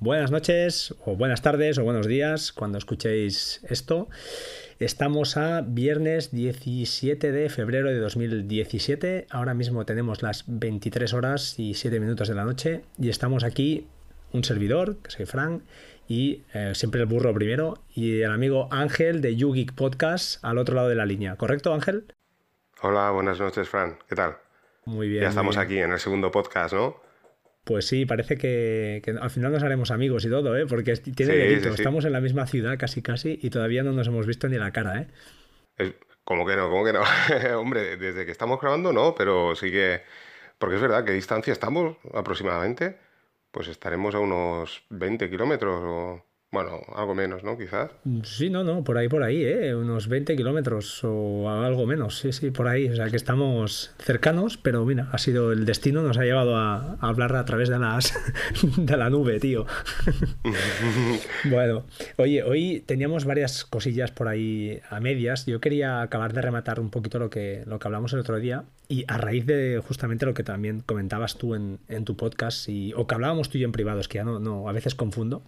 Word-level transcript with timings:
Buenas 0.00 0.30
noches, 0.30 0.94
o 1.04 1.16
buenas 1.16 1.42
tardes, 1.42 1.76
o 1.76 1.82
buenos 1.82 2.06
días, 2.06 2.52
cuando 2.52 2.78
escuchéis 2.78 3.60
esto. 3.68 4.08
Estamos 4.78 5.36
a 5.36 5.62
viernes 5.62 6.30
17 6.30 7.32
de 7.32 7.48
febrero 7.48 7.88
de 7.88 7.98
2017. 7.98 9.26
Ahora 9.28 9.54
mismo 9.54 9.84
tenemos 9.86 10.22
las 10.22 10.44
23 10.46 11.12
horas 11.14 11.58
y 11.58 11.74
7 11.74 11.98
minutos 11.98 12.28
de 12.28 12.36
la 12.36 12.44
noche 12.44 12.82
y 12.96 13.08
estamos 13.08 13.42
aquí, 13.42 13.88
un 14.32 14.44
servidor, 14.44 14.98
que 14.98 15.10
soy 15.10 15.26
Frank, 15.26 15.64
y 16.06 16.44
eh, 16.54 16.76
siempre 16.76 17.00
el 17.00 17.08
burro 17.08 17.34
primero, 17.34 17.82
y 17.92 18.20
el 18.20 18.30
amigo 18.30 18.68
Ángel 18.70 19.20
de 19.20 19.34
YouGeek 19.34 19.74
Podcast 19.74 20.44
al 20.44 20.58
otro 20.58 20.76
lado 20.76 20.90
de 20.90 20.94
la 20.94 21.06
línea. 21.06 21.34
¿Correcto, 21.34 21.74
Ángel? 21.74 22.04
Hola, 22.82 23.10
buenas 23.10 23.40
noches, 23.40 23.68
Frank. 23.68 23.98
¿Qué 24.08 24.14
tal? 24.14 24.36
Muy 24.84 25.08
bien. 25.08 25.22
Ya 25.22 25.28
estamos 25.30 25.56
aquí 25.56 25.80
en 25.80 25.90
el 25.90 25.98
segundo 25.98 26.30
podcast, 26.30 26.72
¿no? 26.72 27.07
Pues 27.68 27.86
sí, 27.86 28.06
parece 28.06 28.38
que, 28.38 29.02
al 29.20 29.28
final 29.28 29.52
nos 29.52 29.62
haremos 29.62 29.90
amigos 29.90 30.24
y 30.24 30.30
todo, 30.30 30.56
¿eh? 30.56 30.64
Porque 30.66 30.96
tiene 30.96 31.34
delito. 31.34 31.68
Estamos 31.68 32.06
en 32.06 32.12
la 32.12 32.20
misma 32.22 32.46
ciudad 32.46 32.78
casi 32.78 33.02
casi 33.02 33.38
y 33.42 33.50
todavía 33.50 33.82
no 33.82 33.92
nos 33.92 34.06
hemos 34.06 34.26
visto 34.26 34.48
ni 34.48 34.56
la 34.56 34.72
cara, 34.72 35.06
¿eh? 35.76 35.92
¿Cómo 36.24 36.46
que 36.46 36.56
no? 36.56 36.70
¿Cómo 36.70 36.82
que 36.82 36.94
no? 36.94 37.02
Hombre, 37.60 37.98
desde 37.98 38.24
que 38.24 38.32
estamos 38.32 38.58
grabando 38.58 38.94
no, 38.94 39.14
pero 39.14 39.54
sí 39.54 39.70
que... 39.70 40.00
Porque 40.56 40.76
es 40.76 40.80
verdad, 40.80 41.04
¿qué 41.04 41.12
distancia 41.12 41.52
estamos 41.52 41.98
aproximadamente? 42.14 42.96
Pues 43.50 43.68
estaremos 43.68 44.14
a 44.14 44.20
unos 44.20 44.86
20 44.88 45.28
kilómetros 45.28 45.82
o... 45.84 46.24
Bueno, 46.50 46.80
algo 46.94 47.14
menos, 47.14 47.44
¿no? 47.44 47.58
Quizás. 47.58 47.90
Sí, 48.22 48.48
no, 48.48 48.64
no, 48.64 48.82
por 48.82 48.96
ahí, 48.96 49.06
por 49.06 49.22
ahí, 49.22 49.44
¿eh? 49.44 49.74
Unos 49.74 50.08
20 50.08 50.34
kilómetros 50.34 51.04
o 51.04 51.50
algo 51.50 51.84
menos, 51.84 52.16
sí, 52.16 52.32
sí, 52.32 52.50
por 52.50 52.68
ahí. 52.68 52.88
O 52.88 52.96
sea 52.96 53.10
que 53.10 53.16
estamos 53.16 53.94
cercanos, 53.98 54.56
pero 54.56 54.82
mira, 54.86 55.10
ha 55.12 55.18
sido 55.18 55.52
el 55.52 55.66
destino, 55.66 56.02
nos 56.02 56.16
ha 56.16 56.24
llevado 56.24 56.56
a, 56.56 56.96
hablar 57.00 57.36
a 57.36 57.44
través 57.44 57.68
de, 57.68 57.78
las, 57.78 58.14
de 58.78 58.96
la 58.96 59.10
nube, 59.10 59.40
tío. 59.40 59.66
bueno, 61.50 61.84
oye, 62.16 62.42
hoy 62.42 62.82
teníamos 62.86 63.26
varias 63.26 63.66
cosillas 63.66 64.10
por 64.10 64.26
ahí 64.26 64.80
a 64.88 65.00
medias. 65.00 65.44
Yo 65.44 65.60
quería 65.60 66.00
acabar 66.00 66.32
de 66.32 66.40
rematar 66.40 66.80
un 66.80 66.88
poquito 66.88 67.18
lo 67.18 67.28
que, 67.28 67.62
lo 67.66 67.78
que 67.78 67.88
hablamos 67.88 68.14
el 68.14 68.20
otro 68.20 68.38
día 68.38 68.64
y 68.88 69.04
a 69.06 69.18
raíz 69.18 69.44
de 69.44 69.82
justamente 69.86 70.24
lo 70.24 70.32
que 70.32 70.44
también 70.44 70.80
comentabas 70.80 71.36
tú 71.36 71.54
en, 71.54 71.78
en 71.88 72.06
tu 72.06 72.16
podcast 72.16 72.70
y, 72.70 72.94
o 72.94 73.06
que 73.06 73.14
hablábamos 73.14 73.50
tú 73.50 73.58
y 73.58 73.60
yo 73.60 73.66
en 73.66 73.72
privado, 73.72 74.00
es 74.00 74.08
que 74.08 74.16
ya 74.16 74.24
no, 74.24 74.40
no, 74.40 74.66
a 74.66 74.72
veces 74.72 74.94
confundo. 74.94 75.42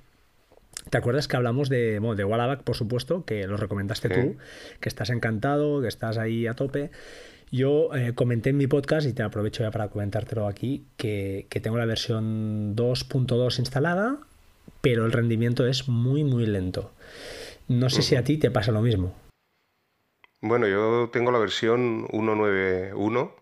¿Te 0.89 0.99
acuerdas 0.99 1.29
que 1.29 1.37
hablamos 1.37 1.69
de, 1.69 1.99
bueno, 1.99 2.15
de 2.15 2.25
Wallaback, 2.25 2.63
por 2.63 2.75
supuesto, 2.75 3.25
que 3.25 3.47
lo 3.47 3.57
recomendaste 3.57 4.09
tú, 4.09 4.37
que 4.81 4.89
estás 4.89 5.11
encantado, 5.11 5.83
que 5.83 5.89
estás 5.89 6.17
ahí 6.17 6.47
a 6.47 6.55
tope? 6.55 6.91
Yo 7.53 7.95
eh, 7.95 8.15
comenté 8.15 8.51
en 8.51 8.57
mi 8.57 8.67
podcast, 8.67 9.07
y 9.07 9.13
te 9.13 9.23
aprovecho 9.23 9.63
ya 9.63 9.71
para 9.71 9.89
comentártelo 9.89 10.47
aquí, 10.47 10.87
que, 10.97 11.47
tengo 11.63 11.77
la 11.77 11.85
versión 11.85 12.77
2.2 12.77 13.59
instalada, 13.59 14.19
pero 14.81 15.05
el 15.05 15.13
rendimiento 15.13 15.67
es 15.67 15.89
muy, 15.89 16.25
muy 16.25 16.47
lento. 16.47 16.93
No 17.69 17.91
sé 17.91 18.03
si 18.03 18.17
a 18.17 18.25
ti 18.25 18.39
te 18.39 18.51
pasa 18.51 18.73
lo 18.73 18.83
mismo. 18.83 19.15
Bueno, 20.41 20.67
yo 20.67 21.11
tengo 21.13 21.31
la 21.33 21.39
versión 21.39 22.07
191, 22.11 23.35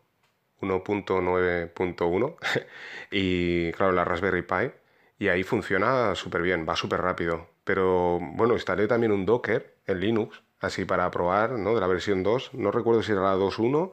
1.9.1, 0.61 2.37
y 3.13 3.73
claro, 3.73 3.93
la 3.93 4.05
Raspberry 4.05 4.43
Pi 4.43 4.73
y 5.19 5.29
ahí 5.29 5.43
funciona 5.43 6.15
súper 6.15 6.43
bien, 6.43 6.67
va 6.69 6.77
súper 6.77 7.01
rápido. 7.01 7.49
Pero 7.65 8.19
bueno, 8.21 8.55
instalé 8.55 8.87
también 8.87 9.13
un 9.13 9.27
Docker 9.27 9.77
en 9.87 10.01
Linux, 10.01 10.43
así 10.61 10.85
para 10.85 11.11
probar, 11.11 11.53
¿no? 11.53 11.75
De 11.75 11.81
la 11.81 11.87
versión 11.87 12.23
2, 12.23 12.55
no 12.55 12.71
recuerdo 12.71 13.03
si 13.03 13.13
era 13.13 13.23
la 13.23 13.37
2.1 13.37 13.93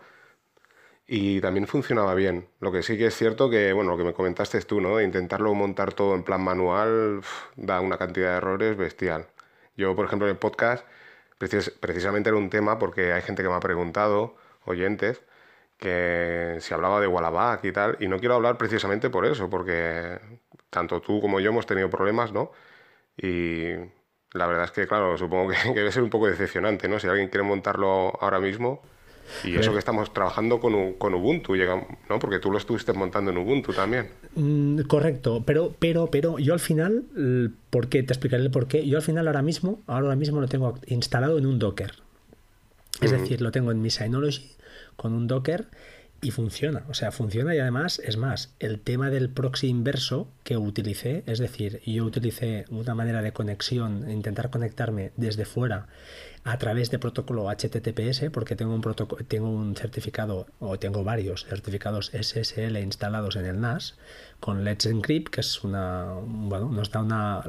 y 1.08 1.42
también 1.42 1.68
funcionaba 1.68 2.16
bien. 2.16 2.48
Lo 2.60 2.72
que 2.72 2.82
sí 2.84 2.98
que 2.98 3.08
es 3.08 3.16
cierto 3.16 3.50
que, 3.50 3.74
bueno, 3.74 3.92
lo 3.92 3.98
que 3.98 4.04
me 4.04 4.14
comentaste 4.14 4.60
tú, 4.62 4.82
¿no? 4.82 5.02
Intentarlo 5.02 5.54
montar 5.54 5.94
todo 5.94 6.16
en 6.16 6.24
plan 6.24 6.42
manual 6.44 7.22
da 7.56 7.82
una 7.82 7.98
cantidad 7.98 8.32
de 8.32 8.38
errores 8.38 8.78
bestial. 8.78 9.28
Yo, 9.78 9.96
por 9.96 10.06
ejemplo, 10.06 10.28
en 10.28 10.34
el 10.34 10.40
podcast, 10.40 10.86
precisamente 11.38 12.30
era 12.30 12.38
un 12.38 12.50
tema 12.50 12.80
porque 12.80 13.14
hay 13.14 13.22
gente 13.22 13.44
que 13.44 13.50
me 13.50 13.56
ha 13.56 13.60
preguntado, 13.60 14.36
oyentes, 14.66 15.22
que 15.78 16.58
si 16.62 16.74
hablaba 16.74 17.02
de 17.02 17.08
Wallaback 17.08 17.66
y 17.66 17.72
tal, 17.72 17.98
y 18.00 18.08
no 18.08 18.20
quiero 18.20 18.36
hablar 18.36 18.58
precisamente 18.58 19.10
por 19.10 19.26
eso, 19.26 19.50
porque 19.50 20.20
tanto 20.76 21.02
tú 21.02 21.22
como 21.22 21.40
yo 21.40 21.50
hemos 21.50 21.66
tenido 21.66 21.90
problemas, 21.90 22.34
¿no? 22.34 22.52
Y 23.18 23.70
la 24.34 24.46
verdad 24.46 24.66
es 24.66 24.72
que, 24.72 24.86
claro, 24.88 25.18
supongo 25.18 25.52
que, 25.52 25.74
debe 25.74 25.92
ser 25.92 26.04
un 26.04 26.10
poco 26.10 26.28
decepcionante, 26.28 26.88
¿no? 26.88 27.00
Si 27.00 27.08
alguien 27.08 27.30
quiere 27.30 27.44
montarlo 27.44 28.14
ahora 28.22 28.40
mismo, 28.40 28.82
y 29.44 29.56
eso 29.56 29.72
que 29.72 29.80
estamos 29.80 30.14
trabajando 30.14 30.60
con, 30.60 30.94
con 30.94 31.16
Ubuntu, 31.16 31.56
¿no? 31.56 32.20
Porque 32.20 32.38
tú 32.38 32.52
lo 32.52 32.60
estuviste 32.60 32.94
montando 32.94 33.32
en 33.32 33.38
Ubuntu 33.38 33.74
también. 33.74 34.10
Mm, 34.36 34.82
correcto, 34.82 35.42
pero, 35.44 35.74
pero, 35.80 36.12
pero 36.12 36.38
yo 36.38 36.54
al 36.54 36.60
final, 36.60 37.06
¿por 37.72 37.88
qué? 37.88 38.04
Te 38.04 38.14
explicaré 38.14 38.44
el 38.44 38.52
por 38.52 38.68
qué. 38.68 38.88
Yo 38.88 38.98
al 38.98 39.04
final 39.04 39.28
ahora 39.28 39.42
mismo, 39.42 39.82
ahora 39.88 40.16
mismo 40.16 40.42
lo 40.42 40.48
tengo 40.48 40.78
instalado 40.88 41.40
en 41.40 41.48
un 41.48 41.58
Docker. 41.58 41.94
Es 43.02 43.12
decir, 43.12 43.42
lo 43.42 43.52
tengo 43.52 43.72
en 43.72 43.82
mi 43.82 43.90
Synology 43.90 44.52
con 44.96 45.14
un 45.14 45.28
Docker 45.28 45.68
y 46.22 46.32
funciona, 46.32 46.84
o 46.90 46.94
sea, 46.94 47.12
funciona 47.12 47.54
y 47.56 47.60
además 47.60 48.02
es 48.04 48.18
más, 48.18 48.54
el 48.60 48.80
tema 48.80 49.10
del 49.10 49.30
proxy 49.30 49.68
inverso 49.68 50.28
que 50.44 50.58
utilicé, 50.58 51.24
es 51.28 51.40
decir, 51.40 51.82
yo 51.86 52.06
utilicé 52.06 52.66
una 52.70 52.96
manera 52.96 53.22
de 53.22 53.34
conexión, 53.34 54.10
intentar 54.10 54.50
conectarme 54.50 55.12
desde 55.18 55.46
fuera 55.46 55.88
a 56.46 56.60
través 56.60 56.92
de 56.92 57.00
protocolo 57.00 57.50
HTTPS, 57.50 58.30
porque 58.32 58.56
tengo 58.56 58.76
un, 58.76 58.82
tengo 59.28 59.50
un 59.50 59.76
certificado, 59.76 60.46
o 60.60 60.78
tengo 60.78 61.04
varios 61.04 61.44
certificados 61.46 62.12
SSL 62.14 62.78
instalados 62.78 63.36
en 63.36 63.46
el 63.46 63.60
NAS, 63.60 63.96
con 64.40 64.64
Let's 64.64 64.86
Encrypt, 64.86 65.30
que 65.30 65.42
es 65.42 65.64
una, 65.64 66.06
bueno, 66.24 66.70
nos 66.70 66.92
da 66.92 67.02
una, 67.02 67.42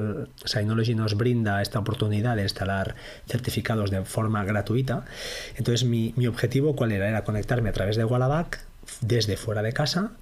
Synology 0.47 0.95
nos 0.95 1.15
brinda 1.15 1.61
esta 1.61 1.79
oportunidad 1.79 2.37
de 2.37 2.45
instalar 2.45 2.95
certificados 3.29 3.91
de 3.91 4.03
forma 4.07 4.43
gratuita. 4.45 5.05
Entonces, 5.57 5.87
mi, 5.87 6.15
mi 6.17 6.27
objetivo, 6.27 6.75
¿cuál 6.75 6.93
era? 6.93 7.07
Era 7.07 7.23
conectarme 7.23 7.69
a 7.69 7.73
través 7.75 7.97
de 7.97 8.05
Wallaback 8.07 8.61
desde 9.03 9.37
fuera 9.37 9.61
de 9.63 9.75
casa 9.75 10.13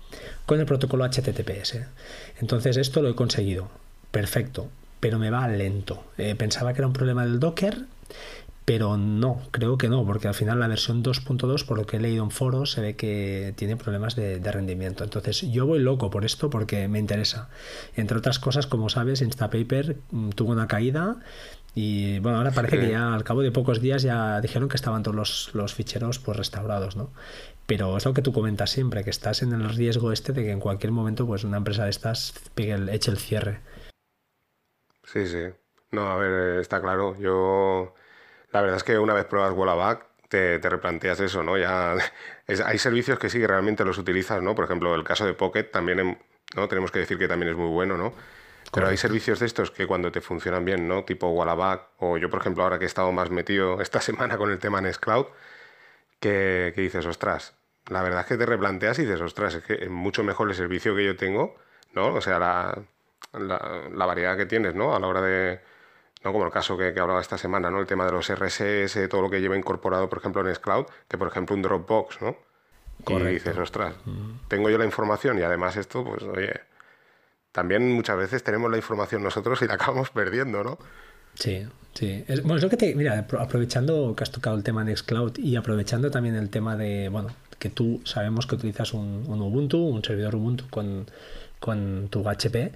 con 0.46 0.58
el 0.58 0.66
protocolo 0.66 1.04
HTTPS. 1.04 1.78
Entonces, 2.40 2.76
esto 2.76 3.02
lo 3.02 3.10
he 3.10 3.14
conseguido. 3.14 3.70
Perfecto, 4.10 4.68
pero 4.98 5.20
me 5.20 5.30
va 5.30 5.46
lento. 5.46 6.02
Eh, 6.18 6.34
pensaba 6.34 6.72
que 6.72 6.80
era 6.80 6.88
un 6.88 6.92
problema 6.92 7.24
del 7.24 7.38
Docker 7.38 7.84
pero 8.64 8.96
no, 8.96 9.42
creo 9.50 9.76
que 9.76 9.88
no, 9.88 10.06
porque 10.06 10.28
al 10.28 10.34
final 10.34 10.58
la 10.60 10.68
versión 10.68 11.02
2.2, 11.02 11.66
por 11.66 11.76
lo 11.76 11.86
que 11.86 11.98
he 11.98 12.00
leído 12.00 12.24
en 12.24 12.30
foros, 12.30 12.70
se 12.72 12.80
ve 12.80 12.96
que 12.96 13.52
tiene 13.56 13.76
problemas 13.76 14.16
de, 14.16 14.40
rendimiento. 14.40 15.04
Entonces 15.04 15.42
yo 15.42 15.66
voy 15.66 15.80
loco 15.80 16.10
por 16.10 16.24
esto 16.24 16.48
porque 16.48 16.88
me 16.88 16.98
interesa. 16.98 17.50
Entre 17.94 18.16
otras 18.16 18.38
cosas, 18.38 18.66
como 18.66 18.88
sabes, 18.88 19.20
Instapaper 19.20 19.96
mm, 20.10 20.30
tuvo 20.30 20.52
una 20.52 20.66
caída 20.66 21.16
y 21.74 22.20
bueno, 22.20 22.38
ahora 22.38 22.52
parece 22.52 22.78
que 22.78 22.88
ya 22.88 23.12
al 23.12 23.24
cabo 23.24 23.42
de 23.42 23.50
pocos 23.50 23.80
días 23.80 24.02
ya 24.02 24.40
dijeron 24.40 24.68
que 24.68 24.76
estaban 24.76 25.02
todos 25.02 25.50
los, 25.52 25.74
ficheros 25.74 26.18
pues 26.20 26.36
restaurados, 26.36 26.96
¿no? 26.96 27.10
Pero 27.66 27.96
es 27.96 28.04
lo 28.04 28.14
que 28.14 28.22
tú 28.22 28.32
comentas 28.32 28.70
siempre, 28.70 29.04
que 29.04 29.10
estás 29.10 29.42
en 29.42 29.52
el 29.52 29.68
riesgo 29.68 30.12
este 30.12 30.32
de 30.32 30.44
que 30.44 30.52
en 30.52 30.60
cualquier 30.60 30.92
momento 30.92 31.26
pues 31.26 31.44
una 31.44 31.56
empresa 31.56 31.84
de 31.84 31.90
estas 31.90 32.34
el, 32.56 32.88
eche 32.88 33.10
el 33.10 33.18
cierre. 33.18 33.60
Sí, 35.02 35.26
sí. 35.26 35.48
No, 35.90 36.08
a 36.08 36.16
ver, 36.16 36.60
está 36.60 36.80
claro. 36.80 37.18
Yo 37.18 37.94
la 38.54 38.60
verdad 38.62 38.76
es 38.76 38.84
que 38.84 38.98
una 38.98 39.14
vez 39.14 39.24
pruebas 39.26 39.52
Wallaback, 39.52 40.06
te, 40.28 40.60
te 40.60 40.68
replanteas 40.68 41.18
eso, 41.18 41.42
¿no? 41.42 41.58
Ya 41.58 41.96
hay 42.64 42.78
servicios 42.78 43.18
que 43.18 43.28
sí 43.28 43.40
que 43.40 43.48
realmente 43.48 43.84
los 43.84 43.98
utilizas, 43.98 44.40
¿no? 44.42 44.54
Por 44.54 44.64
ejemplo, 44.64 44.94
el 44.94 45.02
caso 45.02 45.26
de 45.26 45.34
Pocket 45.34 45.64
también, 45.64 46.18
¿no? 46.54 46.68
Tenemos 46.68 46.92
que 46.92 47.00
decir 47.00 47.18
que 47.18 47.26
también 47.26 47.50
es 47.50 47.56
muy 47.56 47.68
bueno, 47.68 47.96
¿no? 47.98 48.14
Pero 48.72 48.86
hay 48.86 48.96
servicios 48.96 49.40
de 49.40 49.46
estos 49.46 49.72
que 49.72 49.86
cuando 49.88 50.10
te 50.12 50.20
funcionan 50.20 50.64
bien, 50.64 50.86
¿no? 50.86 51.04
Tipo 51.04 51.28
Wallaback, 51.30 51.88
o 51.98 52.16
yo, 52.16 52.30
por 52.30 52.40
ejemplo, 52.40 52.62
ahora 52.62 52.78
que 52.78 52.84
he 52.84 52.86
estado 52.86 53.10
más 53.10 53.30
metido 53.30 53.80
esta 53.82 54.00
semana 54.00 54.38
con 54.38 54.52
el 54.52 54.60
tema 54.60 54.80
Nextcloud, 54.80 55.26
que, 56.20 56.72
que 56.76 56.80
dices, 56.80 57.04
ostras, 57.06 57.54
la 57.88 58.02
verdad 58.02 58.20
es 58.20 58.26
que 58.26 58.36
te 58.36 58.46
replanteas 58.46 59.00
y 59.00 59.02
dices, 59.02 59.20
ostras, 59.20 59.56
es 59.56 59.64
que 59.64 59.74
es 59.74 59.90
mucho 59.90 60.22
mejor 60.22 60.48
el 60.48 60.54
servicio 60.54 60.94
que 60.94 61.04
yo 61.04 61.16
tengo, 61.16 61.56
¿no? 61.92 62.14
O 62.14 62.20
sea, 62.20 62.38
la, 62.38 62.78
la 63.32 64.06
variedad 64.06 64.36
que 64.36 64.46
tienes, 64.46 64.76
¿no? 64.76 64.94
A 64.94 65.00
la 65.00 65.08
hora 65.08 65.22
de, 65.22 65.60
¿no? 66.24 66.32
como 66.32 66.44
el 66.46 66.50
caso 66.50 66.76
que, 66.76 66.92
que, 66.94 67.00
hablaba 67.00 67.20
esta 67.20 67.38
semana, 67.38 67.70
¿no? 67.70 67.80
el 67.80 67.86
tema 67.86 68.06
de 68.06 68.12
los 68.12 68.32
RSS, 68.32 69.08
todo 69.08 69.22
lo 69.22 69.30
que 69.30 69.40
lleva 69.40 69.56
incorporado, 69.56 70.08
por 70.08 70.18
ejemplo, 70.18 70.46
en 70.46 70.54
Scloud, 70.54 70.86
que 71.08 71.18
por 71.18 71.28
ejemplo 71.28 71.54
un 71.54 71.62
Dropbox, 71.62 72.22
¿no? 72.22 72.36
Y 73.06 73.24
dices, 73.24 73.56
ostras, 73.58 73.94
tengo 74.48 74.70
yo 74.70 74.78
la 74.78 74.84
información 74.84 75.38
y 75.38 75.42
además 75.42 75.76
esto, 75.76 76.04
pues 76.04 76.22
oye, 76.22 76.60
también 77.52 77.92
muchas 77.92 78.16
veces 78.16 78.42
tenemos 78.42 78.70
la 78.70 78.76
información 78.76 79.22
nosotros 79.22 79.60
y 79.62 79.66
la 79.66 79.74
acabamos 79.74 80.10
perdiendo, 80.10 80.64
¿no? 80.64 80.78
Sí, 81.34 81.66
sí. 81.94 82.24
bueno, 82.42 82.56
es 82.56 82.62
lo 82.62 82.70
que 82.70 82.76
te. 82.76 82.94
Mira, 82.94 83.26
aprovechando 83.38 84.14
que 84.16 84.22
has 84.22 84.30
tocado 84.30 84.56
el 84.56 84.62
tema 84.62 84.84
de 84.84 84.92
Nextcloud 84.92 85.38
y 85.38 85.56
aprovechando 85.56 86.10
también 86.10 86.36
el 86.36 86.48
tema 86.48 86.76
de. 86.76 87.08
Bueno, 87.08 87.30
que 87.58 87.70
tú 87.70 88.00
sabemos 88.04 88.46
que 88.46 88.54
utilizas 88.54 88.94
un, 88.94 89.26
Ubuntu, 89.28 89.78
un 89.78 90.02
servidor 90.02 90.36
Ubuntu 90.36 90.68
con, 90.70 91.06
con 91.58 92.08
tu 92.08 92.28
HP. 92.28 92.72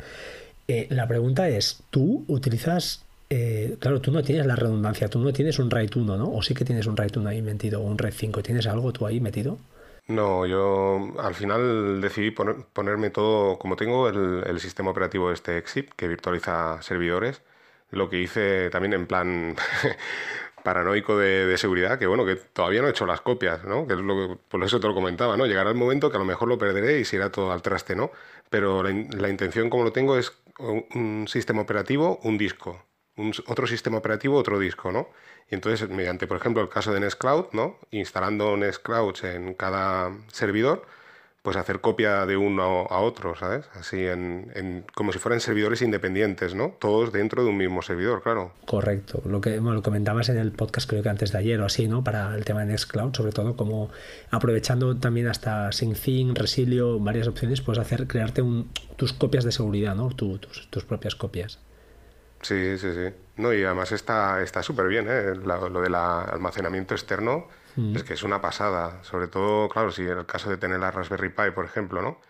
Eh, 0.67 0.89
la 0.91 1.07
pregunta 1.07 1.49
es: 1.49 1.83
¿tú 1.91 2.25
utilizas 2.27 3.05
eh, 3.31 3.77
claro, 3.79 4.01
tú 4.01 4.11
no 4.11 4.23
tienes 4.23 4.47
la 4.47 4.57
redundancia, 4.57 5.09
tú 5.09 5.21
no 5.21 5.33
tienes 5.33 5.59
un 5.59 5.71
RAID 5.71 5.97
1, 5.97 6.17
¿no? 6.17 6.33
O 6.33 6.43
sí 6.43 6.55
que 6.55 6.65
tienes 6.65 6.87
un 6.87 6.97
RAID 6.97 7.19
1 7.19 7.29
ahí 7.29 7.43
metido, 7.43 7.81
o 7.81 7.85
un 7.85 7.99
RAID 7.99 8.15
5. 8.15 8.43
¿Tienes 8.43 8.67
algo 8.67 8.93
tú 8.93 9.07
ahí 9.07 9.21
metido? 9.21 9.59
No, 10.09 10.47
yo 10.47 11.13
al 11.19 11.35
final 11.35 12.01
decidí 12.01 12.31
ponerme 12.31 13.11
todo, 13.11 13.59
como 13.59 13.77
tengo 13.77 14.09
el, 14.09 14.59
sistema 14.59 14.91
operativo 14.91 15.31
este 15.31 15.59
Exit, 15.59 15.91
que 15.95 16.09
virtualiza 16.09 16.81
servidores, 16.81 17.43
lo 17.91 18.09
que 18.09 18.19
hice 18.21 18.71
también 18.71 18.95
en 18.95 19.07
plan 19.07 19.55
paranoico 20.65 21.19
de, 21.19 21.57
seguridad, 21.59 21.99
que 21.99 22.07
bueno, 22.07 22.25
que 22.25 22.37
todavía 22.37 22.81
no 22.81 22.89
he 22.89 22.91
hecho 22.93 23.05
las 23.05 23.21
copias, 23.21 23.65
¿no? 23.65 23.87
Que 23.87 23.95
es 23.95 24.01
lo 24.01 24.15
que, 24.17 24.37
por 24.49 24.65
eso 24.65 24.81
te 24.81 24.89
lo 24.89 24.95
comentaba, 24.95 25.37
¿no? 25.37 25.45
Llegará 25.45 25.69
el 25.71 25.77
momento 25.77 26.11
que 26.11 26.17
a 26.17 26.21
lo 26.21 26.25
mejor 26.25 26.49
lo 26.49 26.59
perderé 26.59 27.01
y 27.01 27.05
se 27.05 27.17
irá 27.17 27.31
todo 27.31 27.53
al 27.53 27.61
traste, 27.61 27.95
¿no? 27.95 28.11
Pero 28.49 28.83
la, 28.83 29.29
intención 29.29 29.69
como 29.69 29.85
lo 29.85 29.93
tengo 29.93 30.17
es 30.17 30.33
un, 30.59 31.27
sistema 31.29 31.61
operativo, 31.63 32.19
un 32.23 32.39
disco, 32.39 32.83
un, 33.19 33.33
otro 33.47 33.67
sistema 33.67 33.99
operativo, 33.99 34.37
otro 34.37 34.59
disco, 34.59 34.93
¿no? 34.93 35.09
Y 35.51 35.55
entonces, 35.55 35.89
mediante, 35.89 36.27
por 36.27 36.37
ejemplo, 36.37 36.63
el 36.63 36.69
caso 36.69 36.93
de 36.93 37.01
Nextcloud, 37.01 37.47
¿no? 37.53 37.77
Instalando 37.91 38.57
Nextcloud 38.57 39.25
en 39.25 39.55
cada 39.55 40.13
servidor, 40.33 40.87
pues 41.43 41.57
hacer 41.57 41.81
copia 41.81 42.27
de 42.27 42.37
uno 42.37 42.87
a 42.91 43.01
otro, 43.01 43.35
¿sabes? 43.35 43.65
Así 43.75 44.05
en, 44.05 44.85
como 44.95 45.13
si 45.13 45.19
fueran 45.19 45.41
servidores 45.41 45.81
independientes, 45.81 46.55
¿no? 46.55 46.75
Todos 46.79 47.13
dentro 47.13 47.43
de 47.43 47.49
un 47.49 47.57
mismo 47.57 47.81
servidor, 47.81 48.23
claro. 48.23 48.53
Correcto. 48.67 49.23
Lo 49.25 49.41
que 49.41 49.57
lo 49.57 49.83
comentabas 49.83 50.29
en 50.29 50.37
el 50.37 50.53
podcast 50.53 50.89
creo 50.89 51.03
que 51.03 51.09
antes 51.09 51.33
de 51.33 51.39
ayer 51.39 51.61
o 51.61 51.65
así, 51.65 51.89
¿no? 51.89 52.05
Para 52.05 52.35
el 52.35 52.45
tema 52.45 52.61
de 52.61 52.67
Nextcloud, 52.67 53.15
sobre 53.15 53.33
todo 53.33 53.57
como 53.57 53.89
aprovechando 54.31 54.97
también 54.97 55.29
hasta 55.29 55.73
SyncThing, 55.73 56.35
Resilio, 56.35 56.99
varias 56.99 57.29
opciones, 57.29 57.63
puedes 57.63 57.81
hacer 57.81 58.07
crearte 58.07 58.43
un, 58.43 58.71
tus 58.97 59.15
copias 59.15 59.45
de 59.45 59.53
seguridad, 59.53 59.95
¿no? 59.95 60.11
tus, 60.11 60.69
tus 60.69 60.85
propias 60.85 61.15
copias. 61.15 61.61
Sí, 62.43 62.79
sí, 62.79 62.93
sí. 62.93 63.15
No, 63.37 63.53
y 63.53 63.65
además 63.65 63.93
está 63.93 64.63
súper 64.63 64.89
bien, 64.89 65.07
¿eh? 65.09 65.35
lo 65.35 65.81
del 65.81 65.95
almacenamiento 65.95 66.95
externo 66.95 67.49
Mm. 67.79 67.95
Es 67.95 68.03
que 68.03 68.15
es 68.15 68.25
una 68.25 68.41
pasada, 68.41 69.05
sobre 69.05 69.29
todo, 69.29 69.69
claro, 69.69 69.93
si 69.93 70.03
en 70.03 70.19
el 70.19 70.27
caso 70.27 70.51
de 70.51 70.57
tener 70.57 70.81
la 70.81 70.91
Raspberry 70.91 71.29
Pi, 71.29 71.53
por 71.55 71.65
ejemplo, 71.65 72.03
¿no? 72.03 72.21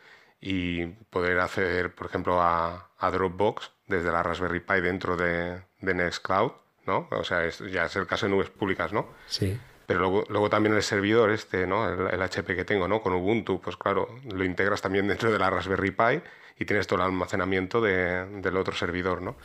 Y 0.42 0.84
poder 0.86 1.40
acceder, 1.40 1.94
por 1.94 2.06
ejemplo, 2.06 2.42
a, 2.42 2.90
Dropbox 3.00 3.72
desde 3.86 4.12
la 4.12 4.22
Raspberry 4.22 4.60
Pi 4.60 4.80
dentro 4.82 5.16
de, 5.16 5.62
de 5.80 5.94
Nextcloud, 5.94 6.52
¿no? 6.86 7.08
O 7.10 7.24
sea, 7.24 7.48
ya 7.48 7.86
es 7.86 7.96
el 7.96 8.06
caso 8.06 8.26
de 8.26 8.32
nubes 8.32 8.50
públicas, 8.50 8.92
¿no? 8.92 9.08
Sí. 9.26 9.58
Pero 9.86 10.00
luego, 10.00 10.24
luego 10.28 10.50
también 10.50 10.74
el 10.74 10.82
servidor 10.82 11.30
este, 11.30 11.66
¿no? 11.66 11.88
El, 12.10 12.20
HP 12.20 12.54
que 12.54 12.66
tengo, 12.66 12.86
¿no? 12.86 13.00
Con 13.00 13.14
Ubuntu, 13.14 13.58
pues 13.58 13.78
claro, 13.78 14.06
lo 14.30 14.44
integras 14.44 14.82
también 14.82 15.08
dentro 15.08 15.32
de 15.32 15.38
la 15.38 15.48
Raspberry 15.48 15.92
Pi 15.92 16.22
y 16.58 16.64
tienes 16.64 16.86
todo 16.86 16.98
el 16.98 17.06
almacenamiento 17.06 17.80
del 17.80 18.56
otro 18.56 18.74
servidor, 18.74 19.22
¿no? 19.22 19.36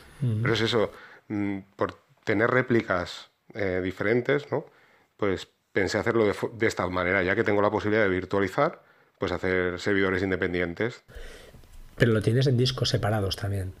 Pero 0.42 0.54
es 0.54 0.60
eso, 0.60 0.90
mm, 1.28 1.58
por 1.76 1.96
tener 2.24 2.50
réplicas 2.50 3.30
eh, 3.54 3.80
diferentes, 3.82 4.50
¿no? 4.50 4.66
Pues 5.16 5.48
pensé 5.72 5.98
hacerlo 5.98 6.24
de, 6.24 6.66
esta 6.66 6.86
manera, 6.88 7.22
ya 7.22 7.34
que 7.34 7.44
tengo 7.44 7.62
la 7.62 7.70
posibilidad 7.70 8.04
de 8.04 8.10
virtualizar, 8.10 8.82
pues 9.18 9.32
hacer 9.32 9.78
servidores 9.80 10.22
independientes. 10.22 11.02
Pero 11.96 12.12
lo 12.12 12.20
tienes 12.20 12.46
en 12.48 12.56
discos 12.56 12.88
separados 12.88 13.36
también. 13.36 13.72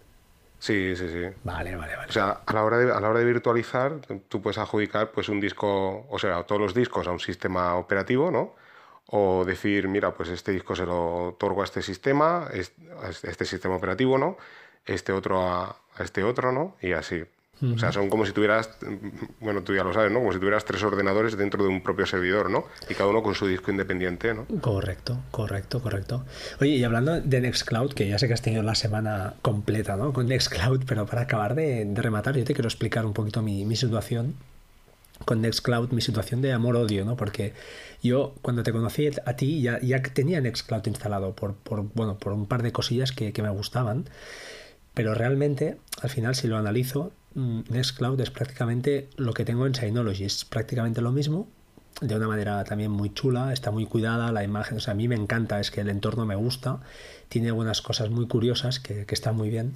Sí, 0.60 0.94
sí, 0.96 1.08
sí. 1.08 1.24
Vale, 1.42 1.74
vale, 1.76 1.96
vale. 1.96 2.08
O 2.08 2.12
sea, 2.12 2.40
a 2.46 2.52
la 2.52 2.62
hora 2.62 2.78
de, 2.78 2.92
a 2.92 3.00
la 3.00 3.10
hora 3.10 3.18
de 3.18 3.24
virtualizar, 3.24 4.00
tú 4.28 4.40
puedes 4.40 4.58
adjudicar 4.58 5.10
pues 5.10 5.28
un 5.28 5.40
disco, 5.40 6.06
o 6.08 6.18
sea, 6.18 6.44
todos 6.44 6.60
los 6.60 6.74
discos 6.74 7.06
a 7.08 7.10
un 7.10 7.20
sistema 7.20 7.74
operativo, 7.74 8.30
¿no? 8.30 8.54
O 9.06 9.44
decir, 9.44 9.88
mira, 9.88 10.14
pues 10.14 10.28
este 10.30 10.52
disco 10.52 10.74
se 10.74 10.86
lo 10.86 11.28
otorgo 11.28 11.62
a 11.62 11.64
este 11.64 11.82
sistema, 11.82 12.48
a 12.48 13.08
este 13.08 13.44
sistema 13.44 13.76
operativo, 13.76 14.18
¿no? 14.18 14.36
Este 14.86 15.12
otro 15.12 15.40
a, 15.40 15.76
a 15.96 16.02
este 16.02 16.24
otro, 16.24 16.52
¿no? 16.52 16.76
Y 16.80 16.92
así. 16.92 17.24
O 17.62 17.78
sea, 17.78 17.92
son 17.92 18.10
como 18.10 18.26
si 18.26 18.32
tuvieras, 18.32 18.68
bueno, 19.40 19.62
tú 19.62 19.74
ya 19.74 19.84
lo 19.84 19.92
sabes, 19.92 20.10
¿no? 20.10 20.18
Como 20.18 20.32
si 20.32 20.38
tuvieras 20.38 20.64
tres 20.64 20.82
ordenadores 20.82 21.36
dentro 21.36 21.62
de 21.62 21.68
un 21.68 21.82
propio 21.82 22.04
servidor, 22.04 22.50
¿no? 22.50 22.64
Y 22.88 22.94
cada 22.94 23.08
uno 23.08 23.22
con 23.22 23.34
su 23.34 23.46
disco 23.46 23.70
independiente, 23.70 24.34
¿no? 24.34 24.46
Correcto, 24.60 25.18
correcto, 25.30 25.80
correcto. 25.80 26.24
Oye, 26.60 26.72
y 26.72 26.84
hablando 26.84 27.20
de 27.20 27.40
Nextcloud, 27.40 27.92
que 27.94 28.08
ya 28.08 28.18
sé 28.18 28.26
que 28.26 28.34
has 28.34 28.42
tenido 28.42 28.62
la 28.62 28.74
semana 28.74 29.34
completa, 29.40 29.96
¿no? 29.96 30.12
Con 30.12 30.26
Nextcloud, 30.26 30.84
pero 30.86 31.06
para 31.06 31.22
acabar 31.22 31.54
de, 31.54 31.88
rematar, 31.94 32.36
yo 32.36 32.44
te 32.44 32.54
quiero 32.54 32.68
explicar 32.68 33.06
un 33.06 33.12
poquito 33.12 33.40
mi, 33.40 33.64
mi 33.64 33.76
situación 33.76 34.34
con 35.24 35.40
Nextcloud, 35.40 35.90
mi 35.90 36.00
situación 36.00 36.42
de 36.42 36.52
amor-odio, 36.52 37.04
¿no? 37.04 37.16
Porque 37.16 37.54
yo 38.02 38.34
cuando 38.42 38.62
te 38.62 38.72
conocí 38.72 39.08
a 39.24 39.36
ti 39.36 39.62
ya, 39.62 39.80
ya 39.80 40.02
tenía 40.02 40.40
Nextcloud 40.40 40.86
instalado 40.86 41.34
por, 41.34 41.54
por, 41.54 41.82
bueno, 41.94 42.18
por 42.18 42.32
un 42.32 42.46
par 42.46 42.62
de 42.62 42.72
cosillas 42.72 43.12
que, 43.12 43.32
que 43.32 43.42
me 43.42 43.50
gustaban. 43.50 44.04
Pero 44.92 45.14
realmente, 45.14 45.76
al 46.02 46.10
final, 46.10 46.34
si 46.34 46.46
lo 46.46 46.56
analizo, 46.56 47.12
mm, 47.34 47.60
Nextcloud 47.70 48.20
es 48.20 48.30
prácticamente 48.30 49.08
lo 49.16 49.32
que 49.32 49.44
tengo 49.44 49.66
en 49.66 49.74
Synology. 49.74 50.24
Es 50.24 50.44
prácticamente 50.44 51.00
lo 51.00 51.10
mismo, 51.10 51.48
de 52.00 52.16
una 52.16 52.28
manera 52.28 52.62
también 52.64 52.90
muy 52.90 53.12
chula, 53.12 53.52
está 53.52 53.70
muy 53.70 53.86
cuidada 53.86 54.32
la 54.32 54.44
imagen. 54.44 54.76
O 54.76 54.80
sea, 54.80 54.92
a 54.92 54.96
mí 54.96 55.08
me 55.08 55.16
encanta, 55.16 55.60
es 55.60 55.70
que 55.70 55.80
el 55.80 55.88
entorno 55.88 56.26
me 56.26 56.36
gusta, 56.36 56.80
tiene 57.28 57.48
algunas 57.48 57.82
cosas 57.82 58.10
muy 58.10 58.26
curiosas 58.26 58.80
que, 58.80 59.06
que 59.06 59.14
están 59.14 59.36
muy 59.36 59.50
bien. 59.50 59.74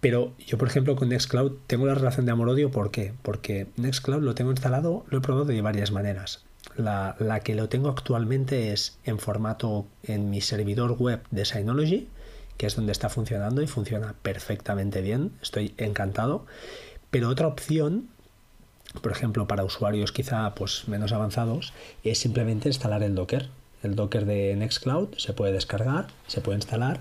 Pero 0.00 0.32
yo, 0.38 0.56
por 0.56 0.68
ejemplo, 0.68 0.96
con 0.96 1.10
Nextcloud 1.10 1.52
tengo 1.66 1.86
la 1.86 1.94
relación 1.94 2.26
de 2.26 2.32
amor-odio. 2.32 2.70
¿Por 2.70 2.90
qué? 2.90 3.12
Porque 3.22 3.66
Nextcloud 3.76 4.22
lo 4.22 4.34
tengo 4.34 4.50
instalado, 4.50 5.04
lo 5.08 5.18
he 5.18 5.20
probado 5.20 5.44
de 5.44 5.60
varias 5.60 5.92
maneras. 5.92 6.42
La, 6.76 7.16
la, 7.18 7.40
que 7.40 7.54
lo 7.54 7.68
tengo 7.68 7.88
actualmente 7.90 8.72
es 8.72 8.98
en 9.04 9.18
formato 9.18 9.86
en 10.02 10.30
mi 10.30 10.40
servidor 10.40 10.92
web 10.92 11.20
de 11.30 11.44
Synology, 11.44 12.08
que 12.56 12.66
es 12.66 12.76
donde 12.76 12.92
está 12.92 13.08
funcionando 13.08 13.60
y 13.60 13.66
funciona 13.66 14.14
perfectamente 14.22 15.02
bien. 15.02 15.32
Estoy 15.42 15.74
encantado. 15.76 16.46
Pero 17.10 17.28
otra 17.28 17.46
opción, 17.46 18.08
por 19.02 19.12
ejemplo, 19.12 19.46
para 19.46 19.64
usuarios 19.64 20.12
quizá 20.12 20.54
pues, 20.54 20.88
menos 20.88 21.12
avanzados, 21.12 21.74
es 22.04 22.18
simplemente 22.18 22.68
instalar 22.68 23.02
el 23.02 23.14
Docker. 23.14 23.50
El 23.82 23.96
Docker 23.96 24.24
de 24.24 24.56
Nextcloud 24.56 25.14
se 25.16 25.32
puede 25.32 25.52
descargar, 25.52 26.06
se 26.26 26.40
puede 26.40 26.56
instalar. 26.56 27.00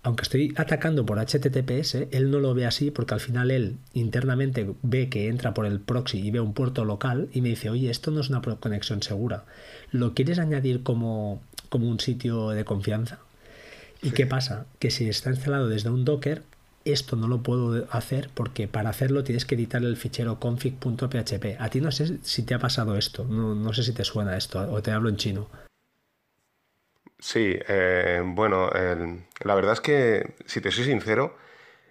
aunque 0.03 0.23
estoy 0.23 0.53
atacando 0.57 1.07
por 1.07 1.19
HTTPS, 1.19 2.09
él 2.11 2.31
no 2.31 2.41
lo 2.41 2.55
ve 2.55 2.67
así 2.67 2.91
porque 2.91 3.15
al 3.15 3.21
final 3.21 3.53
él 3.53 3.77
internamente 3.93 4.69
ve 4.83 5.09
que 5.09 5.29
entra 5.29 5.55
por 5.55 5.65
el 5.65 5.79
proxy 5.79 6.19
y 6.19 6.31
ve 6.33 6.41
un 6.41 6.55
puerto 6.55 6.85
local 6.85 7.29
y 7.33 7.41
me 7.41 7.51
dice, 7.51 7.71
oye, 7.71 7.89
esto 7.89 8.11
no 8.11 8.21
es 8.21 8.31
una 8.31 8.41
conexión 8.41 9.03
segura. 9.03 9.45
¿Lo 9.93 10.15
quieres 10.15 10.41
añadir 10.41 10.83
como, 10.83 11.41
como 11.69 11.89
un 11.89 12.01
sitio 12.01 12.51
de 12.51 12.65
confianza? 12.65 13.21
¿Y 14.03 14.11
qué 14.11 14.27
pasa? 14.27 14.67
Que 14.81 14.91
si 14.91 15.09
está 15.09 15.31
instalado 15.31 15.69
desde 15.69 15.91
un 15.91 16.05
Docker, 16.05 16.43
esto 16.87 17.17
no 17.17 17.29
lo 17.29 17.43
puedo 17.43 17.87
hacer 17.91 18.31
porque 18.33 18.69
para 18.69 18.91
hacerlo 18.91 19.25
tienes 19.25 19.45
que 19.45 19.55
editar 19.55 19.83
el 19.83 19.97
fichero 19.97 20.39
config.php. 20.39 21.57
A 21.59 21.69
ti 21.69 21.81
no 21.81 21.91
sé 21.91 22.19
si 22.23 22.45
te 22.45 22.55
ha 22.55 22.59
pasado 22.59 22.97
esto, 22.97 23.25
no, 23.25 23.73
sé 23.73 23.83
si 23.83 23.93
te 23.93 24.05
suena 24.05 24.37
esto 24.37 24.61
o 24.71 24.83
te 24.83 24.93
hablo 24.93 25.09
en 25.09 25.17
chino. 25.17 25.49
Sí, 27.19 27.59
eh, 27.69 28.23
bueno, 28.25 28.71
la 28.71 29.55
verdad 29.55 29.73
es 29.73 29.81
que, 29.81 30.35
si 30.45 30.61
te 30.61 30.71
soy 30.71 30.85
sincero, 30.85 31.37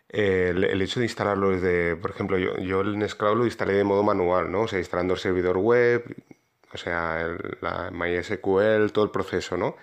el, 0.09 0.81
hecho 0.81 0.99
de 0.99 1.07
instalarlo 1.07 1.49
desde, 1.49 1.95
por 1.95 2.11
ejemplo, 2.11 2.37
yo, 2.37 2.57
yo 2.57 2.81
el 2.81 2.97
Nextcloud 2.97 3.37
lo 3.37 3.45
instalé 3.45 3.73
de 3.73 3.83
modo 3.83 4.03
manual, 4.03 4.51
¿no? 4.51 4.61
O 4.61 4.67
sea, 4.67 4.79
instalando 4.79 5.15
el 5.15 5.19
servidor 5.19 5.57
web, 5.57 6.15
o 6.73 6.77
sea, 6.77 7.37
la 7.61 7.91
MySQL, 7.91 8.91
todo 8.91 9.05
el 9.05 9.11
proceso, 9.11 9.57
¿no? 9.57 9.75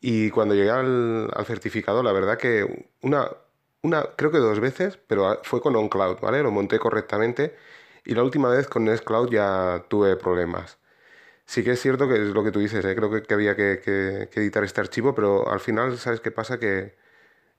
Y 0.00 0.30
cuando 0.30 0.54
llegué 0.54 0.70
al 0.70 1.30
certificado, 1.46 2.02
la 2.02 2.12
verdad 2.12 2.38
que 2.38 2.88
una, 3.02 3.28
una, 3.82 4.04
creo 4.16 4.30
que 4.30 4.38
dos 4.38 4.60
veces, 4.60 4.98
pero 5.06 5.40
fue 5.44 5.60
con 5.60 5.76
OnCloud, 5.76 6.20
¿vale? 6.20 6.42
Lo 6.42 6.50
monté 6.50 6.78
correctamente 6.78 7.56
y 8.04 8.14
la 8.14 8.22
última 8.24 8.48
vez 8.48 8.68
con 8.68 8.84
Nextcloud 8.84 9.30
ya 9.30 9.84
tuve 9.88 10.16
problemas. 10.16 10.78
Sí 11.46 11.64
que 11.64 11.72
es 11.72 11.80
cierto 11.80 12.08
que 12.08 12.14
es 12.14 12.28
lo 12.34 12.44
que 12.44 12.52
tú 12.52 12.60
dices, 12.60 12.84
¿eh? 12.84 12.94
creo 12.96 13.10
que, 13.10 13.34
había 13.34 13.56
que, 13.56 14.28
editar 14.34 14.64
este 14.64 14.80
archivo, 14.80 15.14
pero 15.14 15.50
al 15.50 15.60
final, 15.60 15.98
¿sabes 15.98 16.20
qué 16.20 16.30
pasa? 16.30 16.58
Que 16.58 16.96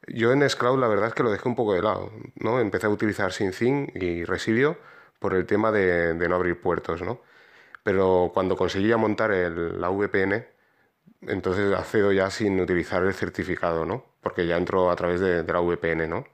Yo 0.07 0.31
en 0.33 0.49
Scloud 0.49 0.79
la 0.79 0.87
verdad 0.87 1.07
es 1.09 1.13
que 1.15 1.23
lo 1.23 1.31
dejé 1.31 1.49
un 1.49 1.55
poco 1.55 1.73
de 1.73 1.81
lado, 1.81 2.11
¿no? 2.35 2.59
Empecé 2.59 2.87
a 2.87 2.89
utilizar 2.89 3.33
SyncThing 3.33 3.91
y 3.95 4.25
Residio 4.25 4.77
por 5.19 5.33
el 5.35 5.45
tema 5.47 5.71
de, 5.71 6.13
no 6.15 6.35
abrir 6.35 6.59
puertos, 6.61 7.01
¿no? 7.01 7.21
Pero 7.83 8.31
cuando 8.33 8.57
conseguí 8.57 8.93
montar 8.95 9.31
la 9.31 9.89
VPN, 9.89 10.45
entonces 11.27 11.73
accedo 11.75 12.11
ya 12.13 12.29
sin 12.31 12.59
utilizar 12.61 13.03
el 13.03 13.13
certificado, 13.13 13.85
¿no? 13.85 14.12
Porque 14.23 14.47
ya 14.47 14.57
entro 14.57 14.89
a 14.89 14.95
través 14.95 15.19
de, 15.19 15.43
de 15.43 15.53
la 15.53 15.59
VPN, 15.59 16.09
¿no? 16.09 16.25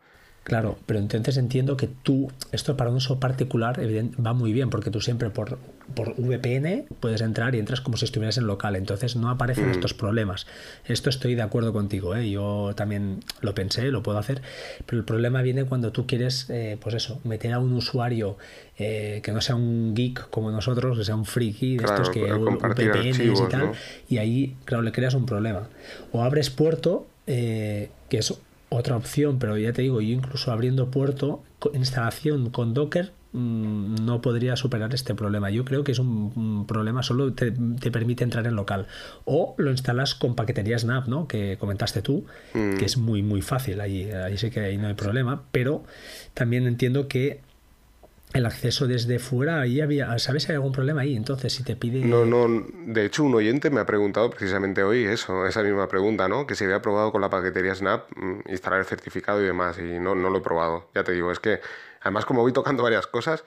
Claro, 0.49 0.79
pero 0.87 0.99
entonces 0.99 1.37
entiendo 1.37 1.77
que 1.77 1.87
tú, 1.87 2.31
esto 2.51 2.75
para 2.75 2.89
un 2.89 2.95
uso 2.95 3.19
particular 3.19 3.79
va 3.79 4.33
muy 4.33 4.51
bien, 4.51 4.71
porque 4.71 4.89
tú 4.89 4.99
siempre 4.99 5.29
por, 5.29 5.59
por 5.93 6.15
VPN 6.17 6.85
puedes 6.99 7.21
entrar 7.21 7.53
y 7.53 7.59
entras 7.59 7.81
como 7.81 7.97
si 7.97 8.05
estuvieras 8.05 8.37
en 8.39 8.47
local, 8.47 8.75
entonces 8.75 9.15
no 9.15 9.29
aparecen 9.29 9.67
mm. 9.67 9.71
estos 9.71 9.93
problemas. 9.93 10.47
Esto 10.85 11.11
estoy 11.11 11.35
de 11.35 11.43
acuerdo 11.43 11.71
contigo, 11.71 12.15
¿eh? 12.15 12.29
yo 12.31 12.71
también 12.75 13.19
lo 13.41 13.53
pensé, 13.53 13.91
lo 13.91 14.01
puedo 14.01 14.17
hacer, 14.17 14.41
pero 14.87 14.97
el 14.97 15.05
problema 15.05 15.43
viene 15.43 15.65
cuando 15.65 15.91
tú 15.91 16.07
quieres, 16.07 16.49
eh, 16.49 16.77
pues 16.81 16.95
eso, 16.95 17.19
meter 17.25 17.53
a 17.53 17.59
un 17.59 17.73
usuario 17.73 18.37
eh, 18.79 19.19
que 19.23 19.31
no 19.31 19.41
sea 19.41 19.55
un 19.55 19.93
geek 19.93 20.29
como 20.31 20.49
nosotros, 20.49 20.97
que 20.97 21.03
sea 21.03 21.15
un 21.15 21.25
friki 21.25 21.77
de 21.77 21.85
estos 21.85 22.09
que 22.09 22.23
VPNs 22.23 23.19
y 23.19 23.49
tal, 23.49 23.73
y 24.07 24.17
ahí, 24.17 24.55
claro, 24.65 24.81
le 24.81 24.91
creas 24.91 25.13
un 25.13 25.27
problema. 25.27 25.69
O 26.11 26.23
abres 26.23 26.49
puerto, 26.49 27.05
que 27.29 28.17
es 28.17 28.33
otra 28.69 28.95
opción, 28.95 29.39
pero 29.39 29.57
ya 29.57 29.73
te 29.73 29.81
digo, 29.81 30.01
yo 30.01 30.13
incluso 30.13 30.51
abriendo 30.51 30.91
puerto, 30.91 31.43
instalación 31.73 32.51
con 32.51 32.73
Docker, 32.73 33.11
mm, 33.33 34.05
no 34.05 34.21
podría 34.21 34.55
superar 34.55 34.93
este 34.93 35.15
problema. 35.15 35.49
Yo 35.49 35.65
creo 35.65 35.83
que 35.83 35.91
es 35.91 35.99
un, 35.99 36.65
problema, 36.67 37.03
solo 37.03 37.33
te, 37.33 37.51
permite 37.51 38.23
entrar 38.23 38.45
en 38.47 38.55
local. 38.55 38.87
O 39.25 39.55
lo 39.57 39.71
instalas 39.71 40.15
con 40.15 40.35
paquetería 40.35 40.77
Snap, 40.77 41.07
¿no? 41.07 41.27
Que 41.27 41.57
comentaste 41.59 42.01
tú, 42.01 42.25
mm. 42.53 42.77
que 42.77 42.85
es 42.85 42.97
muy, 42.97 43.23
muy 43.23 43.41
fácil. 43.41 43.81
Ahí, 43.81 44.09
ahí 44.11 44.37
sí 44.37 44.51
que 44.51 44.61
ahí 44.61 44.77
no 44.77 44.87
hay 44.87 44.93
problema. 44.93 45.43
Pero 45.51 45.83
también 46.33 46.67
entiendo 46.67 47.07
que 47.07 47.41
el 48.33 48.45
acceso 48.45 48.85
desde 48.85 49.17
fuera, 49.17 49.61
ahí 49.61 49.81
había, 49.81 50.17
¿sabes 50.19 50.43
si 50.43 50.51
hay 50.51 50.55
algún 50.55 50.71
problema 50.71 51.01
ahí? 51.01 51.15
Entonces, 51.15 51.51
si 51.51 51.63
te 51.63 51.75
pide... 51.75 52.05
No, 52.05 52.25
no, 52.25 52.63
de 52.85 53.05
hecho 53.05 53.23
un 53.23 53.33
oyente 53.33 53.71
me 53.71 53.79
ha 53.79 53.85
preguntado 53.85 54.29
precisamente 54.29 54.83
hoy 54.83 55.03
eso, 55.05 55.47
esa 55.47 55.63
misma 55.63 55.87
pregunta, 55.87 56.27
¿no? 56.27 56.45
Que 56.45 56.55
si 56.55 56.63
había 56.63 56.81
probado 56.81 57.11
con 57.11 57.21
la 57.21 57.29
paquetería 57.29 57.73
Snap 57.73 58.07
mm, 58.15 58.49
instalar 58.49 58.79
el 58.79 58.85
certificado 58.85 59.41
y 59.41 59.45
demás, 59.45 59.79
y 59.79 59.99
no, 59.99 60.13
no 60.13 60.29
lo 60.29 60.37
he 60.37 60.41
probado, 60.41 60.89
ya 60.93 61.03
te 61.03 61.11
digo, 61.11 61.31
es 61.31 61.39
que 61.39 61.59
además 62.01 62.25
como 62.25 62.41
voy 62.41 62.53
tocando 62.53 62.83
varias 62.83 63.07
cosas, 63.07 63.43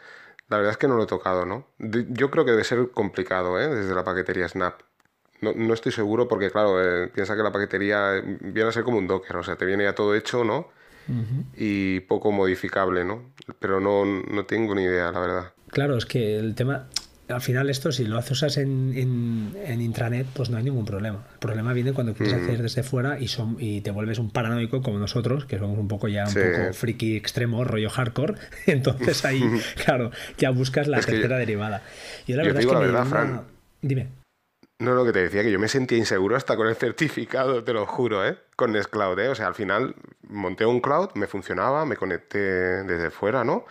la 0.48 0.56
verdad 0.56 0.72
es 0.72 0.78
que 0.78 0.88
no 0.88 0.96
lo 0.96 1.04
he 1.04 1.06
tocado, 1.06 1.46
¿no? 1.46 1.66
yo 1.78 2.30
creo 2.30 2.44
que 2.44 2.50
debe 2.50 2.64
ser 2.64 2.90
complicado, 2.90 3.60
¿eh? 3.60 3.68
Desde 3.68 3.94
la 3.94 4.04
paquetería 4.04 4.48
Snap. 4.48 4.80
No, 5.40 5.52
no 5.54 5.74
estoy 5.74 5.92
seguro 5.92 6.28
porque, 6.28 6.50
claro, 6.50 6.80
eh, 6.80 7.08
piensa 7.08 7.36
que 7.36 7.42
la 7.42 7.50
paquetería 7.50 8.20
viene 8.40 8.68
a 8.68 8.72
ser 8.72 8.84
como 8.84 8.98
un 8.98 9.06
Docker, 9.06 9.36
o 9.36 9.42
sea, 9.42 9.56
te 9.56 9.64
viene 9.64 9.84
ya 9.84 9.94
todo 9.94 10.14
hecho, 10.14 10.44
¿no? 10.44 10.68
Y 11.56 12.00
poco 12.00 12.32
modificable, 12.32 13.04
¿no? 13.04 13.32
Pero 13.58 13.80
no, 13.80 14.04
no, 14.04 14.44
tengo 14.44 14.74
ni 14.74 14.82
idea, 14.82 15.10
la 15.12 15.20
verdad. 15.20 15.52
Claro, 15.68 15.96
es 15.96 16.06
que 16.06 16.38
el 16.38 16.54
tema, 16.54 16.86
al 17.28 17.40
final 17.40 17.70
esto 17.70 17.92
si 17.92 18.04
lo 18.04 18.18
haces 18.18 18.56
en, 18.58 18.92
en, 18.96 19.80
intranet, 19.80 20.26
pues 20.26 20.50
no 20.50 20.58
hay 20.58 20.64
ningún 20.64 20.84
problema. 20.84 21.24
El 21.32 21.38
problema 21.38 21.72
viene 21.72 21.92
cuando 21.92 22.14
quieres 22.14 22.34
hacer 22.34 22.62
desde 22.62 22.82
fuera 22.82 23.18
y, 23.18 23.28
son, 23.28 23.56
y 23.58 23.80
te 23.80 23.90
vuelves 23.90 24.18
un 24.18 24.30
paranoico 24.30 24.82
como 24.82 24.98
nosotros, 24.98 25.44
que 25.44 25.58
somos 25.58 25.78
un 25.78 25.88
poco 25.88 26.08
ya 26.08 26.26
un 26.26 26.34
poco 26.34 26.72
friki 26.72 27.16
extremo, 27.16 27.64
rollo 27.64 27.90
hardcore. 27.90 28.34
Entonces 28.66 29.24
ahí, 29.24 29.42
claro, 29.84 30.10
ya 30.38 30.50
buscas 30.50 30.88
la 30.88 31.00
tercera 31.00 31.36
derivada. 31.38 31.82
Y 32.26 32.34
la 32.34 32.44
verdad 32.44 32.60
es 32.60 32.66
que 32.66 32.72
la 32.72 32.80
verdad, 32.80 33.42
Dime. 33.80 34.21
No, 34.82 34.94
lo 34.94 35.04
que 35.04 35.12
te 35.12 35.22
decía, 35.22 35.42
que 35.42 35.52
yo 35.52 35.60
me 35.60 35.68
sentía 35.68 35.96
inseguro 35.96 36.34
hasta 36.34 36.56
con 36.56 36.66
el 36.66 36.74
certificado, 36.74 37.62
te 37.62 37.72
lo 37.72 37.86
juro, 37.86 38.26
¿eh? 38.26 38.36
Con 38.56 38.72
Nextcloud, 38.72 39.18
¿eh? 39.20 39.28
O 39.28 39.34
sea, 39.34 39.46
al 39.46 39.54
final 39.54 39.94
monté 40.28 40.66
un 40.66 40.80
cloud, 40.80 41.10
me 41.14 41.28
funcionaba, 41.28 41.84
me 41.84 41.96
conecté 41.96 42.38
desde 42.38 43.10
fuera, 43.10 43.44
¿no? 43.44 43.64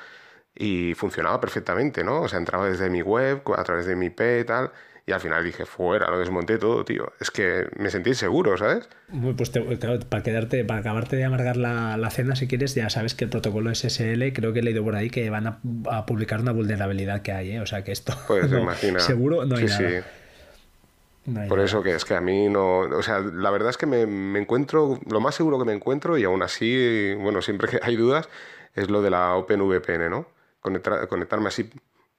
Y 0.56 0.94
funcionaba 0.94 1.42
perfectamente, 1.42 2.04
¿no? 2.04 2.22
O 2.22 2.30
sea, 2.30 2.40
entraba 2.40 2.70
desde 2.70 2.90
mi 2.90 3.02
web, 3.02 3.42
a 3.58 3.64
través 3.64 3.86
de 3.86 3.96
mi 3.98 4.06
IP 4.06 4.22
y 4.42 4.44
tal. 4.46 4.72
Y 5.06 5.12
al 5.12 5.20
final 5.20 5.44
dije, 5.44 5.66
fuera, 5.66 6.10
lo 6.10 6.20
desmonté 6.20 6.58
todo, 6.58 6.86
tío. 6.86 7.12
Es 7.20 7.30
que 7.30 7.68
me 7.76 7.90
sentí 7.90 8.12
inseguro, 8.12 8.56
¿sabes? 8.58 8.88
Pues 9.36 9.50
para 10.08 10.24
quedarte, 10.24 10.64
para 10.64 10.80
acabarte 10.80 11.18
de 11.18 11.26
amargar 11.26 11.58
la, 11.58 12.10
cena, 12.12 12.38
si 12.38 12.48
quieres, 12.48 12.76
ya 12.76 12.90
sabes 12.90 13.16
que 13.16 13.26
el 13.26 13.30
protocolo 13.30 13.74
SSL, 13.74 14.32
creo 14.32 14.54
que 14.54 14.60
he 14.60 14.64
leído 14.64 14.84
por 14.84 14.96
ahí 14.96 15.10
que 15.10 15.30
van 15.30 15.48
a, 15.48 16.06
publicar 16.06 16.40
una 16.40 16.54
vulnerabilidad 16.54 17.22
que 17.22 17.34
hay, 17.34 17.52
¿eh? 17.54 17.60
O 17.60 17.66
sea 17.66 17.84
que 17.84 17.92
esto. 17.92 18.14
Pues 18.28 18.50
imagina. 18.52 19.00
Seguro 19.00 19.46
no 19.46 19.58
hay 19.58 19.66
nada. 19.66 19.90
Sí. 19.90 20.08
Por 21.48 21.60
eso 21.60 21.84
que 21.84 21.94
es 21.94 22.04
que 22.04 22.16
a 22.16 22.22
mí 22.22 22.50
no, 22.50 22.80
o 22.80 23.04
sea, 23.04 23.20
la 23.20 23.52
verdad 23.52 23.70
es 23.70 23.78
que 23.78 23.86
me, 23.86 24.40
encuentro, 24.40 25.00
lo 25.08 25.20
más 25.20 25.36
seguro 25.36 25.60
que 25.60 25.66
me 25.66 25.74
encuentro, 25.74 26.18
y 26.18 26.24
aún 26.24 26.42
así, 26.42 27.14
bueno, 27.16 27.42
siempre 27.42 27.68
que 27.68 27.80
hay 27.82 27.96
dudas, 27.96 28.28
es 28.74 28.90
lo 28.90 29.02
de 29.02 29.12
la 29.12 29.36
OpenVPN, 29.36 30.10
¿no? 30.10 30.28
conectarme 30.62 31.48
así, 31.48 31.70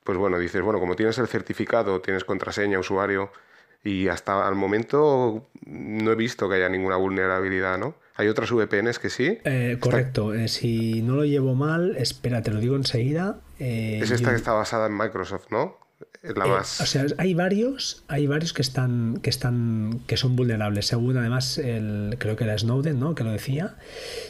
pues 0.05 0.19
bueno, 0.19 0.39
dices, 0.39 0.63
bueno, 0.63 0.81
como 0.81 0.97
tienes 0.97 1.19
el 1.19 1.29
certificado, 1.29 2.01
tienes 2.01 2.25
contraseña, 2.25 2.79
usuario, 2.79 3.31
y 3.85 4.09
hasta 4.09 4.49
el 4.49 4.55
momento 4.55 5.49
no 5.67 6.13
he 6.13 6.15
visto 6.15 6.49
que 6.49 6.57
haya 6.57 6.69
ninguna 6.69 6.97
vulnerabilidad, 6.97 7.79
¿no? 7.79 7.95
¿Hay 8.15 8.29
otras 8.29 8.53
VPNs 8.53 8.99
que 8.99 9.11
sí? 9.11 9.39
Eh, 9.45 9.79
correcto. 9.81 10.35
Eh, 10.35 10.49
si 10.49 11.03
no 11.03 11.17
lo 11.17 11.25
llevo 11.25 11.55
mal, 11.55 11.97
espera, 11.97 12.43
te 12.43 12.51
lo 12.51 12.61
digo 12.61 12.77
enseguida. 12.77 13.41
Eh, 13.59 14.01
es 14.03 14.11
esta 14.11 14.31
que 14.31 14.37
está 14.37 14.53
basada 14.53 14.87
en 14.87 14.97
Microsoft, 14.97 15.51
¿no? 15.51 15.79
Eh, 16.23 16.33
o 16.37 16.65
sea, 16.65 17.07
hay 17.19 17.35
varios, 17.35 18.05
hay 18.09 18.27
varios 18.27 18.53
que 18.53 18.63
están, 18.63 19.19
que 19.23 19.31
están, 19.31 20.01
que 20.07 20.17
son 20.17 20.37
vulnerables. 20.37 20.87
Según 20.87 21.17
además, 21.17 21.59
el, 21.59 22.17
creo 22.19 22.37
que 22.37 22.45
era 22.45 22.57
Snowden, 22.57 22.99
¿no? 22.99 23.15
Que 23.15 23.25
lo 23.25 23.33
decía. 23.33 23.77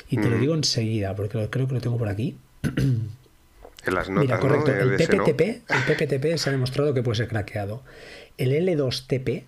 Y 0.08 0.16
te 0.16 0.28
lo 0.28 0.38
digo 0.38 0.54
enseguida, 0.54 1.14
porque 1.14 1.48
creo 1.50 1.68
que 1.68 1.74
lo 1.74 1.80
tengo 1.80 1.98
por 1.98 2.08
aquí. 2.08 2.36
En 3.84 3.94
las 3.94 4.08
notas, 4.08 4.22
Mira, 4.22 4.38
correcto. 4.38 4.70
El, 4.70 4.94
PPTP, 4.94 5.40
el 5.40 5.82
PPTP 5.88 6.36
se 6.38 6.50
ha 6.50 6.52
demostrado 6.52 6.94
que 6.94 7.02
puede 7.02 7.16
ser 7.16 7.26
craqueado. 7.26 7.82
El 8.38 8.52
L2TP 8.52 9.42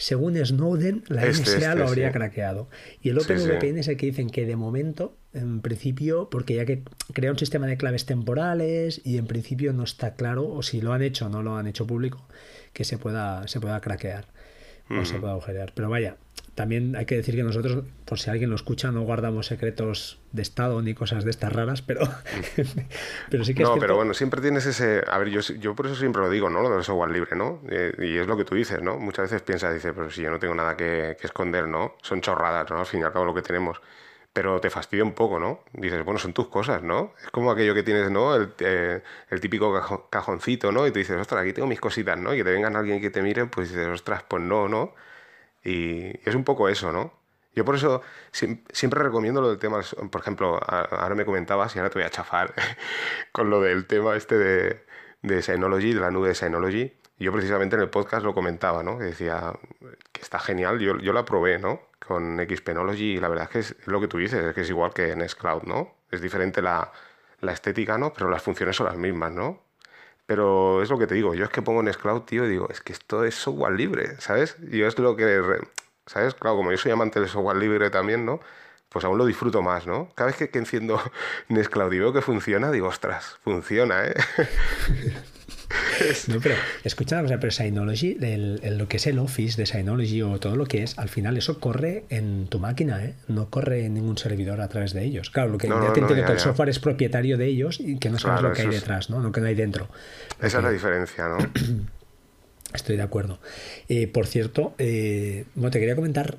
según 0.00 0.34
Snowden, 0.42 1.04
la 1.08 1.26
NSA 1.26 1.28
este, 1.28 1.56
este, 1.58 1.74
lo 1.74 1.86
habría 1.86 2.10
craqueado. 2.10 2.68
Y 3.02 3.10
el 3.10 3.18
OpenVPN 3.18 3.78
es 3.78 3.88
el 3.88 3.98
que 3.98 4.06
dicen 4.06 4.30
que 4.30 4.46
de 4.46 4.56
momento, 4.56 5.14
en 5.32 5.60
principio, 5.60 6.28
porque 6.30 6.54
ya 6.54 6.64
que 6.64 6.82
crea 7.12 7.30
un 7.30 7.38
sistema 7.38 7.66
de 7.66 7.76
claves 7.76 8.06
temporales 8.06 9.00
y 9.04 9.18
en 9.18 9.26
principio 9.26 9.72
no 9.72 9.84
está 9.84 10.14
claro, 10.14 10.48
o 10.48 10.62
si 10.62 10.80
lo 10.80 10.92
han 10.92 11.02
hecho 11.02 11.26
o 11.26 11.28
no 11.28 11.42
lo 11.42 11.56
han 11.56 11.66
hecho 11.66 11.86
público, 11.86 12.26
que 12.72 12.84
se 12.84 12.98
pueda, 12.98 13.46
se 13.48 13.60
pueda 13.60 13.80
craquear 13.80 14.26
o 14.90 15.04
se 15.04 15.18
pueda 15.20 15.34
agujerear. 15.34 15.72
Pero 15.72 15.88
vaya, 15.88 16.16
también 16.54 16.96
hay 16.96 17.06
que 17.06 17.16
decir 17.16 17.36
que 17.36 17.42
nosotros, 17.42 17.84
por 18.04 18.18
si 18.18 18.28
alguien 18.28 18.50
lo 18.50 18.56
escucha, 18.56 18.90
no 18.90 19.02
guardamos 19.02 19.46
secretos 19.46 20.18
de 20.32 20.42
Estado 20.42 20.82
ni 20.82 20.94
cosas 20.94 21.24
de 21.24 21.30
estas 21.30 21.52
raras, 21.52 21.80
pero, 21.80 22.00
pero 23.30 23.44
sí 23.44 23.54
que 23.54 23.62
No, 23.62 23.76
pero 23.78 23.96
bueno, 23.96 24.14
siempre 24.14 24.40
tienes 24.40 24.66
ese... 24.66 25.02
A 25.06 25.18
ver, 25.18 25.28
yo, 25.28 25.40
yo 25.40 25.74
por 25.74 25.86
eso 25.86 25.94
siempre 25.94 26.20
lo 26.20 26.28
digo, 26.28 26.50
¿no? 26.50 26.60
Lo 26.60 26.70
del 26.70 26.84
software 26.84 27.12
libre, 27.12 27.36
¿no? 27.36 27.62
Eh, 27.70 27.94
y 27.98 28.18
es 28.18 28.26
lo 28.26 28.36
que 28.36 28.44
tú 28.44 28.56
dices, 28.56 28.82
¿no? 28.82 28.98
Muchas 28.98 29.30
veces 29.30 29.42
piensas, 29.42 29.72
dices, 29.72 29.92
pero 29.94 30.10
si 30.10 30.22
yo 30.22 30.30
no 30.30 30.38
tengo 30.38 30.54
nada 30.54 30.76
que, 30.76 31.16
esconder, 31.22 31.68
¿no? 31.68 31.94
Son 32.02 32.20
chorradas, 32.20 32.68
¿no? 32.68 32.78
Al 32.78 32.86
fin 32.86 33.00
y 33.00 33.04
al 33.04 33.12
cabo 33.12 33.24
lo 33.24 33.34
que 33.34 33.42
tenemos 33.42 33.80
pero 34.32 34.60
te 34.60 34.70
fastidia 34.70 35.04
un 35.04 35.12
poco, 35.14 35.38
¿no? 35.40 35.64
Dices, 35.72 36.04
bueno, 36.04 36.18
son 36.20 36.32
tus 36.32 36.48
cosas, 36.48 36.82
¿no? 36.82 37.14
Es 37.22 37.30
como 37.30 37.50
aquello 37.50 37.74
que 37.74 37.82
tienes, 37.82 38.10
¿no? 38.10 38.34
El, 38.36 38.54
eh, 38.60 39.02
el 39.28 39.40
típico 39.40 39.72
cajoncito, 40.10 40.72
¿no? 40.72 40.86
Y 40.86 40.92
tú 40.92 40.98
dices, 41.00 41.16
ostras, 41.20 41.42
aquí 41.42 41.52
tengo 41.52 41.68
mis 41.68 41.80
cositas, 41.80 42.18
¿no? 42.18 42.32
Y 42.34 42.38
que 42.38 42.44
te 42.44 42.52
vengan 42.52 42.76
alguien 42.76 43.00
que 43.00 43.10
te 43.10 43.22
mire, 43.22 43.46
pues 43.46 43.70
dices, 43.70 43.88
ostras, 43.88 44.22
pues 44.28 44.42
no, 44.42 44.68
¿no? 44.68 44.94
Y 45.64 46.28
es 46.28 46.34
un 46.34 46.44
poco 46.44 46.68
eso, 46.68 46.92
¿no? 46.92 47.20
Yo 47.54 47.64
por 47.64 47.74
eso 47.74 48.02
siempre 48.32 49.02
recomiendo 49.02 49.40
lo 49.40 49.48
del 49.50 49.58
tema, 49.58 49.80
por 50.10 50.20
ejemplo, 50.20 50.60
ahora 50.66 51.14
me 51.16 51.24
comentabas 51.24 51.74
y 51.74 51.78
ahora 51.78 51.90
te 51.90 51.98
voy 51.98 52.06
a 52.06 52.10
chafar 52.10 52.54
con 53.32 53.50
lo 53.50 53.60
del 53.60 53.86
tema 53.86 54.16
este 54.16 54.38
de, 54.38 54.84
de 55.22 55.42
Synology, 55.42 55.92
de 55.94 56.00
la 56.00 56.10
nube 56.10 56.28
de 56.28 56.34
Synology. 56.34 56.99
Yo 57.20 57.32
precisamente 57.32 57.76
en 57.76 57.82
el 57.82 57.90
podcast 57.90 58.24
lo 58.24 58.32
comentaba, 58.32 58.82
¿no? 58.82 58.98
Decía 58.98 59.52
que 60.10 60.22
está 60.22 60.38
genial, 60.38 60.78
yo, 60.78 60.96
yo 60.96 61.12
la 61.12 61.26
probé, 61.26 61.58
¿no? 61.58 61.82
Con 62.04 62.38
Xpenology 62.38 63.12
y 63.12 63.20
la 63.20 63.28
verdad 63.28 63.44
es 63.44 63.50
que 63.50 63.58
es 63.58 63.86
lo 63.86 64.00
que 64.00 64.08
tú 64.08 64.16
dices, 64.16 64.42
es 64.42 64.54
que 64.54 64.62
es 64.62 64.70
igual 64.70 64.94
que 64.94 65.12
en 65.12 65.20
Cloud, 65.38 65.64
¿no? 65.64 65.94
Es 66.10 66.22
diferente 66.22 66.62
la, 66.62 66.90
la 67.42 67.52
estética, 67.52 67.98
¿no? 67.98 68.14
Pero 68.14 68.30
las 68.30 68.42
funciones 68.42 68.74
son 68.74 68.86
las 68.86 68.96
mismas, 68.96 69.32
¿no? 69.32 69.60
Pero 70.24 70.82
es 70.82 70.88
lo 70.88 70.98
que 70.98 71.06
te 71.06 71.14
digo, 71.14 71.34
yo 71.34 71.44
es 71.44 71.50
que 71.50 71.60
pongo 71.60 71.82
en 71.82 71.92
Scloud, 71.92 72.22
tío, 72.22 72.46
y 72.46 72.48
digo, 72.48 72.68
es 72.70 72.80
que 72.80 72.94
esto 72.94 73.22
es 73.24 73.34
software 73.34 73.74
libre, 73.74 74.18
¿sabes? 74.18 74.56
Yo 74.58 74.86
es 74.86 74.98
lo 74.98 75.14
que, 75.14 75.60
¿sabes? 76.06 76.34
Claro, 76.34 76.56
como 76.56 76.70
yo 76.70 76.78
soy 76.78 76.92
amante 76.92 77.20
del 77.20 77.28
software 77.28 77.58
libre 77.58 77.90
también, 77.90 78.24
¿no? 78.24 78.40
Pues 78.88 79.04
aún 79.04 79.18
lo 79.18 79.26
disfruto 79.26 79.60
más, 79.60 79.86
¿no? 79.86 80.08
Cada 80.14 80.28
vez 80.28 80.36
que, 80.38 80.48
que 80.48 80.58
enciendo 80.58 80.98
Nextcloud 81.48 81.92
y 81.92 81.98
veo 81.98 82.14
que 82.14 82.22
funciona, 82.22 82.70
digo, 82.70 82.88
ostras, 82.88 83.38
funciona, 83.44 84.06
¿eh? 84.06 84.14
no, 86.28 86.40
pero 86.40 86.54
escucha 86.84 87.16
una 87.16 87.22
cosa, 87.22 87.40
pero 87.40 87.50
Synology, 87.50 88.16
lo 88.18 88.88
que 88.88 88.96
es 88.96 89.06
el 89.06 89.18
Office 89.18 89.56
de 89.56 89.66
Synology 89.66 90.22
o 90.22 90.38
todo 90.40 90.56
lo 90.56 90.66
que 90.66 90.82
es, 90.82 90.98
al 90.98 91.08
final 91.08 91.36
eso 91.36 91.60
corre 91.60 92.04
en 92.08 92.46
tu 92.48 92.58
máquina, 92.58 93.04
¿eh? 93.04 93.14
no 93.28 93.50
corre 93.50 93.84
en 93.84 93.94
ningún 93.94 94.18
servidor 94.18 94.60
a 94.60 94.68
través 94.68 94.92
de 94.92 95.04
ellos. 95.04 95.30
Claro, 95.30 95.50
lo 95.50 95.58
que 95.58 95.68
ya 95.68 95.92
te 95.92 96.00
entiendo 96.00 96.26
que 96.26 96.32
el 96.32 96.40
software 96.40 96.68
es 96.68 96.78
propietario 96.78 97.38
de 97.38 97.46
ellos 97.46 97.80
y 97.80 97.98
que 97.98 98.10
no 98.10 98.18
sabes 98.18 98.42
lo 98.42 98.52
que 98.52 98.62
hay 98.62 98.68
detrás, 98.68 99.10
¿no? 99.10 99.20
lo 99.20 99.32
que 99.32 99.40
no 99.40 99.46
hay 99.46 99.54
dentro. 99.54 99.88
Esa 100.40 100.58
es 100.58 100.64
la 100.64 100.70
diferencia, 100.70 101.28
¿no? 101.28 101.38
Estoy 102.72 102.96
de 102.96 103.02
acuerdo. 103.02 103.40
Eh, 103.88 104.06
por 104.06 104.26
cierto, 104.26 104.74
eh, 104.78 105.44
bueno, 105.54 105.70
te 105.70 105.80
quería 105.80 105.96
comentar 105.96 106.36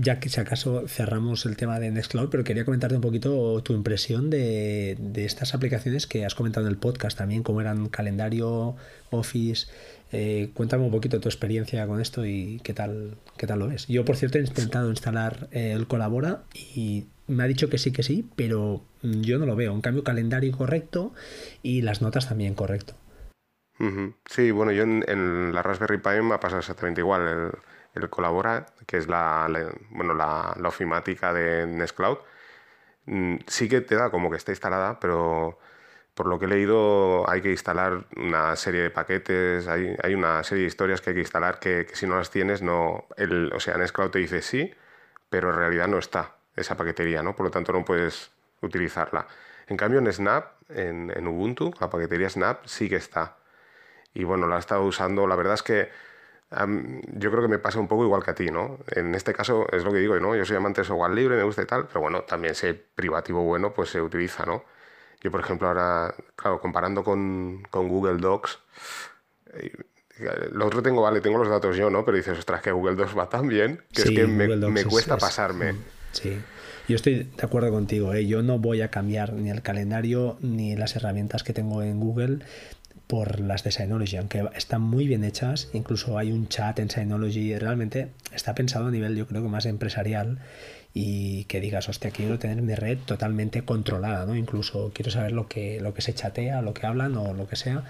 ya 0.00 0.18
que 0.18 0.28
si 0.28 0.40
acaso 0.40 0.88
cerramos 0.88 1.44
el 1.44 1.56
tema 1.56 1.78
de 1.78 1.90
Nextcloud, 1.90 2.30
pero 2.30 2.42
quería 2.42 2.64
comentarte 2.64 2.96
un 2.96 3.02
poquito 3.02 3.62
tu 3.62 3.74
impresión 3.74 4.30
de, 4.30 4.96
estas 5.14 5.54
aplicaciones 5.54 6.06
que 6.06 6.24
has 6.24 6.34
comentado 6.34 6.66
en 6.66 6.72
el 6.72 6.78
podcast 6.78 7.18
también, 7.18 7.42
como 7.42 7.60
eran 7.60 7.88
calendario, 7.88 8.76
Office. 9.10 9.68
Eh, 10.12 10.50
cuéntame 10.54 10.84
un 10.84 10.90
poquito 10.90 11.20
tu 11.20 11.28
experiencia 11.28 11.86
con 11.86 12.00
esto 12.00 12.24
y 12.26 12.60
qué 12.64 12.72
tal, 12.72 13.16
qué 13.36 13.46
tal 13.46 13.58
lo 13.58 13.68
ves. 13.68 13.86
Yo, 13.86 14.04
por 14.04 14.16
cierto, 14.16 14.38
he 14.38 14.40
intentado 14.40 14.90
instalar 14.90 15.48
eh, 15.52 15.72
el 15.72 15.86
Colabora 15.86 16.42
y 16.74 17.06
me 17.26 17.44
ha 17.44 17.46
dicho 17.46 17.68
que 17.68 17.78
sí, 17.78 17.92
que 17.92 18.02
sí, 18.02 18.28
pero 18.34 18.82
yo 19.02 19.38
no 19.38 19.46
lo 19.46 19.54
veo. 19.54 19.72
En 19.72 19.82
cambio, 19.82 20.02
calendario 20.02 20.50
correcto 20.56 21.12
y 21.62 21.82
las 21.82 22.02
notas 22.02 22.28
también 22.28 22.54
correcto. 22.54 22.94
Sí, 24.26 24.50
bueno, 24.50 24.72
yo 24.72 24.82
en, 24.82 25.54
la 25.54 25.62
Raspberry 25.62 25.98
Pi 25.98 26.22
me 26.22 26.34
ha 26.34 26.40
pasado 26.40 26.60
exactamente 26.60 27.00
igual. 27.00 27.52
El 27.94 28.10
Colabora, 28.10 28.66
que 28.86 28.96
es 28.96 29.08
la, 29.08 29.48
bueno, 29.90 30.14
la, 30.14 30.56
ofimática 30.64 31.32
de 31.32 31.66
Nextcloud, 31.66 32.18
mm, 33.06 33.36
sí 33.46 33.68
que 33.68 33.80
te 33.80 33.96
da 33.96 34.10
como 34.10 34.30
que 34.30 34.36
está 34.36 34.52
instalada, 34.52 35.00
pero 35.00 35.58
por 36.14 36.26
lo 36.26 36.38
que 36.38 36.46
he 36.46 36.48
leído 36.48 37.28
hay 37.30 37.40
que 37.40 37.50
instalar 37.50 38.06
una 38.16 38.56
serie 38.56 38.82
de 38.82 38.90
paquetes, 38.90 39.68
hay, 39.68 39.96
hay 40.02 40.14
una 40.14 40.42
serie 40.44 40.62
de 40.62 40.68
historias 40.68 41.00
que 41.00 41.10
hay 41.10 41.14
que 41.14 41.20
instalar 41.20 41.58
que, 41.58 41.86
si 41.94 42.06
no 42.06 42.16
las 42.16 42.30
tienes, 42.30 42.62
no, 42.62 43.06
el, 43.16 43.52
o 43.52 43.60
sea, 43.60 43.76
Nextcloud 43.76 44.10
te 44.10 44.18
dice 44.18 44.42
sí, 44.42 44.72
pero 45.28 45.50
en 45.50 45.56
realidad 45.56 45.88
no 45.88 45.98
está 45.98 46.36
esa 46.56 46.76
paquetería, 46.76 47.22
¿no? 47.22 47.34
Por 47.36 47.46
lo 47.46 47.50
tanto 47.50 47.72
no 47.72 47.84
puedes 47.84 48.30
utilizarla. 48.60 49.26
En 49.68 49.76
cambio 49.76 50.00
en 50.00 50.12
Snap, 50.12 50.52
en, 50.68 51.12
en 51.16 51.26
Ubuntu, 51.28 51.72
la 51.80 51.88
paquetería 51.88 52.28
Snap 52.28 52.66
sí 52.66 52.88
que 52.88 52.96
está. 52.96 53.36
Y 54.14 54.24
bueno, 54.24 54.46
la 54.48 54.56
he 54.56 54.58
estado 54.58 54.82
usando, 54.84 55.26
la 55.26 55.36
verdad 55.36 55.54
es 55.54 55.62
que 55.62 55.90
yo 56.50 57.30
creo 57.30 57.42
que 57.42 57.48
me 57.48 57.58
pasa 57.58 57.78
un 57.78 57.86
poco 57.86 58.04
igual 58.04 58.24
que 58.24 58.32
a 58.32 58.34
ti, 58.34 58.46
¿no? 58.46 58.78
En 58.88 59.14
este 59.14 59.32
caso 59.32 59.66
es 59.72 59.84
lo 59.84 59.92
que 59.92 59.98
digo, 59.98 60.18
¿no? 60.18 60.34
Yo 60.34 60.44
soy 60.44 60.56
amante 60.56 60.80
de 60.80 60.86
software 60.86 61.12
libre, 61.12 61.36
me 61.36 61.44
gusta 61.44 61.62
y 61.62 61.66
tal, 61.66 61.86
pero 61.86 62.00
bueno, 62.00 62.22
también 62.22 62.54
sé 62.54 62.74
privativo 62.74 63.44
bueno, 63.44 63.72
pues 63.72 63.90
se 63.90 64.00
utiliza, 64.00 64.44
¿no? 64.44 64.64
Yo, 65.20 65.30
por 65.30 65.40
ejemplo, 65.40 65.68
ahora, 65.68 66.14
claro, 66.34 66.60
comparando 66.60 67.04
con, 67.04 67.62
Google 67.70 68.18
Docs, 68.18 68.58
eh, 69.54 69.72
lo 70.52 70.66
otro 70.66 70.82
tengo, 70.82 71.02
vale, 71.02 71.20
tengo 71.20 71.38
los 71.38 71.48
datos 71.48 71.76
yo, 71.76 71.88
¿no? 71.88 72.04
Pero 72.04 72.16
dices, 72.16 72.38
ostras, 72.38 72.62
que 72.62 72.72
Google 72.72 72.96
Docs 72.96 73.16
va 73.16 73.28
tan 73.28 73.46
bien 73.46 73.82
que 73.92 74.02
es 74.02 74.10
que 74.10 74.26
me, 74.26 74.84
cuesta 74.84 75.18
pasarme. 75.18 75.74
Mm, 75.74 75.84
sí. 76.12 76.40
Yo 76.88 76.96
estoy 76.96 77.30
de 77.36 77.46
acuerdo 77.46 77.70
contigo, 77.70 78.12
¿eh? 78.14 78.26
yo 78.26 78.42
no 78.42 78.58
voy 78.58 78.80
a 78.80 78.90
cambiar 78.90 79.34
ni 79.34 79.50
el 79.50 79.62
calendario 79.62 80.36
ni 80.40 80.74
las 80.74 80.96
herramientas 80.96 81.44
que 81.44 81.52
tengo 81.52 81.84
en 81.84 82.00
Google 82.00 82.40
por 83.10 83.40
las 83.40 83.64
de 83.64 83.72
Synology, 83.72 84.18
aunque 84.18 84.48
están 84.54 84.82
muy 84.82 85.08
bien 85.08 85.24
hechas, 85.24 85.68
incluso 85.72 86.16
hay 86.16 86.30
un 86.30 86.46
chat 86.46 86.78
en 86.78 86.88
Synology, 86.88 87.58
realmente 87.58 88.12
está 88.32 88.54
pensado 88.54 88.86
a 88.86 88.90
nivel 88.92 89.16
yo 89.16 89.26
creo 89.26 89.42
que 89.42 89.48
más 89.48 89.66
empresarial 89.66 90.38
y 90.94 91.42
que 91.44 91.60
digas, 91.60 91.88
hostia, 91.88 92.12
quiero 92.12 92.38
tener 92.38 92.62
mi 92.62 92.76
red 92.76 92.98
totalmente 92.98 93.62
controlada, 93.62 94.26
¿no? 94.26 94.36
Incluso 94.36 94.92
quiero 94.94 95.10
saber 95.10 95.32
lo 95.32 95.48
que, 95.48 95.80
lo 95.80 95.92
que 95.92 96.02
se 96.02 96.14
chatea, 96.14 96.62
lo 96.62 96.72
que 96.72 96.86
hablan 96.86 97.16
o 97.16 97.34
lo 97.34 97.48
que 97.48 97.56
sea, 97.56 97.82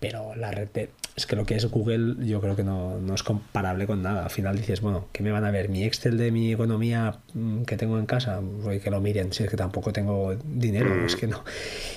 pero 0.00 0.34
la 0.36 0.50
red 0.50 0.68
es 1.16 1.26
que 1.26 1.34
lo 1.34 1.44
que 1.44 1.56
es 1.56 1.66
Google 1.66 2.24
yo 2.24 2.40
creo 2.40 2.54
que 2.54 2.62
no, 2.62 3.00
es 3.12 3.24
comparable 3.24 3.86
con 3.86 4.02
nada. 4.02 4.24
Al 4.24 4.30
final 4.30 4.56
dices, 4.56 4.80
bueno, 4.80 5.08
¿qué 5.12 5.24
me 5.24 5.32
van 5.32 5.44
a 5.44 5.50
ver? 5.50 5.68
¿Mi 5.68 5.82
Excel 5.82 6.16
de 6.16 6.30
mi 6.30 6.52
economía 6.52 7.18
mm, 7.34 7.62
que 7.62 7.76
tengo 7.76 7.98
en 7.98 8.06
casa? 8.06 8.38
Voy 8.40 8.78
que 8.78 8.90
lo 8.90 9.00
miren, 9.00 9.32
si 9.32 9.42
es 9.42 9.50
que 9.50 9.56
tampoco 9.56 9.92
tengo 9.92 10.36
dinero, 10.44 11.04
es 11.04 11.16
que 11.16 11.26
no. 11.26 11.42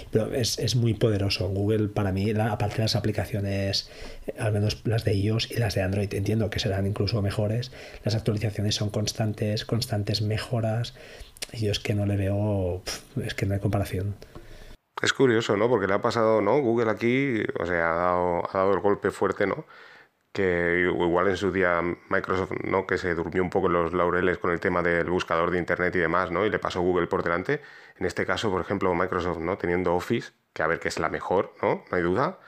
Pero 0.09 0.33
es, 0.33 0.75
muy 0.75 0.95
poderoso. 0.95 1.49
Google 1.49 1.89
para 1.89 2.11
mí, 2.11 2.31
aparte 2.31 2.77
de 2.77 2.81
las 2.81 2.95
aplicaciones, 2.95 3.89
al 4.39 4.51
menos 4.51 4.81
las 4.85 5.03
de 5.03 5.13
iOS 5.13 5.51
y 5.51 5.57
las 5.57 5.75
de 5.75 5.83
Android, 5.83 6.11
entiendo 6.15 6.49
que 6.49 6.59
serán 6.59 6.87
incluso 6.87 7.21
mejores. 7.21 7.71
Las 8.03 8.15
actualizaciones 8.15 8.73
son 8.73 8.89
constantes, 8.89 9.65
constantes 9.65 10.23
mejoras. 10.23 10.95
Y 11.53 11.65
yo 11.65 11.71
es 11.71 11.79
que 11.79 11.93
no 11.93 12.07
le 12.07 12.15
veo, 12.17 12.81
es 13.23 13.35
que 13.35 13.45
no 13.45 13.53
hay 13.53 13.59
comparación. 13.59 14.15
Es 15.01 15.13
curioso, 15.13 15.57
¿no? 15.57 15.67
Porque 15.69 15.87
le 15.87 15.93
ha 15.93 16.01
pasado, 16.01 16.41
¿no? 16.41 16.59
Google 16.59 16.91
aquí, 16.91 17.43
o 17.59 17.65
sea, 17.65 17.91
ha 17.91 17.95
dado, 17.95 18.49
ha 18.49 18.57
dado 18.57 18.73
el 18.73 18.79
golpe 18.81 19.09
fuerte, 19.11 19.47
¿no? 19.47 19.65
Que 20.31 20.81
igual 20.87 21.27
en 21.29 21.37
su 21.37 21.51
día 21.51 21.81
Microsoft, 22.09 22.51
¿no? 22.63 22.85
Que 22.87 22.97
se 22.97 23.15
durmió 23.15 23.41
un 23.43 23.49
poco 23.49 23.67
los 23.69 23.93
laureles 23.93 24.37
con 24.37 24.51
el 24.51 24.59
tema 24.59 24.81
del 24.83 25.09
buscador 25.09 25.51
de 25.51 25.57
Internet 25.57 25.95
y 25.95 25.99
demás, 25.99 26.31
¿no? 26.31 26.45
Y 26.45 26.49
le 26.51 26.59
pasó 26.59 26.81
Google 26.81 27.07
por 27.07 27.23
delante. 27.23 27.61
En 27.97 28.05
este 28.05 28.25
caso, 28.25 28.51
por 28.51 28.61
ejemplo, 28.61 28.93
Microsoft, 28.95 29.39
¿no? 29.39 29.57
Teniendo 29.57 29.95
Office, 29.95 30.33
que 30.53 30.63
a 30.63 30.67
ver 30.67 30.79
que 30.79 30.89
es 30.89 30.99
la 30.99 31.09
mejor, 31.09 31.53
¿no? 31.61 31.83
No 31.89 31.97
hay 31.97 32.03
duda. 32.03 32.39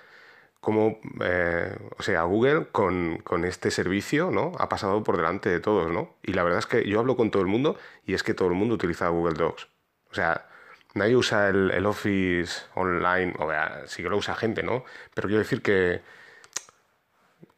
Como, 0.61 0.99
eh, 1.21 1.75
o 1.97 2.03
sea, 2.03 2.23
Google 2.23 2.67
con, 2.71 3.17
con, 3.19 3.45
este 3.45 3.71
servicio, 3.71 4.31
¿no? 4.31 4.53
Ha 4.59 4.69
pasado 4.69 5.03
por 5.03 5.17
delante 5.17 5.49
de 5.49 5.59
todos, 5.59 5.91
¿no? 5.91 6.15
Y 6.23 6.33
la 6.33 6.43
verdad 6.43 6.59
es 6.59 6.67
que 6.67 6.87
yo 6.87 6.99
hablo 6.99 7.17
con 7.17 7.31
todo 7.31 7.41
el 7.41 7.49
mundo 7.49 7.77
y 8.05 8.13
es 8.13 8.23
que 8.23 8.33
todo 8.33 8.47
el 8.49 8.55
mundo 8.55 8.75
utiliza 8.75 9.09
Google 9.09 9.35
Docs. 9.35 9.67
O 10.11 10.15
sea, 10.15 10.47
nadie 10.93 11.15
usa 11.15 11.49
el, 11.49 11.85
Office 11.85 12.63
online, 12.75 13.33
o 13.39 13.49
sea, 13.49 13.83
sí 13.87 14.03
que 14.03 14.09
lo 14.09 14.17
usa 14.17 14.35
gente, 14.35 14.63
¿no? 14.63 14.83
Pero 15.13 15.27
quiero 15.27 15.43
decir 15.43 15.61
que, 15.61 16.01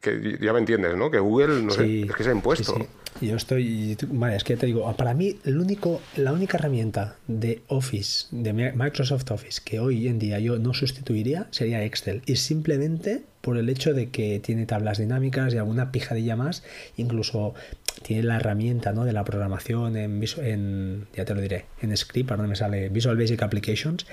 que 0.00 0.38
ya 0.40 0.52
me 0.52 0.58
entiendes, 0.58 0.96
¿no? 0.96 1.10
Que 1.10 1.18
Google 1.18 1.62
no 1.62 1.72
es 1.72 1.76
que 1.78 2.22
se 2.22 2.30
ha 2.30 2.32
impuesto. 2.32 2.86
Yo 3.20 3.36
estoy, 3.36 3.96
vale, 4.08 4.36
es 4.36 4.44
que 4.44 4.56
te 4.56 4.66
digo, 4.66 4.92
para 4.94 5.14
mí 5.14 5.38
el 5.44 5.58
único, 5.58 6.02
la 6.16 6.32
única 6.32 6.58
herramienta 6.58 7.16
de 7.26 7.62
Office, 7.68 8.26
de 8.30 8.52
Microsoft 8.52 9.30
Office, 9.30 9.62
que 9.64 9.80
hoy 9.80 10.06
en 10.06 10.18
día 10.18 10.38
yo 10.38 10.58
no 10.58 10.74
sustituiría 10.74 11.46
sería 11.50 11.82
Excel. 11.82 12.20
Y 12.26 12.36
simplemente 12.36 13.22
por 13.40 13.56
el 13.56 13.68
hecho 13.70 13.94
de 13.94 14.10
que 14.10 14.38
tiene 14.40 14.66
tablas 14.66 14.98
dinámicas 14.98 15.54
y 15.54 15.58
alguna 15.58 15.92
pijadilla 15.92 16.36
más, 16.36 16.62
incluso 16.96 17.54
tiene 18.02 18.24
la 18.24 18.36
herramienta 18.36 18.92
¿no? 18.92 19.04
de 19.04 19.12
la 19.12 19.24
programación 19.24 19.96
en, 19.96 20.22
en, 20.42 21.06
ya 21.14 21.24
te 21.24 21.34
lo 21.34 21.40
diré, 21.40 21.64
en 21.80 21.96
script, 21.96 22.30
ahora 22.30 22.46
me 22.46 22.56
sale 22.56 22.90
Visual 22.90 23.16
Basic 23.16 23.42
Applications, 23.42 24.06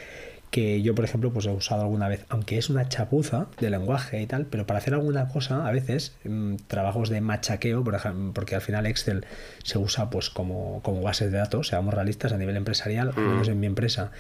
que 0.54 0.84
yo, 0.84 0.94
por 0.94 1.04
ejemplo, 1.04 1.34
pues 1.34 1.48
he 1.48 1.50
usado 1.50 1.82
alguna 1.82 2.08
vez, 2.08 2.28
aunque 2.30 2.60
es 2.60 2.70
una 2.70 2.88
chapuza 2.88 3.48
de 3.60 3.72
lenguaje 3.72 4.22
y 4.22 4.28
tal, 4.28 4.46
pero 4.46 4.68
para 4.68 4.78
hacer 4.78 4.94
alguna 4.94 5.28
cosa, 5.28 5.68
a 5.68 5.72
veces, 5.72 6.16
mm, 6.26 6.58
trabajos 6.68 7.10
de 7.10 7.22
machaqueo, 7.22 7.84
por 7.84 7.96
ejemplo, 7.96 8.34
porque 8.36 8.54
al 8.54 8.62
final 8.62 8.86
Excel 8.86 9.26
se 9.64 9.80
usa 9.80 10.12
pues 10.12 10.30
como, 10.30 10.80
como 10.84 11.02
base 11.02 11.28
de 11.28 11.40
datos, 11.40 11.70
seamos 11.70 11.96
realistas, 11.96 12.34
a 12.34 12.38
nivel 12.38 12.56
empresarial, 12.56 13.14
al 13.18 13.24
menos 13.24 13.48
en 13.48 13.60
mi 13.60 13.66
empresa, 13.66 14.12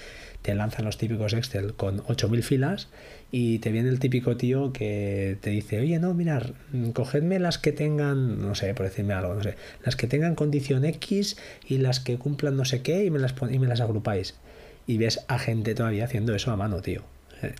te 0.41 0.55
lanzan 0.55 0.85
los 0.85 0.97
típicos 0.97 1.33
Excel 1.33 1.75
con 1.75 1.99
8.000 1.99 2.41
filas 2.41 2.89
y 3.31 3.59
te 3.59 3.71
viene 3.71 3.89
el 3.89 3.99
típico 3.99 4.35
tío 4.35 4.73
que 4.73 5.37
te 5.39 5.51
dice, 5.51 5.81
oye, 5.81 5.99
no, 5.99 6.15
mirad, 6.15 6.47
mm, 6.71 6.89
cogedme 6.93 7.37
las 7.37 7.59
que 7.59 7.73
tengan, 7.73 8.41
no 8.41 8.55
sé, 8.55 8.73
por 8.73 8.87
decirme 8.87 9.13
algo, 9.13 9.35
no 9.35 9.43
sé, 9.43 9.55
las 9.85 9.95
que 9.95 10.07
tengan 10.07 10.33
condición 10.33 10.83
X 10.83 11.37
y 11.67 11.77
las 11.77 11.99
que 11.99 12.17
cumplan 12.17 12.57
no 12.57 12.65
sé 12.65 12.81
qué 12.81 13.05
y 13.05 13.11
me 13.11 13.19
las, 13.19 13.35
y 13.51 13.59
me 13.59 13.67
las 13.67 13.81
agrupáis 13.81 14.33
y 14.87 14.97
ves 14.97 15.23
a 15.27 15.39
gente 15.39 15.75
todavía 15.75 16.05
haciendo 16.05 16.35
eso 16.35 16.51
a 16.51 16.57
mano, 16.57 16.81
tío. 16.81 17.03
Eh, 17.43 17.53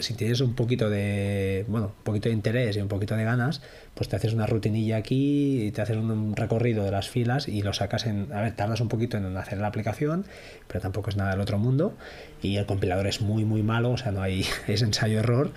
si 0.00 0.14
tienes 0.14 0.40
un 0.40 0.54
poquito 0.54 0.88
de 0.88 1.64
bueno, 1.68 1.88
un 1.88 2.04
poquito 2.04 2.28
de 2.28 2.34
interés 2.34 2.76
y 2.76 2.80
un 2.80 2.88
poquito 2.88 3.14
de 3.16 3.24
ganas, 3.24 3.60
pues 3.94 4.08
te 4.08 4.16
haces 4.16 4.32
una 4.32 4.46
rutinilla 4.46 4.96
aquí 4.96 5.66
y 5.66 5.70
te 5.70 5.82
haces 5.82 5.96
un 5.96 6.34
recorrido 6.34 6.84
de 6.84 6.90
las 6.90 7.08
filas 7.08 7.48
y 7.48 7.62
lo 7.62 7.72
sacas 7.72 8.06
en, 8.06 8.32
a 8.32 8.40
ver, 8.40 8.52
tardas 8.56 8.80
un 8.80 8.88
poquito 8.88 9.16
en 9.16 9.36
hacer 9.36 9.58
la 9.58 9.66
aplicación, 9.66 10.24
pero 10.66 10.80
tampoco 10.80 11.10
es 11.10 11.16
nada 11.16 11.32
del 11.32 11.40
otro 11.40 11.58
mundo 11.58 11.94
y 12.40 12.56
el 12.56 12.66
compilador 12.66 13.06
es 13.06 13.20
muy 13.20 13.44
muy 13.44 13.62
malo, 13.62 13.90
o 13.90 13.96
sea, 13.96 14.12
no 14.12 14.22
hay 14.22 14.46
es 14.66 14.82
ensayo 14.82 15.18
error, 15.18 15.50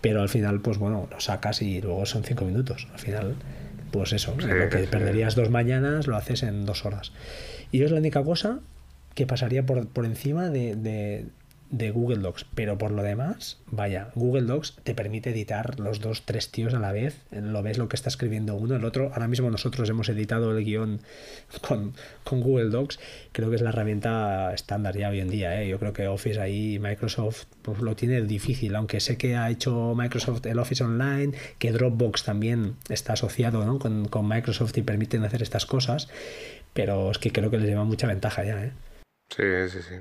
pero 0.00 0.22
al 0.22 0.28
final 0.28 0.60
pues 0.60 0.78
bueno, 0.78 1.08
lo 1.10 1.20
sacas 1.20 1.62
y 1.62 1.80
luego 1.80 2.06
son 2.06 2.22
cinco 2.22 2.44
minutos. 2.44 2.86
Al 2.92 2.98
final 2.98 3.34
pues 3.90 4.12
eso, 4.12 4.36
lo 4.38 4.68
que 4.68 4.86
perderías 4.86 5.34
dos 5.34 5.50
mañanas 5.50 6.06
lo 6.06 6.16
haces 6.16 6.44
en 6.44 6.64
dos 6.64 6.84
horas. 6.84 7.12
Y 7.72 7.82
es 7.82 7.90
la 7.90 7.98
única 7.98 8.22
cosa 8.22 8.60
que 9.14 9.26
pasaría 9.26 9.64
por, 9.66 9.88
por 9.88 10.04
encima 10.04 10.48
de, 10.50 10.74
de 11.70 11.92
Google 11.92 12.18
Docs, 12.18 12.46
pero 12.54 12.78
por 12.78 12.90
lo 12.90 13.02
demás, 13.02 13.58
vaya, 13.66 14.10
Google 14.16 14.42
Docs 14.42 14.76
te 14.82 14.92
permite 14.92 15.30
editar 15.30 15.78
los 15.78 16.00
dos, 16.00 16.22
tres 16.24 16.50
tíos 16.50 16.74
a 16.74 16.80
la 16.80 16.90
vez, 16.90 17.22
lo 17.30 17.62
ves 17.62 17.78
lo 17.78 17.88
que 17.88 17.94
está 17.94 18.08
escribiendo 18.08 18.56
uno, 18.56 18.74
el 18.74 18.84
otro, 18.84 19.12
ahora 19.12 19.28
mismo 19.28 19.48
nosotros 19.50 19.88
hemos 19.88 20.08
editado 20.08 20.56
el 20.56 20.64
guion 20.64 21.00
con, 21.60 21.94
Google 22.28 22.70
Docs, 22.70 22.98
creo 23.30 23.50
que 23.50 23.56
es 23.56 23.62
la 23.62 23.70
herramienta 23.70 24.52
estándar 24.52 24.96
ya 24.96 25.10
hoy 25.10 25.20
en 25.20 25.30
día, 25.30 25.62
¿eh? 25.62 25.68
yo 25.68 25.78
creo 25.78 25.92
que 25.92 26.08
Office 26.08 26.40
ahí, 26.40 26.80
Microsoft 26.80 27.44
pues, 27.62 27.78
lo 27.78 27.94
tiene 27.94 28.20
difícil, 28.22 28.74
aunque 28.74 28.98
sé 28.98 29.16
que 29.16 29.36
ha 29.36 29.48
hecho 29.48 29.94
Microsoft 29.94 30.44
el 30.46 30.58
Office 30.58 30.82
Online, 30.82 31.34
que 31.58 31.70
Dropbox 31.70 32.24
también 32.24 32.74
está 32.88 33.12
asociado 33.12 33.78
con, 33.78 34.08
con 34.08 34.28
Microsoft 34.28 34.76
y 34.76 34.82
permiten 34.82 35.22
hacer 35.22 35.40
estas 35.40 35.66
cosas, 35.66 36.08
pero 36.72 37.12
es 37.12 37.18
que 37.18 37.30
creo 37.30 37.50
que 37.50 37.58
les 37.58 37.68
lleva 37.68 37.84
mucha 37.84 38.08
ventaja 38.08 38.42
ya. 38.44 38.64
¿eh? 38.64 38.72
Sí, 39.34 39.68
sí, 39.68 39.82
sí. 39.82 39.94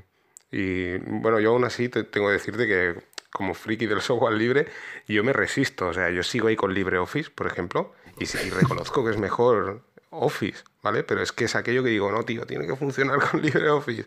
Y 0.51 0.97
bueno, 0.97 1.39
yo 1.39 1.51
aún 1.51 1.63
así 1.65 1.89
te 1.89 2.03
tengo 2.03 2.27
que 2.27 2.33
decirte 2.33 2.67
que 2.67 2.95
como 3.31 3.53
friki 3.53 3.85
del 3.85 4.01
software 4.01 4.33
libre, 4.33 4.67
yo 5.07 5.23
me 5.23 5.33
resisto. 5.33 5.87
O 5.87 5.93
sea, 5.93 6.09
yo 6.09 6.23
sigo 6.23 6.47
ahí 6.47 6.55
con 6.55 6.73
LibreOffice, 6.73 7.29
por 7.31 7.47
ejemplo, 7.47 7.93
y, 8.19 8.25
reconozco 8.49 9.05
que 9.05 9.11
es 9.11 9.17
mejor 9.17 9.81
Office, 10.09 10.63
¿vale? 10.81 11.03
Pero 11.03 11.21
es 11.21 11.31
que 11.31 11.45
es 11.45 11.55
aquello 11.55 11.83
que 11.83 11.89
digo, 11.89 12.11
no, 12.11 12.23
tío, 12.23 12.45
tiene 12.45 12.67
que 12.67 12.75
funcionar 12.75 13.19
con 13.31 13.41
LibreOffice. 13.41 14.05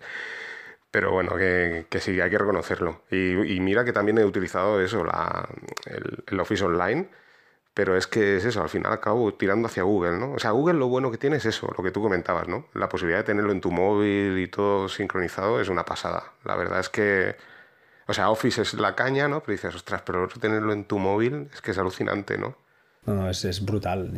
Pero 0.90 1.10
bueno, 1.10 1.36
que, 1.36 1.86
que 1.88 2.00
sí, 2.00 2.20
hay 2.20 2.28
que 2.28 2.36
reconocerlo. 2.36 3.02
Y, 3.10 3.60
mira 3.60 3.84
que 3.84 3.94
también 3.94 4.18
he 4.18 4.24
utilizado 4.26 4.80
eso, 4.80 5.04
la, 5.04 5.48
el, 5.86 6.38
Office 6.38 6.62
Online, 6.64 7.08
pero 7.74 7.96
es 7.96 8.06
que 8.06 8.36
es 8.36 8.44
eso, 8.44 8.62
al 8.62 8.68
final 8.68 8.92
acabo 8.92 9.32
tirando 9.34 9.66
hacia 9.68 9.82
Google, 9.84 10.18
¿no? 10.18 10.32
O 10.34 10.38
sea, 10.38 10.50
Google 10.50 10.78
lo 10.78 10.88
bueno 10.88 11.10
que 11.10 11.18
tiene 11.18 11.36
es 11.36 11.46
eso, 11.46 11.72
lo 11.76 11.82
que 11.82 11.90
tú 11.90 12.02
comentabas, 12.02 12.48
¿no? 12.48 12.66
La 12.74 12.88
posibilidad 12.88 13.20
de 13.20 13.24
tenerlo 13.24 13.52
en 13.52 13.60
tu 13.60 13.70
móvil 13.70 14.38
y 14.38 14.48
todo 14.48 14.88
sincronizado 14.88 15.60
es 15.60 15.68
una 15.68 15.84
pasada. 15.84 16.32
La 16.44 16.56
verdad 16.56 16.80
es 16.80 16.88
que, 16.90 17.36
o 18.06 18.14
sea, 18.14 18.30
Office 18.30 18.62
es 18.62 18.74
la 18.74 18.94
caña, 18.94 19.28
¿no? 19.28 19.40
Pero 19.42 19.52
dices, 19.52 19.74
ostras, 19.74 20.02
pero 20.02 20.28
tenerlo 20.28 20.72
en 20.72 20.84
tu 20.84 20.98
móvil 20.98 21.48
es 21.52 21.62
que 21.62 21.72
es 21.72 21.78
alucinante, 21.78 22.38
¿no? 22.38 22.56
No, 23.04 23.16
no, 23.16 23.28
es, 23.28 23.44
es 23.44 23.64
brutal. 23.64 24.12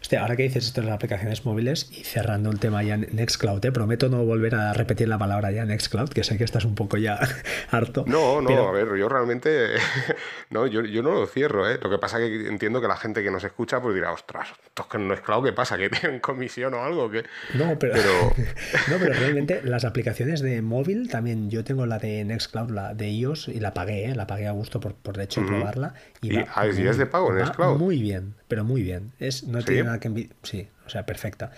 Hostia, 0.00 0.22
ahora 0.22 0.34
que 0.34 0.44
dices 0.44 0.64
esto 0.64 0.80
de 0.80 0.86
las 0.86 0.96
aplicaciones 0.96 1.44
móviles 1.44 1.90
y 1.92 2.04
cerrando 2.04 2.50
el 2.50 2.58
tema 2.58 2.82
ya 2.82 2.94
en 2.94 3.06
Nextcloud, 3.12 3.62
¿eh? 3.62 3.70
prometo 3.70 4.08
no 4.08 4.24
volver 4.24 4.54
a 4.54 4.72
repetir 4.72 5.08
la 5.08 5.18
palabra 5.18 5.50
ya 5.50 5.66
Nextcloud, 5.66 6.08
que 6.08 6.24
sé 6.24 6.38
que 6.38 6.44
estás 6.44 6.64
un 6.64 6.74
poco 6.74 6.96
ya 6.96 7.18
harto. 7.70 8.04
No, 8.06 8.40
no, 8.40 8.68
a 8.68 8.72
ver, 8.72 8.96
yo 8.96 9.10
realmente, 9.10 9.74
no, 10.50 10.66
yo, 10.66 10.80
yo, 10.80 11.02
no 11.02 11.12
lo 11.12 11.26
cierro, 11.26 11.70
¿eh? 11.70 11.78
Lo 11.82 11.90
que 11.90 11.98
pasa 11.98 12.18
es 12.18 12.30
que 12.30 12.48
entiendo 12.48 12.80
que 12.80 12.88
la 12.88 12.96
gente 12.96 13.22
que 13.22 13.30
nos 13.30 13.44
escucha 13.44 13.82
pues 13.82 13.94
dirá, 13.94 14.10
ostras, 14.10 14.48
esto 14.64 14.84
es 14.84 14.88
que 14.88 14.98
no 14.98 15.12
es 15.12 15.20
¿qué 15.20 15.52
pasa? 15.52 15.76
¿Que 15.76 15.90
tienen 15.90 16.20
comisión 16.20 16.72
o 16.72 16.82
algo? 16.82 17.10
que 17.10 17.24
No, 17.52 17.78
pero, 17.78 17.94
no, 18.88 18.96
pero 19.00 19.12
realmente 19.12 19.60
las 19.64 19.84
aplicaciones 19.84 20.40
de 20.40 20.62
móvil 20.62 21.10
también, 21.10 21.50
yo 21.50 21.62
tengo 21.62 21.84
la 21.84 21.98
de 21.98 22.24
Nextcloud, 22.24 22.70
la 22.70 22.94
de 22.94 23.10
iOS, 23.10 23.48
y 23.48 23.60
la 23.60 23.74
pagué, 23.74 24.06
¿eh? 24.06 24.14
la 24.14 24.26
pagué 24.26 24.46
a 24.46 24.52
gusto 24.52 24.80
por, 24.80 24.94
por 24.94 25.14
de 25.14 25.24
hecho 25.24 25.44
probarla. 25.44 25.92
Y, 26.22 26.38
y, 26.38 26.88
es 26.88 26.96
de 26.96 27.04
pago 27.04 27.30
Nextcloud. 27.30 27.76
Muy 27.76 28.00
bien 28.00 28.13
pero 28.48 28.64
muy 28.64 28.82
bien. 28.82 29.12
Es, 29.18 29.44
no 29.44 29.62
tiene 29.62 29.84
nada 29.84 30.00
que 30.00 30.30
Sí, 30.42 30.68
o 30.86 30.90
sea, 30.90 31.06
perfecta. 31.06 31.50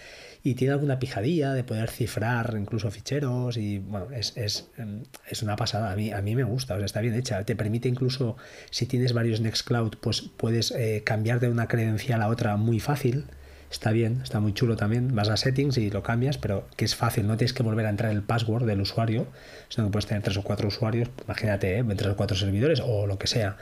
Y 0.43 0.55
tiene 0.55 0.73
alguna 0.75 0.99
pijadilla 0.99 1.53
de 1.53 1.65
poder 1.65 1.91
cifrar 1.91 2.55
incluso 2.59 2.91
ficheros 2.91 3.57
y 3.57 3.79
bueno, 3.79 4.11
es, 4.13 4.37
es, 4.37 4.69
em, 4.79 5.03
es, 5.29 5.43
una 5.43 5.57
pasada. 5.57 5.93
A 5.93 5.97
mí, 5.97 6.13
a 6.13 6.23
mí 6.23 6.37
me 6.37 6.45
gusta, 6.45 6.75
o 6.75 6.79
sea, 6.79 6.87
está 6.87 7.01
bien 7.01 7.15
hecha. 7.15 7.45
Te 7.45 7.57
permite 7.57 7.89
incluso, 7.89 8.37
si 8.71 8.87
tienes 8.87 9.13
varios 9.13 9.41
Nextcloud, 9.41 9.97
pues 10.01 10.23
puedes 10.37 10.71
eh, 10.71 11.03
cambiar 11.05 11.41
de 11.41 11.49
una 11.49 11.69
credencial 11.69 12.23
a 12.23 12.29
otra 12.29 12.57
muy 12.57 12.81
fácil 12.81 13.27
está 13.71 13.91
bien, 13.91 14.21
está 14.23 14.41
muy 14.41 14.53
chulo 14.53 14.77
también. 14.77 15.15
Vas 15.15 15.29
a 15.29 15.37
settings 15.37 15.79
y 15.79 15.91
lo 15.91 16.03
cambias, 16.03 16.39
pero 16.39 16.67
que 16.77 16.85
es 16.85 16.95
fácil, 16.95 17.27
no 17.27 17.37
tienes 17.37 17.53
que 17.53 17.63
volver 17.63 17.87
a 17.87 17.91
entrar 17.91 18.13
el 18.13 18.23
password 18.23 18.65
del 18.67 18.81
usuario, 18.81 19.27
sino 19.69 19.87
que 19.87 19.93
puedes 19.93 20.07
tener 20.07 20.23
tres 20.23 20.37
o 20.37 20.43
cuatro 20.43 20.69
usuarios, 20.69 21.09
imagínate, 21.25 21.79
¿eh? 21.79 21.85
tres 21.97 22.13
o 22.13 22.17
cuatro 22.17 22.37
servidores 22.37 22.81
o 22.85 23.07
lo 23.07 23.19
que 23.19 23.27
sea. 23.27 23.57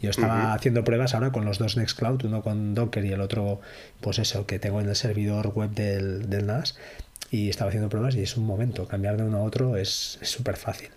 Yo 0.00 0.10
estaba 0.10 0.54
haciendo 0.54 0.84
pruebas 0.84 1.14
ahora 1.14 1.32
con 1.32 1.44
los 1.44 1.58
dos 1.58 1.76
Nextcloud, 1.76 2.24
uno 2.24 2.42
con 2.42 2.74
Docker 2.74 3.04
y 3.04 3.12
el 3.12 3.20
otro, 3.20 3.60
pues 4.00 4.18
eso, 4.18 4.46
que 4.46 4.58
tengo 4.58 4.80
en 4.80 4.88
el 4.88 4.96
servidor 4.96 5.48
web 5.48 5.70
del, 5.70 6.46
NAS, 6.46 6.76
y 7.30 7.48
estaba 7.48 7.68
haciendo 7.68 7.88
pruebas 7.88 8.16
y 8.16 8.22
es 8.22 8.36
un 8.36 8.44
momento, 8.44 8.88
cambiar 8.88 9.16
de 9.16 9.24
uno 9.24 9.38
a 9.38 9.42
otro 9.42 9.76
es 9.76 10.18
súper 10.22 10.56
fácil. 10.56 10.88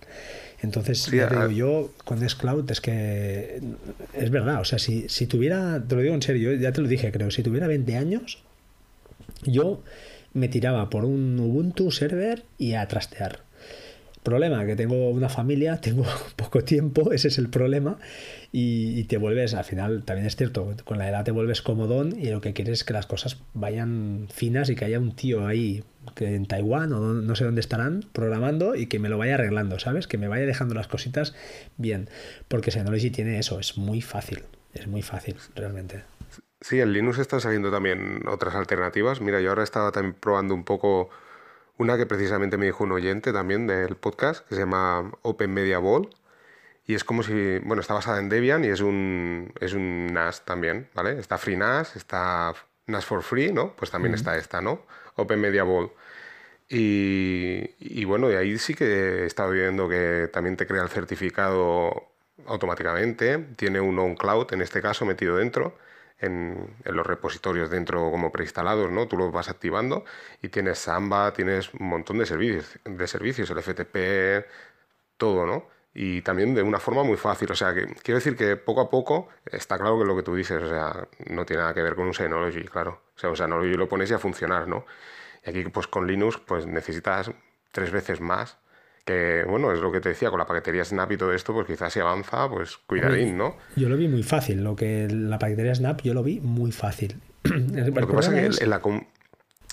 Entonces, 0.62 1.08
ya 1.08 1.28
te 1.28 1.36
digo, 1.36 1.52
yo 1.52 1.92
con 2.06 2.22
Nextcloud 2.22 2.72
es 2.72 2.80
que 2.80 3.62
es 4.14 4.30
verdad, 4.32 4.62
o 4.62 4.66
sea, 4.66 4.80
si, 4.80 5.10
si 5.10 5.28
tuviera, 5.28 5.84
te 5.86 5.96
lo 5.96 6.02
digo 6.02 6.16
en 6.16 6.22
serio, 6.22 6.54
ya 6.54 6.72
te 6.72 6.80
lo 6.80 6.88
dije, 6.88 7.12
creo, 7.12 7.30
si 7.32 7.44
tuviera 7.44 7.68
20 7.68 7.98
años, 7.98 8.42
yo 9.46 9.84
me 10.34 10.48
tiraba 10.48 10.90
por 10.90 11.06
un 11.06 11.40
Ubuntu 11.40 11.92
server 11.92 12.44
y 12.58 12.74
a 12.74 12.88
trastear. 12.88 13.40
Problema, 14.24 14.66
que 14.66 14.78
tengo 14.78 15.10
una 15.10 15.28
familia, 15.28 15.78
tengo 15.82 16.06
poco 16.36 16.64
tiempo, 16.64 17.12
ese 17.12 17.28
es 17.28 17.38
el 17.38 17.50
problema, 17.50 17.98
y, 18.52 19.04
te 19.06 19.18
vuelves, 19.18 19.54
al 19.54 19.66
final 19.66 20.04
también 20.04 20.28
es 20.28 20.36
cierto, 20.36 20.76
con 20.86 20.98
la 20.98 21.10
edad 21.10 21.26
te 21.26 21.32
vuelves 21.32 21.62
comodón 21.62 22.18
y 22.18 22.30
lo 22.30 22.40
que 22.40 22.54
quieres 22.54 22.80
es 22.80 22.84
que 22.84 22.94
las 22.94 23.06
cosas 23.06 23.38
vayan 23.54 24.28
finas 24.32 24.70
y 24.70 24.76
que 24.76 24.86
haya 24.86 25.00
un 25.00 25.16
tío 25.16 25.46
ahí 25.46 25.84
que 26.16 26.36
en 26.36 26.46
Taiwán 26.46 26.94
o 26.94 27.14
no 27.14 27.36
sé 27.36 27.46
dónde 27.46 27.62
estarán 27.62 28.06
programando 28.14 28.76
y 28.76 28.88
que 28.88 29.00
me 29.00 29.10
lo 29.10 29.18
vaya 29.18 29.36
arreglando, 29.36 29.80
¿sabes? 29.80 30.08
Que 30.08 30.18
me 30.18 30.28
vaya 30.28 30.46
dejando 30.46 30.76
las 30.76 30.88
cositas 30.88 31.34
bien, 31.78 32.10
porque 32.48 32.72
Synology 32.72 33.10
tiene 33.10 33.40
eso, 33.40 33.60
es 33.60 33.78
muy 33.78 34.02
fácil, 34.02 34.44
es 34.74 34.88
muy 34.88 35.02
fácil 35.02 35.36
realmente. 35.56 36.04
Sí, 36.64 36.80
en 36.80 36.94
Linux 36.94 37.20
están 37.20 37.42
saliendo 37.42 37.72
también 37.72 38.22
otras 38.26 38.56
alternativas. 38.56 39.20
Mira, 39.20 39.42
yo 39.42 39.50
ahora 39.50 39.64
estaba 39.64 39.92
también 39.92 40.16
probando 40.18 40.54
un 40.54 40.64
poco 40.64 41.10
una 41.78 41.98
que 41.98 42.06
precisamente 42.06 42.56
me 42.58 42.66
dijo 42.68 42.86
un 42.86 42.94
oyente 42.94 43.34
también 43.34 43.68
del 43.68 43.98
podcast, 43.98 44.48
que 44.48 44.56
se 44.56 44.62
llama 44.62 45.12
Open 45.24 45.54
Media 45.54 45.80
Ball. 45.80 46.10
Y 46.86 46.96
es 46.96 47.04
como 47.04 47.22
si, 47.24 47.60
bueno, 47.60 47.82
está 47.82 47.94
basada 47.96 48.20
en 48.20 48.30
Debian 48.30 48.64
y 48.64 48.70
es 48.70 48.80
un, 48.80 49.52
es 49.60 49.74
un 49.74 50.14
NAS 50.14 50.46
también, 50.46 50.90
¿vale? 50.94 51.20
Está 51.20 51.38
Free 51.38 51.58
NAS, 51.58 51.98
está 51.98 52.54
NAS 52.88 53.06
for 53.06 53.24
Free, 53.24 53.52
¿no? 53.52 53.76
Pues 53.76 53.92
también 53.92 54.14
está 54.14 54.38
esta, 54.38 54.62
¿no? 54.62 54.86
Open 55.18 55.42
Media 55.42 55.64
Ball. 55.64 55.92
Y, 56.70 57.72
y, 57.80 58.06
bueno, 58.06 58.32
y 58.32 58.36
ahí 58.36 58.58
sí 58.58 58.74
que 58.74 59.24
he 59.24 59.26
estado 59.26 59.52
viendo 59.52 59.90
que 59.90 60.30
también 60.32 60.56
te 60.56 60.66
crea 60.66 60.84
el 60.84 60.90
certificado 60.90 61.92
automáticamente. 62.48 63.38
Tiene 63.58 63.82
un 63.82 64.00
on-cloud, 64.00 64.54
en 64.54 64.62
este 64.62 64.82
caso, 64.82 65.06
metido 65.06 65.38
dentro 65.38 65.76
en, 66.24 66.76
los 66.86 67.06
repositorios 67.06 67.70
dentro 67.70 68.10
como 68.10 68.32
preinstalados, 68.32 68.92
¿no? 68.92 69.08
Tú 69.08 69.18
los 69.18 69.32
vas 69.32 69.50
activando 69.50 70.06
y 70.42 70.50
tienes 70.50 70.80
Samba, 70.80 71.34
tienes 71.34 71.74
un 71.74 71.88
montón 71.88 72.18
de 72.18 72.26
servicios, 72.26 72.80
de 72.86 73.08
servicios, 73.08 73.50
el 73.50 73.62
FTP, 73.62 74.48
todo, 75.18 75.46
¿no? 75.46 75.68
Y 75.94 76.22
también 76.22 76.56
de 76.56 76.64
una 76.64 76.80
forma 76.80 77.04
muy 77.04 77.18
fácil. 77.18 77.52
O 77.52 77.56
sea, 77.56 77.74
que 77.74 77.86
quiero 78.02 78.18
decir 78.18 78.36
que 78.36 78.56
poco 78.56 78.82
a 78.82 78.90
poco 78.90 79.30
está 79.46 79.78
claro 79.78 80.00
que 80.00 80.06
lo 80.06 80.16
que 80.16 80.24
tú 80.24 80.36
dices, 80.36 80.62
o 80.64 80.70
sea, 80.70 81.08
no 81.28 81.46
tiene 81.46 81.62
nada 81.62 81.74
que 81.74 81.84
ver 81.84 81.96
con 81.96 82.08
un 82.08 82.14
Synology, 82.14 82.64
claro. 82.64 83.02
O 83.16 83.20
sea, 83.20 83.30
un 83.30 83.38
Synology 83.38 83.76
lo 83.76 83.88
pones 83.90 84.10
y 84.12 84.14
a 84.14 84.20
funcionar, 84.20 84.68
¿no? 84.68 84.86
Y 85.46 85.50
aquí, 85.50 85.64
pues 85.66 85.88
con 85.88 86.08
Linux, 86.08 86.38
pues 86.38 86.66
necesitas 86.66 87.32
tres 87.72 87.92
veces 87.92 88.22
más 88.22 88.58
que 89.06 89.44
bueno, 89.48 89.72
es 89.72 89.80
lo 89.80 89.92
que 89.92 90.00
te 90.00 90.10
decía, 90.10 90.30
con 90.30 90.40
la 90.40 90.46
paquetería 90.46 90.86
Snap 90.86 91.12
y 91.12 91.18
todo 91.18 91.34
esto, 91.34 91.54
pues 91.54 91.68
quizás 91.68 91.92
si 91.92 92.00
avanza, 92.00 92.50
pues 92.50 92.78
cuidadín, 92.78 93.38
¿no? 93.38 93.58
Yo 93.76 93.90
lo 93.90 93.98
vi 93.98 94.08
muy 94.08 94.24
fácil, 94.24 94.64
lo 94.64 94.76
que 94.76 95.08
la 95.10 95.40
paquetería 95.40 95.76
Snap 95.76 96.02
yo 96.02 96.14
lo 96.14 96.24
vi 96.24 96.40
muy 96.40 96.72
fácil. 96.72 97.20
lo 97.44 98.08
que 98.08 98.14
pasa 98.14 98.40
es 98.40 98.58
que 98.58 98.64
en 98.64 98.70
la, 98.70 98.82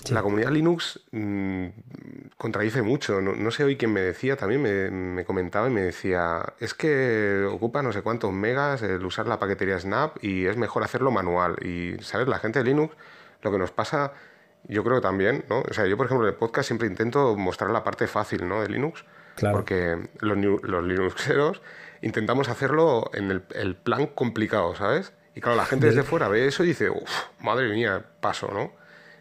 la 0.09 0.21
comunidad 0.21 0.51
Linux 0.51 0.99
mm, 1.11 1.67
contradice 2.37 2.81
mucho. 2.81 3.21
No, 3.21 3.51
sé 3.51 3.63
hoy 3.63 3.77
quién 3.77 3.93
me 3.93 4.01
decía, 4.01 4.35
también 4.35 5.13
me, 5.13 5.23
comentaba 5.23 5.67
y 5.67 5.71
me 5.71 5.81
decía, 5.81 6.53
es 6.59 6.73
que 6.73 7.47
ocupa 7.49 7.81
no 7.81 7.93
sé 7.93 8.01
cuántos 8.01 8.33
megas 8.33 8.81
el 8.81 9.05
usar 9.05 9.27
la 9.27 9.39
paquetería 9.39 9.79
Snap 9.79 10.21
y 10.23 10.45
es 10.45 10.57
mejor 10.57 10.83
hacerlo 10.83 11.11
manual. 11.11 11.55
Y, 11.63 12.01
¿sabes? 12.01 12.27
La 12.27 12.39
gente 12.39 12.59
de 12.59 12.65
Linux, 12.65 12.95
lo 13.43 13.51
que 13.51 13.57
nos 13.57 13.71
pasa, 13.71 14.13
yo 14.67 14.83
creo 14.83 14.97
que 14.97 15.01
también, 15.01 15.45
¿no? 15.49 15.61
O 15.61 15.73
sea, 15.73 15.85
yo 15.85 15.95
por 15.95 16.07
ejemplo 16.07 16.27
en 16.27 16.33
el 16.33 16.37
podcast 16.37 16.67
siempre 16.67 16.87
intento 16.87 17.35
mostrar 17.37 17.71
la 17.71 17.83
parte 17.83 18.07
fácil, 18.07 18.47
¿no? 18.47 18.61
De 18.61 18.69
Linux 18.69 19.05
porque 19.51 19.97
los, 20.19 20.37
los 20.37 20.83
Linuxeros 20.83 21.61
intentamos 22.01 22.49
hacerlo 22.49 23.09
en 23.13 23.31
el, 23.31 23.75
plan 23.75 24.07
complicado, 24.07 24.75
¿sabes? 24.75 25.13
Y 25.35 25.41
claro, 25.41 25.57
la 25.57 25.65
gente 25.65 25.87
desde 25.87 26.03
fuera 26.03 26.27
ve 26.27 26.47
eso 26.47 26.63
y 26.63 26.67
dice, 26.67 26.89
uff, 26.89 27.11
madre 27.39 27.69
mía, 27.71 28.03
paso, 28.19 28.49
¿no? 28.53 28.73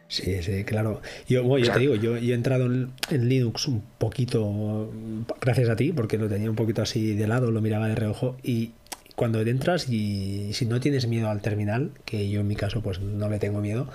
Sí, 0.09 0.43
sí, 0.43 0.65
claro. 0.65 1.01
Yo, 1.29 1.57
yo 1.59 1.73
te 1.73 1.79
digo, 1.79 1.95
yo, 1.95 2.17
he 2.17 2.33
entrado 2.33 2.67
en, 2.67 2.93
Linux 3.11 3.69
un 3.69 3.83
poquito, 3.99 4.91
gracias 5.41 5.69
a 5.69 5.77
ti, 5.77 5.93
porque 5.93 6.19
lo 6.19 6.29
tenía 6.29 6.51
un 6.51 6.57
poquito 6.57 6.83
así 6.83 7.15
de 7.15 7.29
lado, 7.29 7.53
lo 7.53 7.61
miraba 7.61 7.87
de 7.87 7.95
reojo 7.95 8.37
y 8.43 8.73
cuando 9.15 9.41
entras 9.41 9.89
y 9.89 10.53
si 10.53 10.67
no 10.67 10.81
tienes 10.81 11.07
miedo 11.07 11.29
al 11.29 11.43
terminal, 11.43 11.93
que 12.05 12.29
yo 12.29 12.41
en 12.41 12.49
mi 12.49 12.57
caso 12.57 12.83
pues 12.83 13.01
no 13.01 13.29
le 13.29 13.39
tengo 13.39 13.61
miedo, 13.61 13.89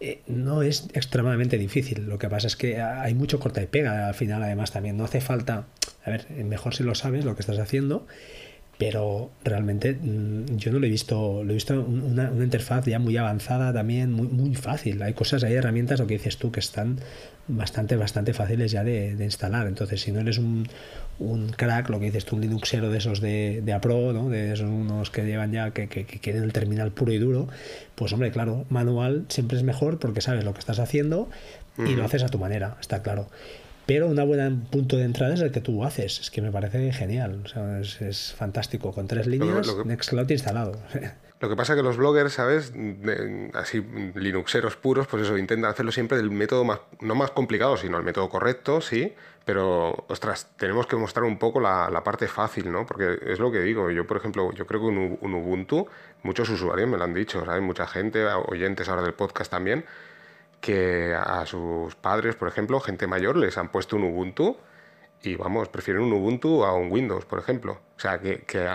eh, 0.00 0.22
no 0.26 0.62
es 0.62 0.88
extremadamente 0.92 1.58
difícil. 1.58 2.06
Lo 2.06 2.18
que 2.18 2.28
pasa 2.28 2.46
es 2.46 2.56
que 2.56 2.80
hay 2.80 3.14
mucho 3.14 3.38
corta 3.38 3.62
y 3.62 3.66
pega 3.66 4.08
al 4.08 4.14
final, 4.14 4.42
además 4.42 4.72
también. 4.72 4.96
No 4.96 5.04
hace 5.04 5.20
falta, 5.20 5.66
a 6.04 6.10
ver, 6.10 6.30
mejor 6.30 6.74
si 6.74 6.82
lo 6.82 6.94
sabes 6.94 7.24
lo 7.24 7.34
que 7.34 7.40
estás 7.40 7.58
haciendo, 7.58 8.06
pero 8.78 9.30
realmente 9.44 9.92
mm, 9.92 10.56
yo 10.56 10.72
no 10.72 10.78
lo 10.78 10.86
he 10.86 10.90
visto, 10.90 11.44
lo 11.44 11.50
he 11.50 11.54
visto 11.54 11.80
una, 11.80 12.32
interfaz 12.42 12.84
ya 12.86 12.98
muy 12.98 13.16
avanzada 13.16 13.72
también, 13.72 14.12
muy, 14.12 14.28
muy 14.28 14.54
fácil. 14.54 15.00
Hay 15.02 15.14
cosas, 15.14 15.44
hay 15.44 15.54
herramientas, 15.54 16.00
lo 16.00 16.06
que 16.06 16.14
dices 16.14 16.38
tú, 16.38 16.50
que 16.50 16.60
están 16.60 16.98
bastante, 17.46 17.96
bastante 17.96 18.32
fáciles 18.34 18.72
ya 18.72 18.82
de, 18.84 19.16
instalar. 19.20 19.66
Entonces, 19.66 20.00
si 20.00 20.12
no 20.12 20.20
eres 20.20 20.38
un, 20.38 20.66
un, 21.18 21.48
crack, 21.50 21.88
lo 21.90 21.98
que 21.98 22.06
dices 22.06 22.24
tú, 22.24 22.36
un 22.36 22.42
Linuxero 22.42 22.90
de 22.90 22.98
esos 22.98 23.20
de, 23.20 23.60
de 23.62 23.72
Apro, 23.72 24.12
¿no? 24.12 24.28
de 24.28 24.52
esos 24.52 24.68
unos 24.68 25.10
que 25.10 25.24
llevan 25.24 25.52
ya, 25.52 25.70
que, 25.70 25.88
que, 25.88 26.04
quieren 26.04 26.42
el 26.42 26.52
terminal 26.52 26.90
puro 26.90 27.12
y 27.12 27.18
duro, 27.18 27.48
pues 27.94 28.12
hombre, 28.12 28.30
claro, 28.30 28.64
manual 28.68 29.26
siempre 29.28 29.56
es 29.56 29.62
mejor 29.62 29.98
porque 29.98 30.20
sabes 30.20 30.44
lo 30.44 30.52
que 30.52 30.60
estás 30.60 30.78
haciendo 30.78 31.28
y 31.78 31.94
lo 31.94 32.04
haces 32.04 32.22
a 32.22 32.28
tu 32.28 32.38
manera, 32.38 32.76
está 32.80 33.02
claro. 33.02 33.28
Pero 33.86 34.08
un 34.08 34.16
buen 34.16 34.62
punto 34.62 34.96
de 34.96 35.04
entrada 35.04 35.34
es 35.34 35.40
el 35.40 35.50
que 35.50 35.60
tú 35.60 35.84
haces, 35.84 36.20
es 36.20 36.30
que 36.30 36.40
me 36.40 36.50
parece 36.50 36.92
genial, 36.92 37.42
o 37.44 37.48
sea, 37.48 37.80
es, 37.80 38.32
fantástico, 38.32 38.92
con 38.92 39.06
tres 39.08 39.26
líneas, 39.26 39.66
Nextcloud 39.84 40.30
instalado. 40.30 40.72
Lo 41.44 41.50
que 41.50 41.56
pasa 41.56 41.74
es 41.74 41.76
que 41.76 41.82
los 41.82 41.98
bloggers, 41.98 42.32
¿sabes? 42.32 42.72
así, 43.52 43.86
linuxeros 44.14 44.76
puros, 44.76 45.06
pues 45.06 45.24
eso, 45.24 45.36
intentan 45.36 45.70
hacerlo 45.70 45.92
siempre 45.92 46.16
del 46.16 46.30
método 46.30 46.64
más, 46.64 46.80
no 47.00 47.14
más 47.14 47.32
complicado, 47.32 47.76
sino 47.76 47.98
el 47.98 48.02
método 48.02 48.30
correcto, 48.30 48.80
sí, 48.80 49.14
pero, 49.44 50.06
ostras, 50.08 50.48
tenemos 50.56 50.86
que 50.86 50.96
mostrar 50.96 51.24
un 51.24 51.38
poco 51.38 51.60
la, 51.60 52.02
parte 52.02 52.28
fácil, 52.28 52.72
¿no? 52.72 52.86
Porque 52.86 53.18
es 53.26 53.38
lo 53.40 53.52
que 53.52 53.60
digo, 53.60 53.90
yo, 53.90 54.06
por 54.06 54.16
ejemplo, 54.16 54.52
yo 54.52 54.66
creo 54.66 54.80
que 54.80 54.86
un, 54.86 55.18
un 55.20 55.34
Ubuntu, 55.34 55.86
muchos 56.22 56.48
usuarios 56.48 56.88
me 56.88 56.96
lo 56.96 57.04
han 57.04 57.12
dicho, 57.12 57.44
¿sabes? 57.44 57.60
Mucha 57.60 57.86
gente, 57.86 58.24
oyentes 58.24 58.88
ahora 58.88 59.02
del 59.02 59.12
podcast 59.12 59.50
también, 59.50 59.84
que 60.62 61.14
a 61.14 61.44
sus 61.44 61.94
padres, 61.94 62.36
por 62.36 62.48
ejemplo, 62.48 62.80
gente 62.80 63.06
mayor, 63.06 63.36
les 63.36 63.58
han 63.58 63.68
puesto 63.68 63.96
un 63.96 64.04
Ubuntu 64.04 64.56
y, 65.22 65.36
vamos, 65.36 65.68
prefieren 65.68 66.04
un 66.04 66.14
Ubuntu 66.14 66.64
a 66.64 66.72
un 66.72 66.90
Windows, 66.90 67.26
por 67.26 67.38
ejemplo. 67.38 67.80
O 67.98 68.00
sea, 68.00 68.18
que, 68.18 68.44
que 68.44 68.66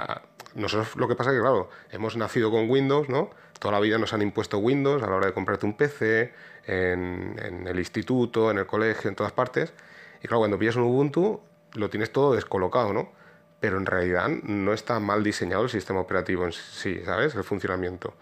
nosotros 0.55 0.95
lo 0.95 1.07
que 1.07 1.15
pasa 1.15 1.31
es 1.31 1.37
que, 1.37 1.41
claro, 1.41 1.69
hemos 1.91 2.17
nacido 2.17 2.51
con 2.51 2.69
Windows, 2.69 3.09
¿no? 3.09 3.29
Toda 3.59 3.73
la 3.73 3.79
vida 3.79 3.97
nos 3.97 4.13
han 4.13 4.21
impuesto 4.21 4.57
Windows 4.57 5.03
a 5.03 5.07
la 5.07 5.15
hora 5.15 5.27
de 5.27 5.33
comprarte 5.33 5.65
un 5.65 5.75
PC, 5.75 6.33
en, 6.65 7.35
en 7.43 7.67
el 7.67 7.79
instituto, 7.79 8.51
en 8.51 8.59
el 8.59 8.65
colegio, 8.67 9.09
en 9.09 9.15
todas 9.15 9.31
partes. 9.31 9.73
Y 10.21 10.27
claro, 10.27 10.39
cuando 10.39 10.59
pillas 10.59 10.75
un 10.75 10.83
Ubuntu, 10.83 11.41
lo 11.73 11.89
tienes 11.89 12.11
todo 12.11 12.33
descolocado, 12.33 12.93
¿no? 12.93 13.11
Pero 13.59 13.77
en 13.77 13.85
realidad 13.85 14.29
no 14.43 14.73
está 14.73 14.99
mal 14.99 15.23
diseñado 15.23 15.63
el 15.63 15.69
sistema 15.69 15.99
operativo 15.99 16.45
en 16.45 16.51
sí, 16.51 17.01
¿sabes? 17.05 17.35
El 17.35 17.43
funcionamiento. 17.43 18.13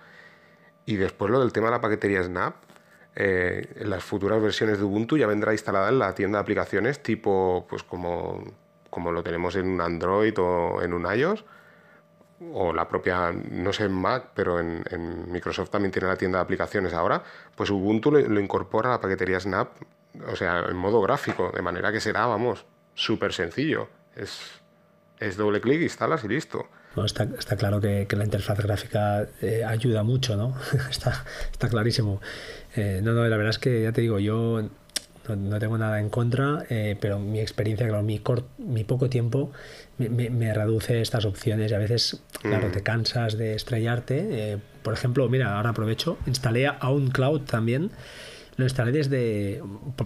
Y 0.85 0.95
después 0.95 1.29
lo 1.31 1.39
del 1.41 1.51
tema 1.51 1.67
de 1.67 1.71
la 1.71 1.81
paquetería 1.81 2.23
Snap, 2.23 2.55
eh, 3.15 3.67
en 3.75 3.89
las 3.89 4.03
futuras 4.03 4.41
versiones 4.41 4.77
de 4.77 4.83
Ubuntu 4.83 5.17
ya 5.17 5.27
vendrá 5.27 5.51
instalada 5.51 5.89
en 5.89 5.99
la 5.99 6.13
tienda 6.13 6.37
de 6.37 6.41
aplicaciones 6.43 7.01
tipo, 7.01 7.65
pues 7.67 7.83
como, 7.83 8.43
como 8.89 9.11
lo 9.11 9.23
tenemos 9.23 9.55
en 9.55 9.67
un 9.67 9.81
Android 9.81 10.33
o 10.37 10.81
en 10.81 10.93
un 10.93 11.11
iOS, 11.11 11.43
o 12.53 12.73
la 12.73 12.87
propia, 12.87 13.31
no 13.31 13.73
sé 13.73 13.85
en 13.85 13.93
Mac, 13.93 14.31
pero 14.33 14.59
en, 14.59 15.31
Microsoft 15.31 15.69
también 15.69 15.91
tiene 15.91 16.07
la 16.07 16.15
tienda 16.15 16.39
de 16.39 16.43
aplicaciones 16.43 16.93
ahora, 16.93 17.23
pues 17.55 17.69
Ubuntu 17.69 18.11
lo, 18.11 18.39
incorpora 18.39 18.89
a 18.89 18.91
la 18.93 19.01
paquetería 19.01 19.39
Snap, 19.39 19.69
o 20.27 20.35
sea, 20.35 20.65
en 20.69 20.75
modo 20.75 21.01
gráfico, 21.01 21.51
de 21.53 21.61
manera 21.61 21.91
que 21.91 21.99
será, 21.99 22.25
vamos, 22.25 22.65
súper 22.93 23.33
sencillo. 23.33 23.89
Es, 24.15 24.39
es 25.19 25.37
doble 25.37 25.61
clic, 25.61 25.81
instalas 25.81 26.23
y 26.23 26.27
listo 26.27 26.67
está, 27.05 27.27
está, 27.37 27.55
claro 27.55 27.79
que, 27.79 28.07
la 28.09 28.23
interfaz 28.23 28.57
gráfica 28.59 29.27
eh, 29.41 29.63
ayuda 29.63 30.03
mucho, 30.03 30.35
¿no? 30.35 30.55
está, 30.89 31.23
está 31.51 31.69
clarísimo. 31.69 32.21
Eh, 32.75 33.01
no, 33.03 33.13
no, 33.13 33.23
la 33.25 33.37
verdad 33.37 33.51
es 33.51 33.59
que 33.59 33.83
ya 33.83 33.91
te 33.91 34.01
digo, 34.01 34.19
yo 34.19 34.69
no, 35.35 35.59
tengo 35.59 35.77
nada 35.77 35.99
en 35.99 36.09
contra, 36.09 36.65
eh, 36.69 36.97
pero 36.99 37.19
mi 37.19 37.39
experiencia, 37.39 37.87
claro, 37.87 38.03
mi, 38.03 38.21
mi 38.57 38.83
poco 38.83 39.09
tiempo 39.09 39.51
me, 39.97 40.53
reduce 40.53 41.01
estas 41.01 41.25
opciones 41.25 41.71
y 41.71 41.75
a 41.75 41.77
veces, 41.77 42.21
claro, 42.41 42.69
te 42.71 42.79
mm. 42.79 42.83
cansas 42.83 43.37
de 43.37 43.55
estrellarte. 43.55 44.59
por 44.83 44.93
ejemplo, 44.93 45.27
mira, 45.29 45.57
ahora 45.57 45.71
aprovecho, 45.71 46.17
instalé 46.25 46.67
a 46.67 46.89
un 46.89 47.09
cloud 47.09 47.41
también, 47.41 47.91
lo 48.55 48.63
instalé 48.63 48.91
desde, 48.91 49.61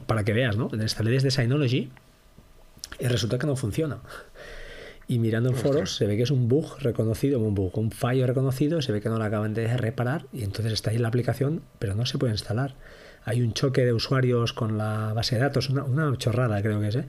para 0.08 0.24
que 0.24 0.34
veas, 0.34 0.58
¿no? 0.58 0.70
Lo 0.72 0.82
instalé 0.82 1.12
desde 1.12 1.32
Synology 1.32 1.90
y 3.00 3.08
resulta 3.08 3.38
que 3.38 3.48
no 3.48 3.56
funciona 3.56 4.00
y 5.12 5.20
mirando 5.20 5.50
en 5.50 5.56
foros 5.56 5.98
se 5.98 6.08
ve 6.08 6.16
que 6.16 6.24
es 6.24 6.32
un 6.32 6.48
bug 6.48 6.80
reconocido, 6.80 7.38
un 7.42 7.54
bug, 7.54 7.78
un 7.78 7.92
fallo 7.92 8.26
reconocido, 8.26 8.82
se 8.82 8.94
ve 8.94 9.02
que 9.02 9.10
no 9.10 9.18
lo 9.18 9.26
acaban 9.26 9.54
de 9.54 9.76
reparar 9.76 10.26
y 10.32 10.44
entonces 10.44 10.72
está 10.72 10.92
ahí 10.92 11.00
la 11.00 11.10
aplicación, 11.10 11.64
pero 11.80 11.96
no 11.96 12.06
se 12.06 12.18
puede 12.18 12.32
instalar. 12.32 12.76
Hay 13.26 13.42
un 13.42 13.54
choque 13.54 13.86
de 13.86 13.94
usuarios 13.94 14.54
con 14.54 14.78
la 14.78 15.14
base 15.14 15.36
de 15.36 15.42
datos, 15.42 15.70
una, 15.70 16.18
chorrada 16.18 16.62
creo 16.62 16.80
que 16.80 16.88
es. 16.88 16.96
¿eh? 16.96 17.06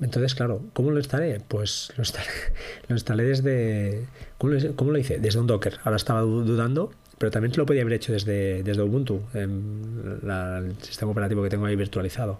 Entonces, 0.00 0.34
claro, 0.34 0.62
¿cómo 0.72 0.90
lo 0.90 0.98
instalé? 0.98 1.40
Pues 1.46 1.92
lo 1.96 2.02
instalé, 2.02 2.28
lo 2.88 2.96
instalé 2.96 3.24
desde... 3.24 4.06
¿cómo 4.38 4.90
lo, 4.92 4.98
hice? 4.98 5.18
Desde 5.18 5.38
un 5.38 5.46
Docker. 5.46 5.78
Ahora 5.84 5.96
estaba 5.96 6.20
dudando, 6.20 6.92
pero 7.18 7.30
también 7.30 7.52
lo 7.56 7.64
podía 7.64 7.82
haber 7.82 7.94
hecho 7.94 8.12
desde, 8.12 8.62
desde 8.62 8.82
Ubuntu, 8.82 9.22
en 9.34 10.20
el 10.22 10.76
sistema 10.82 11.12
operativo 11.12 11.42
que 11.42 11.48
tengo 11.48 11.66
ahí 11.66 11.76
virtualizado. 11.76 12.38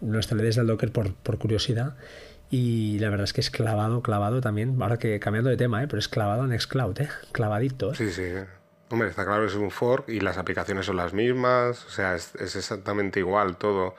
Lo 0.00 0.16
instalé 0.16 0.42
desde 0.42 0.62
el 0.62 0.66
Docker 0.66 0.90
por, 0.92 1.14
por 1.14 1.38
curiosidad 1.38 1.96
y 2.50 2.98
la 3.00 3.10
verdad 3.10 3.24
es 3.24 3.32
que 3.32 3.40
es 3.40 3.50
clavado, 3.50 4.02
clavado 4.02 4.40
también. 4.40 4.80
Ahora 4.80 4.98
que 4.98 5.18
cambiando 5.18 5.50
de 5.50 5.56
tema, 5.56 5.82
¿eh? 5.82 5.86
pero 5.88 5.98
es 5.98 6.08
clavado 6.08 6.44
en 6.44 6.50
Nextcloud, 6.50 7.00
¿eh? 7.00 7.08
clavadito. 7.32 7.92
¿eh? 7.92 7.96
Sí, 7.96 8.10
sí. 8.10 8.22
Hombre, 8.88 9.08
está 9.08 9.24
claro 9.24 9.42
que 9.42 9.48
es 9.48 9.54
un 9.54 9.70
fork 9.70 10.08
y 10.08 10.20
las 10.20 10.38
aplicaciones 10.38 10.86
son 10.86 10.96
las 10.96 11.12
mismas, 11.12 11.84
o 11.86 11.90
sea, 11.90 12.14
es, 12.14 12.34
exactamente 12.36 13.18
igual 13.20 13.56
todo. 13.56 13.94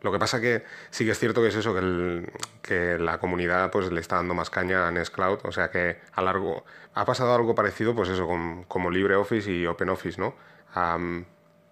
Lo 0.00 0.12
que 0.12 0.18
pasa 0.20 0.40
que 0.40 0.64
sí 0.90 1.04
que 1.04 1.10
es 1.10 1.18
cierto 1.18 1.42
que 1.42 1.48
es 1.48 1.56
eso, 1.56 1.72
que, 1.72 1.80
el, 1.80 2.32
que 2.62 2.98
la 2.98 3.18
comunidad 3.18 3.72
pues 3.72 3.90
le 3.90 4.00
está 4.00 4.16
dando 4.16 4.34
más 4.34 4.48
caña 4.48 4.86
a 4.86 4.92
Nextcloud, 4.92 5.40
o 5.42 5.50
sea 5.50 5.70
que 5.70 6.00
a 6.12 6.22
largo 6.22 6.64
ha 6.94 7.04
pasado 7.04 7.34
algo 7.34 7.54
parecido 7.56 7.96
pues 7.96 8.08
eso 8.08 8.26
con, 8.28 8.62
como 8.64 8.90
LibreOffice 8.90 9.50
y 9.50 9.66
OpenOffice, 9.66 10.20
¿no? 10.20 10.34
A, 10.74 10.98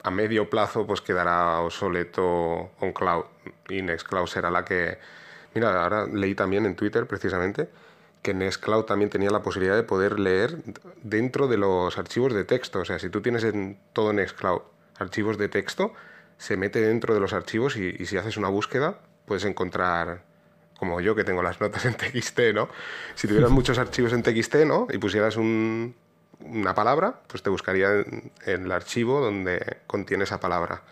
a 0.03 0.11
medio 0.11 0.51
plazo 0.51 0.87
pues 0.87 1.01
quedará 1.01 1.61
obsoleto 1.61 2.73
OnCloud 2.81 3.25
y 3.69 3.83
Nextcloud 3.83 4.27
será 4.27 4.51
la 4.51 4.65
que 4.65 4.99
Mira, 5.57 5.83
ahora 5.83 6.07
leí 6.07 6.35
también 6.35 6.67
en 6.67 6.77
Twitter 6.77 7.07
precisamente 7.07 7.71
que 8.27 8.35
Nextcloud 8.35 8.87
también 8.87 9.09
tenía 9.09 9.31
la 9.31 9.41
posibilidad 9.41 9.77
de 9.77 9.85
poder 9.85 10.19
leer 10.19 10.59
dentro 11.01 11.47
de 11.47 11.59
los 11.59 11.97
archivos 11.97 12.35
de 12.35 12.43
texto. 12.43 12.81
O 12.81 12.85
sea, 12.85 12.99
si 12.99 13.09
tú 13.09 13.23
tienes 13.23 13.45
en 13.45 13.79
todo 13.93 14.13
Nextcloud 14.13 14.63
archivos 14.99 15.39
de 15.39 15.49
texto, 15.49 15.93
se 16.37 16.57
mete 16.57 16.81
dentro 16.81 17.15
de 17.15 17.21
los 17.21 17.33
archivos 17.33 17.77
y, 17.77 18.05
si 18.05 18.17
haces 18.17 18.37
una 18.37 18.49
búsqueda 18.49 18.99
puedes 19.27 19.45
encontrar, 19.45 20.25
como 20.77 21.01
yo 21.01 21.15
que 21.15 21.23
tengo 21.23 21.41
las 21.41 21.61
notas 21.61 21.85
en 21.85 21.95
TXT, 21.95 22.41
¿no? 22.53 22.69
Si 23.15 23.29
tuvieras 23.29 23.51
muchos 23.61 23.79
archivos 23.79 24.13
en 24.13 24.25
TXT, 24.25 24.57
¿no? 24.67 24.89
Y 24.93 24.99
pusieras 24.99 25.37
una 25.37 26.75
palabra, 26.75 27.21
pues 27.29 27.45
te 27.45 27.51
buscaría 27.51 27.93
en, 27.93 28.33
el 28.45 28.73
archivo 28.73 29.21
donde 29.21 29.79
contiene 29.87 30.25
esa 30.25 30.41
palabra. 30.41 30.83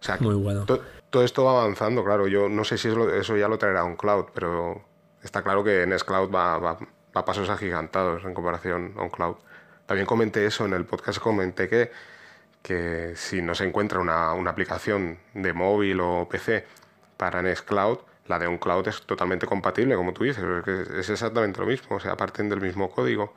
O 0.00 0.04
sea, 0.04 0.18
Muy 0.20 0.36
bueno 0.36 0.66
todo 1.10 1.24
esto 1.24 1.44
va 1.44 1.60
avanzando, 1.60 2.04
claro. 2.04 2.28
Yo 2.28 2.48
no 2.48 2.64
sé 2.64 2.78
si 2.78 2.88
eso, 2.88 3.36
ya 3.36 3.48
lo 3.48 3.58
traerá 3.58 3.84
un 3.84 3.96
cloud, 3.96 4.26
pero 4.32 4.82
está 5.22 5.42
claro 5.42 5.64
que 5.64 5.86
Nextcloud 5.86 6.34
va, 6.34 6.58
va, 6.58 6.74
va 6.74 7.20
a 7.20 7.24
pasos 7.24 7.48
agigantados 7.50 8.24
en 8.24 8.34
comparación 8.34 8.94
a 8.98 9.08
cloud. 9.08 9.36
También 9.86 10.06
comenté 10.06 10.46
eso 10.46 10.64
en 10.66 10.72
el 10.72 10.84
podcast, 10.84 11.18
comenté 11.18 11.68
que, 11.68 11.90
que 12.62 13.14
si 13.16 13.42
no 13.42 13.54
se 13.54 13.64
encuentra 13.64 13.98
una, 13.98 14.34
una 14.34 14.50
aplicación 14.50 15.18
de 15.34 15.52
móvil 15.52 16.00
o 16.00 16.28
PC 16.28 16.64
para 17.16 17.42
Nextcloud, 17.42 17.98
la 18.26 18.38
de 18.38 18.46
un 18.46 18.58
cloud 18.58 18.86
es 18.86 19.02
totalmente 19.02 19.46
compatible, 19.46 19.96
como 19.96 20.12
tú 20.12 20.24
dices, 20.24 20.44
es 20.96 21.10
exactamente 21.10 21.58
lo 21.60 21.66
mismo, 21.66 21.96
o 21.96 22.00
sea, 22.00 22.16
parten 22.16 22.48
del 22.48 22.60
mismo 22.60 22.90
código. 22.90 23.34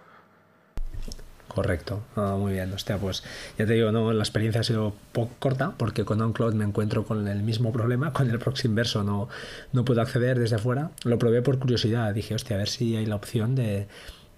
Correcto, 1.47 2.01
muy 2.15 2.53
bien. 2.53 2.73
Hostia, 2.73 2.97
pues 2.97 3.23
ya 3.59 3.65
te 3.65 3.73
digo, 3.73 3.91
no, 3.91 4.11
la 4.11 4.23
experiencia 4.23 4.61
ha 4.61 4.63
sido 4.63 4.95
poco 5.11 5.35
corta 5.37 5.73
porque 5.77 6.03
con 6.03 6.19
OnCloud 6.19 6.53
me 6.53 6.63
encuentro 6.63 7.03
con 7.03 7.27
el 7.27 7.43
mismo 7.43 7.71
problema, 7.71 8.11
con 8.11 8.29
el 8.29 8.39
Proxy 8.39 8.67
Inverso 8.67 9.03
no, 9.03 9.29
no 9.71 9.85
puedo 9.85 10.01
acceder 10.01 10.39
desde 10.39 10.55
afuera. 10.55 10.89
Lo 11.03 11.19
probé 11.19 11.43
por 11.43 11.59
curiosidad, 11.59 12.11
dije, 12.13 12.33
hostia, 12.33 12.55
a 12.55 12.59
ver 12.59 12.69
si 12.69 12.95
hay 12.95 13.05
la 13.05 13.15
opción 13.15 13.53
de, 13.53 13.87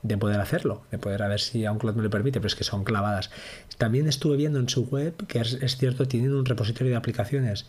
de 0.03 0.17
poder 0.17 0.41
hacerlo, 0.41 0.81
de 0.91 0.97
poder 0.97 1.23
a 1.23 1.29
ver 1.29 1.39
si 1.39 1.65
OnCloud 1.65 1.95
me 1.95 2.03
lo 2.03 2.09
permite, 2.09 2.39
pero 2.39 2.47
es 2.47 2.55
que 2.55 2.65
son 2.65 2.83
clavadas. 2.83 3.29
También 3.77 4.07
estuve 4.07 4.35
viendo 4.35 4.59
en 4.59 4.67
su 4.67 4.83
web 4.85 5.15
que 5.27 5.39
es, 5.39 5.53
es 5.53 5.77
cierto, 5.77 6.07
tienen 6.07 6.33
un 6.33 6.45
repositorio 6.45 6.91
de 6.91 6.97
aplicaciones, 6.97 7.65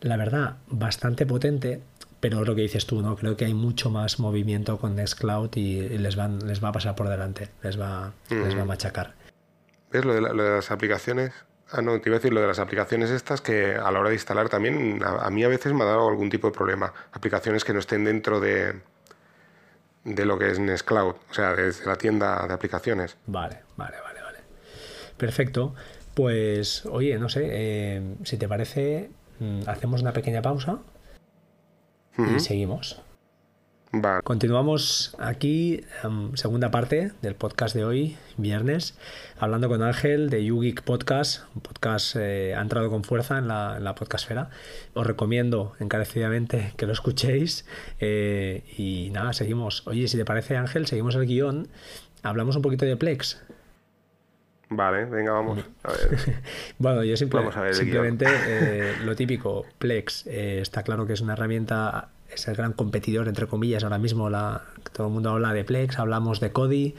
la 0.00 0.16
verdad, 0.16 0.56
bastante 0.68 1.26
potente 1.26 1.82
pero 2.20 2.44
lo 2.44 2.54
que 2.54 2.62
dices 2.62 2.86
tú, 2.86 3.00
¿no? 3.00 3.16
Creo 3.16 3.36
que 3.36 3.46
hay 3.46 3.54
mucho 3.54 3.90
más 3.90 4.18
movimiento 4.20 4.78
con 4.78 4.94
Nextcloud 4.94 5.50
y 5.56 5.88
les, 5.88 6.16
van, 6.16 6.46
les 6.46 6.62
va 6.62 6.68
a 6.68 6.72
pasar 6.72 6.94
por 6.94 7.08
delante, 7.08 7.48
les 7.62 7.80
va, 7.80 8.12
les 8.28 8.56
va 8.56 8.62
a 8.62 8.66
machacar. 8.66 9.14
¿Ves 9.90 10.04
lo 10.04 10.14
de, 10.14 10.20
las 10.20 10.70
aplicaciones? 10.70 11.32
Ah, 11.72 11.82
no, 11.82 12.00
te 12.00 12.08
iba 12.08 12.16
a 12.16 12.18
decir 12.18 12.32
lo 12.32 12.40
de 12.40 12.46
las 12.46 12.58
aplicaciones 12.58 13.10
estas 13.10 13.40
que 13.40 13.74
a 13.74 13.90
la 13.90 14.00
hora 14.00 14.10
de 14.10 14.16
instalar 14.16 14.48
también, 14.48 15.00
a, 15.02 15.30
mí 15.30 15.44
a 15.44 15.48
veces 15.48 15.72
me 15.72 15.82
ha 15.82 15.86
dado 15.86 16.08
algún 16.08 16.28
tipo 16.28 16.48
de 16.48 16.52
problema. 16.52 16.92
Aplicaciones 17.12 17.64
que 17.64 17.72
no 17.72 17.78
estén 17.78 18.04
dentro 18.04 18.38
de, 18.38 18.80
de 20.04 20.24
lo 20.26 20.38
que 20.38 20.50
es 20.50 20.58
Nextcloud, 20.58 21.14
o 21.30 21.34
sea, 21.34 21.54
desde 21.54 21.86
la 21.86 21.96
tienda 21.96 22.46
de 22.46 22.52
aplicaciones. 22.52 23.16
Vale, 23.26 23.60
vale, 23.76 23.96
vale, 24.02 24.20
vale. 24.20 24.38
Perfecto. 25.16 25.74
Pues, 26.14 26.84
oye, 26.86 27.18
no 27.18 27.28
sé, 27.28 27.48
eh, 27.50 28.16
si 28.24 28.36
te 28.36 28.46
parece, 28.46 29.10
mm, 29.38 29.62
hacemos 29.66 30.02
una 30.02 30.12
pequeña 30.12 30.42
pausa 30.42 30.80
y 32.18 32.40
seguimos. 32.40 33.02
Continuamos 34.22 35.16
aquí, 35.18 35.84
em, 36.04 36.36
segunda 36.36 36.70
parte 36.70 37.10
del 37.22 37.34
podcast 37.34 37.74
de 37.74 37.84
hoy, 37.84 38.16
viernes, 38.36 38.96
hablando 39.36 39.68
con 39.68 39.82
Ángel 39.82 40.30
de 40.30 40.44
YouGeek 40.44 40.84
Podcast. 40.84 41.42
Un 41.56 41.62
podcast 41.62 42.14
eh, 42.14 42.54
ha 42.54 42.60
entrado 42.60 42.88
con 42.88 43.02
fuerza 43.02 43.38
en 43.38 43.48
la, 43.48 43.78
en 43.78 43.82
la 43.82 43.96
podcastfera. 43.96 44.50
Os 44.94 45.04
recomiendo 45.04 45.72
encarecidamente 45.80 46.72
que 46.76 46.86
lo 46.86 46.92
escuchéis. 46.92 47.66
Eh, 47.98 48.62
y 48.78 49.10
nada, 49.10 49.32
seguimos. 49.32 49.84
Oye, 49.88 50.06
si 50.06 50.16
te 50.16 50.24
parece, 50.24 50.56
Ángel, 50.56 50.86
seguimos 50.86 51.16
el 51.16 51.26
guion. 51.26 51.66
Hablamos 52.22 52.54
un 52.54 52.62
poquito 52.62 52.84
de 52.84 52.96
Plex. 52.96 53.42
Vale, 54.72 55.04
venga, 55.04 55.32
vamos. 55.32 55.58
bueno, 56.78 57.02
yo 57.04 57.16
simplemente 57.16 58.24
eh, 58.46 58.94
lo 59.04 59.16
típico, 59.16 59.66
Plex, 59.78 60.28
eh, 60.28 60.60
está 60.60 60.84
claro 60.84 61.06
que 61.06 61.14
es 61.14 61.20
una 61.20 61.32
herramienta, 61.32 62.10
es 62.32 62.46
el 62.46 62.54
gran 62.54 62.72
competidor, 62.72 63.26
entre 63.26 63.48
comillas, 63.48 63.82
ahora 63.82 63.98
mismo 63.98 64.30
la, 64.30 64.62
todo 64.92 65.08
el 65.08 65.12
mundo 65.12 65.30
habla 65.30 65.52
de 65.52 65.64
Plex, 65.64 65.98
hablamos 65.98 66.38
de 66.38 66.52
Kodi, 66.52 66.94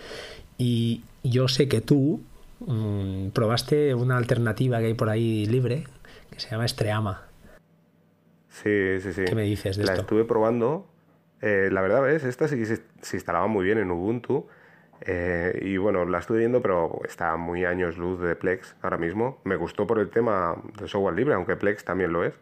y 0.58 1.04
yo 1.24 1.48
sé 1.48 1.70
que 1.70 1.80
tú 1.80 2.22
mm, 2.60 3.30
probaste 3.30 3.96
una 3.96 4.18
alternativa 4.18 4.80
que 4.80 4.88
hay 4.88 4.94
por 4.94 5.10
ahí 5.10 5.46
libre, 5.46 5.86
que 6.30 6.42
se 6.42 6.50
llama 6.50 6.68
Streama. 6.68 7.24
Sí, 8.50 9.00
sí, 9.00 9.14
sí. 9.14 9.24
¿Qué 9.24 9.34
me 9.34 9.44
dices 9.44 9.78
de 9.78 9.86
la 9.86 9.94
esto? 9.94 10.02
estuve 10.02 10.26
probando. 10.26 10.88
Eh, 11.40 11.70
la 11.72 11.80
verdad 11.80 12.10
es, 12.12 12.26
esta 12.26 12.50
sí 12.50 12.58
que 12.58 12.66
se, 12.66 12.82
se 13.02 13.16
instalaba 13.16 13.48
muy 13.48 13.64
bien 13.64 13.78
en 13.78 13.92
Ubuntu. 13.92 14.48
Eh, 15.02 15.60
y 15.64 15.78
bueno, 15.78 16.06
la 16.06 16.20
estoy 16.20 16.40
viendo, 16.40 16.62
pero 16.62 17.02
está 17.06 17.36
muy 17.36 17.66
años 17.66 17.98
luz 17.98 18.22
de 18.22 18.36
Plex 18.36 18.76
ahora 18.82 18.98
mismo. 18.98 19.42
Me 19.44 19.56
gustó 19.56 19.88
por 19.88 20.00
el 20.00 20.10
tema 20.10 20.56
de 20.80 20.88
software 20.88 21.16
libre, 21.16 21.34
aunque 21.34 21.56
Plex 21.56 21.84
también 21.84 22.14
lo 22.14 22.24
es. 22.24 22.40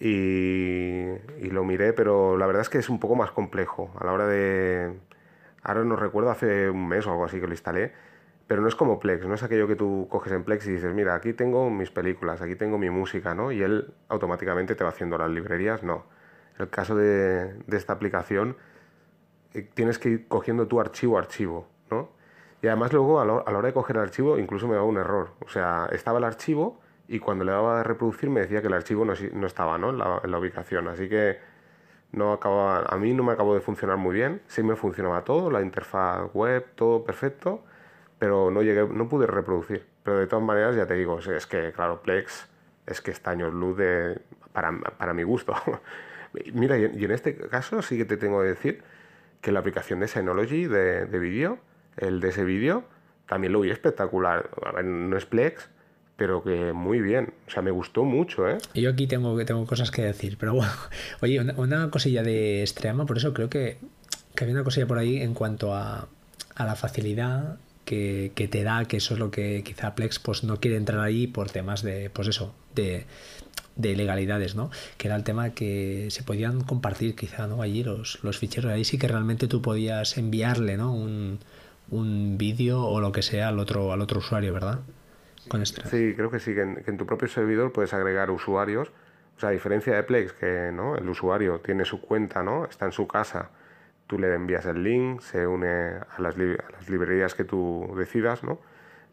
Y, 0.00 1.50
lo 1.50 1.64
miré, 1.64 1.92
pero 1.92 2.36
la 2.36 2.46
verdad 2.46 2.62
es 2.62 2.68
que 2.68 2.78
es 2.78 2.88
un 2.88 2.98
poco 2.98 3.14
más 3.14 3.30
complejo 3.30 3.92
a 4.00 4.04
la 4.04 4.12
hora 4.12 4.26
de, 4.26 4.92
ahora 5.62 5.84
no 5.84 5.94
recuerdo, 5.96 6.30
hace 6.30 6.70
un 6.70 6.88
mes 6.88 7.06
o 7.06 7.10
algo 7.12 7.24
así 7.24 7.38
que 7.38 7.46
lo 7.46 7.52
instalé, 7.52 7.92
pero 8.48 8.62
no 8.62 8.68
es 8.68 8.74
como 8.74 8.98
Plex, 8.98 9.26
no 9.26 9.34
es 9.34 9.44
aquello 9.44 9.68
que 9.68 9.76
tú 9.76 10.08
coges 10.10 10.32
en 10.32 10.42
Plex 10.42 10.66
y 10.66 10.72
dices, 10.72 10.92
mira, 10.92 11.14
aquí 11.14 11.34
tengo 11.34 11.70
mis 11.70 11.90
películas, 11.90 12.42
aquí 12.42 12.56
tengo 12.56 12.78
mi 12.78 12.90
música, 12.90 13.34
¿no? 13.34 13.52
Y 13.52 13.62
él 13.62 13.94
automáticamente 14.08 14.74
te 14.74 14.82
va 14.82 14.90
haciendo 14.90 15.18
las 15.18 15.30
librerías, 15.30 15.84
no. 15.84 16.04
El 16.58 16.68
caso 16.68 16.96
de, 16.96 17.54
de 17.66 17.76
esta 17.76 17.92
aplicación, 17.92 18.56
tienes 19.74 19.98
que 19.98 20.08
ir 20.08 20.28
cogiendo 20.28 20.66
tu 20.66 20.80
archivo 20.80 21.16
a 21.16 21.20
archivo, 21.20 21.66
¿no? 21.90 22.08
Y 22.62 22.68
además 22.68 22.92
luego 22.92 23.20
a, 23.20 23.24
la 23.24 23.34
hora 23.34 23.62
de 23.62 23.74
coger 23.74 23.96
el 23.96 24.02
archivo 24.02 24.38
incluso 24.38 24.68
me 24.68 24.74
daba 24.74 24.86
un 24.86 24.96
error. 24.96 25.30
O 25.44 25.48
sea, 25.48 25.88
estaba 25.92 26.18
el 26.18 26.24
archivo 26.24 26.80
y 27.08 27.18
cuando 27.18 27.44
le 27.44 27.52
daba 27.52 27.80
a 27.80 27.82
reproducir 27.82 28.30
me 28.30 28.40
decía 28.40 28.60
que 28.60 28.68
el 28.68 28.74
archivo 28.74 29.04
no, 29.04 29.14
no 29.32 29.46
estaba 29.46 29.78
¿no? 29.78 29.90
En, 29.90 29.98
la, 30.30 30.38
ubicación. 30.38 30.88
Así 30.88 31.08
que 31.08 31.38
no 32.12 32.32
acaba, 32.32 32.84
a 32.84 32.96
mí 32.98 33.12
no 33.14 33.24
me 33.24 33.32
acabó 33.32 33.54
de 33.54 33.60
funcionar 33.60 33.96
muy 33.96 34.14
bien. 34.14 34.42
Sí 34.46 34.62
me 34.62 34.76
funcionaba 34.76 35.24
todo, 35.24 35.50
la 35.50 35.60
interfaz 35.60 36.32
web, 36.34 36.64
todo 36.76 37.04
perfecto, 37.04 37.64
pero 38.18 38.50
no, 38.50 38.62
llegué, 38.62 38.86
no 38.86 39.08
pude 39.08 39.26
reproducir. 39.26 39.84
Pero 40.04 40.18
de 40.18 40.26
todas 40.28 40.44
maneras, 40.44 40.76
ya 40.76 40.86
te 40.86 40.94
digo, 40.94 41.18
es 41.18 41.46
que, 41.46 41.72
claro, 41.72 42.00
Plex 42.02 42.48
es 42.86 43.00
que 43.00 43.10
está 43.10 43.32
años 43.32 43.52
luz 43.52 43.76
de, 43.76 44.20
para, 44.52 44.72
para 44.98 45.14
mi 45.14 45.24
gusto. 45.24 45.54
Mira, 46.54 46.78
y 46.78 46.84
en, 46.84 47.10
este 47.10 47.36
caso 47.36 47.82
sí 47.82 47.98
que 47.98 48.04
te 48.04 48.16
tengo 48.16 48.40
que 48.40 48.48
decir 48.48 48.82
que 49.42 49.52
la 49.52 49.60
aplicación 49.60 50.00
de 50.00 50.08
Synology 50.08 50.66
de, 50.66 51.04
de 51.04 51.18
vídeo 51.18 51.58
el 51.96 52.20
de 52.20 52.28
ese 52.28 52.44
vídeo, 52.44 52.84
también 53.28 53.52
lo 53.52 53.60
vi 53.60 53.70
espectacular. 53.70 54.50
no 54.84 55.16
es 55.16 55.26
Plex, 55.26 55.68
pero 56.16 56.42
que 56.42 56.72
muy 56.72 57.00
bien. 57.00 57.32
O 57.46 57.50
sea, 57.50 57.62
me 57.62 57.70
gustó 57.70 58.04
mucho, 58.04 58.48
¿eh? 58.48 58.58
Yo 58.74 58.90
aquí 58.90 59.06
tengo, 59.06 59.42
tengo 59.44 59.66
cosas 59.66 59.90
que 59.90 60.02
decir, 60.02 60.36
pero 60.38 60.54
bueno. 60.54 60.72
Oye, 61.20 61.40
una, 61.40 61.90
cosilla 61.90 62.22
de 62.22 62.64
Streama, 62.66 63.06
por 63.06 63.16
eso 63.16 63.34
creo 63.34 63.48
que, 63.48 63.78
que 64.34 64.44
había 64.44 64.54
una 64.54 64.64
cosilla 64.64 64.86
por 64.86 64.98
ahí 64.98 65.20
en 65.20 65.34
cuanto 65.34 65.74
a, 65.74 66.08
a 66.54 66.64
la 66.64 66.76
facilidad 66.76 67.58
que, 67.84 68.32
que, 68.34 68.48
te 68.48 68.62
da, 68.62 68.84
que 68.84 68.98
eso 68.98 69.14
es 69.14 69.20
lo 69.20 69.30
que 69.30 69.62
quizá 69.64 69.94
Plex 69.94 70.18
pues 70.18 70.44
no 70.44 70.60
quiere 70.60 70.76
entrar 70.76 71.00
ahí 71.00 71.26
por 71.26 71.50
temas 71.50 71.82
de, 71.82 72.10
pues 72.10 72.28
eso, 72.28 72.54
de, 72.74 73.06
de 73.76 73.96
legalidades, 73.96 74.54
¿no? 74.54 74.70
Que 74.98 75.08
era 75.08 75.16
el 75.16 75.24
tema 75.24 75.50
que 75.50 76.08
se 76.10 76.22
podían 76.22 76.62
compartir 76.62 77.14
quizá, 77.14 77.46
¿no? 77.46 77.62
Allí 77.62 77.84
los, 77.84 78.22
los 78.22 78.38
ficheros, 78.38 78.70
ahí 78.70 78.84
sí 78.84 78.98
que 78.98 79.08
realmente 79.08 79.48
tú 79.48 79.62
podías 79.62 80.18
enviarle, 80.18 80.76
¿no? 80.76 80.92
Un, 80.92 81.38
un 81.90 82.38
vídeo 82.38 82.82
o 82.82 83.00
lo 83.00 83.12
que 83.12 83.22
sea 83.22 83.48
al 83.48 83.58
otro, 83.58 83.92
al 83.92 84.00
otro 84.00 84.18
usuario, 84.18 84.52
¿verdad? 84.52 84.80
Con 85.48 85.64
Sí, 85.66 86.14
creo 86.16 86.30
que 86.30 86.38
sí, 86.38 86.54
que 86.54 86.62
en, 86.62 86.96
tu 86.96 87.04
propio 87.04 87.28
servidor 87.28 87.72
puedes 87.72 87.92
agregar 87.92 88.30
usuarios. 88.30 88.90
O 89.36 89.40
sea, 89.40 89.48
a 89.48 89.52
diferencia 89.52 89.94
de 89.94 90.02
Plex, 90.02 90.32
que 90.34 90.70
¿no? 90.72 90.96
el 90.96 91.08
usuario 91.08 91.60
tiene 91.60 91.84
su 91.84 92.00
cuenta, 92.00 92.42
¿no? 92.42 92.64
está 92.64 92.86
en 92.86 92.92
su 92.92 93.08
casa, 93.08 93.50
tú 94.06 94.18
le 94.18 94.34
envías 94.34 94.66
el 94.66 94.82
link, 94.82 95.20
se 95.20 95.46
une 95.46 95.68
a 95.68 96.20
las, 96.20 96.36
a 96.36 96.70
las 96.70 96.88
librerías 96.88 97.34
que 97.34 97.44
tú 97.44 97.92
decidas, 97.96 98.44
¿no? 98.44 98.60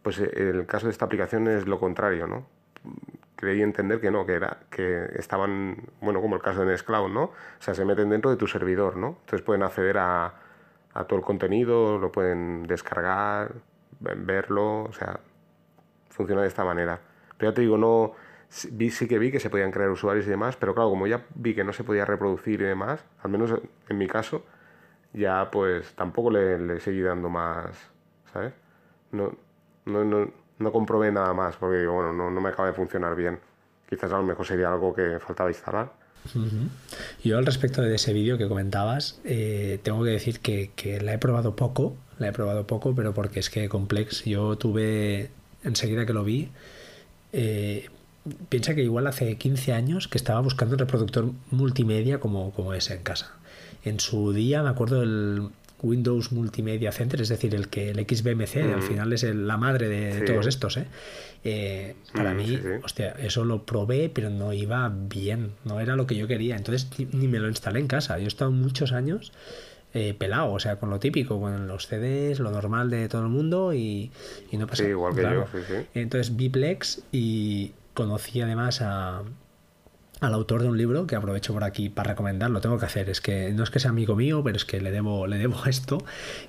Pues 0.04 0.20
eh, 0.20 0.30
el 0.36 0.66
caso 0.66 0.86
de 0.86 0.92
esta 0.92 1.06
aplicación 1.06 1.48
es 1.48 1.66
lo 1.66 1.80
contrario, 1.80 2.28
¿no? 2.28 2.46
Creí 3.40 3.62
entender 3.62 4.02
que 4.02 4.12
no, 4.12 4.26
que 4.26 4.34
era 4.34 4.58
que 4.70 5.06
estaban, 5.16 5.78
bueno, 6.02 6.20
como 6.20 6.36
el 6.36 6.42
caso 6.42 6.60
de 6.60 6.66
Nextcloud, 6.68 7.10
¿no? 7.10 7.24
O 7.24 7.34
sea, 7.60 7.74
se 7.74 7.86
meten 7.86 8.10
dentro 8.10 8.30
de 8.30 8.36
tu 8.36 8.48
servidor, 8.48 8.98
¿no? 8.98 9.16
Entonces 9.22 9.42
pueden 9.44 9.64
acceder 9.64 9.98
a, 9.98 10.34
todo 11.08 11.18
el 11.18 11.24
contenido, 11.24 11.98
lo 11.98 12.12
pueden 12.12 12.64
descargar, 12.64 13.54
verlo, 14.02 14.84
o 14.84 14.92
sea, 14.92 15.22
funciona 16.10 16.42
de 16.42 16.50
esta 16.50 16.66
manera. 16.66 17.00
Pero 17.38 17.52
ya 17.52 17.56
te 17.56 17.62
digo, 17.62 17.78
no 17.78 18.12
vi, 18.72 18.90
sí 18.90 19.08
que 19.08 19.20
vi 19.20 19.32
que 19.32 19.40
se 19.40 19.50
podían 19.50 19.72
crear 19.72 19.90
usuarios 19.90 20.28
y 20.28 20.30
demás, 20.30 20.58
pero 20.58 20.74
claro, 20.74 20.90
como 20.90 21.08
ya 21.08 21.26
vi 21.36 21.56
que 21.56 21.64
no 21.64 21.72
se 21.72 21.86
podía 21.86 22.04
reproducir 22.04 22.60
y 22.60 22.66
demás, 22.66 23.06
al 23.24 23.32
menos 23.32 23.54
en 23.88 23.98
mi 23.98 24.08
caso, 24.08 24.44
ya 25.14 25.50
pues 25.50 25.96
tampoco 25.96 26.32
le, 26.32 26.82
seguí 26.82 27.02
dando 27.02 27.30
más, 27.30 27.90
¿sabes? 28.34 28.54
No, 29.14 29.32
no, 29.86 30.04
no, 30.04 30.30
no 30.60 30.72
comprobé 30.72 31.12
nada 31.12 31.34
más, 31.34 31.56
porque 31.56 31.88
bueno, 31.88 32.14
no, 32.14 32.30
no 32.30 32.42
me 32.42 32.50
acaba 32.50 32.68
de 32.68 32.74
funcionar 32.74 33.16
bien. 33.16 33.40
Quizás 33.90 34.12
a 34.12 34.18
lo 34.18 34.24
mejor 34.24 34.46
sería 34.46 34.72
algo 34.72 34.94
que 34.94 35.20
faltaba 35.20 35.50
instalar. 35.50 35.92
Yo 37.24 37.38
al 37.38 37.46
respecto 37.46 37.82
de 37.82 37.96
ese 37.96 38.14
vídeo 38.14 38.38
que 38.38 38.48
comentabas, 38.48 39.20
eh, 39.24 39.80
tengo 39.84 40.04
que 40.04 40.12
decir 40.12 40.42
que, 40.42 41.00
la 41.02 41.14
he 41.14 41.18
probado 41.18 41.56
poco, 41.56 41.96
la 42.18 42.28
he 42.28 42.32
probado 42.32 42.68
poco, 42.68 42.94
pero 42.94 43.14
porque 43.14 43.40
es 43.40 43.50
que 43.50 43.70
Complex, 43.70 44.26
yo 44.26 44.58
tuve, 44.58 45.32
enseguida 45.64 46.06
que 46.06 46.14
lo 46.14 46.24
vi, 46.24 46.50
eh, 47.32 47.90
piensa 48.50 48.76
que 48.76 48.84
igual 48.84 49.08
hace 49.08 49.38
15 49.38 49.74
años 49.74 50.08
que 50.08 50.18
estaba 50.18 50.42
buscando 50.42 50.76
un 50.76 50.80
reproductor 50.80 51.32
multimedia 51.52 52.20
como, 52.20 52.52
como 52.52 52.74
ese 52.74 52.96
en 52.96 53.04
casa. 53.04 53.36
En 53.84 54.00
su 54.00 54.34
día 54.34 54.62
me 54.62 54.70
acuerdo 54.70 55.02
el, 55.02 55.50
Windows 55.82 56.32
Multimedia 56.32 56.92
Center, 56.92 57.22
es 57.22 57.30
decir, 57.30 57.56
el 57.56 57.70
que 57.70 57.92
el 57.92 57.98
XBMC 58.00 58.58
al 58.58 58.78
mm. 58.78 58.82
final 58.82 59.14
es 59.14 59.24
la 59.24 59.58
madre 59.58 59.88
de, 59.88 60.22
todos 60.22 60.48
estos. 60.48 60.78
¿eh? 60.78 60.86
Eh, 61.44 61.96
para 62.14 62.34
mm, 62.34 62.38
mí, 62.38 62.60
hostia, 62.84 63.12
eso 63.20 63.46
lo 63.46 63.66
probé, 63.66 64.10
pero 64.10 64.30
no 64.30 64.54
iba 64.54 64.92
bien, 64.94 65.52
no 65.66 65.80
era 65.80 65.96
lo 65.96 66.08
que 66.08 66.16
yo 66.16 66.28
quería. 66.28 66.56
Entonces 66.56 66.90
ni 67.12 67.28
me 67.28 67.40
lo 67.40 67.48
instalé 67.48 67.80
en 67.80 67.88
casa. 67.88 68.18
Yo 68.18 68.26
he 68.26 68.28
estado 68.28 68.52
muchos 68.52 68.92
años 68.92 69.32
eh, 69.94 70.14
pelado, 70.14 70.52
o 70.52 70.60
sea, 70.60 70.76
con 70.76 70.92
lo 70.92 71.00
típico, 71.00 71.40
con 71.40 71.68
los 71.68 71.88
CDs, 71.88 72.40
lo 72.40 72.52
normal 72.52 72.92
de 72.92 73.10
todo 73.10 73.24
el 73.24 73.30
mundo 73.30 73.74
y, 73.74 74.12
no 74.52 74.68
pasa 74.68 74.84
nada. 74.84 74.92
igual 74.92 75.16
que 75.16 75.22
yo, 75.24 75.46
Entonces 75.96 76.36
vi 76.36 76.50
Plex 76.50 77.02
y 77.12 77.74
conocí 77.96 78.40
además 78.42 78.82
a 78.82 79.24
al 80.20 80.34
autor 80.34 80.62
de 80.62 80.68
un 80.68 80.78
libro 80.78 81.08
que 81.08 81.16
aprovecho 81.16 81.54
por 81.54 81.64
aquí 81.64 81.90
para 81.90 82.12
recomendar, 82.12 82.50
lo 82.50 82.62
tengo 82.62 82.78
que 82.78 82.86
hacer, 82.86 83.10
es 83.10 83.22
que 83.22 83.52
no 83.54 83.64
es 83.64 83.70
que 83.70 83.80
sea 83.80 83.92
amigo 83.92 84.16
mío, 84.16 84.44
pero 84.44 84.58
es 84.58 84.66
que 84.66 84.82
le 84.82 84.92
debo, 84.92 85.28
le 85.28 85.38
debo 85.38 85.66
esto, 85.66 86.00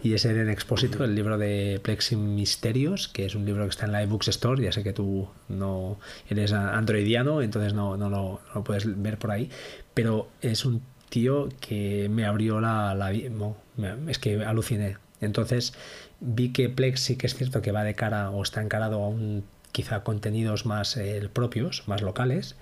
y 0.02 0.14
es 0.14 0.24
Eden 0.24 0.48
Expósito, 0.48 1.04
el 1.04 1.14
libro 1.14 1.38
de 1.38 1.80
Plexim 1.83 2.35
Misterios, 2.35 3.09
que 3.09 3.26
es 3.26 3.35
un 3.35 3.44
libro 3.44 3.64
que 3.64 3.70
está 3.70 3.87
en 3.87 3.92
la 3.92 4.02
iBooks 4.02 4.28
Store, 4.28 4.62
ya 4.62 4.72
sé 4.72 4.83
que 4.83 4.92
tú 4.92 5.28
no 5.48 5.98
eres 6.28 6.52
androidiano, 6.52 7.42
entonces 7.42 7.74
no, 7.74 7.96
no, 7.96 8.11
lo, 8.11 8.40
puedes 8.64 9.00
ver 9.00 9.18
por 9.18 9.30
ahí, 9.30 9.50
pero 9.94 10.28
es 10.42 10.64
un 10.64 10.83
tío 11.09 11.48
que 11.61 12.09
me 12.09 12.24
abrió 12.24 12.61
la, 12.61 12.94
la 12.94 13.12
es 13.12 14.18
que 14.18 14.44
aluciné. 14.44 14.96
Entonces 15.20 15.74
vi 16.20 16.52
que 16.52 16.68
Plex 16.68 17.00
sí 17.00 17.16
que 17.16 17.26
es 17.26 17.35
cierto 17.35 17.62
que 17.62 17.72
va 17.72 17.85
de 17.85 17.94
cara 17.94 18.30
o 18.30 18.42
está 18.42 18.62
encarado 18.62 19.02
a 19.02 19.09
un 19.09 19.44
quizá 19.72 20.02
contenidos 20.02 20.66
más 20.66 20.96
eh, 20.96 21.28
propios, 21.33 21.87
más 21.87 22.02
locales, 22.02 22.56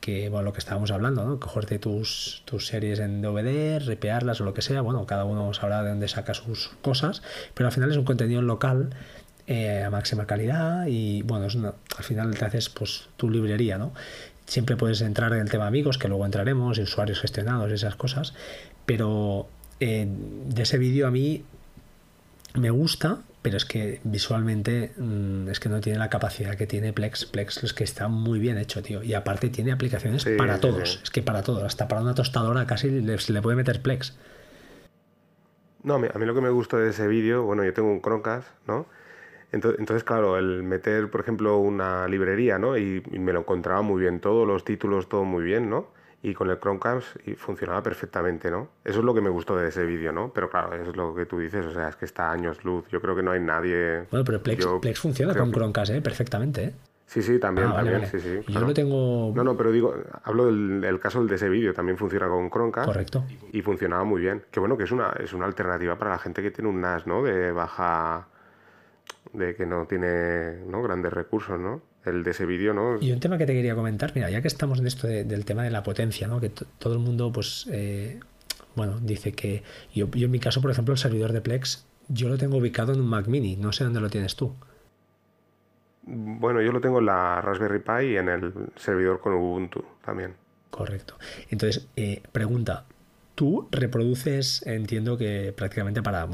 que, 0.00 0.28
bueno, 0.28 0.44
lo 0.44 0.52
que 0.52 0.60
estábamos 0.60 0.90
hablando, 0.90 1.24
¿no? 1.24 1.40
Cogerte 1.40 1.78
tus, 1.78 2.42
tus 2.44 2.66
series 2.66 2.98
en 3.00 3.20
DVD, 3.20 3.80
ripearlas 3.84 4.40
o 4.40 4.44
lo 4.44 4.54
que 4.54 4.62
sea, 4.62 4.80
bueno, 4.80 5.06
cada 5.06 5.24
uno 5.24 5.52
sabrá 5.54 5.82
de 5.82 5.90
dónde 5.90 6.08
saca 6.08 6.34
sus 6.34 6.70
cosas, 6.82 7.22
pero 7.54 7.68
al 7.68 7.72
final 7.72 7.90
es 7.90 7.96
un 7.96 8.04
contenido 8.04 8.42
local 8.42 8.90
eh, 9.46 9.82
a 9.82 9.90
máxima 9.90 10.26
calidad 10.26 10.86
y, 10.86 11.22
bueno, 11.22 11.46
al 11.46 12.04
final 12.04 12.36
te 12.36 12.44
haces 12.44 12.68
pues 12.68 13.08
tu 13.16 13.30
librería, 13.30 13.78
¿no? 13.78 13.92
Siempre 14.46 14.76
puedes 14.76 15.00
entrar 15.00 15.32
en 15.32 15.40
el 15.40 15.50
tema 15.50 15.66
amigos, 15.66 15.98
que 15.98 16.08
luego 16.08 16.24
entraremos, 16.24 16.78
usuarios 16.78 17.20
gestionados, 17.20 17.70
esas 17.72 17.96
cosas, 17.96 18.34
pero 18.86 19.48
eh, 19.80 20.06
de 20.08 20.62
ese 20.62 20.78
vídeo 20.78 21.06
a 21.06 21.10
mí 21.10 21.44
me 22.54 22.70
gusta, 22.70 23.18
pero 23.48 23.56
es 23.56 23.64
que 23.64 23.98
visualmente 24.04 24.92
mm, 24.98 25.48
es 25.48 25.58
que 25.58 25.70
no 25.70 25.80
tiene 25.80 25.98
la 25.98 26.10
capacidad 26.10 26.54
que 26.54 26.66
tiene 26.66 26.92
Plex. 26.92 27.24
Plex 27.24 27.64
es 27.64 27.72
que 27.72 27.82
está 27.82 28.06
muy 28.08 28.38
bien 28.38 28.58
hecho, 28.58 28.82
tío. 28.82 29.02
Y 29.02 29.14
aparte 29.14 29.48
tiene 29.48 29.72
aplicaciones 29.72 30.26
para 30.36 30.60
todos. 30.60 31.00
Es 31.02 31.10
que 31.10 31.22
para 31.22 31.42
todos. 31.42 31.62
Hasta 31.62 31.88
para 31.88 32.02
una 32.02 32.14
tostadora 32.14 32.66
casi 32.66 32.90
le, 32.90 33.16
le 33.16 33.40
puede 33.40 33.56
meter 33.56 33.80
Plex. 33.80 34.18
No, 35.82 35.94
a 35.94 35.98
mí, 35.98 36.08
lo 36.14 36.34
que 36.34 36.42
me 36.42 36.50
gustó 36.50 36.76
de 36.76 36.90
ese 36.90 37.08
vídeo, 37.08 37.44
bueno, 37.44 37.64
yo 37.64 37.72
tengo 37.72 37.90
un 37.90 38.02
Chromecast, 38.02 38.48
¿no? 38.66 38.84
Entonces, 39.50 39.80
entonces, 39.80 40.04
claro, 40.04 40.36
el 40.36 40.62
meter, 40.62 41.10
por 41.10 41.22
ejemplo, 41.22 41.56
una 41.56 42.06
librería, 42.06 42.58
¿no? 42.58 42.76
Y, 42.76 43.02
y, 43.10 43.18
me 43.18 43.32
lo 43.32 43.40
encontraba 43.40 43.80
muy 43.80 44.02
bien, 44.02 44.20
todos 44.20 44.46
los 44.46 44.62
títulos, 44.62 45.08
todo 45.08 45.24
muy 45.24 45.42
bien, 45.42 45.70
¿no? 45.70 45.88
Y 46.22 46.34
con 46.34 46.50
el 46.50 46.58
Chromecast 46.58 47.16
funcionaba 47.36 47.82
perfectamente, 47.82 48.50
¿no? 48.50 48.68
Eso 48.84 48.98
es 48.98 49.04
lo 49.04 49.14
que 49.14 49.20
me 49.20 49.30
gustó 49.30 49.56
de 49.56 49.68
ese 49.68 49.84
vídeo, 49.84 50.12
¿no? 50.12 50.32
Pero 50.32 50.50
claro, 50.50 50.74
es 50.74 50.96
lo 50.96 51.14
que 51.14 51.26
tú 51.26 51.38
dices, 51.38 51.64
o 51.64 51.72
sea, 51.72 51.88
es 51.88 51.96
que 51.96 52.06
está 52.06 52.32
años 52.32 52.64
luz. 52.64 52.86
Yo 52.88 53.00
creo 53.00 53.14
que 53.14 53.22
no 53.22 53.30
hay 53.30 53.40
nadie. 53.40 54.04
Bueno, 54.10 54.24
pero 54.24 54.42
Plex, 54.42 54.66
Plex 54.80 54.98
funciona 54.98 55.34
con 55.34 55.52
Chromecast, 55.52 55.92
¿eh? 55.92 56.00
Perfectamente, 56.00 56.64
¿eh? 56.64 56.74
Sí, 57.06 57.22
sí, 57.22 57.38
también, 57.38 57.68
ah, 57.68 57.76
también, 57.76 58.06
sí, 58.06 58.20
sí. 58.20 58.40
Yo 58.48 58.60
no 58.60 58.74
tengo... 58.74 59.32
No, 59.34 59.42
no, 59.42 59.56
pero 59.56 59.72
digo, 59.72 59.94
hablo 60.24 60.46
del, 60.46 61.00
caso 61.00 61.24
de 61.24 61.36
ese 61.36 61.48
vídeo, 61.48 61.72
también 61.72 61.96
funciona 61.96 62.28
con 62.28 62.50
Chromecast. 62.50 62.86
Correcto. 62.86 63.24
Y 63.50 63.62
funcionaba 63.62 64.04
muy 64.04 64.20
bien. 64.20 64.44
Que 64.50 64.60
bueno, 64.60 64.76
que 64.76 64.84
es 64.84 64.92
una, 64.92 65.12
es 65.18 65.32
una 65.32 65.46
alternativa 65.46 65.96
para 65.96 66.10
la 66.10 66.18
gente 66.18 66.42
que 66.42 66.50
tiene 66.50 66.68
un 66.68 66.82
NAS, 66.82 67.06
¿no? 67.06 67.22
De 67.22 67.50
baja... 67.52 68.28
de 69.32 69.54
que 69.54 69.64
no 69.64 69.86
tiene 69.86 70.58
¿no? 70.66 70.82
grandes 70.82 71.12
recursos, 71.12 71.58
¿no? 71.58 71.80
El 72.08 72.24
de 72.24 72.30
ese 72.30 72.46
vídeo, 72.46 72.74
¿no? 72.74 72.98
Y 73.00 73.12
un 73.12 73.20
tema 73.20 73.38
que 73.38 73.46
te 73.46 73.52
quería 73.52 73.74
comentar, 73.74 74.12
mira, 74.14 74.30
ya 74.30 74.42
que 74.42 74.48
estamos 74.48 74.78
en 74.78 74.86
esto 74.86 75.06
del 75.06 75.44
tema 75.44 75.62
de 75.62 75.70
la 75.70 75.82
potencia, 75.82 76.26
¿no? 76.26 76.40
Que 76.40 76.50
todo 76.50 76.94
el 76.94 76.98
mundo, 77.00 77.32
pues, 77.32 77.68
eh, 77.70 78.20
bueno, 78.74 78.98
dice 79.00 79.32
que 79.32 79.62
yo, 79.94 80.10
yo 80.10 80.26
en 80.26 80.30
mi 80.30 80.40
caso, 80.40 80.60
por 80.60 80.70
ejemplo, 80.70 80.92
el 80.92 80.98
servidor 80.98 81.32
de 81.32 81.40
Plex, 81.40 81.86
yo 82.08 82.28
lo 82.28 82.38
tengo 82.38 82.56
ubicado 82.56 82.92
en 82.92 83.00
un 83.00 83.08
Mac 83.08 83.26
Mini, 83.26 83.56
no 83.56 83.72
sé 83.72 83.84
dónde 83.84 84.00
lo 84.00 84.10
tienes 84.10 84.34
tú. 84.34 84.54
Bueno, 86.02 86.62
yo 86.62 86.72
lo 86.72 86.80
tengo 86.80 87.00
en 87.00 87.06
la 87.06 87.40
Raspberry 87.42 87.80
Pi 87.80 88.12
y 88.12 88.16
en 88.16 88.30
el 88.30 88.52
servidor 88.76 89.20
con 89.20 89.34
Ubuntu 89.34 89.84
también. 90.04 90.34
Correcto. 90.70 91.18
Entonces, 91.50 91.86
eh, 91.96 92.22
pregunta, 92.32 92.86
tú 93.34 93.68
reproduces, 93.70 94.66
entiendo 94.66 95.18
que 95.18 95.52
prácticamente 95.54 96.02
para, 96.02 96.26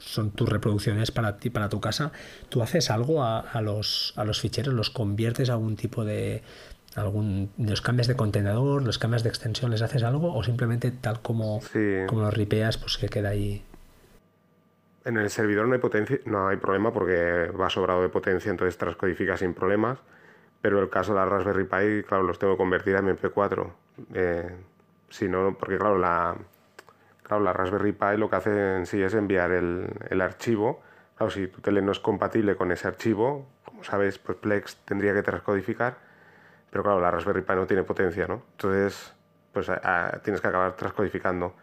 son 0.00 0.30
tus 0.30 0.48
reproducciones 0.48 1.10
para 1.10 1.36
ti, 1.38 1.50
para 1.50 1.68
tu 1.68 1.80
casa. 1.80 2.12
¿Tú 2.48 2.62
haces 2.62 2.90
algo 2.90 3.22
a, 3.22 3.40
a, 3.40 3.60
los, 3.60 4.14
a 4.16 4.24
los 4.24 4.40
ficheros? 4.40 4.74
¿Los 4.74 4.90
conviertes 4.90 5.50
a 5.50 5.54
algún 5.54 5.76
tipo 5.76 6.04
de, 6.04 6.42
algún 6.96 7.50
los 7.58 7.80
cambios 7.80 8.06
de 8.06 8.16
contenedor, 8.16 8.82
los 8.82 8.98
cambios 8.98 9.22
de 9.22 9.28
extensión, 9.28 9.70
les 9.70 9.82
haces 9.82 10.02
algo 10.02 10.34
o 10.34 10.42
simplemente 10.42 10.90
tal 10.90 11.20
como, 11.20 11.60
como 12.06 12.22
los 12.22 12.34
ripeas, 12.34 12.78
pues 12.78 12.98
que 12.98 13.08
queda 13.08 13.30
ahí. 13.30 13.64
En 15.04 15.16
el 15.16 15.30
servidor 15.30 15.66
no 15.66 15.74
hay 15.74 15.80
potencia, 15.80 16.18
no 16.26 16.48
hay 16.48 16.56
problema 16.56 16.92
porque 16.92 17.50
va 17.58 17.70
sobrado 17.70 18.02
de 18.02 18.08
potencia, 18.08 18.50
entonces 18.50 18.76
transcodifica 18.76 19.36
sin 19.36 19.54
problemas. 19.54 19.98
Pero 20.60 20.80
el 20.80 20.90
caso 20.90 21.12
de 21.12 21.20
la 21.20 21.24
Raspberry 21.24 21.64
Pi, 21.64 22.02
claro, 22.06 22.24
los 22.24 22.38
tengo 22.38 22.54
que 22.54 22.58
convertir 22.58 22.96
a 22.96 23.00
MP4. 23.00 23.70
Eh, 24.14 24.50
si 25.08 25.28
no, 25.28 25.56
porque 25.58 25.78
claro, 25.78 25.98
la, 25.98 26.36
claro, 27.28 27.44
la 27.44 27.52
Raspberry 27.52 27.92
Pi 27.92 28.16
lo 28.16 28.28
que 28.28 28.36
hace 28.36 28.76
en 28.76 28.86
sí 28.86 29.00
es 29.02 29.14
enviar 29.14 29.52
el, 29.52 29.88
el 30.10 30.20
archivo. 30.20 30.82
Claro, 31.16 31.30
si 31.30 31.46
tu 31.46 31.60
tele 31.60 31.82
no 31.82 31.92
es 31.92 32.00
compatible 32.00 32.56
con 32.56 32.72
ese 32.72 32.88
archivo, 32.88 33.46
como 33.64 33.84
sabes, 33.84 34.18
pues 34.18 34.38
Plex 34.38 34.76
tendría 34.84 35.14
que 35.14 35.22
transcodificar 35.22 36.08
pero 36.70 36.82
claro, 36.82 37.00
la 37.00 37.10
Raspberry 37.10 37.42
Pi 37.42 37.54
no 37.54 37.66
tiene 37.66 37.82
potencia, 37.82 38.26
¿no? 38.26 38.42
Entonces, 38.52 39.14
pues 39.52 39.70
tienes 40.22 40.40
que 40.40 40.48
acabar 40.48 40.76
transcodificando. 40.76 41.54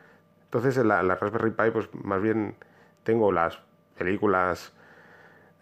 Entonces, 0.46 0.78
en 0.78 0.88
la, 0.88 1.02
Raspberry 1.04 1.52
Pi, 1.52 1.72
pues 1.72 1.90
más 1.94 2.22
bien 2.22 2.56
tengo 3.04 3.32
las 3.32 3.60
películas 3.98 4.74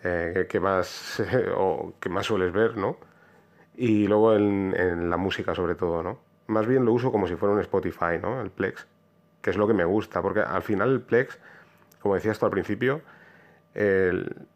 eh, 0.03 0.47
que 0.49 0.59
más 0.59 1.21
o 1.57 1.93
que 1.99 2.09
más 2.09 2.25
sueles 2.25 2.53
ver, 2.53 2.77
¿no? 2.77 2.97
Y 3.75 4.07
luego 4.07 4.35
en, 4.35 5.09
la 5.09 5.17
música 5.17 5.55
sobre 5.55 5.75
todo, 5.75 6.03
¿no? 6.03 6.19
Más 6.47 6.67
bien 6.67 6.85
lo 6.85 6.93
uso 6.93 7.11
como 7.11 7.27
si 7.27 7.35
fuera 7.35 7.53
un 7.55 7.61
Spotify, 7.61 8.19
¿no? 8.21 8.41
El 8.41 8.51
Plex, 8.51 8.87
que 9.43 9.51
es 9.51 9.57
lo 9.57 9.67
que 9.67 9.75
me 9.75 9.85
gusta, 9.85 10.23
porque 10.23 10.39
al 10.39 10.63
final 10.63 10.89
el 10.91 11.01
Plex, 11.01 11.37
como 11.99 12.15
decías 12.15 12.39
tú 12.39 12.45
al 12.45 12.51
principio, 12.51 13.01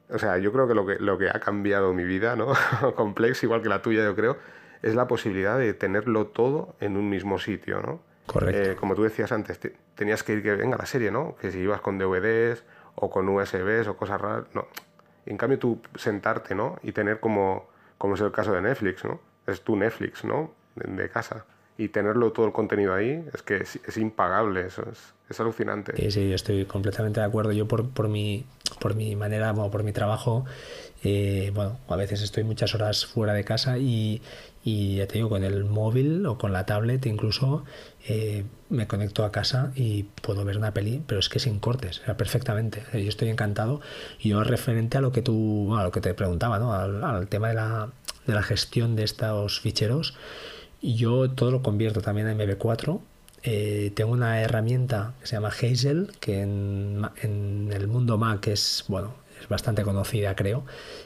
o 0.09 0.17
sea, 0.17 0.37
yo 0.37 0.51
creo 0.51 0.67
que 0.67 0.73
lo 0.73 0.85
que, 0.85 0.95
lo 0.95 1.17
que 1.17 1.29
ha 1.29 1.39
cambiado 1.39 1.93
mi 1.93 2.05
vida, 2.05 2.35
¿no? 2.35 2.53
Con 2.95 3.13
Plex, 3.13 3.43
igual 3.43 3.61
que 3.61 3.69
la 3.69 3.83
tuya, 3.83 4.03
yo 4.03 4.15
creo, 4.15 4.37
es 4.81 4.95
la 4.95 5.07
posibilidad 5.07 5.57
de 5.57 5.73
tenerlo 5.73 6.27
todo 6.27 6.75
en 6.79 6.97
un 6.97 7.09
mismo 7.09 7.37
sitio, 7.37 7.81
¿no? 7.81 7.99
Correcto. 8.25 8.71
Eh, 8.71 8.75
como 8.75 8.95
tú 8.95 9.03
decías 9.03 9.31
antes, 9.31 9.59
tenías 9.95 10.23
que 10.23 10.33
ir 10.33 10.43
que 10.43 10.55
venga 10.55 10.77
la 10.77 10.85
serie, 10.85 11.11
¿no? 11.11 11.35
Que 11.35 11.51
si 11.51 11.59
ibas 11.59 11.81
con 11.81 11.97
DVDs 11.97 12.63
o 12.95 13.09
con 13.09 13.27
USBs 13.29 13.87
o 13.87 13.97
cosas 13.97 14.19
raras, 14.19 14.45
no. 14.53 14.67
En 15.25 15.37
cambio 15.37 15.59
tú 15.59 15.81
sentarte, 15.95 16.55
¿no? 16.55 16.77
Y 16.83 16.91
tener 16.91 17.19
como, 17.19 17.69
como 17.97 18.15
es 18.15 18.21
el 18.21 18.31
caso 18.31 18.53
de 18.53 18.61
Netflix, 18.61 19.03
¿no? 19.03 19.19
Es 19.45 19.61
tu 19.61 19.75
Netflix, 19.75 20.23
¿no? 20.23 20.53
De, 20.75 21.09
casa. 21.09 21.45
Y 21.77 21.89
tenerlo 21.89 22.31
todo 22.31 22.47
el 22.47 22.51
contenido 22.53 22.93
ahí 22.93 23.23
es 23.33 23.43
que 23.43 23.57
es, 23.57 23.97
impagable, 23.97 24.65
eso 24.65 24.83
es, 24.91 25.13
es, 25.29 25.39
alucinante. 25.39 25.95
Sí, 25.95 26.09
sí, 26.09 26.29
yo 26.29 26.35
estoy 26.35 26.65
completamente 26.65 27.19
de 27.19 27.25
acuerdo. 27.25 27.51
Yo 27.51 27.67
por, 27.67 27.89
por, 27.89 28.07
mi, 28.07 28.45
por 28.79 28.95
mi 28.95 29.15
manera, 29.15 29.51
o 29.51 29.69
por 29.69 29.83
mi 29.83 29.91
trabajo, 29.91 30.45
eh, 31.03 31.51
bueno, 31.53 31.77
a 31.87 31.95
veces 31.95 32.23
estoy 32.23 32.43
muchas 32.43 32.73
horas 32.73 33.05
fuera 33.05 33.33
de 33.33 33.43
casa 33.43 33.77
y, 33.77 34.21
y 34.63 34.95
ya 34.97 35.07
te 35.07 35.15
digo, 35.15 35.29
con 35.29 35.43
el 35.43 35.63
móvil 35.65 36.25
o 36.25 36.37
con 36.37 36.51
la 36.51 36.65
tablet 36.65 37.05
incluso 37.05 37.63
eh, 38.07 38.43
me 38.69 38.87
conecto 38.87 39.23
a 39.23 39.31
casa 39.31 39.71
y 39.75 40.03
puedo 40.03 40.43
ver 40.43 40.57
una 40.57 40.73
peli, 40.73 41.03
pero 41.07 41.19
es 41.19 41.29
que 41.29 41.39
sin 41.39 41.59
cortes, 41.59 42.01
perfectamente. 42.17 42.83
Eh, 42.93 43.03
yo 43.03 43.09
estoy 43.09 43.29
encantado. 43.29 43.81
Y 44.19 44.29
yo 44.29 44.43
referente 44.43 44.97
a 44.97 45.01
lo 45.01 45.11
que 45.11 45.21
tú, 45.21 45.75
a 45.77 45.83
lo 45.83 45.91
que 45.91 46.01
te 46.01 46.13
preguntaba, 46.13 46.59
¿no? 46.59 46.73
al, 46.73 47.27
tema 47.27 47.49
de 47.49 47.53
la, 47.53 47.89
de 48.25 48.33
la, 48.33 48.43
gestión 48.43 48.95
de 48.95 49.03
estos 49.03 49.61
ficheros, 49.61 50.15
yo 50.81 51.29
todo 51.29 51.51
lo 51.51 51.61
convierto 51.61 52.01
también 52.01 52.27
a 52.27 52.33
MB4. 52.33 52.99
Eh, 53.43 53.91
tengo 53.95 54.11
una 54.11 54.41
herramienta 54.41 55.13
que 55.21 55.27
se 55.27 55.35
llama 55.35 55.49
Hazel, 55.49 56.11
que 56.19 56.41
en, 56.41 57.01
en 57.21 57.69
el 57.71 57.87
mundo 57.87 58.17
Mac 58.17 58.47
es, 58.47 58.83
bueno, 58.87 59.13
es 59.41 59.47
bastante 59.47 59.83
conocida, 59.83 60.35
creo, 60.35 60.65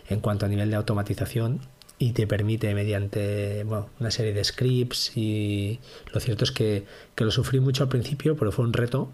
en 0.09 0.19
cuanto 0.22 0.45
a 0.45 0.49
nivel 0.49 0.69
de 0.69 0.76
automatización 0.78 1.61
y 2.01 2.13
te 2.13 2.26
permite 2.26 2.74
mediante 2.74 3.63
bueno, 3.63 3.89
una 3.99 4.09
serie 4.09 4.34
de 4.34 4.43
scripts 4.43 5.15
y 5.15 5.80
lo 6.11 6.19
cierto 6.19 6.45
es 6.45 6.51
que, 6.51 6.86
que, 7.13 7.26
lo 7.26 7.30
sufrí 7.30 7.59
mucho 7.59 7.84
al 7.84 7.89
principio, 7.89 8.36
pero 8.36 8.51
fue 8.51 8.65
un 8.65 8.74
reto 8.74 9.11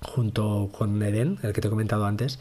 junto 0.00 0.70
con 0.72 1.02
Eden, 1.02 1.38
el 1.42 1.52
que 1.52 1.60
te 1.60 1.68
he 1.68 1.70
comentado 1.70 2.06
antes, 2.06 2.38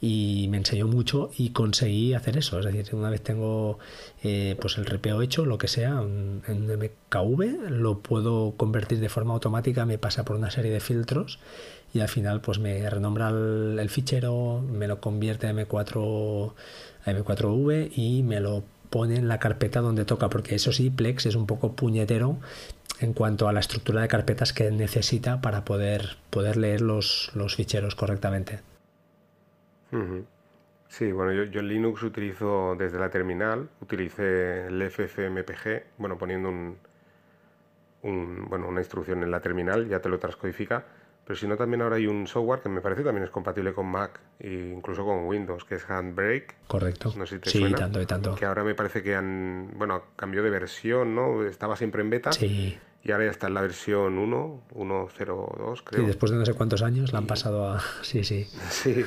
y 0.00 0.46
me 0.48 0.58
enseñó 0.58 0.86
mucho 0.86 1.30
y 1.36 1.50
conseguí 1.50 2.14
hacer 2.14 2.36
eso. 2.36 2.58
Es 2.58 2.64
decir, 2.64 2.94
una 2.94 3.10
vez 3.10 3.22
tengo 3.22 3.78
eh, 4.22 4.56
pues 4.60 4.78
el 4.78 4.86
repeo 4.86 5.22
hecho, 5.22 5.44
lo 5.44 5.58
que 5.58 5.68
sea, 5.68 6.00
en, 6.00 6.42
MKV, 6.46 7.70
lo 7.70 7.98
puedo 7.98 8.54
convertir 8.56 9.00
de 9.00 9.08
forma 9.08 9.34
automática, 9.34 9.86
me 9.86 9.98
pasa 9.98 10.24
por 10.24 10.36
una 10.36 10.50
serie 10.50 10.70
de 10.70 10.80
filtros 10.80 11.38
y 11.92 12.00
al 12.00 12.08
final 12.08 12.40
pues 12.40 12.58
me 12.58 12.88
renombra 12.88 13.30
el, 13.30 13.88
fichero, 13.90 14.62
me 14.70 14.86
lo 14.86 15.00
convierte 15.00 15.46
a 15.48 15.52
M4 15.52 16.52
a 17.04 17.10
M4V 17.10 17.90
y 17.96 18.22
me 18.22 18.40
lo 18.40 18.62
pone 18.90 19.16
en 19.16 19.28
la 19.28 19.38
carpeta 19.38 19.80
donde 19.80 20.04
toca, 20.04 20.30
porque 20.30 20.54
eso 20.54 20.72
sí, 20.72 20.90
Plex 20.90 21.26
es 21.26 21.34
un 21.34 21.46
poco 21.46 21.72
puñetero 21.72 22.38
en 23.00 23.12
cuanto 23.12 23.48
a 23.48 23.52
la 23.52 23.60
estructura 23.60 24.02
de 24.02 24.08
carpetas 24.08 24.52
que 24.52 24.70
necesita 24.70 25.40
para 25.40 25.64
poder, 25.64 26.16
poder 26.30 26.56
leer 26.56 26.80
los, 26.80 27.30
los 27.34 27.54
ficheros 27.56 27.94
correctamente. 27.94 28.60
Sí, 30.88 31.12
bueno, 31.12 31.32
yo, 31.32 31.44
yo, 31.44 31.60
en 31.60 31.68
Linux 31.68 32.02
utilizo 32.02 32.74
desde 32.78 32.98
la 32.98 33.10
terminal, 33.10 33.68
utilicé 33.80 34.66
el 34.66 34.82
FCMPG, 34.90 35.98
bueno, 35.98 36.16
poniendo 36.16 36.48
un, 36.48 36.78
un, 38.02 38.46
bueno, 38.48 38.68
una 38.68 38.80
instrucción 38.80 39.22
en 39.22 39.30
la 39.30 39.40
terminal, 39.40 39.86
ya 39.86 40.00
te 40.00 40.08
lo 40.08 40.18
transcodifica 40.18 40.84
pero 41.28 41.38
si 41.38 41.46
no, 41.46 41.58
también 41.58 41.82
ahora 41.82 41.96
hay 41.96 42.06
un 42.06 42.26
software 42.26 42.60
que 42.60 42.70
me 42.70 42.80
parece 42.80 43.02
también 43.02 43.22
es 43.22 43.28
compatible 43.28 43.74
con 43.74 43.84
Mac 43.84 44.18
e 44.40 44.72
incluso 44.74 45.04
con 45.04 45.26
Windows, 45.26 45.62
que 45.62 45.74
es 45.74 45.84
Handbrake. 45.86 46.54
Correcto. 46.66 47.12
No 47.18 47.26
sé 47.26 47.34
si 47.34 47.40
te 47.42 47.50
sí, 47.50 47.74
tanto 47.74 48.00
y 48.00 48.06
tanto. 48.06 48.34
Que 48.34 48.46
ahora 48.46 48.64
me 48.64 48.74
parece 48.74 49.02
que 49.02 49.14
han, 49.14 49.72
bueno, 49.76 50.04
cambió 50.16 50.42
de 50.42 50.48
versión, 50.48 51.14
¿no? 51.14 51.44
Estaba 51.44 51.76
siempre 51.76 52.00
en 52.00 52.08
beta. 52.08 52.32
Sí. 52.32 52.78
Y 53.04 53.12
ahora 53.12 53.26
ya 53.26 53.30
está 53.30 53.48
en 53.48 53.52
la 53.52 53.60
versión 53.60 54.16
1, 54.16 54.62
1.02, 54.74 55.82
creo. 55.84 56.00
Sí, 56.00 56.06
después 56.06 56.32
de 56.32 56.38
no 56.38 56.46
sé 56.46 56.54
cuántos 56.54 56.80
años 56.80 57.12
la 57.12 57.18
han 57.18 57.26
pasado 57.26 57.72
a... 57.72 57.82
Sí, 58.02 58.24
sí. 58.24 58.44
Sí. 58.70 59.04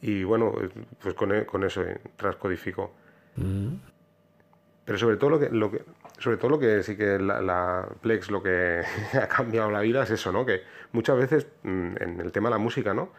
Y 0.00 0.24
bueno, 0.24 0.52
pues 1.00 1.14
con, 1.14 1.32
e, 1.32 1.46
con 1.46 1.64
eso 1.64 1.82
eh, 1.82 2.00
transcodifico. 2.16 2.92
Mm. 3.36 3.74
Pero 4.84 4.98
sobre 4.98 5.16
todo 5.16 5.30
lo 5.30 5.40
que, 5.40 5.50
lo 5.50 5.70
que, 5.70 5.84
sobre 6.18 6.36
todo 6.36 6.50
lo 6.50 6.58
que 6.58 6.82
sí 6.82 6.96
que 6.96 7.18
la, 7.18 7.88
Plex 8.00 8.30
lo 8.30 8.42
que 8.42 8.82
ha 9.20 9.26
cambiado 9.26 9.70
la 9.70 9.80
vida 9.80 10.04
es 10.04 10.10
eso, 10.10 10.32
¿no? 10.32 10.46
Que 10.46 10.62
muchas 10.92 11.16
veces 11.16 11.46
mm, 11.62 11.96
en 12.00 12.20
el 12.20 12.32
tema 12.32 12.48
de 12.48 12.54
la 12.54 12.58
música, 12.58 12.94
¿no? 12.94 13.10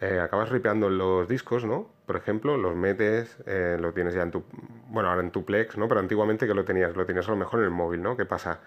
Eh, 0.00 0.20
acabas 0.20 0.50
ripeando 0.50 0.88
los 0.90 1.28
discos, 1.28 1.64
¿no? 1.64 1.88
Por 2.06 2.16
ejemplo, 2.16 2.56
los 2.56 2.76
metes, 2.76 3.36
eh, 3.46 3.76
lo 3.80 3.92
tienes 3.92 4.14
ya 4.14 4.22
en 4.22 4.30
tu, 4.30 4.44
bueno, 4.88 5.08
ahora 5.08 5.22
en 5.22 5.30
tu 5.30 5.44
Plex, 5.44 5.76
¿no? 5.76 5.88
Pero 5.88 6.00
antiguamente 6.00 6.46
que 6.46 6.54
lo 6.54 6.64
tenías, 6.64 6.94
lo 6.94 7.06
tenías 7.06 7.26
a 7.28 7.32
lo 7.32 7.36
mejor 7.36 7.60
en 7.60 7.66
el 7.66 7.70
móvil, 7.70 8.02
¿no? 8.02 8.16
¿Qué 8.16 8.24
pasa? 8.24 8.60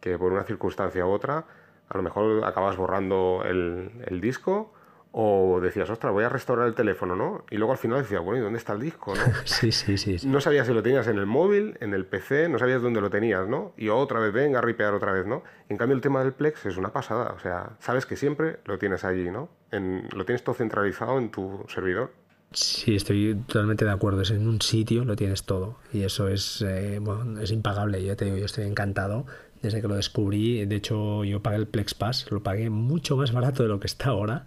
Que 0.00 0.18
por 0.18 0.32
una 0.32 0.44
circunstancia 0.44 1.06
u 1.06 1.10
otra, 1.10 1.44
a 1.88 1.96
lo 1.96 2.02
mejor 2.02 2.44
acabas 2.44 2.76
borrando 2.76 3.42
el, 3.44 3.90
el 4.06 4.20
disco 4.20 4.72
o 5.12 5.60
decías, 5.60 5.90
ostras, 5.90 6.12
voy 6.12 6.22
a 6.22 6.28
restaurar 6.28 6.68
el 6.68 6.74
teléfono, 6.74 7.16
¿no? 7.16 7.44
Y 7.50 7.56
luego 7.56 7.72
al 7.72 7.78
final 7.78 8.02
decías, 8.02 8.22
bueno, 8.22 8.40
¿y 8.40 8.44
dónde 8.44 8.58
está 8.58 8.74
el 8.74 8.80
disco, 8.80 9.14
no? 9.14 9.22
sí, 9.44 9.72
sí, 9.72 9.98
sí, 9.98 10.18
No 10.26 10.40
sabías 10.40 10.68
si 10.68 10.72
lo 10.72 10.82
tenías 10.82 11.08
en 11.08 11.18
el 11.18 11.26
móvil, 11.26 11.76
en 11.80 11.94
el 11.94 12.06
PC, 12.06 12.48
no 12.48 12.58
sabías 12.58 12.80
dónde 12.80 13.00
lo 13.00 13.10
tenías, 13.10 13.48
¿no? 13.48 13.72
Y 13.76 13.88
otra 13.88 14.20
vez, 14.20 14.32
venga 14.32 14.60
a 14.60 14.62
ripear 14.62 14.94
otra 14.94 15.12
vez, 15.12 15.26
¿no? 15.26 15.42
En 15.68 15.76
cambio, 15.76 15.96
el 15.96 16.00
tema 16.00 16.22
del 16.22 16.32
Plex 16.32 16.66
es 16.66 16.76
una 16.76 16.92
pasada, 16.92 17.34
o 17.36 17.40
sea, 17.40 17.70
sabes 17.80 18.06
que 18.06 18.16
siempre 18.16 18.60
lo 18.64 18.78
tienes 18.78 19.04
allí, 19.04 19.30
¿no? 19.30 19.48
En, 19.72 20.08
lo 20.14 20.24
tienes 20.24 20.44
todo 20.44 20.54
centralizado 20.54 21.18
en 21.18 21.30
tu 21.30 21.64
servidor. 21.68 22.12
Sí, 22.52 22.96
estoy 22.96 23.36
totalmente 23.46 23.84
de 23.84 23.92
acuerdo. 23.92 24.22
Es 24.22 24.30
en 24.32 24.48
un 24.48 24.60
sitio 24.60 25.04
lo 25.04 25.14
tienes 25.14 25.44
todo. 25.44 25.78
Y 25.92 26.02
eso 26.02 26.26
es, 26.26 26.62
eh, 26.62 26.98
bueno, 27.00 27.40
es 27.40 27.52
impagable. 27.52 28.02
Ya 28.02 28.16
te 28.16 28.24
digo, 28.24 28.36
yo 28.38 28.46
estoy 28.46 28.64
encantado 28.64 29.24
desde 29.62 29.80
que 29.80 29.86
lo 29.86 29.94
descubrí. 29.94 30.66
De 30.66 30.74
hecho, 30.74 31.22
yo 31.22 31.42
pagué 31.42 31.58
el 31.58 31.68
Plex 31.68 31.94
Pass, 31.94 32.26
lo 32.32 32.42
pagué 32.42 32.68
mucho 32.68 33.16
más 33.16 33.30
barato 33.30 33.62
de 33.62 33.68
lo 33.68 33.78
que 33.78 33.86
está 33.86 34.10
ahora 34.10 34.46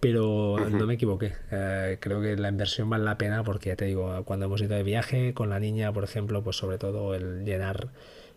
pero 0.00 0.56
no 0.70 0.86
me 0.86 0.94
equivoqué. 0.94 1.34
Eh, 1.50 1.98
creo 2.00 2.20
que 2.20 2.36
la 2.36 2.48
inversión 2.48 2.88
vale 2.88 3.04
la 3.04 3.18
pena 3.18 3.42
porque 3.42 3.70
ya 3.70 3.76
te 3.76 3.86
digo, 3.86 4.24
cuando 4.24 4.46
hemos 4.46 4.60
ido 4.60 4.76
de 4.76 4.82
viaje 4.82 5.34
con 5.34 5.50
la 5.50 5.58
niña, 5.58 5.92
por 5.92 6.04
ejemplo, 6.04 6.42
pues 6.42 6.56
sobre 6.56 6.78
todo 6.78 7.14
el 7.14 7.44
llenar 7.44 7.88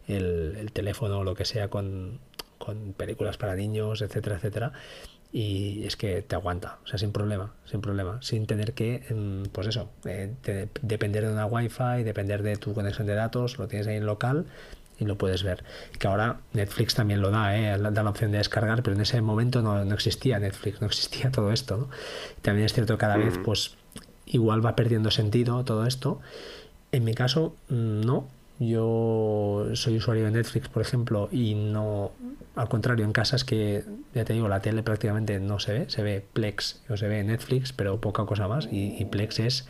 el, 0.07 0.71
teléfono 0.73 1.19
o 1.19 1.23
lo 1.23 1.35
que 1.35 1.45
sea 1.45 1.69
con, 1.69 2.19
con, 2.57 2.93
películas 2.93 3.37
para 3.37 3.55
niños, 3.55 4.01
etcétera, 4.01 4.37
etcétera. 4.37 4.73
Y 5.33 5.83
es 5.85 5.95
que 5.95 6.21
te 6.21 6.35
aguanta, 6.35 6.79
o 6.83 6.87
sea, 6.87 6.99
sin 6.99 7.13
problema, 7.13 7.53
sin 7.65 7.79
problema, 7.79 8.21
sin 8.21 8.47
tener 8.47 8.73
que, 8.73 9.05
mm, 9.09 9.49
pues 9.53 9.67
eso, 9.67 9.89
eh, 10.05 10.33
depender 10.81 11.25
de 11.25 11.31
una 11.31 11.45
wifi, 11.45 12.03
depender 12.03 12.43
de 12.43 12.57
tu 12.57 12.73
conexión 12.73 13.07
de 13.07 13.15
datos, 13.15 13.57
lo 13.57 13.67
tienes 13.67 13.87
ahí 13.87 13.95
en 13.95 14.05
local 14.05 14.45
y 14.99 15.05
lo 15.05 15.17
puedes 15.17 15.43
ver. 15.43 15.63
Que 15.97 16.07
ahora 16.07 16.37
Netflix 16.53 16.95
también 16.95 17.21
lo 17.21 17.31
da, 17.31 17.57
¿eh? 17.57 17.77
da 17.77 18.03
la 18.03 18.09
opción 18.09 18.31
de 18.31 18.37
descargar, 18.37 18.83
pero 18.83 18.95
en 18.95 19.01
ese 19.01 19.19
momento 19.21 19.61
no, 19.61 19.83
no 19.83 19.95
existía 19.95 20.39
Netflix, 20.39 20.79
no 20.81 20.87
existía 20.87 21.31
todo 21.31 21.51
esto. 21.51 21.77
¿no? 21.77 21.89
También 22.41 22.65
es 22.65 22.73
cierto 22.73 22.93
que 22.93 22.99
cada 22.99 23.17
vez 23.17 23.39
pues 23.43 23.75
igual 24.27 24.65
va 24.65 24.75
perdiendo 24.75 25.11
sentido 25.11 25.63
todo 25.65 25.85
esto. 25.85 26.21
En 26.91 27.03
mi 27.03 27.13
caso, 27.13 27.55
no, 27.69 28.27
Yo 28.59 29.69
soy 29.73 29.97
usuario 29.97 30.25
de 30.25 30.31
Netflix, 30.31 30.69
por 30.69 30.83
ejemplo, 30.83 31.29
y 31.31 31.55
no, 31.55 32.11
al 32.55 32.69
contrario, 32.69 33.05
en 33.05 33.11
casa 33.11 33.35
es 33.35 33.43
que, 33.43 33.83
ya 34.13 34.23
te 34.23 34.33
digo, 34.33 34.47
la 34.47 34.61
tele 34.61 34.83
prácticamente 34.83 35.39
no 35.39 35.59
se 35.59 35.73
ve, 35.73 35.89
se 35.89 36.03
ve 36.03 36.23
Plex 36.33 36.83
o 36.87 36.95
se 36.95 37.07
ve 37.07 37.23
Netflix, 37.23 37.73
pero 37.73 37.99
poca 37.99 38.23
cosa 38.25 38.47
más, 38.47 38.67
y, 38.71 39.03
Plex 39.05 39.39
es 39.39 39.67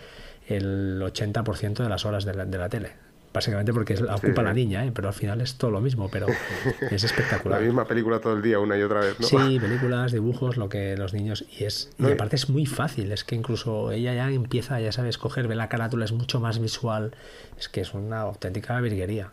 el 0.47 1.01
80% 1.01 1.83
de 1.83 1.89
las 1.89 2.05
horas 2.05 2.25
de 2.25 2.33
la 2.33 2.67
tele 2.69 3.10
básicamente 3.33 3.73
porque 3.73 3.93
es, 3.93 4.01
ocupa 4.01 4.43
la 4.43 4.53
niña, 4.53 4.85
¿eh? 4.85 4.91
pero 4.93 5.07
al 5.07 5.13
final 5.13 5.41
es 5.41 5.55
todo 5.55 5.71
lo 5.71 5.81
mismo, 5.81 6.09
pero 6.09 6.27
es 6.91 7.03
espectacular. 7.03 7.59
la 7.59 7.65
misma 7.65 7.85
película 7.85 8.19
todo 8.19 8.33
el 8.33 8.41
día, 8.41 8.59
una 8.59 8.77
y 8.77 8.81
otra 8.81 9.01
vez, 9.01 9.19
¿no? 9.19 9.27
Sí, 9.27 9.59
películas, 9.59 10.11
dibujos, 10.11 10.57
lo 10.57 10.69
que 10.69 10.97
los 10.97 11.13
niños... 11.13 11.45
Y, 11.57 11.63
es, 11.63 11.91
y 11.97 12.11
aparte 12.11 12.35
es 12.35 12.49
muy 12.49 12.65
fácil, 12.65 13.11
es 13.11 13.23
que 13.23 13.35
incluso 13.35 13.91
ella 13.91 14.13
ya 14.13 14.29
empieza, 14.29 14.79
ya 14.79 14.91
sabe 14.91 15.09
escoger, 15.09 15.47
ve 15.47 15.55
la 15.55 15.69
carátula, 15.69 16.05
es 16.05 16.11
mucho 16.11 16.39
más 16.39 16.59
visual, 16.59 17.15
es 17.57 17.69
que 17.69 17.81
es 17.81 17.93
una 17.93 18.21
auténtica 18.21 18.79
virguería. 18.81 19.31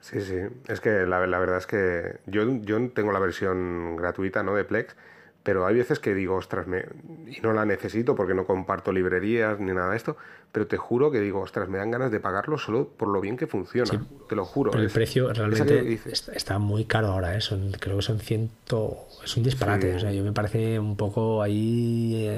Sí, 0.00 0.20
sí, 0.20 0.34
es 0.66 0.80
que 0.80 1.06
la, 1.06 1.26
la 1.26 1.38
verdad 1.38 1.58
es 1.58 1.66
que 1.66 2.18
yo, 2.26 2.42
yo 2.62 2.90
tengo 2.90 3.12
la 3.12 3.20
versión 3.20 3.96
gratuita, 3.96 4.42
¿no? 4.42 4.54
De 4.54 4.64
Plex 4.64 4.96
pero 5.42 5.66
hay 5.66 5.74
veces 5.74 5.98
que 5.98 6.14
digo, 6.14 6.36
ostras, 6.36 6.66
me... 6.66 6.84
y 7.26 7.40
no 7.40 7.52
la 7.52 7.64
necesito 7.64 8.14
porque 8.14 8.34
no 8.34 8.46
comparto 8.46 8.92
librerías 8.92 9.58
ni 9.58 9.72
nada 9.72 9.90
de 9.90 9.96
esto, 9.96 10.16
pero 10.52 10.66
te 10.66 10.76
juro 10.76 11.10
que 11.10 11.20
digo, 11.20 11.40
ostras, 11.40 11.68
me 11.68 11.78
dan 11.78 11.90
ganas 11.90 12.10
de 12.10 12.20
pagarlo 12.20 12.58
solo 12.58 12.88
por 12.88 13.08
lo 13.08 13.20
bien 13.20 13.36
que 13.36 13.46
funciona, 13.46 14.06
te 14.28 14.36
lo 14.36 14.44
juro. 14.44 14.70
Pero 14.70 14.84
el 14.84 14.90
precio 14.90 15.32
realmente 15.32 15.98
está 16.32 16.58
muy 16.58 16.84
caro 16.84 17.08
ahora, 17.08 17.36
¿eh? 17.36 17.40
creo 17.80 17.96
que 17.96 18.02
son 18.02 18.20
ciento, 18.20 18.98
es 19.24 19.36
un 19.36 19.42
disparate, 19.42 19.96
o 19.96 19.98
sea, 19.98 20.12
yo 20.12 20.22
me 20.22 20.32
parece 20.32 20.78
un 20.78 20.96
poco 20.96 21.42
ahí, 21.42 22.28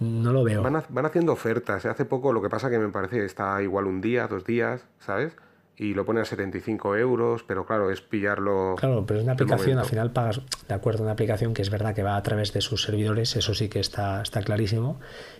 no 0.00 0.32
lo 0.32 0.44
veo. 0.44 0.62
Van, 0.62 0.82
van 0.88 1.06
haciendo 1.06 1.32
ofertas, 1.32 1.84
¿eh? 1.84 1.88
hace 1.88 2.04
poco 2.04 2.32
lo 2.32 2.42
que 2.42 2.50
pasa 2.50 2.68
que 2.68 2.78
me 2.78 2.88
parece 2.88 3.24
está 3.24 3.62
igual 3.62 3.86
un 3.86 4.00
día, 4.00 4.26
dos 4.26 4.44
días, 4.44 4.84
¿sabes? 4.98 5.32
Y 5.78 5.94
lo 5.94 6.04
pone 6.04 6.20
a 6.20 6.24
75 6.24 6.96
euros, 6.96 7.44
pero 7.46 7.66
claro, 7.66 7.90
es 7.90 8.00
pillarlo. 8.00 8.76
Claro, 8.78 9.04
pero 9.06 9.20
es 9.20 9.24
una 9.24 9.34
aplicación, 9.34 9.78
al 9.78 9.84
final 9.84 10.10
pagas, 10.10 10.40
de 10.68 10.74
acuerdo, 10.74 11.02
una 11.02 11.12
aplicación 11.12 11.52
que 11.52 11.62
es 11.62 11.70
verdad 11.70 11.94
que 11.94 12.02
va 12.02 12.16
a 12.16 12.22
través 12.22 12.52
de 12.52 12.62
sus 12.62 12.82
servidores, 12.82 13.36
eso 13.36 13.54
sí 13.54 13.68
que 13.68 13.80
está, 13.80 14.22
está 14.22 14.42
clarísimo. 14.42 14.98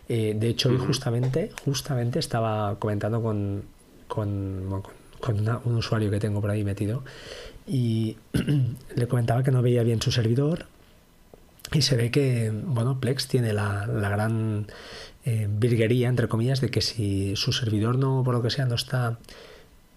Eh, 0.08 0.34
de 0.36 0.48
hecho, 0.48 0.68
hoy 0.68 0.78
justamente, 0.78 1.50
justamente 1.64 2.18
estaba 2.18 2.78
comentando 2.78 3.22
con, 3.22 3.64
con, 4.08 4.82
con 5.20 5.60
un 5.64 5.74
usuario 5.76 6.10
que 6.10 6.20
tengo 6.20 6.40
por 6.40 6.50
ahí 6.50 6.64
metido 6.64 7.02
y 7.66 8.18
le 8.94 9.08
comentaba 9.08 9.42
que 9.42 9.50
no 9.50 9.62
veía 9.62 9.82
bien 9.82 10.02
su 10.02 10.12
servidor 10.12 10.66
y 11.72 11.82
se 11.82 11.96
ve 11.96 12.10
que, 12.10 12.52
bueno, 12.52 13.00
Plex 13.00 13.26
tiene 13.26 13.52
la, 13.52 13.86
la 13.86 14.08
gran 14.08 14.66
eh, 15.24 15.48
virguería, 15.50 16.08
entre 16.08 16.28
comillas, 16.28 16.60
de 16.60 16.70
que 16.70 16.80
si 16.80 17.34
su 17.36 17.52
servidor 17.52 17.98
no, 17.98 18.22
por 18.22 18.34
lo 18.34 18.42
que 18.42 18.50
sea, 18.50 18.66
no 18.66 18.76
está 18.76 19.18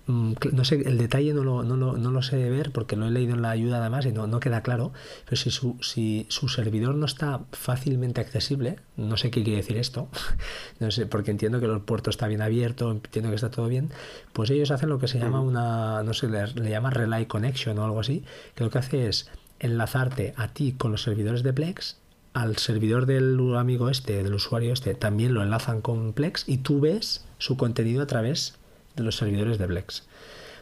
no 0.09 0.65
sé, 0.65 0.81
el 0.87 0.97
detalle 0.97 1.33
no 1.33 1.43
lo, 1.43 1.63
no, 1.63 1.75
lo, 1.75 1.95
no 1.95 2.09
lo 2.09 2.21
sé 2.23 2.49
ver 2.49 2.71
porque 2.71 2.95
lo 2.95 3.05
he 3.05 3.11
leído 3.11 3.35
en 3.35 3.43
la 3.43 3.51
ayuda 3.51 3.77
además 3.77 4.07
y 4.07 4.11
no, 4.11 4.25
no 4.25 4.39
queda 4.39 4.63
claro, 4.63 4.91
pero 5.25 5.37
si 5.37 5.51
su, 5.51 5.77
si 5.81 6.25
su 6.29 6.49
servidor 6.49 6.95
no 6.95 7.05
está 7.05 7.41
fácilmente 7.51 8.19
accesible, 8.19 8.79
no 8.97 9.17
sé 9.17 9.29
qué 9.29 9.43
quiere 9.43 9.57
decir 9.57 9.77
esto, 9.77 10.09
no 10.79 10.89
sé, 10.89 11.05
porque 11.05 11.29
entiendo 11.29 11.59
que 11.59 11.67
el 11.67 11.81
puerto 11.81 12.09
está 12.09 12.27
bien 12.27 12.41
abierto, 12.41 12.91
entiendo 12.91 13.29
que 13.29 13.35
está 13.35 13.51
todo 13.51 13.67
bien, 13.67 13.91
pues 14.33 14.49
ellos 14.49 14.71
hacen 14.71 14.89
lo 14.89 14.97
que 14.97 15.07
se 15.07 15.19
llama 15.19 15.41
una, 15.41 16.01
no 16.01 16.13
sé, 16.13 16.27
le, 16.27 16.47
le 16.47 16.69
llama 16.71 16.89
Relay 16.89 17.27
Connection 17.27 17.77
o 17.77 17.85
algo 17.85 17.99
así, 17.99 18.23
que 18.55 18.63
lo 18.63 18.71
que 18.71 18.79
hace 18.79 19.07
es 19.07 19.29
enlazarte 19.59 20.33
a 20.37 20.47
ti 20.47 20.73
con 20.73 20.91
los 20.91 21.03
servidores 21.03 21.43
de 21.43 21.53
Plex 21.53 21.97
al 22.33 22.57
servidor 22.57 23.05
del 23.05 23.37
amigo 23.57 23.89
este, 23.89 24.23
del 24.23 24.33
usuario 24.33 24.73
este, 24.73 24.93
también 24.93 25.33
lo 25.33 25.41
enlazan 25.41 25.81
con 25.81 26.13
Plex 26.13 26.45
y 26.47 26.57
tú 26.57 26.79
ves 26.79 27.25
su 27.37 27.57
contenido 27.57 28.03
a 28.03 28.07
través 28.07 28.58
de 28.95 29.03
los 29.03 29.17
servidores 29.17 29.57
de 29.57 29.67
Plex. 29.67 30.03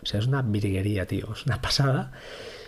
O 0.03 0.05
sea, 0.05 0.19
es 0.19 0.27
una 0.27 0.41
virguería, 0.41 1.05
tío, 1.05 1.33
es 1.33 1.45
una 1.45 1.61
pasada. 1.61 2.11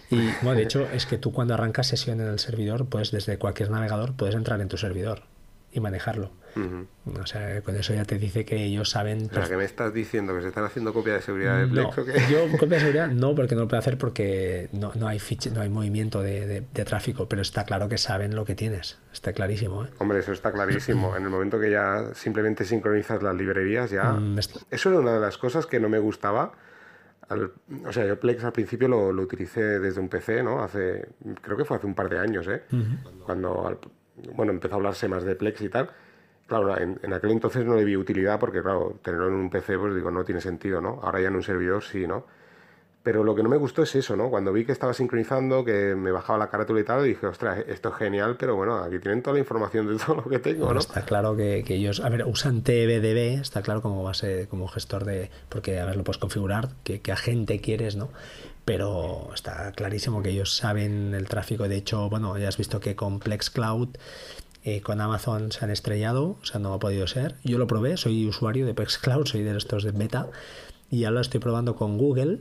Y 0.10 0.18
bueno, 0.42 0.56
de 0.56 0.64
hecho, 0.64 0.88
es 0.92 1.06
que 1.06 1.18
tú 1.18 1.32
cuando 1.32 1.54
arrancas 1.54 1.88
sesión 1.88 2.20
en 2.22 2.28
el 2.28 2.40
servidor, 2.40 2.88
pues 2.88 3.12
desde 3.12 3.38
cualquier 3.38 3.70
navegador 3.70 4.14
puedes 4.14 4.36
entrar 4.36 4.60
en 4.62 4.68
tu 4.68 4.78
servidor 4.78 5.24
y 5.72 5.80
manejarlo. 5.80 6.32
O 6.56 7.26
sea, 7.26 7.62
con 7.62 7.76
eso 7.76 7.94
ya 7.94 8.06
te 8.06 8.18
dice 8.18 8.46
que 8.46 8.64
ellos 8.64 8.90
saben. 8.90 9.30
O 9.32 9.34
sea, 9.34 9.48
que 9.48 9.58
me 9.58 9.66
estás 9.66 9.94
diciendo 9.94 10.36
que 10.36 10.42
se 10.42 10.50
están 10.50 10.66
haciendo 10.66 10.94
copia 10.94 11.14
de 11.14 11.22
seguridad 11.22 11.60
de 11.60 11.68
Plex 11.68 11.98
no, 11.98 12.04
o 12.04 12.06
qué? 12.06 12.14
Yo 12.32 12.58
copia 12.58 12.78
de 12.78 12.80
seguridad 12.80 13.08
no, 13.08 13.36
porque 13.36 13.56
no 13.56 13.62
lo 13.62 13.68
puedo 13.68 13.80
hacer 13.80 13.98
porque 13.98 14.70
no, 14.72 14.92
no 14.96 15.08
hay 15.08 15.20
no 15.54 15.62
hay 15.62 15.70
movimiento 15.70 16.22
de, 16.22 16.62
de, 16.62 16.86
tráfico, 16.86 17.28
pero 17.28 17.42
está 17.42 17.66
claro 17.66 17.90
que 17.90 17.98
saben 17.98 18.36
lo 18.36 18.46
que 18.46 18.56
tienes. 18.56 19.00
Está 19.12 19.34
clarísimo. 19.34 19.86
¿eh? 19.86 19.90
Hombre, 20.00 20.20
eso 20.20 20.32
está 20.32 20.52
clarísimo. 20.52 21.16
en 21.18 21.24
el 21.24 21.30
momento 21.30 21.60
que 21.60 21.72
ya 21.72 22.14
simplemente 22.14 22.66
sincronizas 22.66 23.22
las 23.22 23.36
librerías, 23.36 23.90
ya. 23.92 24.14
Mm, 24.14 24.40
eso 24.70 24.90
era 24.90 25.00
una 25.00 25.14
de 25.14 25.20
las 25.20 25.38
cosas 25.38 25.66
que 25.66 25.80
no 25.80 25.90
me 25.90 26.00
gustaba. 26.00 26.54
o 27.30 27.92
sea, 27.92 28.06
yo 28.06 28.20
Plex 28.20 28.44
al 28.44 28.54
principio 28.54 28.88
lo, 28.88 29.12
lo, 29.12 29.24
utilicé 29.24 29.80
desde 29.80 30.00
un 30.00 30.10
PC, 30.10 30.44
¿no? 30.44 30.64
Hace, 30.64 31.10
creo 31.42 31.58
que 31.58 31.66
fue 31.66 31.78
hace 31.78 31.88
un 31.88 31.96
par 31.96 32.10
de 32.10 32.20
años, 32.20 32.48
¿eh? 32.48 32.64
Cuando, 33.26 33.80
bueno, 34.36 34.52
empezó 34.52 34.76
a 34.76 34.78
hablarse 34.78 35.08
más 35.08 35.24
de 35.24 35.36
Plex 35.36 35.62
y 35.62 35.70
tal. 35.70 35.90
Claro, 36.50 36.76
en, 36.80 37.14
aquel 37.14 37.30
entonces 37.30 37.64
no 37.64 37.76
le 37.76 37.86
vi 37.86 37.96
utilidad 37.96 38.40
porque, 38.40 38.64
claro, 38.64 38.98
tenerlo 39.04 39.28
en 39.28 39.36
un 39.36 39.50
PC, 39.52 39.78
pues 39.78 39.94
digo, 39.94 40.10
no 40.10 40.26
tiene 40.26 40.42
sentido, 40.42 40.82
¿no? 40.82 41.00
Ahora 41.04 41.22
ya 41.22 41.28
en 41.28 41.36
un 41.36 41.44
servidor 41.44 41.84
sí, 41.84 42.08
¿no? 42.08 42.26
Pero 43.04 43.24
lo 43.24 43.36
que 43.36 43.44
no 43.44 43.50
me 43.50 43.58
gustó 43.58 43.84
es 43.84 43.96
eso, 43.96 44.16
¿no? 44.16 44.32
Cuando 44.32 44.52
vi 44.52 44.66
que 44.66 44.72
estaba 44.72 44.96
sincronizando, 44.96 45.64
que 45.64 45.94
me 45.94 46.12
bajaba 46.12 46.40
la 46.40 46.50
carátula 46.50 46.80
y 46.80 46.84
tal, 46.84 47.04
dije, 47.04 47.28
ostras, 47.28 47.64
esto 47.68 47.90
es 47.90 47.96
genial, 47.96 48.36
pero 48.38 48.56
bueno, 48.56 48.78
aquí 48.80 48.98
tienen 48.98 49.22
toda 49.22 49.36
la 49.36 49.40
información 49.42 49.88
de 49.88 50.04
todo 50.04 50.16
lo 50.16 50.24
que 50.24 50.40
tengo, 50.40 50.74
¿no? 50.74 50.80
Está 50.80 51.06
claro 51.06 51.36
que, 51.36 51.64
ellos, 51.68 52.00
a 52.00 52.10
ver, 52.10 52.26
usan 52.26 52.64
TBDB, 52.64 53.40
está 53.40 53.62
claro 53.62 53.84
como 53.84 54.02
base, 54.02 54.48
como 54.50 54.68
gestor 54.68 55.06
de, 55.06 55.30
porque 55.50 55.80
a 55.80 55.86
ver, 55.86 55.98
lo 55.98 56.04
puedes 56.04 56.18
configurar, 56.18 56.70
que, 56.84 57.00
que 57.00 57.12
agente 57.12 57.62
quieres, 57.62 57.96
¿no? 57.96 58.10
Pero 58.66 59.30
está 59.36 59.72
clarísimo 59.74 60.24
que 60.24 60.32
ellos 60.32 60.56
saben 60.56 61.14
el 61.14 61.28
tráfico. 61.28 61.68
De 61.68 61.76
hecho, 61.76 62.10
bueno, 62.10 62.36
ya 62.40 62.48
has 62.48 62.58
visto 62.58 62.80
que 62.80 62.96
Complex 62.96 63.52
Cloud 63.52 63.90
eh, 64.64 64.82
con 64.82 65.00
Amazon 65.00 65.52
se 65.52 65.64
han 65.64 65.72
estrellado, 65.72 66.38
o 66.42 66.46
sea, 66.46 66.60
no 66.60 66.74
ha 66.74 66.80
podido 66.80 67.08
ser. 67.08 67.36
Yo 67.44 67.58
lo 67.58 67.68
probé, 67.68 67.98
soy 67.98 68.28
usuario 68.28 68.66
de 68.66 68.74
Plex 68.74 68.98
Cloud, 68.98 69.26
soy 69.28 69.44
de 69.44 69.58
estos 69.58 69.84
de 69.84 69.92
beta, 69.92 70.28
y 70.92 71.04
ahora 71.04 71.16
lo 71.16 71.22
estoy 71.22 71.40
probando 71.40 71.76
con 71.76 71.98
Google 71.98 72.40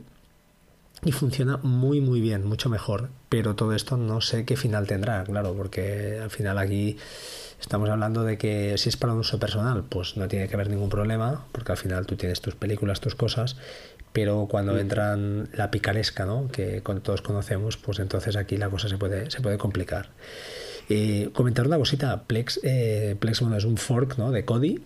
y 1.03 1.13
funciona 1.13 1.57
muy 1.57 2.01
muy 2.01 2.19
bien, 2.19 2.45
mucho 2.45 2.69
mejor. 2.69 3.09
Pero 3.29 3.55
todo 3.55 3.73
esto 3.73 3.95
no 3.95 4.21
sé 4.21 4.45
qué 4.45 4.57
final 4.57 4.87
tendrá, 4.87 5.23
claro, 5.23 5.53
porque 5.55 6.19
al 6.21 6.29
final 6.29 6.57
aquí 6.57 6.97
estamos 7.59 7.89
hablando 7.89 8.23
de 8.23 8.37
que 8.37 8.77
si 8.77 8.89
es 8.89 8.97
para 8.97 9.13
un 9.13 9.19
uso 9.19 9.39
personal, 9.39 9.83
pues 9.87 10.17
no 10.17 10.27
tiene 10.27 10.47
que 10.47 10.55
haber 10.55 10.69
ningún 10.69 10.89
problema, 10.89 11.45
porque 11.51 11.71
al 11.71 11.77
final 11.77 12.05
tú 12.05 12.15
tienes 12.15 12.41
tus 12.41 12.55
películas, 12.55 12.99
tus 12.99 13.15
cosas, 13.15 13.55
pero 14.11 14.47
cuando 14.49 14.77
entran 14.77 15.49
la 15.53 15.71
picaresca, 15.71 16.25
¿no? 16.25 16.49
que 16.49 16.81
todos 17.03 17.21
conocemos, 17.21 17.77
pues 17.77 17.99
entonces 17.99 18.35
aquí 18.35 18.57
la 18.57 18.69
cosa 18.69 18.89
se 18.89 18.97
puede, 18.97 19.29
se 19.31 19.41
puede 19.41 19.57
complicar. 19.57 20.09
Eh, 20.89 21.29
comentar 21.33 21.67
una 21.67 21.77
cosita, 21.77 22.23
Plex, 22.23 22.59
eh, 22.63 23.15
Plex 23.19 23.41
bueno, 23.41 23.57
es 23.57 23.63
un 23.63 23.77
fork 23.77 24.17
¿no? 24.17 24.31
de 24.31 24.43
Kodi. 24.43 24.81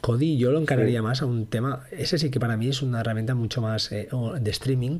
Kodi 0.00 0.36
yo 0.36 0.50
lo 0.50 0.58
encargaría 0.58 1.02
más 1.02 1.22
a 1.22 1.26
un 1.26 1.46
tema, 1.46 1.86
ese 1.92 2.18
sí 2.18 2.30
que 2.30 2.40
para 2.40 2.56
mí 2.56 2.68
es 2.68 2.82
una 2.82 3.00
herramienta 3.00 3.34
mucho 3.34 3.62
más 3.62 3.92
eh, 3.92 4.08
de 4.40 4.50
streaming, 4.50 4.98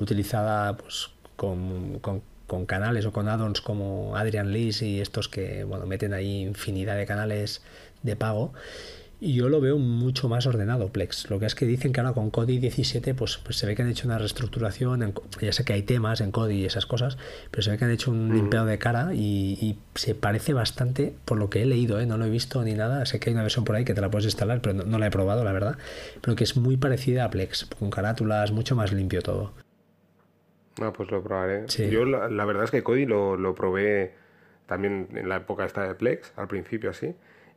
utilizada 0.00 0.76
pues, 0.78 1.10
con, 1.36 1.98
con, 2.00 2.22
con 2.46 2.64
canales 2.64 3.04
o 3.04 3.12
con 3.12 3.28
add-ons 3.28 3.60
como 3.60 4.16
Adrian 4.16 4.52
Lees 4.52 4.80
y 4.82 5.00
estos 5.00 5.28
que 5.28 5.64
bueno, 5.64 5.86
meten 5.86 6.14
ahí 6.14 6.40
infinidad 6.42 6.96
de 6.96 7.06
canales 7.06 7.62
de 8.02 8.16
pago 8.16 8.52
y 9.18 9.34
yo 9.34 9.48
lo 9.48 9.60
veo 9.60 9.78
mucho 9.78 10.28
más 10.28 10.46
ordenado 10.46 10.88
Plex. 10.88 11.30
Lo 11.30 11.38
que 11.38 11.46
es 11.46 11.54
que 11.54 11.64
dicen 11.64 11.92
que 11.92 12.00
ahora 12.00 12.12
con 12.12 12.30
Kodi 12.30 12.58
17 12.58 13.14
pues, 13.14 13.38
pues 13.38 13.56
se 13.56 13.66
ve 13.66 13.74
que 13.74 13.82
han 13.82 13.88
hecho 13.88 14.06
una 14.06 14.18
reestructuración, 14.18 15.14
ya 15.40 15.52
sé 15.52 15.64
que 15.64 15.72
hay 15.72 15.82
temas 15.82 16.20
en 16.20 16.32
Kodi 16.32 16.56
y 16.56 16.64
esas 16.66 16.86
cosas, 16.86 17.16
pero 17.50 17.62
se 17.62 17.70
ve 17.70 17.78
que 17.78 17.84
han 17.86 17.90
hecho 17.90 18.10
un 18.10 18.34
limpiado 18.34 18.66
de 18.66 18.78
cara 18.78 19.14
y, 19.14 19.78
se 19.94 20.14
parece 20.14 20.52
bastante, 20.52 21.14
por 21.24 21.38
lo 21.38 21.48
que 21.48 21.62
he 21.62 21.66
leído, 21.66 21.98
¿eh? 21.98 22.06
no 22.06 22.18
lo 22.18 22.26
he 22.26 22.30
visto 22.30 22.62
ni 22.62 22.74
nada, 22.74 23.06
sé 23.06 23.18
que 23.18 23.30
hay 23.30 23.34
una 23.34 23.42
versión 23.42 23.64
por 23.64 23.76
ahí 23.76 23.84
que 23.84 23.94
te 23.94 24.02
la 24.02 24.10
puedes 24.10 24.26
instalar, 24.26 24.60
pero 24.60 24.74
no, 24.84 24.98
la 24.98 25.06
he 25.06 25.10
probado, 25.10 25.42
la 25.42 25.52
verdad, 25.52 25.78
pero 26.20 26.36
que 26.36 26.44
es 26.44 26.56
muy 26.56 26.76
parecida 26.76 27.24
a 27.24 27.30
Plex, 27.30 27.64
con 27.78 27.90
carátulas, 27.90 28.52
mucho 28.52 28.76
más 28.76 28.92
limpio 28.92 29.22
todo. 29.22 29.52
Ah, 30.82 30.92
pues 30.92 31.10
lo 31.10 31.22
probaré. 31.22 31.66
Yo 31.90 32.04
la, 32.04 32.28
la, 32.28 32.44
verdad 32.44 32.64
es 32.64 32.70
que 32.70 32.82
Kodi 32.82 33.06
lo, 33.06 33.38
lo 33.38 33.54
probé 33.54 34.12
también 34.66 35.08
en 35.14 35.28
la 35.30 35.36
época 35.36 35.64
esta 35.64 35.88
de 35.88 35.94
Plex, 35.94 36.34
al 36.36 36.48
principio 36.48 36.90
así. 36.90 37.14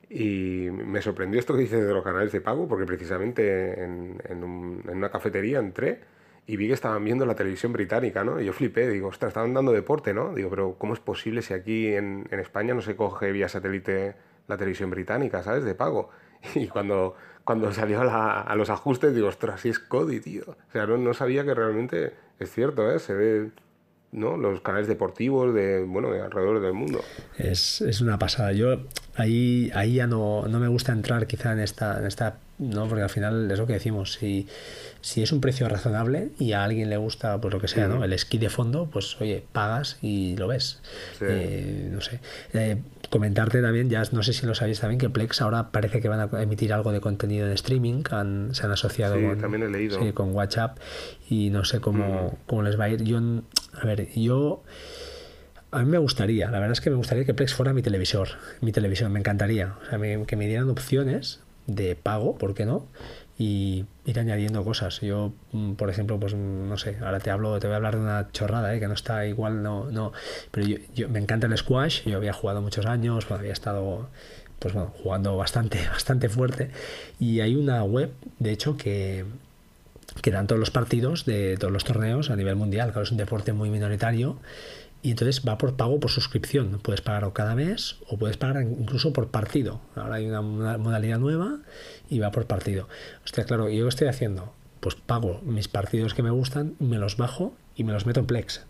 Y 0.10 0.70
me 0.72 1.01
sorprendió 1.01 1.39
esto 1.39 1.53
que 1.53 1.62
dices 1.62 1.86
de 1.86 1.93
los 1.93 2.03
canales 2.03 2.32
de 2.32 2.41
pago, 2.41 2.68
porque 2.68 2.86
precisamente 2.86 3.84
en, 3.84 4.22
en, 4.28 4.43
una 4.43 5.10
cafetería 5.10 5.60
entré 5.60 6.01
y 6.47 6.57
vi 6.57 6.68
que 6.68 6.74
estaban 6.74 7.03
viendo 7.03 7.28
la 7.28 7.36
televisión 7.36 7.74
británica, 7.74 8.24
¿no? 8.24 8.41
Y 8.41 8.45
yo 8.45 8.53
flipé, 8.53 8.89
digo, 8.89 9.10
ostras, 9.10 9.30
estaban 9.30 9.53
dando 9.53 9.72
deporte, 9.72 10.14
¿no? 10.14 10.34
Digo, 10.34 10.49
pero 10.49 10.76
¿cómo 10.80 10.93
es 10.93 10.99
posible 10.99 11.43
si 11.43 11.53
aquí 11.53 11.93
en, 11.93 12.28
en 12.32 12.39
España 12.39 12.74
no 12.74 12.82
se 12.82 12.95
coge 12.95 13.32
vía 13.32 13.47
satélite 13.47 14.16
la 14.47 14.57
televisión 14.57 14.89
británica, 14.89 15.43
¿sabes? 15.43 15.64
De 15.64 15.76
pago. 15.76 16.10
Y 16.55 16.68
cuando, 16.68 17.16
cuando 17.43 17.72
salió 17.72 18.01
a, 18.01 18.41
a 18.41 18.55
los 18.55 18.70
ajustes, 18.72 19.14
digo, 19.14 19.28
ostras, 19.28 19.62
si 19.62 19.70
es 19.70 19.78
Cody, 19.78 20.22
tío. 20.22 20.43
O 20.47 20.72
sea, 20.72 20.88
no, 20.88 20.97
no 20.97 21.14
sabía 21.14 21.43
que 21.43 21.53
realmente 21.53 22.14
es 22.39 22.51
cierto, 22.51 22.89
¿eh? 22.91 22.97
Se 22.97 23.14
ve 23.14 23.51
¿no? 24.12 24.38
los 24.38 24.62
canales 24.62 24.88
deportivos 24.88 25.53
de 25.53 25.84
bueno 25.84 26.12
de 26.12 26.22
alrededor 26.22 26.62
del 26.62 26.74
mundo 26.74 27.01
es, 27.38 27.82
es 27.82 28.01
una 28.01 28.18
pasada 28.18 28.51
yo 28.53 28.78
ahí 29.16 29.72
ahí 29.74 29.95
ya 29.95 30.07
no, 30.07 30.47
no 30.47 30.60
me 30.60 30.68
gusta 30.68 30.91
entrar 30.91 31.28
quizá 31.28 31.53
en 31.53 31.60
esta 31.60 31.99
en 31.99 32.05
esta 32.05 32.38
no, 32.60 32.88
porque 32.88 33.03
al 33.03 33.10
final 33.10 33.49
es 33.49 33.57
lo 33.57 33.66
que 33.66 33.74
decimos, 33.74 34.14
si, 34.14 34.45
si 34.99 35.24
es 35.24 35.32
un 35.32 35.39
precio 35.39 35.70
razonable 35.70 36.32
y 36.39 36.51
a 36.51 36.66
alguien 36.66 36.89
le 36.89 36.97
gusta, 36.97 37.39
pues 37.39 37.53
lo 37.53 37.62
que 37.62 37.70
sea, 37.70 37.88
¿no? 37.88 38.03
El 38.03 38.12
esquí 38.12 38.38
de 38.38 38.49
fondo, 38.49 38.89
pues 38.91 39.20
oye, 39.22 39.45
pagas 39.53 39.97
y 40.01 40.36
lo 40.36 40.49
ves. 40.49 40.82
Eh, 41.22 41.89
no 41.89 42.01
sé. 42.01 42.20
Eh, 42.53 42.78
comentarte 43.10 43.62
también, 43.62 43.89
ya 43.89 44.03
no 44.12 44.24
sé 44.24 44.34
si 44.34 44.45
lo 44.45 44.55
sabéis 44.55 44.82
también, 44.82 44.99
que 44.99 45.10
Plex 45.10 45.41
ahora 45.41 45.72
parece 45.72 46.01
que 46.01 46.10
van 46.10 46.20
a 46.20 46.43
emitir 46.43 46.74
algo 46.74 46.91
de 46.91 46.99
contenido 46.99 47.47
en 47.47 47.53
streaming, 47.53 48.03
se 48.03 48.66
han 48.66 48.72
asociado 48.72 49.16
con, 49.16 49.39
también 49.39 49.64
he 49.64 49.70
leído. 49.70 50.14
con 50.14 50.36
WhatsApp 50.36 50.78
y 51.30 51.51
no 51.51 51.64
sé 51.64 51.80
cómo, 51.80 52.38
cómo 52.45 52.64
les 52.64 52.78
va 52.78 52.86
a 52.86 52.89
ir. 52.89 53.03
Yo, 53.03 53.22
a 53.74 53.86
ver, 53.86 54.09
yo 54.13 54.63
a 55.72 55.80
mí 55.80 55.86
me 55.86 55.97
gustaría, 55.97 56.49
la 56.49 56.59
verdad 56.59 56.72
es 56.72 56.82
que 56.82 56.89
me 56.89 56.95
gustaría 56.95 57.26
que 57.26 57.34
Plex 57.34 57.53
fuera 57.53 57.74
mi 57.74 57.82
televisor, 57.82 58.30
mi 58.61 58.72
televisión, 58.72 59.11
me 59.11 59.20
encantaría. 59.20 59.76
O 59.82 59.89
sea, 59.89 60.26
que 60.26 60.36
me 60.36 60.47
dieran 60.47 60.70
opciones 60.70 61.41
de 61.67 61.95
pago, 61.95 62.38
¿por 62.38 62.53
qué 62.53 62.65
no? 62.65 62.88
Y 63.38 63.86
ir 64.05 64.20
añadiendo 64.20 64.63
cosas. 64.65 64.99
Yo, 65.01 65.34
mm, 65.51 65.74
por 65.74 65.89
ejemplo, 65.89 66.20
pues 66.20 66.34
no 66.34 66.78
sé, 66.78 66.97
ahora 67.01 67.20
te 67.20 67.30
hablo, 67.30 67.59
te 67.59 67.67
voy 67.67 67.74
a 67.74 67.78
hablar 67.78 67.95
de 67.95 68.01
una 68.01 68.32
chorrada, 68.32 68.76
¿eh? 68.76 68.80
que 68.80 68.88
no 68.88 68.93
está 68.95 69.26
igual, 69.28 69.61
no, 69.63 69.89
no. 69.91 70.11
Pero 70.51 70.67
yo, 70.67 70.78
yo 70.95 71.09
me 71.09 71.20
encanta 71.20 71.47
el 71.47 71.57
squash, 71.57 72.03
yo 72.05 72.17
había 72.17 72.34
jugado 72.34 72.61
muchos 72.61 72.86
años, 72.86 73.26
pues 73.26 73.39
había 73.39 73.53
estado 73.53 74.09
pues 74.59 74.74
bueno, 74.74 74.93
jugando 75.01 75.38
bastante, 75.38 75.88
bastante 75.91 76.30
fuerte. 76.30 76.72
Y 77.20 77.39
hay 77.39 77.55
una 77.55 77.84
web, 77.84 78.11
de 78.39 78.51
hecho, 78.51 78.78
que, 78.78 79.26
que 80.22 80.32
dan 80.32 80.47
todos 80.47 80.59
los 80.59 80.72
partidos 80.72 81.26
de 81.26 81.57
todos 81.57 81.72
los 81.72 81.84
torneos 81.84 82.30
a 82.30 82.36
nivel 82.36 82.55
mundial. 82.55 82.91
Claro, 82.91 83.03
es 83.03 83.11
un 83.11 83.17
deporte 83.17 83.53
muy 83.53 83.70
minoritario 83.70 84.38
y 85.01 85.11
entonces 85.11 85.43
va 85.47 85.57
por 85.57 85.76
pago 85.76 85.99
por 85.99 86.11
suscripción. 86.11 86.80
Puedes 86.82 87.01
pagar 87.01 87.32
cada 87.34 87.55
mes 87.55 87.97
o 88.07 88.17
puedes 88.17 88.38
pagar 88.38 88.63
incluso 88.63 89.13
por 89.13 89.30
partido. 89.30 89.82
Ahora 89.95 90.15
hay 90.15 90.28
una, 90.28 90.41
modalidad 90.41 91.20
nueva 91.20 91.59
y 92.09 92.20
va 92.20 92.32
por 92.32 92.45
partido. 92.45 92.88
Hostia, 93.24 93.45
claro, 93.45 93.70
¿yo 93.70 93.86
qué 93.86 93.89
estoy 93.89 94.07
haciendo? 94.07 94.53
Pues 94.80 94.95
pago 94.95 95.41
mis 95.43 95.67
partidos 95.67 96.13
que 96.13 96.24
me 96.24 96.32
gustan, 96.32 96.76
me 96.80 96.97
los 96.97 97.17
bajo 97.17 97.53
y 97.76 97.84
me 97.84 97.93
los 97.93 98.05
meto 98.05 98.20
en 98.20 98.26
Plex. 98.26 98.65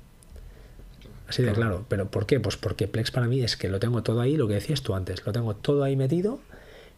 Así 1.27 1.43
de 1.43 1.51
claro. 1.51 1.85
¿Pero 1.87 2.09
por 2.09 2.25
qué? 2.25 2.39
Pues 2.39 2.57
porque 2.57 2.87
Plex 2.87 3.11
para 3.11 3.27
mí 3.27 3.41
es 3.41 3.55
que 3.55 3.69
lo 3.69 3.79
tengo 3.79 4.01
todo 4.01 4.21
ahí, 4.21 4.35
lo 4.35 4.47
que 4.47 4.55
decías 4.55 4.81
tú 4.81 4.95
antes, 4.95 5.25
lo 5.25 5.31
tengo 5.31 5.55
todo 5.55 5.83
ahí 5.83 5.95
metido 5.95 6.39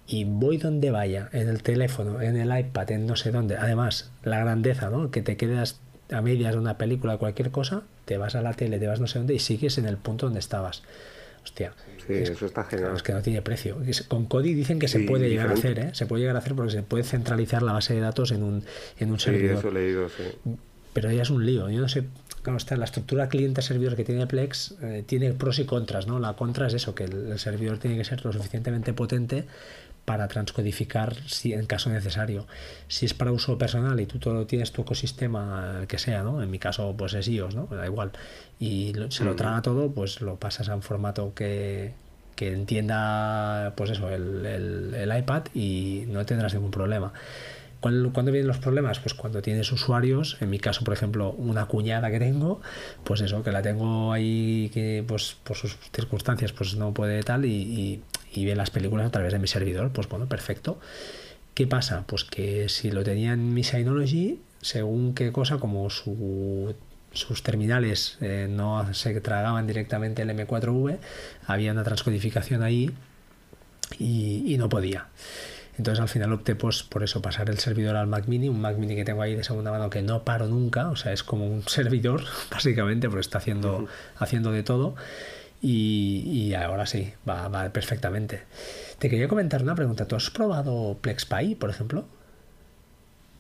y 0.08 0.26
voy 0.26 0.58
donde 0.58 0.92
vaya, 0.92 1.30
en 1.32 1.48
el 1.48 1.64
teléfono, 1.64 2.22
en 2.22 2.38
el 2.38 2.58
iPad, 2.58 2.92
en 2.92 3.08
no 3.08 3.16
sé 3.16 3.32
dónde. 3.32 3.56
Además, 3.56 4.12
la 4.24 4.40
grandeza, 4.40 4.90
¿no? 4.90 5.12
Que 5.12 5.22
te 5.22 5.38
quedas 5.38 5.80
a 6.12 6.22
medias 6.22 6.54
de 6.54 6.60
una 6.60 6.78
película, 6.78 7.18
cualquier 7.18 7.52
cosa, 7.52 7.84
te 8.06 8.18
vas 8.18 8.36
a 8.36 8.42
la 8.42 8.54
tele, 8.54 8.80
te 8.80 8.88
vas 8.88 9.00
no 9.00 9.08
sé 9.08 9.20
dónde 9.20 9.34
y 9.34 9.40
sigues 9.40 9.78
en 9.78 9.86
el 9.86 9.98
punto 9.98 10.26
donde 10.26 10.40
estabas. 10.40 10.84
Hostia. 11.44 11.74
Sí, 12.06 12.14
eso 12.14 12.46
está 12.46 12.64
genial. 12.66 12.96
Es 12.96 13.04
que 13.04 13.14
no 13.14 13.22
tiene 13.22 13.42
precio. 13.42 13.78
Con 14.08 14.26
Kodi 14.26 14.54
dicen 14.54 14.78
que 14.78 14.88
se 14.88 15.00
puede 15.00 15.30
llegar 15.30 15.50
a 15.50 15.54
hacer, 15.54 15.80
¿eh? 15.80 15.90
Se 15.94 16.06
puede 16.06 16.22
llegar 16.22 16.36
a 16.36 16.40
hacer 16.40 16.54
porque 16.54 16.72
se 16.72 16.84
puede 16.84 17.04
centralizar 17.04 17.64
la 17.64 17.74
base 17.74 17.94
de 17.94 18.00
datos 18.00 18.32
en 18.32 18.44
un, 18.44 18.64
en 19.00 19.12
un 19.12 19.20
servidor. 19.20 19.58
eso 19.58 19.70
he 19.70 19.74
leído, 19.74 20.10
sí. 20.10 20.24
Pero 20.94 21.12
ya 21.12 21.22
es 21.22 21.30
un 21.30 21.46
lío. 21.46 21.70
Yo 21.70 21.80
no 21.80 21.88
sé 21.88 22.04
cómo 22.44 22.58
está 22.58 22.76
la 22.76 22.86
estructura 22.86 23.30
cliente-servidor 23.30 23.96
que 23.96 24.04
tiene 24.04 24.28
Plex 24.28 24.76
eh, 24.82 25.04
tiene 25.06 25.34
pros 25.34 25.60
y 25.60 25.66
contras, 25.66 26.08
¿no? 26.08 26.20
La 26.20 26.34
contra 26.34 26.68
es 26.68 26.74
eso, 26.74 26.96
que 26.96 27.06
el, 27.06 27.40
servidor 27.40 27.78
tiene 27.78 27.98
que 27.98 28.04
ser 28.04 28.26
lo 28.26 28.34
suficientemente 28.34 28.94
potente 28.94 29.46
para 30.12 30.28
transcodificar 30.28 31.16
si 31.26 31.54
en 31.54 31.66
caso 31.66 31.90
necesario. 31.90 32.46
Si 32.90 33.06
es 33.06 33.14
para 33.14 33.32
uso 33.32 33.58
personal 33.58 33.98
y 34.02 34.06
tú 34.06 34.20
todo 34.20 34.46
tienes 34.46 34.74
tu 34.74 34.82
ecosistema, 34.82 35.86
que 35.88 35.98
sea, 35.98 36.22
¿no? 36.22 36.44
En 36.44 36.52
mi 36.52 36.60
caso, 36.60 36.94
pues 36.98 37.14
es 37.14 37.30
iOS, 37.30 37.56
¿no? 37.56 37.68
Da 37.68 37.86
igual. 37.86 38.12
Y 38.60 38.92
se 39.08 39.24
lo 39.24 39.38
traga 39.38 39.62
todo, 39.62 39.90
pues 39.94 40.20
lo 40.20 40.36
pasas 40.36 40.68
a 40.68 40.76
un 40.76 40.82
formato 40.82 41.34
que, 41.34 41.94
que 42.36 42.52
entienda, 42.52 43.72
pues 43.78 43.92
eso, 43.92 44.10
el, 44.10 44.46
el, 44.46 45.18
iPad 45.18 45.44
y 45.54 46.04
no 46.10 46.26
tendrás 46.26 46.54
ningún 46.56 46.72
problema. 46.72 47.14
¿Cuándo, 47.82 48.32
vienen 48.32 48.48
los 48.48 48.60
problemas? 48.60 49.00
Pues 49.00 49.16
cuando 49.16 49.42
tienes 49.42 49.72
usuarios, 49.72 50.38
en 50.40 50.52
mi 50.52 50.60
caso, 50.60 50.84
por 50.84 50.94
ejemplo, 50.94 51.32
una 51.32 51.66
cuñada 51.66 52.12
que 52.12 52.20
tengo, 52.20 52.62
pues 53.04 53.22
eso, 53.22 53.44
que 53.44 53.52
la 53.52 53.64
tengo 53.64 54.14
ahí 54.14 54.70
que 54.74 55.04
pues 55.06 55.36
por 55.44 55.58
sus 55.58 55.78
circunstancias 55.92 56.54
pues 56.54 56.76
no 56.76 56.94
puede 56.94 57.24
tal 57.24 57.46
y, 57.46 58.02
ve 58.36 58.56
las 58.56 58.70
películas 58.70 59.08
a 59.08 59.12
través 59.12 59.34
de 59.34 59.40
mi 59.40 59.48
servidor, 59.48 59.92
pues 59.92 60.08
bueno, 60.08 60.28
perfecto. 60.28 60.80
¿Qué 61.56 61.68
pasa? 61.68 62.06
Pues 62.08 62.24
que 62.24 62.70
si 62.70 62.92
lo 62.92 63.04
tenía 63.04 63.34
en 63.34 63.54
mi 63.54 63.64
Synology, 63.64 64.40
según 64.62 65.16
qué 65.16 65.32
cosa, 65.32 65.58
como 65.58 65.90
sus 65.90 67.44
terminales 67.44 68.18
eh, 68.22 68.48
no 68.50 68.94
se 68.94 69.20
tragaban 69.22 69.66
directamente 69.66 70.22
el 70.22 70.30
M4V, 70.30 71.00
había 71.48 71.72
una 71.72 71.84
transcodificación 71.84 72.62
ahí 72.62 72.92
y, 74.00 74.56
no 74.58 74.70
podía. 74.70 75.08
Entonces 75.78 76.02
al 76.02 76.10
final 76.10 76.34
opté 76.34 76.56
pues, 76.56 76.84
por 76.84 77.04
eso, 77.04 77.22
pasar 77.22 77.50
el 77.50 77.58
servidor 77.60 77.96
al 77.96 78.08
Mac 78.08 78.28
Mini, 78.28 78.50
un 78.50 78.62
Mac 78.62 78.78
Mini 78.78 78.96
que 78.96 79.06
tengo 79.06 79.22
ahí 79.22 79.36
de 79.36 79.44
segunda 79.44 79.72
mano 79.72 79.90
que 79.90 80.02
no 80.02 80.24
paro 80.24 80.48
nunca, 80.48 80.90
o 80.90 80.96
sea, 80.96 81.14
es 81.14 81.24
como 81.24 81.48
un 81.48 81.64
servidor, 81.68 82.24
básicamente, 82.52 83.08
porque 83.08 83.22
está 83.22 83.38
haciendo, 83.38 83.88
haciendo 84.18 84.52
de 84.52 84.64
todo. 84.64 84.96
Y, 85.64 86.54
ahora 86.56 86.88
sí, 86.88 87.14
va, 87.28 87.48
va, 87.48 87.70
perfectamente. 87.70 88.42
Te 88.98 89.12
quería 89.12 89.28
comentar 89.28 89.62
una 89.62 89.76
pregunta. 89.76 90.08
¿Tú 90.08 90.16
has 90.16 90.32
probado 90.32 90.98
PlexPy, 91.00 91.54
por 91.54 91.70
ejemplo? 91.70 92.06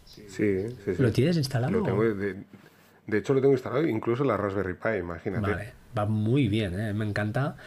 Sí, 0.05 0.25
sí. 0.27 0.67
sí. 0.85 0.91
¿Lo 0.99 1.11
tienes 1.11 1.37
instalado? 1.37 1.81
de, 1.81 3.17
hecho, 3.17 3.33
lo 3.33 3.41
tengo 3.41 3.53
instalado 3.53 3.87
incluso 3.87 4.21
en 4.21 4.27
la 4.27 4.37
Raspberry 4.37 4.75
Pi, 4.75 4.99
imagínate. 4.99 5.51
Vale, 5.51 5.73
va 5.97 6.05
muy 6.05 6.47
bien, 6.47 6.79
¿eh? 6.79 6.93
me 6.93 7.05
encanta. 7.05 7.57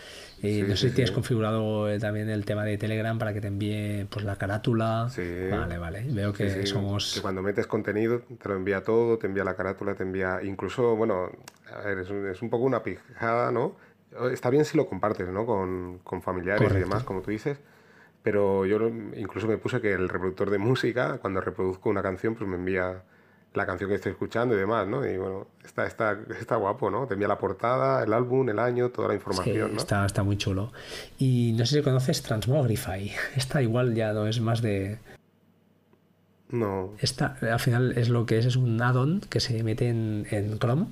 Eh, 0.43 0.65
no 0.69 0.77
sé 0.77 0.91
si 0.91 0.95
tienes 0.95 1.11
configurado 1.11 1.89
eh, 1.89 1.99
también 1.99 2.29
el 2.29 2.45
tema 2.45 2.65
de 2.65 2.77
Telegram 2.77 3.19
para 3.19 3.33
que 3.33 3.41
te 3.41 3.49
envíe 3.49 4.07
pues 4.11 4.25
la 4.25 4.37
carátula. 4.37 5.09
Sí. 5.11 5.23
Vale, 5.51 5.79
vale. 5.79 6.05
Veo 6.11 6.33
que 6.33 6.67
somos. 6.67 7.15
Que 7.15 7.23
cuando 7.23 7.41
metes 7.41 7.67
contenido 7.67 8.21
te 8.21 8.49
lo 8.49 8.57
envía 8.57 8.83
todo, 8.83 9.17
te 9.17 9.27
envía 9.27 9.45
la 9.45 9.55
carátula, 9.55 9.95
te 9.95 10.03
envía. 10.03 10.41
Incluso, 10.43 10.97
bueno, 10.97 11.31
a 11.73 11.81
ver, 11.81 11.99
es 11.99 12.11
un, 12.11 12.29
es 12.29 12.43
un 12.43 12.51
poco 12.51 12.65
una 12.65 12.83
pijada, 12.83 13.51
¿no? 13.53 13.77
Está 14.31 14.51
bien 14.51 14.65
si 14.65 14.77
lo 14.77 14.87
compartes, 14.87 15.29
¿no? 15.29 15.47
Con, 15.47 15.99
con 16.05 16.21
familiares 16.23 16.71
y 16.71 16.79
demás, 16.79 17.05
como 17.05 17.23
tú 17.23 17.31
dices. 17.31 17.59
Pero 18.23 18.65
yo 18.65 18.89
incluso 19.17 19.47
me 19.49 19.59
puse 19.59 19.81
que 19.81 19.93
el 19.93 20.09
reproductor 20.09 20.51
de 20.51 20.59
música, 20.59 21.19
cuando 21.19 21.41
reproduzco 21.41 21.91
una 21.91 22.03
canción, 22.03 22.35
pues 22.35 22.49
me 22.49 22.57
envía 22.57 23.03
la 23.55 23.67
canción 23.67 23.89
que 23.89 23.97
estoy 23.97 24.13
escuchando 24.13 24.55
y 24.55 24.59
demás, 24.59 24.87
¿no? 24.87 25.07
Y 25.07 25.17
bueno, 25.17 25.47
está, 25.65 25.87
está, 25.87 26.19
está 26.39 26.57
guapo, 26.57 26.91
¿no? 26.91 27.07
Te 27.07 27.15
envía 27.15 27.29
la 27.29 27.39
portada, 27.39 28.03
el 28.03 28.13
álbum, 28.13 28.49
el 28.49 28.59
año, 28.59 28.91
toda 28.91 29.09
la 29.09 29.15
información, 29.15 29.75
¿no? 29.75 29.79
Está, 29.79 30.05
está 30.05 30.23
muy 30.23 30.37
chulo. 30.37 30.73
Y 31.19 31.55
no 31.57 31.65
sé 31.65 31.77
si 31.77 31.83
conoces 31.83 32.23
Transmogrify. 32.23 33.13
Esta 33.37 33.63
igual 33.63 33.95
ya 33.95 34.13
no 34.13 34.27
es 34.27 34.41
más 34.41 34.61
de... 34.61 34.99
No. 36.51 36.93
Esta 36.99 37.37
al 37.41 37.61
final 37.61 37.97
es 37.97 38.09
lo 38.09 38.27
que 38.27 38.39
es, 38.39 38.47
es 38.47 38.57
un 38.57 38.81
add-on 38.81 39.21
que 39.29 39.41
se 39.41 39.63
mete 39.63 39.89
en, 39.89 40.27
en 40.31 40.59
Chrome 40.59 40.87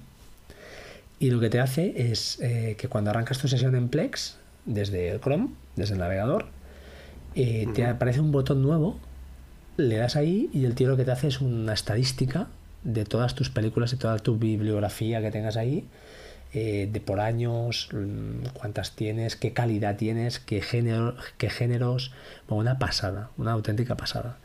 y 1.22 1.30
lo 1.30 1.38
que 1.38 1.50
te 1.50 1.60
hace 1.60 2.10
es 2.10 2.40
eh, 2.40 2.74
que 2.76 2.88
cuando 2.88 3.10
arrancas 3.10 3.38
tu 3.38 3.46
sesión 3.46 3.76
en 3.76 3.88
Plex, 3.88 4.38
desde 4.64 5.08
el 5.08 5.20
Chrome, 5.20 5.50
desde 5.76 5.92
el 5.94 6.00
navegador, 6.00 6.46
eh, 7.36 7.68
te 7.72 7.86
aparece 7.86 8.18
un 8.18 8.32
botón 8.32 8.60
nuevo, 8.60 8.98
le 9.76 9.96
das 9.96 10.16
ahí 10.16 10.50
y 10.52 10.64
el 10.64 10.74
tío 10.74 10.88
lo 10.88 10.96
que 10.96 11.04
te 11.04 11.12
hace 11.12 11.28
es 11.28 11.40
una 11.40 11.72
estadística 11.72 12.48
de 12.84 13.04
todas 13.04 13.34
tus 13.34 13.50
películas 13.50 13.92
y 13.92 13.96
toda 13.96 14.18
tu 14.18 14.36
bibliografía 14.36 15.20
que 15.20 15.30
tengas 15.30 15.56
ahí, 15.56 15.86
eh, 16.52 16.88
de 16.92 17.00
por 17.00 17.20
años, 17.20 17.88
mm, 17.92 18.48
cuántas 18.54 18.92
tienes, 18.92 19.36
qué 19.36 19.52
calidad 19.52 19.96
tienes, 19.96 20.38
qué, 20.38 20.60
género, 20.60 21.16
qué 21.38 21.48
géneros, 21.48 22.12
una 22.48 22.78
pasada, 22.78 23.30
una 23.38 23.52
auténtica 23.52 23.96
pasada. 23.96 24.36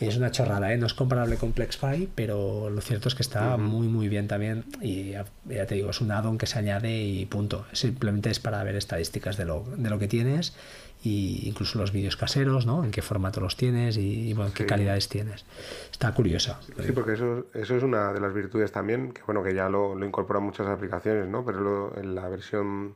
Es 0.00 0.16
una 0.16 0.32
chorrada, 0.32 0.72
¿eh? 0.72 0.78
no 0.78 0.86
es 0.86 0.94
comparable 0.94 1.36
con 1.36 1.52
PlexPy, 1.52 2.08
pero 2.16 2.70
lo 2.70 2.80
cierto 2.80 3.08
es 3.08 3.14
que 3.14 3.22
está 3.22 3.56
muy 3.56 3.86
muy 3.86 4.08
bien 4.08 4.26
también 4.26 4.64
y 4.80 5.10
ya, 5.10 5.24
te 5.44 5.76
digo, 5.76 5.90
es 5.90 6.00
un 6.00 6.10
add-on 6.10 6.38
que 6.38 6.46
se 6.46 6.58
añade 6.58 7.02
y 7.02 7.24
punto. 7.26 7.66
Simplemente 7.72 8.28
es 8.30 8.40
para 8.40 8.62
ver 8.64 8.74
estadísticas 8.74 9.36
de 9.36 9.44
lo, 9.44 9.64
de 9.76 9.90
lo 9.90 10.00
que 10.00 10.08
tienes 10.08 10.54
y 11.02 11.48
incluso 11.48 11.78
los 11.78 11.92
vídeos 11.92 12.16
caseros, 12.16 12.66
¿no? 12.66 12.84
En 12.84 12.90
qué 12.90 13.02
formato 13.02 13.40
los 13.40 13.56
tienes 13.56 13.96
y, 13.96 14.32
bueno, 14.34 14.52
qué 14.54 14.66
calidades 14.66 15.08
tienes. 15.08 15.44
Está 15.90 16.12
curiosa. 16.14 16.60
Sí, 16.84 16.92
porque 16.92 17.14
eso, 17.14 17.46
eso 17.54 17.76
es 17.76 17.82
una 17.82 18.12
de 18.12 18.20
las 18.20 18.32
virtudes 18.32 18.70
también, 18.72 19.12
que 19.12 19.22
bueno, 19.26 19.42
que 19.42 19.54
ya 19.54 19.68
lo, 19.68 19.94
lo 19.94 20.06
incorporan 20.06 20.44
muchas 20.44 20.66
aplicaciones, 20.66 21.28
¿no? 21.28 21.44
Pero 21.44 21.96
en 21.98 22.14
la 22.14 22.28
versión 22.28 22.94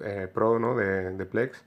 eh, 0.00 0.28
Pro, 0.32 0.58
¿no? 0.58 0.76
De, 0.76 1.12
de 1.12 1.26
Plex 1.26 1.64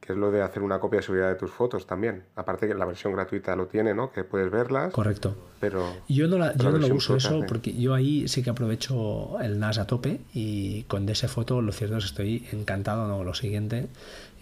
que 0.00 0.14
es 0.14 0.18
lo 0.18 0.30
de 0.30 0.42
hacer 0.42 0.62
una 0.62 0.80
copia 0.80 0.98
de 0.98 1.02
seguridad 1.02 1.28
de 1.28 1.34
tus 1.34 1.50
fotos 1.50 1.86
también. 1.86 2.24
Aparte 2.34 2.66
que 2.66 2.74
la 2.74 2.86
versión 2.86 3.12
gratuita 3.12 3.54
lo 3.54 3.66
tiene, 3.66 3.94
¿no? 3.94 4.10
Que 4.10 4.24
puedes 4.24 4.50
verlas. 4.50 4.92
Correcto. 4.92 5.36
Pero 5.60 5.94
yo 6.08 6.26
no, 6.26 6.38
la, 6.38 6.56
yo 6.56 6.70
no 6.70 6.78
lo 6.78 6.94
uso 6.94 7.16
eso 7.16 7.44
porque 7.46 7.74
yo 7.74 7.92
ahí 7.92 8.26
sí 8.26 8.42
que 8.42 8.48
aprovecho 8.48 9.38
el 9.40 9.58
NAS 9.58 9.78
a 9.78 9.86
tope 9.86 10.20
y 10.32 10.84
con 10.84 11.06
ese 11.08 11.28
foto 11.28 11.60
lo 11.60 11.70
cierto 11.72 11.98
es 11.98 12.04
que 12.04 12.08
estoy 12.08 12.48
encantado, 12.52 13.06
¿no? 13.06 13.22
Lo 13.24 13.34
siguiente, 13.34 13.88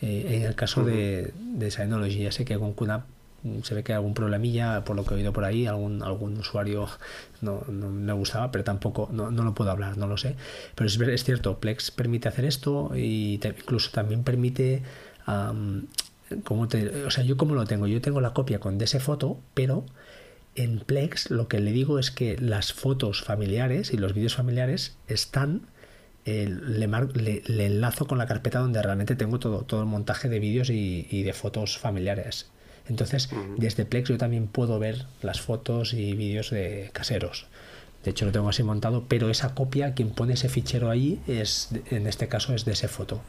eh, 0.01 0.37
en 0.37 0.43
el 0.43 0.55
caso 0.55 0.85
de, 0.85 1.33
de 1.37 1.71
Synology, 1.71 2.23
ya 2.23 2.33
sé 2.33 2.45
que 2.45 2.59
con 2.59 2.73
QNAP 2.73 3.05
se 3.63 3.75
ve 3.75 3.85
que 3.85 3.93
hay 3.93 3.97
algún 3.97 4.15
problemilla 4.15 4.85
por 4.85 4.97
lo 4.97 5.05
que 5.05 5.15
he 5.15 5.17
oído 5.19 5.33
por 5.33 5.45
ahí 5.45 5.67
algún 5.67 6.03
algún 6.03 6.37
usuario 6.39 6.89
no, 7.41 7.63
no 7.69 7.89
me 7.89 8.13
gustaba 8.13 8.51
pero 8.51 8.65
tampoco 8.65 9.09
no, 9.13 9.31
no, 9.31 9.45
lo 9.45 9.55
puedo 9.55 9.71
hablar 9.71 9.97
no 9.97 10.07
lo 10.07 10.17
sé. 10.17 10.35
Pero 10.75 10.89
es, 10.89 11.01
es 11.01 11.25
cierto 11.25 11.61
Plex 11.61 11.91
permite 11.91 12.29
hacer 12.29 12.45
esto 12.45 12.91
y 12.97 13.41
incluso 13.45 13.91
también 13.93 14.25
permite 14.25 14.83
como 16.45 16.69
te, 16.69 17.05
o 17.05 17.11
sea, 17.11 17.25
yo 17.25 17.37
como 17.37 17.55
lo 17.55 17.67
tengo, 17.67 17.87
yo 17.87 18.01
tengo 18.01 18.21
la 18.21 18.33
copia 18.33 18.61
con 18.61 18.79
de 18.79 18.85
ese 18.85 19.01
foto, 19.01 19.41
pero 19.55 19.85
en 20.55 20.81
Plex 20.81 21.31
lo 21.31 21.49
que 21.49 21.61
le 21.61 21.73
digo 21.73 21.99
es 21.99 22.11
que 22.11 22.37
las 22.39 22.73
fotos 22.73 23.23
familiares 23.23 23.93
y 23.93 23.97
los 23.97 24.15
vídeos 24.15 24.35
familiares 24.35 24.97
están 25.07 25.63
eh, 26.29 26.49
le, 26.49 27.67
enlazo 27.67 28.07
con 28.07 28.19
la 28.19 28.27
carpeta 28.27 28.59
donde 28.59 28.83
realmente 28.83 29.17
tengo 29.17 29.39
todo, 29.39 29.63
todo 29.63 29.81
el 29.81 29.87
montaje 29.87 30.29
de 30.29 30.39
vídeos 30.39 30.69
y, 30.71 31.23
de 31.23 31.33
fotos 31.33 31.79
familiares. 31.79 32.51
Entonces, 32.87 33.31
desde 33.57 33.85
Plex 33.85 34.09
yo 34.09 34.19
también 34.19 34.47
puedo 34.47 34.79
ver 34.79 35.07
las 35.23 35.41
fotos 35.41 35.95
y 35.95 36.13
vídeos 36.13 36.51
de 36.51 36.91
caseros. 36.93 37.47
De 38.05 38.11
hecho, 38.11 38.25
lo 38.25 38.33
tengo 38.33 38.49
así 38.49 38.63
montado, 38.63 39.05
pero 39.09 39.31
esa 39.31 39.55
copia, 39.55 39.95
quien 39.95 40.11
pone 40.11 40.35
ese 40.35 40.49
fichero 40.49 40.91
ahí, 40.91 41.21
es, 41.27 41.71
en 41.91 42.07
este 42.07 42.29
caso 42.29 42.55
es 42.55 42.65
de 42.65 42.73
ese 42.73 42.89
foto. 42.89 43.21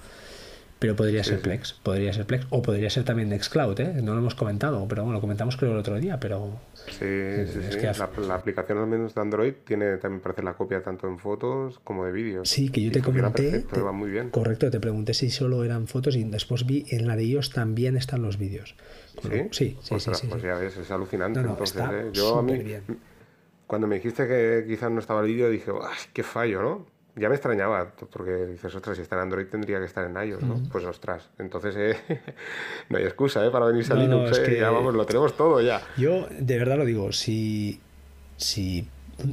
Pero 0.80 0.96
podría 0.96 1.26
ser 1.26 1.42
Plex, 1.42 1.74
podría 1.74 2.14
ser 2.14 2.26
Plex, 2.26 2.48
o 2.52 2.62
podría 2.62 2.90
ser 2.90 3.04
también 3.04 3.28
Nextcloud, 3.30 3.78
¿eh? 3.82 4.02
no 4.02 4.14
lo 4.14 4.20
hemos 4.20 4.34
comentado, 4.34 4.88
pero 4.88 5.04
bueno, 5.04 5.16
lo 5.16 5.22
comentamos 5.22 5.58
creo 5.58 5.74
el 5.74 5.78
otro 5.78 6.00
día, 6.00 6.22
pero... 6.22 6.58
Sí, 6.88 7.46
sí, 7.46 7.60
sí. 7.70 8.22
la, 8.26 8.36
aplicación 8.36 8.78
al 8.78 8.88
menos 8.88 9.14
de 9.14 9.20
Android 9.20 9.54
tiene 9.66 9.98
también 9.98 10.22
parece 10.22 10.42
la 10.42 10.54
copia 10.54 10.82
tanto 10.82 11.08
en 11.10 11.20
fotos 11.20 11.80
como 11.84 12.06
de 12.06 12.14
vídeos. 12.14 12.48
Sí, 12.48 12.70
que 12.70 12.82
yo 12.82 12.92
te 12.92 13.02
comenté... 13.02 13.66
va 13.78 13.92
muy 13.92 14.10
bien. 14.10 14.30
Correcto, 14.30 14.72
te 14.72 14.80
pregunté 14.80 15.14
si 15.14 15.30
solo 15.30 15.66
eran 15.66 15.88
fotos 15.88 16.16
y 16.16 16.24
después 16.24 16.66
vi 16.66 16.86
en 16.90 17.08
la 17.08 17.18
de 17.18 17.24
ellos 17.24 17.52
también 17.52 17.98
están 17.98 18.22
los 18.22 18.38
vídeos. 18.38 18.76
¿Sí? 19.22 19.48
Sí, 19.52 19.78
sí, 19.82 19.96
Pues 20.30 20.42
ya 20.42 20.56
ves, 20.56 20.78
es 20.78 20.90
alucinante. 20.92 21.42
entonces, 21.42 21.76
¿eh? 21.92 22.10
Yo 22.14 22.40
a 22.40 22.42
mí, 22.42 22.58
cuando 23.68 23.86
me 23.86 23.96
dijiste 23.96 24.28
que 24.28 24.66
quizás 24.66 24.90
no 24.90 25.00
estaba 25.00 25.22
el 25.22 25.28
vídeo, 25.28 25.50
dije, 25.50 25.72
¡ay, 25.72 25.98
qué 26.14 26.24
fallo, 26.24 26.62
¿no? 26.62 26.99
Ya 27.20 27.28
me 27.28 27.36
extrañaba, 27.36 27.92
porque 28.12 28.46
dices, 28.46 28.74
ostras, 28.74 28.96
si 28.96 29.04
está 29.04 29.16
en 29.18 29.24
Android 29.24 29.48
tendría 29.48 29.80
que 29.80 29.86
estar 29.86 30.06
en 30.06 30.16
iOS, 30.16 30.42
¿no? 30.44 30.62
Pues 30.72 30.86
ostras, 30.86 31.30
entonces 31.38 31.76
eh, 31.78 31.98
no 32.90 32.98
hay 32.98 33.04
excusa 33.04 33.46
¿eh? 33.46 33.52
para 33.52 33.66
venirse 33.66 33.92
a 33.92 33.98
Linux, 33.98 34.38
¿eh? 34.40 34.58
ya 34.60 34.70
vamos, 34.70 34.94
lo 34.94 35.06
tenemos 35.06 35.36
todo 35.36 35.60
ya. 35.62 35.82
Yo 35.98 36.28
de 36.40 36.58
verdad 36.58 36.78
lo 36.78 36.86
digo, 36.86 37.12
si, 37.12 37.82
si, 38.38 38.88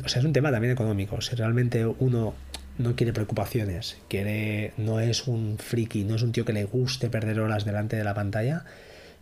o 0.05 0.09
sea, 0.09 0.20
es 0.20 0.26
un 0.26 0.32
tema 0.32 0.51
también 0.51 0.72
económico, 0.72 1.20
si 1.20 1.37
realmente 1.37 1.87
uno 1.87 2.34
no 2.78 2.97
quiere 2.97 3.12
preocupaciones, 3.12 3.99
quiere, 4.09 4.72
no 4.76 5.01
es 5.01 5.26
un 5.28 5.57
friki, 5.59 6.05
no 6.05 6.16
es 6.16 6.22
un 6.22 6.32
tío 6.32 6.45
que 6.45 6.53
le 6.53 6.64
guste 6.64 7.09
perder 7.09 7.41
horas 7.41 7.64
delante 7.64 7.97
de 7.97 8.05
la 8.05 8.14
pantalla, 8.14 8.64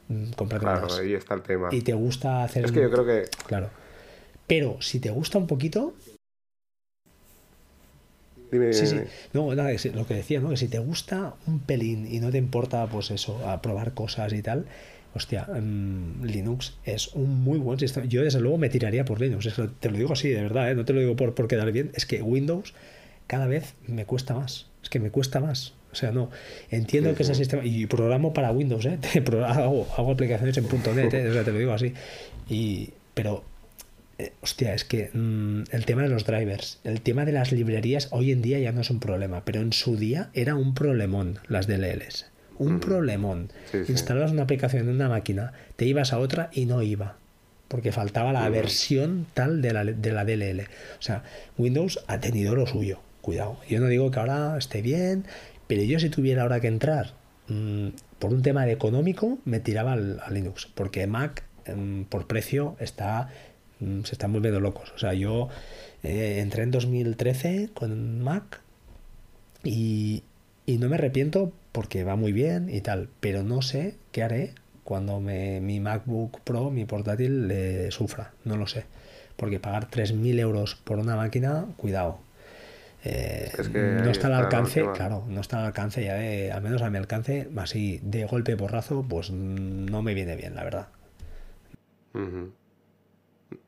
mm, 0.08 0.32
cómprate 0.32 0.64
Claro, 0.64 0.88
ahí 0.94 1.14
está 1.14 1.34
el 1.34 1.42
tema. 1.42 1.68
Y 1.70 1.82
te 1.82 1.92
gusta 1.92 2.44
hacer... 2.44 2.64
Es 2.64 2.72
que 2.72 2.80
yo 2.82 2.90
creo 2.90 3.04
que... 3.04 3.28
Claro. 3.46 3.68
Pero 4.46 4.78
si 4.80 5.00
te 5.00 5.10
gusta 5.10 5.38
un 5.38 5.46
poquito, 5.46 5.94
sí, 8.72 8.86
sí. 8.86 8.96
No, 9.32 9.54
nada, 9.54 9.70
lo 9.94 10.06
que 10.06 10.14
decía, 10.14 10.40
¿no? 10.40 10.50
Que 10.50 10.56
si 10.56 10.68
te 10.68 10.78
gusta 10.78 11.34
un 11.46 11.60
pelín 11.60 12.06
y 12.10 12.20
no 12.20 12.30
te 12.30 12.38
importa, 12.38 12.86
pues 12.86 13.10
eso, 13.10 13.46
a 13.48 13.62
probar 13.62 13.94
cosas 13.94 14.32
y 14.32 14.42
tal, 14.42 14.66
hostia, 15.14 15.44
mm, 15.44 16.24
Linux 16.24 16.74
es 16.84 17.08
un 17.14 17.42
muy 17.42 17.58
buen 17.58 17.78
sistema. 17.78 18.06
Yo 18.06 18.22
desde 18.22 18.40
luego 18.40 18.58
me 18.58 18.68
tiraría 18.68 19.04
por 19.04 19.20
Linux, 19.20 19.48
te 19.80 19.90
lo 19.90 19.96
digo 19.96 20.12
así, 20.12 20.28
de 20.28 20.42
verdad, 20.42 20.70
¿eh? 20.70 20.74
no 20.74 20.84
te 20.84 20.92
lo 20.92 21.00
digo 21.00 21.16
por, 21.16 21.34
por 21.34 21.48
quedar 21.48 21.70
bien, 21.72 21.90
es 21.94 22.06
que 22.06 22.22
Windows 22.22 22.74
cada 23.26 23.46
vez 23.46 23.74
me 23.86 24.04
cuesta 24.04 24.34
más, 24.34 24.66
es 24.82 24.90
que 24.90 25.00
me 25.00 25.10
cuesta 25.10 25.40
más. 25.40 25.74
O 25.92 25.96
sea, 25.96 26.10
no, 26.10 26.28
entiendo 26.70 27.14
que 27.14 27.22
ese 27.22 27.36
sistema, 27.36 27.64
y 27.64 27.86
programo 27.86 28.32
para 28.32 28.50
Windows, 28.50 28.84
¿eh? 28.84 28.98
hago, 29.46 29.86
hago 29.96 30.10
aplicaciones 30.10 30.56
en 30.56 30.66
.NET, 30.66 31.14
¿eh? 31.14 31.28
o 31.28 31.32
sea, 31.32 31.44
te 31.44 31.52
lo 31.52 31.58
digo 31.58 31.72
así, 31.72 31.94
y, 32.48 32.90
pero 33.14 33.44
eh, 34.18 34.32
hostia, 34.40 34.74
es 34.74 34.84
que 34.84 35.10
mm, 35.12 35.64
el 35.72 35.84
tema 35.86 36.02
de 36.02 36.08
los 36.08 36.24
drivers, 36.24 36.78
el 36.84 37.00
tema 37.00 37.24
de 37.24 37.32
las 37.32 37.50
librerías 37.50 38.08
hoy 38.12 38.30
en 38.30 38.42
día 38.42 38.58
ya 38.58 38.72
no 38.72 38.80
es 38.80 38.90
un 38.90 39.00
problema, 39.00 39.44
pero 39.44 39.60
en 39.60 39.72
su 39.72 39.96
día 39.96 40.30
era 40.34 40.54
un 40.54 40.74
problemón 40.74 41.38
las 41.48 41.66
DLLs. 41.66 42.26
Un 42.56 42.78
problemón. 42.78 43.50
Instalabas 43.88 44.30
una 44.30 44.44
aplicación 44.44 44.88
en 44.88 44.94
una 44.94 45.08
máquina, 45.08 45.52
te 45.74 45.86
ibas 45.86 46.12
a 46.12 46.18
otra 46.18 46.50
y 46.52 46.66
no 46.66 46.82
iba. 46.82 47.16
Porque 47.66 47.90
faltaba 47.90 48.32
la 48.32 48.48
versión 48.48 49.26
tal 49.34 49.60
de 49.60 49.72
la, 49.72 49.84
de 49.84 50.12
la 50.12 50.24
DLL. 50.24 50.60
O 50.60 51.02
sea, 51.02 51.24
Windows 51.58 52.04
ha 52.06 52.20
tenido 52.20 52.54
lo 52.54 52.66
suyo. 52.66 53.00
Cuidado. 53.20 53.58
Yo 53.68 53.80
no 53.80 53.88
digo 53.88 54.12
que 54.12 54.20
ahora 54.20 54.56
esté 54.56 54.82
bien, 54.82 55.24
pero 55.66 55.82
yo 55.82 55.98
si 55.98 56.10
tuviera 56.10 56.42
ahora 56.42 56.60
que 56.60 56.68
entrar 56.68 57.14
mm, 57.48 57.88
por 58.20 58.32
un 58.32 58.42
tema 58.42 58.64
de 58.66 58.72
económico, 58.72 59.38
me 59.44 59.58
tiraba 59.58 59.94
al, 59.94 60.20
a 60.24 60.30
Linux. 60.30 60.68
Porque 60.72 61.08
Mac, 61.08 61.42
mm, 61.66 62.02
por 62.02 62.28
precio, 62.28 62.76
está 62.78 63.30
Mm, 63.30 63.53
se 63.80 64.12
están 64.12 64.32
volviendo 64.32 64.60
locos. 64.60 64.92
O 64.94 64.98
sea, 64.98 65.14
yo 65.14 65.48
eh, 66.02 66.40
entré 66.40 66.62
en 66.62 66.70
2013 66.70 67.70
con 67.74 68.20
Mac 68.20 68.60
y, 69.62 70.22
no 70.66 70.88
me 70.88 70.96
arrepiento 70.96 71.52
porque 71.72 72.04
va 72.04 72.16
muy 72.16 72.32
bien 72.32 72.68
y 72.70 72.80
tal, 72.80 73.08
pero 73.20 73.42
no 73.42 73.62
sé 73.62 73.96
qué 74.12 74.22
haré 74.22 74.54
cuando 74.84 75.20
me, 75.20 75.60
mi 75.60 75.80
MacBook 75.80 76.40
Pro, 76.40 76.70
mi 76.70 76.84
portátil, 76.84 77.48
le 77.48 77.90
sufra. 77.90 78.32
No 78.44 78.56
lo 78.56 78.66
sé. 78.66 78.84
Porque 79.36 79.58
pagar 79.58 79.90
3.000 79.90 80.38
euros 80.38 80.76
por 80.76 80.98
una 80.98 81.16
máquina, 81.16 81.66
cuidado. 81.76 82.18
Eh, 83.06 83.50
no 83.74 84.10
está 84.10 84.28
al 84.28 84.34
alcance, 84.34 84.82
claro, 84.94 85.24
no 85.28 85.42
está 85.42 85.58
al 85.58 85.66
alcance 85.66 86.02
ya 86.02 86.14
de, 86.14 86.50
al 86.50 86.62
menos 86.62 86.80
a 86.80 86.88
mi 86.88 86.96
alcance, 86.96 87.50
así 87.56 88.00
de 88.02 88.24
golpe 88.24 88.56
porrazo, 88.56 89.04
pues 89.06 89.30
no 89.30 90.00
me 90.00 90.14
viene 90.14 90.36
bien, 90.36 90.54
la 90.54 90.64
verdad. 90.64 90.88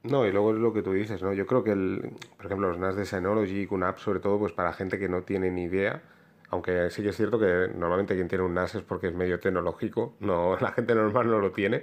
No, 0.03 0.27
y 0.27 0.33
luego 0.33 0.53
es 0.53 0.59
lo 0.59 0.73
que 0.73 0.83
tú 0.83 0.93
dices, 0.93 1.23
¿no? 1.23 1.33
Yo 1.33 1.47
creo 1.47 1.65
que, 1.65 1.73
el, 1.73 2.13
por 2.37 2.47
ejemplo, 2.47 2.69
los 2.69 2.79
NAS 2.79 2.97
de 2.97 3.05
Synology, 3.05 3.67
QNAP, 3.67 3.99
sobre 3.99 4.21
todo, 4.21 4.39
pues 4.39 4.53
para 4.53 4.73
gente 4.73 4.99
que 4.99 5.09
no 5.09 5.23
tiene 5.23 5.51
ni 5.51 5.65
idea, 5.65 6.03
aunque 6.51 6.91
sí 6.91 7.03
que 7.03 7.11
es 7.11 7.17
cierto 7.17 7.39
que 7.39 7.69
normalmente 7.75 8.15
quien 8.15 8.29
tiene 8.29 8.45
un 8.45 8.55
NAS 8.55 8.77
es 8.77 8.83
porque 8.83 9.09
es 9.09 9.15
medio 9.15 9.41
tecnológico, 9.41 10.15
no, 10.21 10.57
la 10.61 10.73
gente 10.73 10.95
normal 10.95 11.29
no 11.29 11.39
lo 11.39 11.51
tiene, 11.51 11.83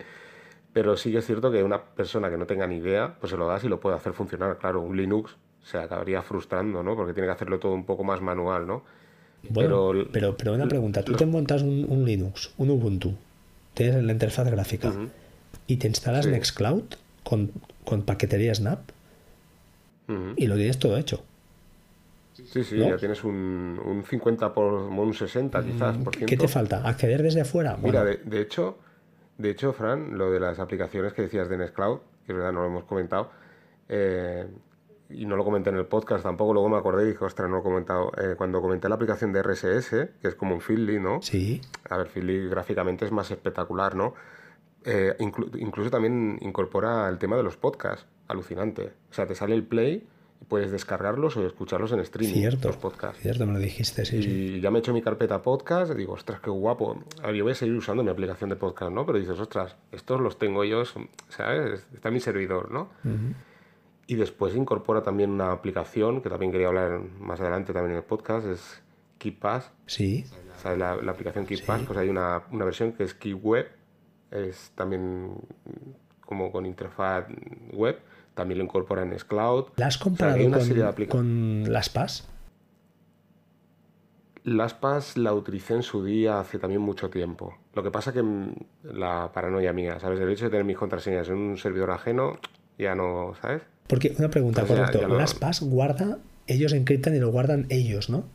pero 0.71 0.97
sí 0.97 1.11
que 1.11 1.19
es 1.19 1.25
cierto 1.25 1.51
que 1.51 1.63
una 1.63 1.81
persona 1.81 2.29
que 2.29 2.37
no 2.37 2.45
tenga 2.45 2.65
ni 2.65 2.77
idea, 2.77 3.15
pues 3.19 3.31
se 3.31 3.37
lo 3.37 3.47
das 3.47 3.63
y 3.63 3.69
lo 3.69 3.79
puede 3.79 3.95
hacer 3.95 4.13
funcionar. 4.13 4.57
Claro, 4.57 4.81
un 4.81 4.97
Linux 4.97 5.35
se 5.63 5.77
acabaría 5.77 6.21
frustrando, 6.21 6.81
¿no? 6.81 6.95
Porque 6.95 7.13
tiene 7.13 7.27
que 7.27 7.33
hacerlo 7.33 7.59
todo 7.59 7.73
un 7.73 7.85
poco 7.85 8.03
más 8.03 8.21
manual, 8.21 8.65
¿no? 8.65 8.83
Bueno, 9.49 9.91
pero, 10.11 10.37
pero, 10.37 10.53
una 10.53 10.67
pregunta, 10.67 11.03
tú 11.03 11.13
te 11.13 11.25
montas 11.25 11.61
un, 11.63 12.05
Linux, 12.05 12.53
un 12.57 12.69
Ubuntu, 12.69 13.13
tienes 13.73 14.01
la 14.01 14.13
interfaz 14.13 14.49
gráfica 14.49 14.93
y 15.67 15.77
te 15.77 15.87
instalas 15.87 16.25
Nextcloud 16.25 16.83
con 17.23 17.51
con 17.85 18.03
paquetería 18.03 18.53
Snap 18.55 18.79
y 20.35 20.47
lo 20.47 20.55
tienes 20.55 20.77
todo 20.79 20.97
hecho. 20.97 21.23
Sí, 22.33 22.63
sí, 22.63 22.77
ya 22.77 22.97
tienes 22.97 23.23
un, 23.23 23.79
un 23.83 24.03
50 24.03 24.53
por 24.53 24.73
un 24.73 25.13
60 25.13 25.63
quizás. 25.63 25.97
Por 25.97 26.17
¿Qué 26.17 26.37
te 26.37 26.47
falta? 26.47 26.87
¿Acceder 26.87 27.21
desde 27.21 27.41
afuera? 27.41 27.77
Mira, 27.81 28.03
de, 28.03 28.41
hecho, 28.41 28.77
de 29.37 29.51
hecho, 29.51 29.71
Fran, 29.73 30.17
lo 30.17 30.31
de 30.31 30.39
las 30.39 30.59
aplicaciones 30.59 31.13
que 31.13 31.23
decías 31.23 31.47
de 31.47 31.57
Nextcloud, 31.57 31.99
que 32.25 32.31
es 32.31 32.37
verdad, 32.37 32.51
no 32.51 32.61
lo 32.61 32.67
hemos 32.67 32.83
comentado, 32.85 33.29
eh, 33.87 34.47
y 35.09 35.25
no 35.25 35.35
lo 35.35 35.43
comenté 35.43 35.69
en 35.69 35.77
el 35.77 35.85
podcast 35.85 36.23
tampoco, 36.23 36.53
luego 36.53 36.69
me 36.69 36.77
acordé 36.77 37.03
y 37.03 37.11
dije, 37.11 37.23
ostras, 37.23 37.47
no 37.49 37.57
lo 37.57 37.61
he 37.61 37.63
comentado. 37.63 38.11
Eh, 38.17 38.33
cuando 38.35 38.61
comenté 38.61 38.89
la 38.89 38.95
aplicación 38.95 39.31
de 39.31 39.43
RSS, 39.43 39.89
que 40.19 40.27
es 40.27 40.35
como 40.35 40.55
un 40.55 40.61
Feedly, 40.61 40.99
¿no? 40.99 41.21
Sí. 41.21 41.61
A 41.89 41.97
ver, 41.97 42.07
Feedly 42.07 42.49
gráficamente 42.49 43.05
es 43.05 43.11
más 43.11 43.29
espectacular, 43.29 43.95
¿no? 43.95 44.15
Eh, 44.85 45.15
incluso 45.19 45.89
también 45.89 46.37
incorpora 46.41 47.07
el 47.09 47.17
tema 47.17 47.37
de 47.37 47.43
los 47.43 47.57
podcasts, 47.57 48.05
alucinante. 48.27 48.93
O 49.09 49.13
sea, 49.13 49.25
te 49.25 49.35
sale 49.35 49.55
el 49.55 49.63
play 49.63 50.05
y 50.41 50.45
puedes 50.45 50.71
descargarlos 50.71 51.37
o 51.37 51.45
escucharlos 51.45 51.91
en 51.93 51.99
streaming. 52.01 52.33
Cierto, 52.33 52.67
los 52.67 52.77
podcasts. 52.77 53.21
Cierto, 53.21 53.45
me 53.45 53.53
lo 53.53 53.59
dijiste, 53.59 54.05
sí. 54.05 54.17
Y 54.17 54.61
ya 54.61 54.71
me 54.71 54.79
he 54.79 54.81
hecho 54.81 54.93
mi 54.93 55.01
carpeta 55.01 55.41
podcast 55.41 55.93
y 55.93 55.95
digo, 55.95 56.13
ostras, 56.13 56.41
qué 56.41 56.49
guapo. 56.49 57.01
A 57.21 57.27
ver, 57.27 57.35
yo 57.35 57.43
voy 57.43 57.53
a 57.53 57.55
seguir 57.55 57.75
usando 57.75 58.03
mi 58.03 58.09
aplicación 58.09 58.49
de 58.49 58.55
podcast, 58.57 58.91
¿no? 58.91 59.05
Pero 59.05 59.19
dices, 59.19 59.39
ostras, 59.39 59.77
estos 59.91 60.19
los 60.19 60.37
tengo 60.37 60.63
yo, 60.65 60.83
¿sabes? 61.29 61.87
Está 61.93 62.09
en 62.09 62.13
mi 62.13 62.19
servidor, 62.19 62.71
¿no? 62.71 62.89
Y 64.05 64.15
después 64.15 64.53
incorpora 64.53 65.01
también 65.01 65.29
una 65.29 65.53
aplicación 65.53 66.21
que 66.21 66.29
también 66.29 66.51
quería 66.51 66.67
hablar 66.67 66.99
más 67.19 67.39
adelante 67.39 67.71
también 67.71 67.91
en 67.91 67.97
el 67.99 68.03
podcast, 68.03 68.45
es 68.47 68.81
KeepPass. 69.17 69.71
Sí. 69.85 70.25
¿Sabes? 70.61 70.77
La, 70.77 70.97
la 70.97 71.11
aplicación 71.13 71.45
KeepPass, 71.45 71.83
pues 71.83 71.97
hay 71.97 72.09
una, 72.09 72.43
una 72.51 72.65
versión 72.65 72.91
que 72.91 73.03
es 73.03 73.13
KeepWeb 73.13 73.67
es 74.33 74.71
también 74.75 75.35
como 76.21 76.51
con 76.51 76.65
interfaz 76.65 77.25
web, 77.71 77.99
también 78.33 78.57
lo 78.57 78.63
incorpora 78.63 79.03
en 79.03 79.17
Scloud. 79.17 79.65
¿La 79.75 79.87
has 79.87 79.97
comparado 79.97 80.39
con, 80.49 81.07
con 81.07 81.63
LastPass? 81.71 82.27
LastPass 84.43 85.17
la 85.17 85.33
utilicé 85.33 85.75
en 85.75 85.83
su 85.83 86.03
día 86.03 86.39
hace 86.39 86.59
también 86.59 86.81
mucho 86.81 87.09
tiempo. 87.09 87.57
Lo 87.73 87.83
que 87.83 87.91
pasa 87.91 88.11
que 88.11 88.23
la 88.83 89.31
paranoia 89.33 89.71
mía, 89.73 89.99
¿sabes? 89.99 90.19
El 90.19 90.29
hecho 90.29 90.45
de 90.45 90.51
tener 90.51 90.65
mis 90.65 90.77
contraseñas 90.77 91.29
en 91.29 91.35
un 91.35 91.57
servidor 91.57 91.91
ajeno, 91.91 92.39
ya 92.77 92.95
no, 92.95 93.33
¿sabes? 93.41 93.61
Porque, 93.87 94.13
una 94.17 94.29
pregunta, 94.29 94.65
correcto. 94.65 95.07
LastPass 95.07 95.61
guarda, 95.61 96.19
ellos 96.47 96.73
encriptan 96.73 97.15
y 97.15 97.19
lo 97.19 97.31
guardan 97.31 97.67
ellos, 97.69 98.09
¿no? 98.09 98.25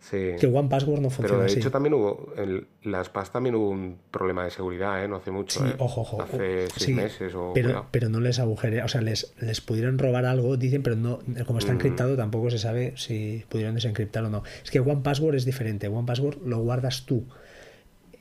Sí. 0.00 0.32
Que 0.40 0.46
One 0.46 0.68
Password 0.68 1.00
no 1.00 1.10
funciona 1.10 1.42
Pero 1.42 1.52
de 1.52 1.58
hecho 1.58 1.70
también 1.70 1.92
hubo, 1.92 2.32
en 2.36 2.66
las 2.82 3.10
PAS 3.10 3.30
también 3.30 3.54
hubo 3.54 3.68
un 3.68 3.98
problema 4.10 4.44
de 4.44 4.50
seguridad, 4.50 5.04
¿eh? 5.04 5.08
No 5.08 5.16
hace 5.16 5.30
mucho, 5.30 5.60
sí, 5.60 5.66
¿eh? 5.68 5.74
ojo, 5.78 6.00
ojo. 6.00 6.22
Hace 6.22 6.68
seis 6.74 6.96
meses 6.96 7.34
o... 7.34 7.52
Pero, 7.54 7.86
pero 7.90 8.08
no 8.08 8.18
les 8.18 8.38
agujerea, 8.38 8.86
o 8.86 8.88
sea, 8.88 9.02
les, 9.02 9.34
les 9.40 9.60
pudieron 9.60 9.98
robar 9.98 10.24
algo, 10.24 10.56
dicen, 10.56 10.82
pero 10.82 10.96
no, 10.96 11.18
como 11.46 11.58
está 11.58 11.72
mm. 11.72 11.76
encriptado 11.76 12.16
tampoco 12.16 12.50
se 12.50 12.58
sabe 12.58 12.94
si 12.96 13.44
pudieron 13.50 13.74
desencriptar 13.74 14.24
o 14.24 14.30
no. 14.30 14.42
Es 14.64 14.70
que 14.70 14.80
One 14.80 15.02
Password 15.02 15.34
es 15.34 15.44
diferente, 15.44 15.88
One 15.88 16.06
Password 16.06 16.38
lo 16.46 16.58
guardas 16.60 17.04
tú 17.04 17.26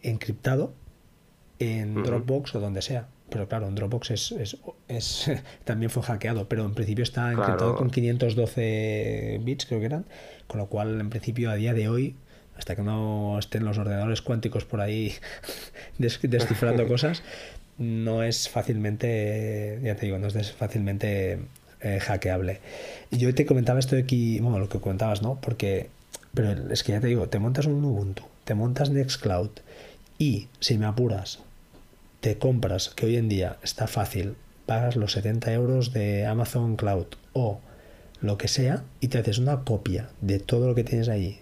encriptado 0.01 0.73
en 1.59 2.03
Dropbox 2.03 2.55
o 2.55 2.59
donde 2.59 2.81
sea. 2.81 3.07
Pero 3.29 3.47
claro, 3.47 3.67
en 3.67 3.75
Dropbox 3.75 4.11
es, 4.11 4.35
es, 4.87 5.31
también 5.63 5.89
fue 5.89 6.03
hackeado, 6.03 6.47
pero 6.47 6.65
en 6.65 6.73
principio 6.73 7.03
está 7.03 7.31
encriptado 7.31 7.75
con 7.75 7.89
512 7.89 9.39
bits, 9.43 9.65
creo 9.65 9.79
que 9.79 9.85
eran, 9.85 10.05
con 10.47 10.59
lo 10.59 10.67
cual 10.67 10.99
en 10.99 11.09
principio 11.09 11.51
a 11.51 11.55
día 11.55 11.73
de 11.73 11.89
hoy, 11.89 12.15
hasta 12.57 12.75
que 12.75 12.81
no 12.81 13.37
estén 13.39 13.63
los 13.63 13.77
ordenadores 13.77 14.21
cuánticos 14.21 14.65
por 14.65 14.81
ahí 14.81 15.13
descifrando 15.97 16.87
cosas, 16.87 17.23
no 17.77 18.23
es 18.23 18.49
fácilmente, 18.49 19.79
ya 19.83 19.95
te 19.95 20.05
digo, 20.05 20.19
no 20.19 20.27
es 20.27 20.51
fácilmente 20.51 21.39
eh, 21.81 21.99
hackeable. 22.01 22.59
Y 23.09 23.17
yo 23.17 23.33
te 23.33 23.45
comentaba 23.45 23.79
esto 23.79 23.95
de 23.95 24.01
aquí, 24.01 24.39
bueno, 24.41 24.59
lo 24.59 24.67
que 24.67 24.79
comentabas, 24.79 25.21
¿no? 25.21 25.39
Porque, 25.39 25.89
pero 26.33 26.51
es 26.71 26.83
que 26.83 26.91
ya 26.91 26.99
te 26.99 27.07
digo, 27.07 27.29
te 27.29 27.39
montas 27.39 27.67
un 27.67 27.83
Ubuntu, 27.85 28.23
te 28.43 28.53
montas 28.53 28.89
Nextcloud 28.89 29.51
y 30.17 30.49
si 30.59 30.77
me 30.77 30.85
apuras, 30.85 31.39
te 32.21 32.37
compras, 32.37 32.89
que 32.89 33.05
hoy 33.05 33.17
en 33.17 33.29
día 33.29 33.57
está 33.63 33.87
fácil, 33.87 34.35
pagas 34.65 34.95
los 34.95 35.13
70 35.13 35.53
euros 35.53 35.93
de 35.93 36.25
Amazon 36.25 36.75
Cloud 36.75 37.07
o 37.33 37.61
lo 38.21 38.37
que 38.37 38.47
sea 38.47 38.83
y 38.99 39.07
te 39.07 39.17
haces 39.17 39.37
una 39.37 39.63
copia 39.63 40.09
de 40.21 40.39
todo 40.39 40.67
lo 40.67 40.75
que 40.75 40.83
tienes 40.83 41.09
ahí 41.09 41.39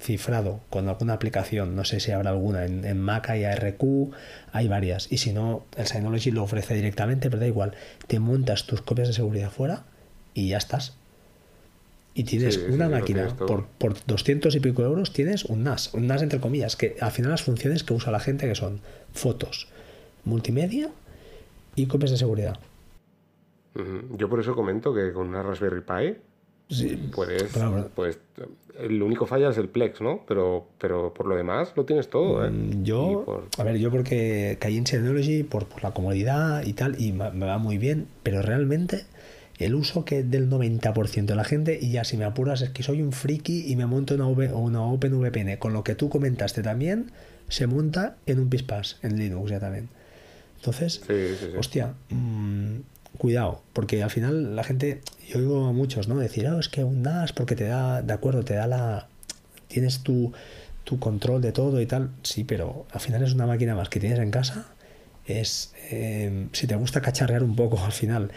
cifrado 0.00 0.60
con 0.70 0.88
alguna 0.88 1.14
aplicación, 1.14 1.74
no 1.74 1.84
sé 1.84 2.00
si 2.00 2.12
habrá 2.12 2.30
alguna, 2.30 2.64
en, 2.64 3.00
Mac 3.00 3.30
hay 3.30 3.44
ARQ, 3.44 4.12
hay 4.52 4.68
varias, 4.68 5.10
y 5.10 5.18
si 5.18 5.32
no, 5.32 5.66
el 5.76 5.86
Synology 5.86 6.30
lo 6.30 6.44
ofrece 6.44 6.74
directamente, 6.74 7.30
pero 7.30 7.40
da 7.40 7.46
igual, 7.46 7.72
te 8.06 8.20
montas 8.20 8.66
tus 8.66 8.80
copias 8.80 9.08
de 9.08 9.14
seguridad 9.14 9.50
fuera 9.50 9.84
y 10.34 10.48
ya 10.48 10.58
estás. 10.58 10.94
Y 12.14 12.24
tienes 12.24 12.58
una 12.58 12.88
máquina, 12.88 13.36
por, 13.36 13.66
por 13.66 13.96
200 14.06 14.54
y 14.54 14.60
pico 14.60 14.82
euros 14.82 15.12
tienes 15.12 15.44
un 15.44 15.64
NAS, 15.64 15.94
un 15.94 16.06
NAS 16.06 16.22
entre 16.22 16.40
comillas, 16.40 16.76
que 16.76 16.96
al 17.00 17.12
final 17.12 17.30
las 17.30 17.42
funciones 17.42 17.84
que 17.84 17.94
usa 17.94 18.10
la 18.10 18.20
gente 18.20 18.48
que 18.48 18.54
son 18.54 18.80
fotos, 19.12 19.68
multimedia 20.28 20.90
y 21.74 21.86
copias 21.86 22.10
de 22.10 22.16
seguridad. 22.16 22.58
Yo 24.16 24.28
por 24.28 24.40
eso 24.40 24.54
comento 24.54 24.92
que 24.92 25.12
con 25.12 25.28
una 25.28 25.42
Raspberry 25.42 25.82
Pi 25.82 26.16
sí, 26.68 27.10
puedes, 27.14 27.52
pues 27.94 28.18
el 28.78 29.02
único 29.02 29.26
falla 29.26 29.50
es 29.50 29.58
el 29.58 29.68
Plex, 29.68 30.00
¿no? 30.00 30.24
Pero, 30.26 30.66
pero 30.78 31.12
por 31.12 31.26
lo 31.26 31.36
demás 31.36 31.72
lo 31.76 31.84
tienes 31.84 32.08
todo, 32.08 32.44
¿eh? 32.44 32.50
Mm, 32.50 32.84
yo, 32.84 33.44
a 33.58 33.62
ver, 33.64 33.78
yo 33.78 33.90
porque 33.90 34.56
caí 34.60 34.76
en 34.76 34.86
Synology 34.86 35.42
por, 35.42 35.66
por 35.66 35.82
la 35.82 35.92
comodidad 35.92 36.64
y 36.64 36.72
tal, 36.72 37.00
y 37.00 37.12
me, 37.12 37.30
va 37.30 37.58
muy 37.58 37.78
bien, 37.78 38.06
pero 38.22 38.42
realmente 38.42 39.04
el 39.58 39.74
uso 39.74 40.04
que 40.04 40.22
del 40.22 40.48
90% 40.48 41.26
de 41.26 41.34
la 41.34 41.44
gente, 41.44 41.78
y 41.80 41.90
ya 41.90 42.04
si 42.04 42.16
me 42.16 42.24
apuras 42.24 42.62
es 42.62 42.70
que 42.70 42.82
soy 42.82 43.02
un 43.02 43.12
friki 43.12 43.70
y 43.70 43.76
me 43.76 43.86
monto 43.86 44.14
una, 44.14 44.26
una 44.26 44.82
OpenVPN, 44.82 45.56
con 45.58 45.72
lo 45.72 45.82
que 45.82 45.94
tú 45.94 46.08
comentaste 46.08 46.62
también, 46.62 47.10
se 47.48 47.66
monta 47.66 48.16
en 48.26 48.38
un 48.38 48.48
Pispas, 48.48 48.98
en 49.02 49.18
Linux 49.18 49.50
ya 49.50 49.58
también. 49.58 49.88
Entonces, 50.58 51.02
hostia, 51.56 51.94
mm, 52.10 52.80
cuidado, 53.16 53.62
porque 53.72 54.02
al 54.02 54.10
final 54.10 54.56
la 54.56 54.64
gente, 54.64 55.00
yo 55.28 55.38
oigo 55.38 55.66
a 55.66 55.72
muchos, 55.72 56.08
¿no? 56.08 56.16
Decir, 56.18 56.46
oh, 56.48 56.58
es 56.58 56.68
que 56.68 56.84
un 56.84 57.02
NAS 57.02 57.32
porque 57.32 57.54
te 57.54 57.64
da, 57.64 58.02
de 58.02 58.12
acuerdo, 58.12 58.44
te 58.44 58.54
da 58.54 58.66
la... 58.66 59.08
Tienes 59.68 60.02
tu, 60.02 60.32
tu 60.84 60.98
control 60.98 61.42
de 61.42 61.52
todo 61.52 61.80
y 61.80 61.86
tal, 61.86 62.10
sí, 62.22 62.44
pero 62.44 62.86
al 62.90 63.00
final 63.00 63.22
es 63.22 63.34
una 63.34 63.46
máquina 63.46 63.74
más 63.74 63.88
que 63.88 64.00
tienes 64.00 64.18
en 64.18 64.30
casa. 64.30 64.66
Es, 65.26 65.74
em, 65.90 66.48
si 66.52 66.66
te 66.66 66.74
gusta 66.74 67.02
cacharrear 67.02 67.42
un 67.42 67.54
poco 67.54 67.78
al 67.84 67.92
final, 67.92 68.32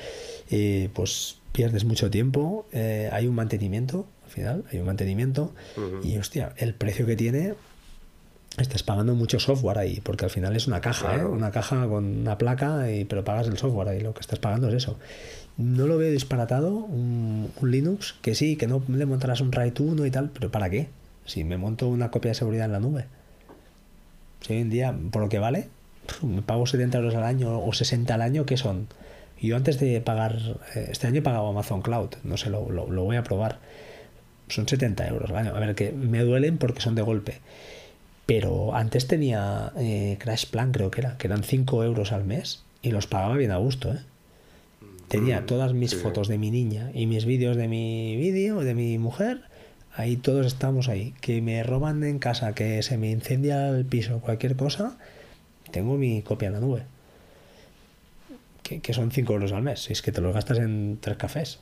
eh, 0.49 0.89
pues 0.93 1.37
pierdes 1.53 1.85
mucho 1.85 2.11
tiempo, 2.11 2.67
eh, 2.73 3.09
hay 3.11 3.27
un 3.27 3.35
mantenimiento, 3.35 4.05
al 4.25 4.29
final 4.29 4.63
hay 4.71 4.79
un 4.79 4.85
mantenimiento, 4.85 5.53
y 6.03 6.17
hostia, 6.17 6.53
el 6.57 6.73
precio 6.73 7.05
que 7.05 7.15
tiene, 7.15 7.53
estás 8.57 8.83
pagando 8.83 9.15
mucho 9.15 9.39
software 9.39 9.77
ahí, 9.77 10.01
porque 10.01 10.25
al 10.25 10.31
final 10.31 10.55
es 10.55 10.67
una 10.67 10.81
caja, 10.81 11.15
¿eh? 11.15 11.25
una 11.25 11.51
caja 11.51 11.87
con 11.87 12.05
una 12.05 12.37
placa, 12.37 12.91
y, 12.91 13.05
pero 13.05 13.23
pagas 13.23 13.47
el 13.47 13.57
software 13.57 13.89
ahí, 13.89 14.01
lo 14.01 14.13
que 14.13 14.21
estás 14.21 14.39
pagando 14.39 14.67
es 14.67 14.75
eso. 14.75 14.97
No 15.57 15.87
lo 15.87 15.97
veo 15.97 16.11
disparatado, 16.11 16.73
un, 16.73 17.51
Linux, 17.61 18.15
que 18.21 18.35
sí, 18.35 18.55
que 18.55 18.67
no 18.67 18.83
le 18.87 19.05
montarás 19.05 19.41
un 19.41 19.51
RAID 19.51 19.79
1 19.79 20.05
y 20.05 20.11
tal, 20.11 20.29
pero 20.29 20.51
¿para 20.51 20.69
qué? 20.69 20.89
Si 21.25 21.43
me 21.43 21.57
monto 21.57 21.87
una 21.87 22.11
copia 22.11 22.31
de 22.31 22.35
seguridad 22.35 22.65
en 22.65 22.71
la 22.71 22.79
nube. 22.79 23.05
Si 24.41 24.53
hoy 24.53 24.59
en 24.59 24.69
día, 24.69 24.95
por 25.11 25.21
lo 25.21 25.29
que 25.29 25.39
vale, 25.39 25.69
me 26.21 26.41
pago 26.41 26.65
70 26.65 26.97
euros 26.97 27.15
al 27.15 27.23
año 27.23 27.59
o 27.59 27.73
60 27.73 28.13
al 28.13 28.21
año, 28.21 28.45
¿qué 28.45 28.57
son? 28.57 28.87
Yo 29.39 29.55
antes 29.55 29.79
de 29.79 30.01
pagar, 30.01 30.37
eh, 30.75 30.89
este 30.91 31.07
año 31.07 31.19
he 31.19 31.23
pagado 31.23 31.47
Amazon 31.47 31.81
Cloud, 31.81 32.09
no 32.23 32.37
sé, 32.37 32.49
lo, 32.49 32.69
lo, 32.69 32.89
lo 32.89 33.03
voy 33.03 33.15
a 33.15 33.23
probar. 33.23 33.59
Son 34.49 34.67
70 34.67 35.07
euros 35.07 35.29
al 35.29 35.37
año. 35.37 35.55
A 35.55 35.59
ver, 35.59 35.75
que 35.75 35.91
me 35.91 36.19
duelen 36.19 36.57
porque 36.57 36.81
son 36.81 36.95
de 36.95 37.01
golpe 37.01 37.39
pero 38.31 38.73
antes 38.73 39.07
tenía 39.07 39.73
eh, 39.77 40.15
Crash 40.17 40.45
Plan, 40.45 40.71
creo 40.71 40.89
que 40.89 41.01
era, 41.01 41.17
que 41.17 41.27
eran 41.27 41.43
5 41.43 41.83
euros 41.83 42.13
al 42.13 42.23
mes 42.23 42.63
y 42.81 42.91
los 42.91 43.05
pagaba 43.05 43.35
bien 43.35 43.51
a 43.51 43.57
gusto. 43.57 43.91
¿eh? 43.91 43.99
Tenía 45.09 45.41
mm, 45.41 45.45
todas 45.47 45.73
mis 45.73 46.01
fotos 46.01 46.29
de 46.29 46.37
mi 46.37 46.49
niña 46.49 46.91
y 46.93 47.07
mis 47.07 47.25
vídeos 47.25 47.57
de 47.57 47.67
mi 47.67 48.15
vídeo, 48.15 48.61
de 48.61 48.73
mi 48.73 48.97
mujer. 48.97 49.41
Ahí 49.93 50.15
todos 50.15 50.45
estamos 50.45 50.87
ahí. 50.87 51.13
Que 51.19 51.41
me 51.41 51.61
roban 51.61 52.05
en 52.05 52.19
casa, 52.19 52.55
que 52.55 52.81
se 52.83 52.97
me 52.97 53.11
incendia 53.11 53.67
el 53.67 53.83
piso, 53.83 54.21
cualquier 54.21 54.55
cosa. 54.55 54.97
Tengo 55.71 55.97
mi 55.97 56.21
copia 56.21 56.47
en 56.47 56.53
la 56.53 56.61
nube. 56.61 56.83
Que, 58.63 58.93
son 58.93 59.11
5 59.11 59.33
euros 59.33 59.51
al 59.51 59.63
mes. 59.63 59.81
Si 59.81 59.91
es 59.91 60.01
que 60.01 60.13
te 60.13 60.21
los 60.21 60.33
gastas 60.33 60.59
en 60.59 60.99
tres 61.01 61.17
cafés. 61.17 61.59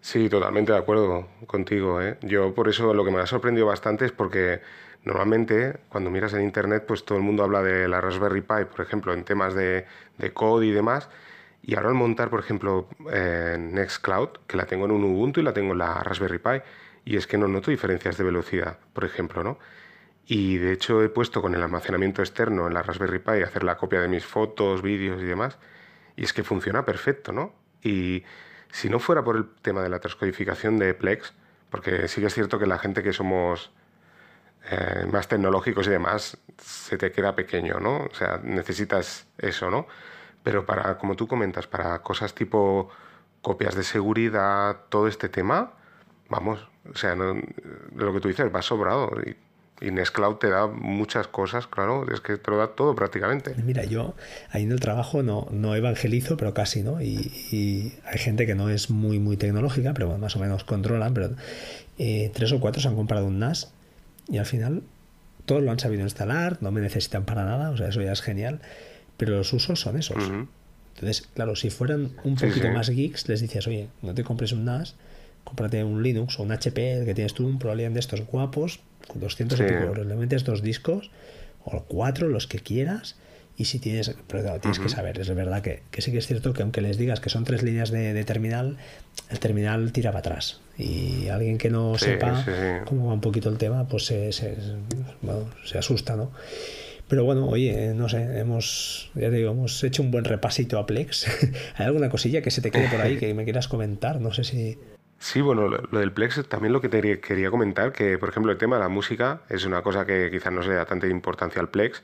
Sí, 0.00 0.28
totalmente 0.28 0.70
de 0.70 0.78
acuerdo 0.78 1.26
contigo. 1.48 2.00
¿eh? 2.00 2.16
Yo 2.22 2.54
por 2.54 2.68
eso 2.68 2.94
lo 2.94 3.04
que 3.04 3.10
me 3.10 3.18
ha 3.18 3.26
sorprendido 3.26 3.66
bastante 3.66 4.04
es 4.04 4.12
porque 4.12 4.60
normalmente 5.04 5.78
cuando 5.88 6.10
miras 6.10 6.32
en 6.34 6.42
Internet 6.42 6.84
pues 6.86 7.04
todo 7.04 7.18
el 7.18 7.24
mundo 7.24 7.44
habla 7.44 7.62
de 7.62 7.88
la 7.88 8.00
Raspberry 8.00 8.40
Pi, 8.40 8.64
por 8.70 8.80
ejemplo, 8.80 9.12
en 9.12 9.24
temas 9.24 9.54
de, 9.54 9.86
de 10.18 10.32
code 10.32 10.66
y 10.66 10.70
demás. 10.72 11.08
Y 11.62 11.76
ahora 11.76 11.88
al 11.88 11.94
montar, 11.94 12.28
por 12.28 12.40
ejemplo, 12.40 12.88
Nextcloud, 13.00 14.30
que 14.46 14.56
la 14.56 14.66
tengo 14.66 14.84
en 14.84 14.90
un 14.90 15.04
Ubuntu 15.04 15.40
y 15.40 15.42
la 15.42 15.54
tengo 15.54 15.72
en 15.72 15.78
la 15.78 16.02
Raspberry 16.02 16.38
Pi, 16.38 16.60
y 17.06 17.16
es 17.16 17.26
que 17.26 17.38
no 17.38 17.48
noto 17.48 17.70
diferencias 17.70 18.18
de 18.18 18.24
velocidad, 18.24 18.78
por 18.92 19.04
ejemplo, 19.04 19.42
¿no? 19.42 19.58
Y 20.26 20.58
de 20.58 20.72
hecho 20.72 21.02
he 21.02 21.08
puesto 21.08 21.40
con 21.40 21.54
el 21.54 21.62
almacenamiento 21.62 22.20
externo 22.20 22.66
en 22.66 22.74
la 22.74 22.82
Raspberry 22.82 23.18
Pi 23.18 23.42
hacer 23.42 23.64
la 23.64 23.76
copia 23.76 24.00
de 24.00 24.08
mis 24.08 24.26
fotos, 24.26 24.82
vídeos 24.82 25.22
y 25.22 25.24
demás, 25.24 25.58
y 26.16 26.24
es 26.24 26.34
que 26.34 26.42
funciona 26.44 26.84
perfecto, 26.84 27.32
¿no? 27.32 27.54
Y 27.82 28.24
si 28.70 28.90
no 28.90 28.98
fuera 28.98 29.24
por 29.24 29.36
el 29.36 29.48
tema 29.62 29.82
de 29.82 29.88
la 29.88 30.00
transcodificación 30.00 30.78
de 30.78 30.92
Plex, 30.92 31.32
porque 31.70 32.08
sí 32.08 32.20
que 32.20 32.26
es 32.26 32.34
cierto 32.34 32.58
que 32.58 32.66
la 32.66 32.78
gente 32.78 33.02
que 33.02 33.12
somos 33.12 33.72
eh, 34.70 35.06
más 35.10 35.28
tecnológicos 35.28 35.86
y 35.86 35.90
demás, 35.90 36.36
se 36.58 36.96
te 36.98 37.12
queda 37.12 37.34
pequeño, 37.34 37.80
¿no? 37.80 38.04
O 38.04 38.14
sea, 38.14 38.40
necesitas 38.42 39.26
eso, 39.38 39.70
¿no? 39.70 39.86
Pero 40.42 40.66
para, 40.66 40.98
como 40.98 41.16
tú 41.16 41.26
comentas, 41.26 41.66
para 41.66 42.00
cosas 42.00 42.34
tipo 42.34 42.90
copias 43.42 43.74
de 43.74 43.82
seguridad, 43.82 44.76
todo 44.88 45.08
este 45.08 45.28
tema, 45.28 45.72
vamos, 46.28 46.66
o 46.90 46.96
sea, 46.96 47.14
lo 47.14 48.12
que 48.12 48.20
tú 48.20 48.28
dices 48.28 48.54
va 48.54 48.62
sobrado. 48.62 49.10
Y 49.24 49.36
y 49.80 49.90
Nextcloud 49.90 50.36
te 50.36 50.48
da 50.48 50.66
muchas 50.66 51.26
cosas, 51.26 51.66
claro, 51.66 52.06
es 52.12 52.20
que 52.20 52.36
te 52.36 52.50
lo 52.50 52.58
da 52.58 52.68
todo 52.68 52.94
prácticamente. 52.94 53.54
Mira, 53.62 53.84
yo 53.84 54.14
ahí 54.50 54.62
en 54.62 54.72
el 54.72 54.80
trabajo 54.80 55.22
no, 55.22 55.48
no 55.50 55.74
evangelizo, 55.74 56.36
pero 56.36 56.54
casi, 56.54 56.82
¿no? 56.82 57.02
Y, 57.02 57.92
hay 58.04 58.18
gente 58.18 58.46
que 58.46 58.54
no 58.54 58.70
es 58.70 58.90
muy, 58.90 59.18
muy 59.18 59.36
tecnológica, 59.36 59.92
pero 59.94 60.16
más 60.16 60.36
o 60.36 60.38
menos 60.38 60.64
controlan, 60.64 61.12
pero 61.12 61.30
eh, 61.98 62.30
tres 62.34 62.52
o 62.52 62.60
cuatro 62.60 62.80
se 62.80 62.88
han 62.88 62.96
comprado 62.96 63.26
un 63.26 63.38
NAS 63.38 63.72
y 64.28 64.38
al 64.38 64.46
final 64.46 64.82
todos 65.44 65.62
lo 65.62 65.70
han 65.70 65.78
sabido 65.78 66.02
instalar, 66.02 66.58
no 66.60 66.70
me 66.70 66.80
necesitan 66.80 67.24
para 67.24 67.44
nada, 67.44 67.70
o 67.70 67.76
sea, 67.76 67.88
eso 67.88 68.00
ya 68.02 68.12
es 68.12 68.22
genial, 68.22 68.60
pero 69.16 69.36
los 69.36 69.52
usos 69.52 69.80
son 69.80 69.98
esos. 69.98 70.22
Entonces, 70.94 71.28
claro, 71.34 71.56
si 71.56 71.70
fueran 71.70 72.12
un 72.22 72.36
poquito 72.36 72.68
más 72.70 72.88
geeks, 72.88 73.28
les 73.28 73.40
dices, 73.40 73.66
oye, 73.66 73.88
no 74.02 74.14
te 74.14 74.24
compres 74.24 74.52
un 74.52 74.64
NAS, 74.64 74.94
cómprate 75.42 75.84
un 75.84 76.02
Linux 76.02 76.38
o 76.38 76.44
un 76.44 76.52
HP, 76.52 76.98
el 76.98 77.04
que 77.04 77.14
tienes 77.14 77.34
tú, 77.34 77.46
un 77.46 77.58
problema 77.58 77.94
de 77.94 78.00
estos 78.00 78.20
guapos, 78.26 78.80
con 79.08 79.20
200 79.20 79.60
y 79.60 79.62
pico 79.64 79.74
euros, 79.74 80.06
le 80.06 80.14
metes 80.14 80.44
dos 80.44 80.62
discos, 80.62 81.10
o 81.64 81.82
cuatro, 81.82 82.28
los 82.28 82.46
que 82.46 82.60
quieras, 82.60 83.16
y 83.56 83.66
si 83.66 83.78
tienes, 83.78 84.14
pero 84.26 84.58
tienes 84.60 84.78
que 84.78 84.88
saber, 84.88 85.20
es 85.20 85.32
verdad 85.32 85.62
que, 85.62 85.82
que, 85.90 86.02
sí 86.02 86.10
que 86.10 86.18
es 86.18 86.26
cierto 86.26 86.52
que 86.52 86.62
aunque 86.62 86.80
les 86.80 86.98
digas 86.98 87.20
que 87.20 87.30
son 87.30 87.44
tres 87.44 87.62
líneas 87.62 87.90
de, 87.90 88.24
terminal, 88.24 88.78
el 89.30 89.38
terminal 89.38 89.92
tira 89.92 90.10
para 90.10 90.20
atrás. 90.20 90.60
Y 90.76 91.28
alguien 91.28 91.58
que 91.58 91.70
no 91.70 91.96
sepa 91.96 92.44
cómo 92.84 93.06
va 93.06 93.14
un 93.14 93.20
poquito 93.20 93.48
el 93.48 93.58
tema, 93.58 93.86
pues 93.86 94.06
se, 94.06 94.32
se, 94.32 94.56
se 95.64 95.78
asusta, 95.78 96.16
¿no? 96.16 96.32
Pero 97.08 97.24
bueno, 97.24 97.46
oye, 97.46 97.92
no 97.94 98.08
sé, 98.08 98.38
hemos, 98.38 99.10
ya 99.14 99.30
digo, 99.30 99.52
hemos 99.52 99.84
hecho 99.84 100.02
un 100.02 100.10
buen 100.10 100.24
repasito 100.24 100.78
a 100.78 100.86
Plex. 100.86 101.26
¿Hay 101.76 101.86
alguna 101.86 102.08
cosilla 102.08 102.40
que 102.40 102.50
se 102.50 102.60
te 102.60 102.70
quede 102.70 102.88
por 102.88 103.00
ahí 103.00 103.18
que 103.18 103.32
me 103.34 103.44
quieras 103.44 103.68
comentar? 103.68 104.20
No 104.20 104.32
sé 104.32 104.44
si... 104.44 104.78
Sí, 105.18 105.40
bueno, 105.40 105.68
lo, 105.68 105.98
del 106.00 106.12
Plex 106.12 106.48
también 106.48 106.72
lo 106.72 106.80
que 106.80 106.88
te 106.88 107.20
quería 107.20 107.50
comentar, 107.50 107.92
que 107.92 108.18
por 108.18 108.28
ejemplo 108.28 108.52
el 108.52 108.58
tema 108.58 108.76
de 108.76 108.82
la 108.82 108.88
música 108.88 109.42
es 109.48 109.64
una 109.64 109.82
cosa 109.82 110.04
que 110.04 110.30
quizás 110.30 110.52
no 110.52 110.62
se 110.62 110.72
da 110.72 110.84
tanta 110.86 111.06
importancia 111.06 111.60
al 111.60 111.70
Plex. 111.70 112.02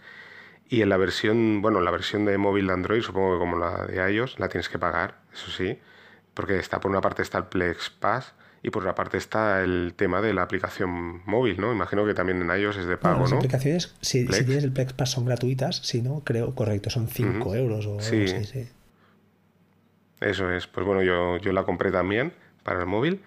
Y 0.73 0.83
en 0.83 0.89
la 0.89 0.97
versión, 0.97 1.63
bueno, 1.63 1.81
la 1.81 1.91
versión 1.91 2.25
de 2.25 2.39
móvil 2.39 2.69
de 2.69 2.73
Android, 2.73 3.03
supongo 3.03 3.35
que 3.35 3.39
como 3.41 3.59
la 3.59 3.87
de 3.87 4.13
iOS, 4.13 4.39
la 4.39 4.49
tienes 4.49 4.69
que 4.69 4.79
pagar, 4.79 5.17
eso 5.33 5.51
sí, 5.51 5.81
porque 6.33 6.61
está 6.61 6.79
por 6.79 6.93
una 6.93 7.01
parte 7.01 7.23
está 7.23 7.39
el 7.39 7.47
Plex 7.47 7.91
Pass 7.91 8.35
Y 8.63 8.71
por 8.71 8.85
otra 8.85 8.95
parte 8.95 9.19
está 9.19 9.63
el 9.63 9.95
tema 9.97 10.23
de 10.23 10.33
la 10.33 10.43
aplicación 10.43 11.23
móvil, 11.27 11.61
¿no? 11.61 11.73
Imagino 11.73 12.07
que 12.07 12.15
también 12.15 12.41
en 12.41 12.57
iOS 12.57 12.77
es 12.77 12.87
de 12.87 12.97
pago, 12.97 13.23
las 13.23 13.33
¿no? 13.33 13.39
aplicaciones, 13.39 13.97
si, 14.01 14.25
si, 14.29 14.45
tienes 14.45 14.63
el 14.63 14.71
Plex 14.71 14.93
Pass, 14.93 15.11
son 15.11 15.25
gratuitas. 15.25 15.79
Si 15.79 16.03
no, 16.03 16.23
creo, 16.25 16.55
correcto, 16.55 16.89
son 16.89 17.09
5 17.09 17.55
euros 17.57 17.87
o 17.87 18.01
sí. 18.01 18.23
así, 18.23 18.45
sí. 18.45 18.69
Eso 20.21 20.53
es. 20.53 20.69
Pues 20.69 20.87
bueno, 20.87 21.03
yo, 21.03 21.39
yo 21.39 21.53
la 21.53 21.65
compré 21.65 21.91
también 21.91 22.33
para 22.63 22.79
el 22.79 22.87
móvil. 22.87 23.23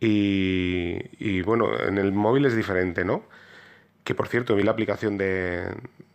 Y, 0.00 0.96
y, 1.18 1.42
bueno, 1.42 1.78
en 1.78 1.98
el 1.98 2.12
móvil 2.12 2.46
es 2.46 2.56
diferente, 2.56 3.04
¿no? 3.04 3.24
Que 4.02 4.14
por 4.14 4.28
cierto, 4.28 4.54
vi 4.54 4.62
la 4.62 4.70
aplicación 4.70 5.18
de, 5.18 5.66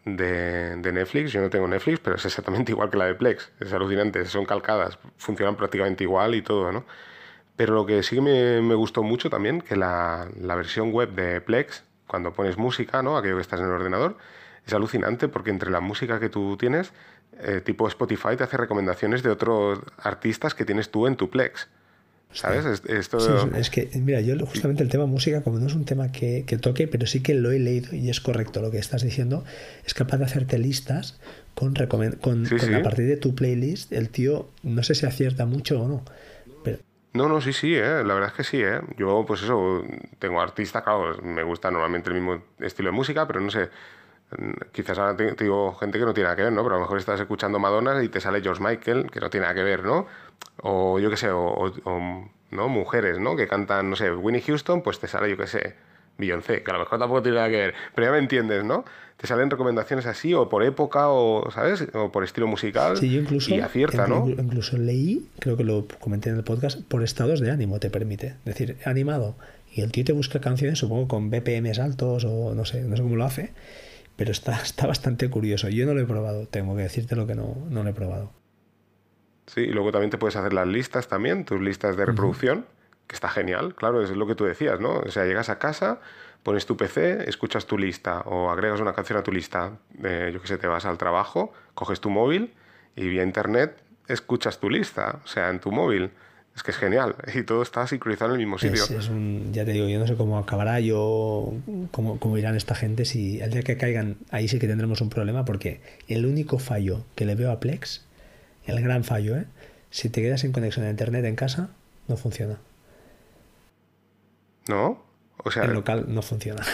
de, 0.06 0.76
de, 0.78 0.92
Netflix. 0.92 1.32
Yo 1.32 1.42
no 1.42 1.50
tengo 1.50 1.68
Netflix, 1.68 2.00
pero 2.00 2.16
es 2.16 2.26
exactamente 2.26 2.72
igual 2.74 2.90
que 2.90 2.98
la 2.98 3.06
de 3.06 3.16
Plex. 3.16 3.52
Es 3.60 3.74
alucinante, 3.74 4.26
son 4.26 4.46
calcadas, 4.46 4.98
funcionan 5.18 5.56
prácticamente 5.56 6.04
igual 6.04 6.36
y 6.36 6.42
todo, 6.42 6.72
¿no? 6.72 6.86
Pero 7.56 7.76
lo 7.76 7.86
que 7.86 8.02
sí 8.04 8.20
me, 8.20 8.62
me 8.62 8.76
gustó 8.76 9.04
mucho 9.04 9.30
también, 9.30 9.62
que 9.62 9.76
la, 9.76 10.28
la, 10.40 10.56
versión 10.56 10.92
web 10.92 11.14
de 11.14 11.40
Plex, 11.40 11.84
cuando 12.08 12.34
pones 12.34 12.58
música, 12.58 13.04
¿no? 13.04 13.16
Aquello 13.16 13.36
que 13.36 13.42
estás 13.42 13.60
en 13.60 13.68
el 13.68 13.72
ordenador, 13.72 14.18
es 14.66 14.74
alucinante 14.74 15.28
porque 15.28 15.52
entre 15.52 15.70
la 15.70 15.80
música 15.80 16.20
que 16.20 16.30
tú 16.30 16.58
tienes, 16.58 16.94
eh, 17.40 17.62
tipo 17.62 17.88
Spotify 17.88 18.36
te 18.38 18.44
hace 18.44 18.58
recomendaciones 18.58 19.24
de 19.24 19.30
otros 19.30 19.80
artistas 19.98 20.56
que 20.56 20.66
tienes 20.66 20.90
tú 20.90 21.06
en 21.08 21.16
tu 21.16 21.30
Plex. 21.30 21.68
¿Sabes? 22.34 22.84
Esto... 22.88 23.20
Sí, 23.20 23.32
es 23.56 23.70
que, 23.70 23.90
mira, 23.96 24.22
yo 24.22 24.38
justamente 24.46 24.84
el 24.84 24.90
tema 24.90 25.06
música, 25.06 25.42
como 25.42 25.60
no 25.60 25.68
es 25.68 25.76
un 25.76 25.86
tema 25.86 26.12
que, 26.12 26.44
que, 26.46 26.58
toque, 26.58 26.88
pero 26.88 27.06
sí 27.08 27.22
que 27.22 27.34
lo 27.34 27.52
he 27.52 27.60
leído 27.60 27.96
y 27.96 28.10
es 28.10 28.20
correcto 28.20 28.62
lo 28.62 28.72
que 28.72 28.80
estás 28.80 29.04
diciendo, 29.04 29.44
es 29.86 29.94
capaz 29.94 30.18
de 30.18 30.26
hacerte 30.26 30.58
listas 30.58 31.20
con, 31.54 31.74
con, 31.76 32.46
sí, 32.46 32.58
con 32.58 32.60
sí. 32.60 32.74
a 32.74 32.82
partir 32.82 33.08
de 33.08 33.18
tu 33.18 33.36
playlist. 33.36 33.92
El 33.92 34.10
tío, 34.10 34.50
no 34.64 34.84
sé 34.84 34.96
si 34.96 35.06
acierta 35.06 35.46
mucho 35.46 35.82
o 35.82 35.88
no, 35.88 36.04
pero... 36.64 36.80
No, 37.14 37.30
no, 37.30 37.42
sí, 37.42 37.54
sí, 37.54 37.76
¿eh? 37.76 38.04
la 38.04 38.16
verdad 38.16 38.30
es 38.30 38.34
que 38.34 38.44
sí. 38.44 38.58
¿eh? 38.62 38.82
Yo, 38.98 39.24
pues 39.28 39.44
eso, 39.44 39.84
tengo 40.20 40.42
artistas, 40.42 40.84
claro, 40.84 41.22
me 41.22 41.44
gusta 41.44 41.70
normalmente 41.70 42.10
el 42.10 42.16
mismo 42.16 42.44
estilo 42.60 42.90
de 42.90 42.96
música, 42.96 43.28
pero 43.28 43.40
no 43.40 43.52
sé, 43.52 43.70
quizás 44.72 44.98
ahora 44.98 45.16
te, 45.16 45.34
te, 45.34 45.44
digo 45.46 45.74
gente 45.76 46.00
que 46.00 46.06
no 46.06 46.14
tiene 46.14 46.26
nada 46.26 46.36
que 46.36 46.44
ver, 46.44 46.54
¿no? 46.54 46.64
Pero 46.64 46.76
a 46.76 46.78
lo 46.78 46.84
mejor 46.84 46.98
estás 46.98 47.20
escuchando 47.20 47.60
Madonna 47.60 48.04
y 48.04 48.10
te 48.10 48.20
sale 48.20 48.42
George 48.42 48.64
Michael, 48.64 49.10
que 49.12 49.20
no 49.20 49.30
tiene 49.30 49.46
nada 49.46 49.56
que 49.56 49.64
ver, 49.64 49.84
¿no? 49.84 50.08
O 50.62 51.00
yo 51.00 51.10
qué 51.10 51.18
sé, 51.18 51.30
o, 51.30 51.42
o, 51.42 51.72
o, 51.86 52.30
¿no? 52.52 52.70
mujeres, 52.70 53.20
¿no? 53.20 53.36
Que 53.36 53.48
cantan, 53.48 53.90
no 53.90 53.96
sé, 53.96 54.12
Winnie 54.12 54.42
Houston, 54.42 54.82
pues 54.82 55.00
te 55.00 55.08
sale, 55.08 55.30
yo 55.30 55.38
qué 55.38 55.48
sé, 55.48 55.76
Beyoncé, 56.18 56.64
que 56.64 56.72
a 56.72 56.74
lo 56.76 56.82
mejor 56.82 57.00
tampoco 57.00 57.22
tiene 57.22 57.38
nada 57.38 57.50
que 57.50 57.58
ver, 57.58 57.74
pero 57.96 58.08
ya 58.08 58.12
me 58.12 58.20
entiendes, 58.20 58.64
¿no? 58.64 58.86
Te 59.18 59.28
salen 59.28 59.50
recomendaciones 59.50 60.06
así, 60.06 60.34
o 60.34 60.50
por 60.50 60.64
época, 60.64 61.10
o, 61.10 61.50
¿sabes? 61.52 61.88
O 61.94 62.12
por 62.12 62.24
estilo 62.24 62.48
musical. 62.48 62.98
Sí, 62.98 63.10
yo 63.10 63.22
incluso, 63.22 63.54
y 63.54 63.60
acierta, 63.60 64.08
¿no? 64.08 64.28
Incluso 64.28 64.78
leí, 64.78 65.28
creo 65.40 65.56
que 65.56 65.64
lo 65.64 65.88
comenté 66.00 66.30
en 66.30 66.36
el 66.36 66.44
podcast, 66.44 66.82
por 66.82 67.04
estados 67.04 67.40
de 67.40 67.52
ánimo 67.52 67.80
te 67.80 67.90
permite. 67.90 68.28
Es 68.28 68.46
decir, 68.46 68.78
animado. 68.86 69.36
Y 69.74 69.82
el 69.82 69.92
tío 69.92 70.04
te 70.04 70.14
busca 70.14 70.40
canciones, 70.40 70.80
supongo, 70.80 71.08
con 71.08 71.30
BPMs 71.30 71.80
altos, 71.80 72.26
o 72.26 72.54
no 72.54 72.66
sé, 72.66 72.82
no 72.82 72.96
sé 72.96 73.02
cómo 73.02 73.16
lo 73.16 73.26
hace 73.26 73.52
pero 74.16 74.32
está, 74.32 74.56
está 74.64 74.88
bastante 74.88 75.30
curioso. 75.30 75.70
Yo 75.70 75.86
no 75.86 75.94
lo 75.94 76.02
he 76.02 76.06
probado, 76.06 76.48
tengo 76.48 76.76
que 76.76 76.84
decirte 76.84 77.16
lo 77.16 77.28
que 77.28 77.36
no, 77.36 77.56
no 77.70 77.84
lo 77.84 77.90
he 77.90 77.94
probado. 77.94 78.32
Sí, 79.48 79.62
y 79.62 79.72
luego 79.72 79.92
también 79.92 80.10
te 80.10 80.18
puedes 80.18 80.36
hacer 80.36 80.54
las 80.54 80.68
listas 80.68 81.08
también, 81.08 81.44
tus 81.44 81.60
listas 81.60 81.98
de 81.98 82.06
reproducción, 82.06 82.60
uh 82.60 82.62
-huh. 82.62 83.08
que 83.08 83.16
está 83.16 83.28
genial, 83.28 83.76
claro, 83.76 84.02
es 84.02 84.10
lo 84.12 84.26
que 84.26 84.36
tú 84.36 84.46
decías, 84.46 84.80
¿no? 84.80 85.00
O 85.00 85.12
sea, 85.12 85.26
llegas 85.26 85.50
a 85.50 85.60
casa, 85.60 86.00
pones 86.44 86.66
tu 86.66 86.78
PC, 86.78 87.28
escuchas 87.30 87.66
tu 87.66 87.78
lista 87.78 88.22
o 88.22 88.50
agregas 88.50 88.80
una 88.80 88.94
canción 88.94 89.20
a 89.20 89.24
tu 89.24 89.34
lista, 89.34 89.80
eh, 90.02 90.32
yo 90.34 90.42
qué 90.42 90.48
sé, 90.48 90.58
te 90.58 90.68
vas 90.68 90.86
al 90.86 90.98
trabajo, 90.98 91.52
coges 91.74 92.00
tu 92.00 92.10
móvil 92.10 92.54
y 92.96 93.10
vía 93.10 93.24
internet 93.24 93.84
escuchas 94.08 94.60
tu 94.60 94.70
lista, 94.70 95.20
o 95.24 95.28
sea, 95.28 95.50
en 95.50 95.60
tu 95.60 95.72
móvil. 95.72 96.12
Es 96.56 96.62
que 96.62 96.72
es 96.72 96.78
genial 96.78 97.16
y 97.34 97.44
todo 97.44 97.64
está 97.64 97.88
sincronizado 97.88 98.36
en 98.36 98.40
el 98.40 98.46
mismo 98.46 98.60
sitio. 98.60 98.84
Es, 98.84 98.92
es 98.92 99.10
un, 99.10 99.52
ya 99.54 99.66
te 99.66 99.72
digo, 99.72 99.88
yo 99.88 99.98
no 100.00 100.06
sé 100.06 100.16
cómo 100.16 100.38
acabará 100.38 100.80
yo, 100.80 101.52
cómo, 101.92 102.20
cómo, 102.20 102.38
irán 102.38 102.56
esta 102.56 102.76
gente. 102.76 103.06
Si 103.06 103.42
el 103.42 103.52
día 103.52 103.64
que 103.64 103.76
caigan, 103.76 104.18
ahí 104.30 104.48
sí 104.48 104.60
que 104.60 104.68
tendremos 104.68 105.02
un 105.02 105.10
problema 105.10 105.46
porque 105.46 105.82
el 106.08 106.26
único 106.28 106.60
fallo 106.60 107.04
que 107.16 107.26
le 107.26 107.34
veo 107.34 107.52
a 107.52 107.60
Plex, 107.60 108.06
el 108.66 108.82
gran 108.82 109.04
fallo, 109.04 109.36
¿eh? 109.36 109.46
si 109.90 110.10
te 110.10 110.22
quedas 110.22 110.42
sin 110.42 110.52
conexión 110.52 110.86
a 110.86 110.92
internet 110.92 111.26
en 111.26 111.36
casa, 111.36 111.70
no 112.08 112.18
funciona. 112.18 112.60
¿No? 114.68 115.04
O 115.38 115.52
sea, 115.52 115.64
el 115.64 115.74
local 115.74 116.06
no 116.08 116.22
funciona. 116.22 116.64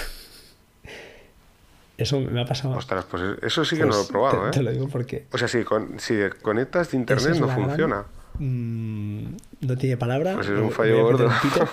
Eso 1.97 2.19
me 2.21 2.41
ha 2.41 2.45
pasado. 2.45 2.75
Ostras, 2.77 3.05
pues 3.11 3.21
eso 3.41 3.65
sí 3.65 3.75
que 3.75 3.83
pues 3.83 3.93
no 3.93 4.01
lo 4.01 4.07
he 4.07 4.07
probado, 4.07 4.41
te, 4.43 4.47
¿eh? 4.47 4.51
Te 4.51 4.63
lo 4.63 4.71
digo 4.71 4.87
porque. 4.87 5.25
O 5.33 5.37
sea, 5.37 5.49
si, 5.49 5.65
con, 5.65 5.99
si 5.99 6.17
conectas 6.41 6.91
de 6.91 6.97
internet 6.97 7.35
no 7.35 7.49
funciona. 7.49 7.95
Gran 7.97 8.18
mmm, 8.39 9.35
no 9.61 9.77
tiene 9.77 9.97
palabra. 9.97 10.35
Pues 10.35 10.47
es 10.47 10.59
un 10.59 10.71
fallo 10.71 11.03
gordo. 11.03 11.29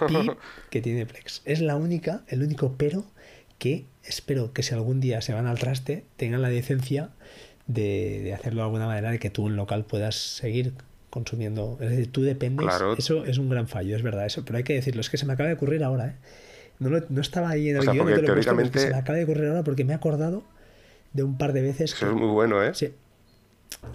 Pip, 0.06 0.30
que 0.70 0.82
tiene 0.82 1.06
Plex. 1.06 1.42
Es 1.44 1.60
la 1.60 1.76
única, 1.76 2.22
el 2.28 2.42
único 2.42 2.74
pero 2.76 3.04
que 3.58 3.86
espero 4.04 4.52
que 4.52 4.62
si 4.62 4.74
algún 4.74 5.00
día 5.00 5.22
se 5.22 5.32
van 5.32 5.46
al 5.46 5.58
traste 5.58 6.04
tengan 6.16 6.42
la 6.42 6.50
decencia 6.50 7.10
de, 7.66 8.20
de 8.22 8.34
hacerlo 8.34 8.60
de 8.60 8.64
alguna 8.64 8.86
manera 8.86 9.10
de 9.10 9.18
que 9.18 9.30
tú 9.30 9.48
en 9.48 9.56
local 9.56 9.84
puedas 9.84 10.14
seguir 10.16 10.74
consumiendo. 11.16 11.78
Es 11.80 11.90
decir, 11.90 12.12
tú 12.12 12.22
dependes. 12.22 12.66
Claro. 12.66 12.94
Eso 12.96 13.24
es 13.24 13.38
un 13.38 13.48
gran 13.48 13.68
fallo, 13.68 13.96
es 13.96 14.02
verdad. 14.02 14.26
Eso, 14.26 14.44
pero 14.44 14.58
hay 14.58 14.64
que 14.64 14.74
decirlo. 14.74 15.00
Es 15.00 15.08
que 15.08 15.16
se 15.16 15.24
me 15.24 15.32
acaba 15.32 15.48
de 15.48 15.54
ocurrir 15.54 15.82
ahora, 15.82 16.08
¿eh? 16.08 16.14
No, 16.78 16.90
lo, 16.90 17.00
no 17.08 17.22
estaba 17.22 17.48
ahí 17.48 17.70
en 17.70 17.76
el 17.76 17.80
o 17.80 17.84
sea, 17.84 17.94
guion, 17.94 18.06
no 18.06 18.14
te 18.14 18.20
lo 18.20 18.26
teóricamente... 18.26 18.72
puesto, 18.72 18.88
se 18.88 18.92
me 18.92 19.00
acaba 19.00 19.16
de 19.16 19.24
ocurrir 19.24 19.46
ahora 19.46 19.64
porque 19.64 19.84
me 19.84 19.94
he 19.94 19.96
acordado 19.96 20.44
de 21.14 21.22
un 21.22 21.38
par 21.38 21.54
de 21.54 21.62
veces. 21.62 21.94
Eso 21.94 22.04
que... 22.04 22.12
es 22.12 22.18
muy 22.18 22.28
bueno, 22.28 22.62
¿eh? 22.62 22.74
Sí. 22.74 22.92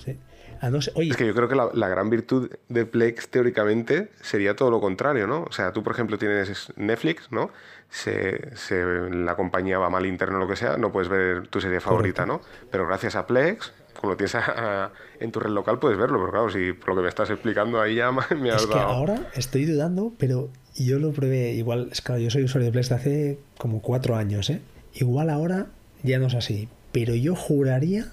sí. 0.03 0.17
Ah, 0.61 0.69
no 0.69 0.79
sé. 0.79 0.91
Oye, 0.93 1.09
es 1.09 1.17
que 1.17 1.25
yo 1.25 1.33
creo 1.33 1.49
que 1.49 1.55
la, 1.55 1.69
la, 1.73 1.89
gran 1.89 2.11
virtud 2.11 2.51
de 2.69 2.85
Plex 2.85 3.29
teóricamente 3.29 4.09
sería 4.21 4.55
todo 4.55 4.69
lo 4.69 4.79
contrario, 4.79 5.25
¿no? 5.25 5.43
O 5.43 5.51
sea, 5.51 5.73
tú, 5.73 5.81
por 5.81 5.93
ejemplo, 5.93 6.19
tienes 6.19 6.71
Netflix, 6.75 7.31
¿no? 7.31 7.49
Se, 7.89 8.55
se, 8.55 8.85
la 9.09 9.35
compañía 9.35 9.79
va 9.79 9.89
mal 9.89 10.05
interno 10.05 10.37
o 10.37 10.39
lo 10.41 10.47
que 10.47 10.55
sea, 10.55 10.77
no 10.77 10.91
puedes 10.91 11.09
ver 11.09 11.47
tu 11.47 11.59
serie 11.59 11.79
favorita, 11.79 12.25
Correcto. 12.25 12.47
¿no? 12.47 12.69
Pero 12.69 12.85
gracias 12.85 13.15
a 13.15 13.25
Plex, 13.25 13.73
como 13.99 14.11
lo 14.11 14.17
tienes 14.17 14.35
a, 14.35 14.83
a, 14.85 14.91
en 15.19 15.31
tu 15.31 15.39
red 15.39 15.49
local, 15.49 15.79
puedes 15.79 15.97
verlo. 15.97 16.19
Pero 16.19 16.31
claro, 16.31 16.49
si 16.51 16.73
por 16.73 16.89
lo 16.89 16.95
que 16.97 17.01
me 17.01 17.09
estás 17.09 17.31
explicando 17.31 17.81
ahí 17.81 17.95
ya 17.95 18.11
me 18.35 18.51
has 18.51 18.61
es 18.61 18.69
dado... 18.69 18.71
que 18.71 18.79
ahora 18.79 19.31
estoy 19.33 19.65
dudando, 19.65 20.13
pero 20.19 20.49
yo 20.75 20.99
lo 20.99 21.11
probé 21.11 21.53
igual. 21.53 21.89
Es 21.91 22.01
claro, 22.01 22.21
yo 22.21 22.29
soy 22.29 22.43
usuario 22.43 22.67
de 22.67 22.71
Plex 22.71 22.89
de 22.89 22.95
hace 22.95 23.39
como 23.57 23.81
cuatro 23.81 24.15
años, 24.15 24.51
¿eh? 24.51 24.61
Igual 24.93 25.31
ahora 25.31 25.67
ya 26.03 26.19
no 26.19 26.27
es 26.27 26.35
así. 26.35 26.69
Pero 26.91 27.15
yo 27.15 27.35
juraría 27.35 28.11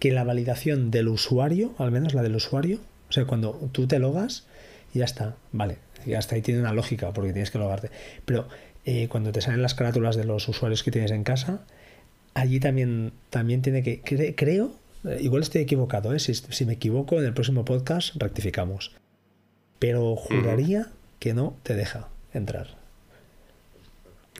que 0.00 0.10
la 0.10 0.24
validación 0.24 0.90
del 0.90 1.06
usuario, 1.08 1.74
al 1.78 1.92
menos 1.92 2.14
la 2.14 2.22
del 2.22 2.34
usuario, 2.34 2.80
o 3.08 3.12
sea, 3.12 3.26
cuando 3.26 3.52
tú 3.70 3.86
te 3.86 3.98
logas, 4.00 4.46
ya 4.92 5.04
está, 5.04 5.36
vale, 5.52 5.76
y 6.04 6.14
hasta 6.14 6.34
ahí 6.34 6.42
tiene 6.42 6.60
una 6.60 6.72
lógica 6.72 7.12
porque 7.12 7.32
tienes 7.32 7.50
que 7.50 7.58
logarte. 7.58 7.90
Pero 8.24 8.48
eh, 8.84 9.08
cuando 9.08 9.30
te 9.30 9.42
salen 9.42 9.62
las 9.62 9.74
carátulas 9.74 10.16
de 10.16 10.24
los 10.24 10.48
usuarios 10.48 10.82
que 10.82 10.90
tienes 10.90 11.10
en 11.10 11.22
casa, 11.22 11.60
allí 12.34 12.58
también, 12.58 13.12
también 13.28 13.62
tiene 13.62 13.82
que, 13.82 14.00
cre, 14.00 14.34
creo, 14.34 14.72
eh, 15.04 15.18
igual 15.20 15.42
estoy 15.42 15.60
equivocado, 15.60 16.14
¿eh? 16.14 16.18
si, 16.18 16.34
si, 16.34 16.64
me 16.64 16.72
equivoco 16.72 17.18
en 17.20 17.26
el 17.26 17.34
próximo 17.34 17.64
podcast 17.66 18.16
rectificamos, 18.16 18.92
pero 19.78 20.16
juraría 20.16 20.88
que 21.18 21.34
no 21.34 21.56
te 21.62 21.74
deja 21.74 22.08
entrar. 22.32 22.79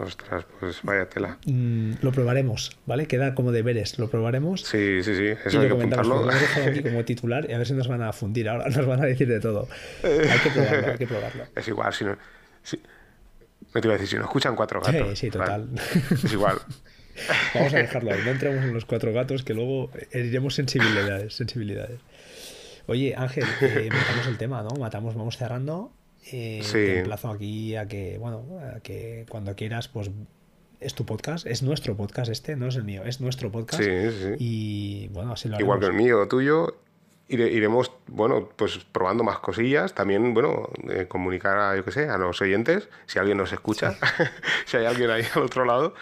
Ostras, 0.01 0.46
pues 0.59 0.80
vaya 0.82 1.09
tela. 1.09 1.38
Mm, 1.44 1.92
lo 2.01 2.12
probaremos, 2.12 2.76
¿vale? 2.86 3.07
Queda 3.07 3.34
como 3.34 3.53
deberes, 3.53 3.98
lo 3.98 4.09
probaremos. 4.09 4.62
Sí, 4.62 5.03
sí, 5.03 5.14
sí, 5.14 5.26
eso 5.44 5.61
hay 5.61 5.68
que 5.68 5.74
apuntarlo. 5.74 6.14
Lo 6.16 6.30
hemos 6.30 6.40
dejado 6.40 6.66
aquí 6.66 6.82
como 6.88 7.05
titular 7.05 7.46
y 7.48 7.53
a 7.53 7.59
ver 7.59 7.66
si 7.66 7.74
nos 7.74 7.86
van 7.86 8.03
a 8.03 8.12
fundir 8.12 8.48
ahora, 8.48 8.68
nos 8.68 8.86
van 8.86 9.03
a 9.03 9.07
decir 9.07 9.28
de 9.28 9.40
todo. 9.40 9.68
Hay 10.03 10.38
que 10.42 10.51
probarlo, 10.51 10.92
hay 10.92 10.98
que 10.98 11.07
probarlo. 11.07 11.44
Es 11.55 11.68
igual, 11.68 11.92
si 11.92 12.05
no... 12.05 12.16
Si... 12.62 12.80
Me 13.74 13.80
te 13.80 13.86
iba 13.86 13.94
a 13.94 13.98
decir, 13.98 14.09
si 14.09 14.16
no 14.16 14.22
escuchan 14.22 14.57
cuatro 14.57 14.80
gatos. 14.80 15.18
Sí, 15.18 15.26
sí, 15.26 15.30
total. 15.30 15.68
Vale. 15.68 15.82
Es 16.11 16.32
igual. 16.32 16.59
Vamos 17.55 17.74
a 17.74 17.76
dejarlo 17.76 18.12
ahí, 18.12 18.20
no 18.24 18.30
entremos 18.30 18.64
en 18.64 18.72
los 18.72 18.84
cuatro 18.84 19.12
gatos 19.12 19.42
que 19.42 19.55
luego 19.55 19.90
heriremos 20.11 20.55
sensibilidades, 20.55 21.34
sensibilidades. 21.34 22.01
Oye, 22.86 23.14
Ángel, 23.16 23.44
eh, 23.61 23.88
matamos 23.92 24.26
el 24.26 24.38
tema, 24.38 24.62
¿no? 24.62 24.70
Matamos, 24.78 25.14
vamos 25.14 25.36
cerrando. 25.36 25.92
Eh, 26.27 26.61
sí. 26.62 26.73
Te 26.73 26.99
emplazo 26.99 27.31
aquí 27.31 27.77
a 27.77 27.87
que, 27.87 28.18
bueno, 28.18 28.45
a 28.77 28.81
que 28.81 29.27
cuando 29.29 29.55
quieras, 29.57 29.89
pues 29.89 30.11
es 30.81 30.95
tu 30.95 31.05
podcast, 31.05 31.47
es 31.47 31.62
nuestro 31.62 31.97
podcast 31.97 32.31
este, 32.31 32.57
no 32.57 32.66
es 32.68 32.77
el 32.77 32.85
mío, 32.85 33.03
es 33.05 33.21
nuestro 33.21 33.51
podcast. 33.51 33.83
Sí, 33.83 34.11
sí. 34.11 34.35
Y 34.39 35.09
bueno, 35.09 35.33
así 35.33 35.49
lo 35.49 35.57
haremos. 35.57 35.66
Igual 35.66 35.81
que 35.81 35.87
el 35.87 35.93
mío, 35.93 36.29
tuyo, 36.29 36.79
ire, 37.29 37.51
iremos, 37.51 37.93
bueno, 38.07 38.49
pues 38.57 38.79
probando 38.79 39.25
más 39.25 39.39
cosillas. 39.39 39.95
También, 39.95 40.35
bueno, 40.35 40.71
eh, 40.89 41.07
comunicar 41.09 41.59
a, 41.59 41.77
yo 41.77 41.85
qué 41.85 41.93
sé, 41.93 42.09
a 42.09 42.18
los 42.18 42.41
oyentes, 42.41 42.89
si 43.07 43.18
alguien 43.18 43.39
nos 43.39 43.53
escucha, 43.53 43.93
sí. 43.93 43.99
si 44.66 44.77
hay 44.77 44.87
alguien 44.87 45.11
ahí 45.11 45.25
al 45.35 45.43
otro 45.43 45.64
lado, 45.64 45.95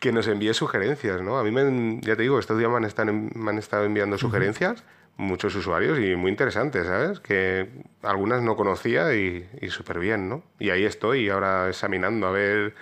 que 0.00 0.12
nos 0.12 0.26
envíe 0.26 0.52
sugerencias, 0.54 1.22
¿no? 1.22 1.38
A 1.38 1.44
mí, 1.44 1.50
me, 1.50 2.00
ya 2.00 2.16
te 2.16 2.22
digo, 2.22 2.38
estos 2.38 2.58
días 2.58 2.70
me 2.70 2.76
han, 2.76 2.84
estado, 2.84 3.12
me 3.12 3.50
han 3.50 3.58
estado 3.58 3.84
enviando 3.84 4.18
sugerencias. 4.18 4.80
Uh 4.80 4.84
-huh 4.84 5.01
muchos 5.16 5.54
usuarios 5.54 5.98
y 5.98 6.16
muy 6.16 6.30
interesantes, 6.30 6.86
¿sabes? 6.86 7.20
Que 7.20 7.68
algunas 8.02 8.42
no 8.42 8.56
conocía 8.56 9.14
y, 9.14 9.48
y 9.60 9.68
súper 9.68 9.98
bien, 9.98 10.28
¿no? 10.28 10.42
Y 10.58 10.70
ahí 10.70 10.84
estoy 10.84 11.28
ahora 11.28 11.68
examinando, 11.68 12.26
a 12.26 12.30
ver, 12.32 12.74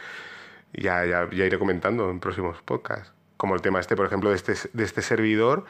ya, 0.73 1.05
ya, 1.05 1.29
ya, 1.31 1.47
iré 1.47 1.59
comentando 1.59 2.11
en 2.11 2.21
próximos 2.21 2.63
podcasts. 2.63 3.13
Como 3.37 3.55
el 3.55 3.63
tema 3.63 3.81
este, 3.81 3.97
por 3.97 4.07
ejemplo, 4.07 4.31
de 4.31 4.37
este, 4.37 4.55
de 4.73 4.85
este 4.85 5.03
servidor 5.03 5.65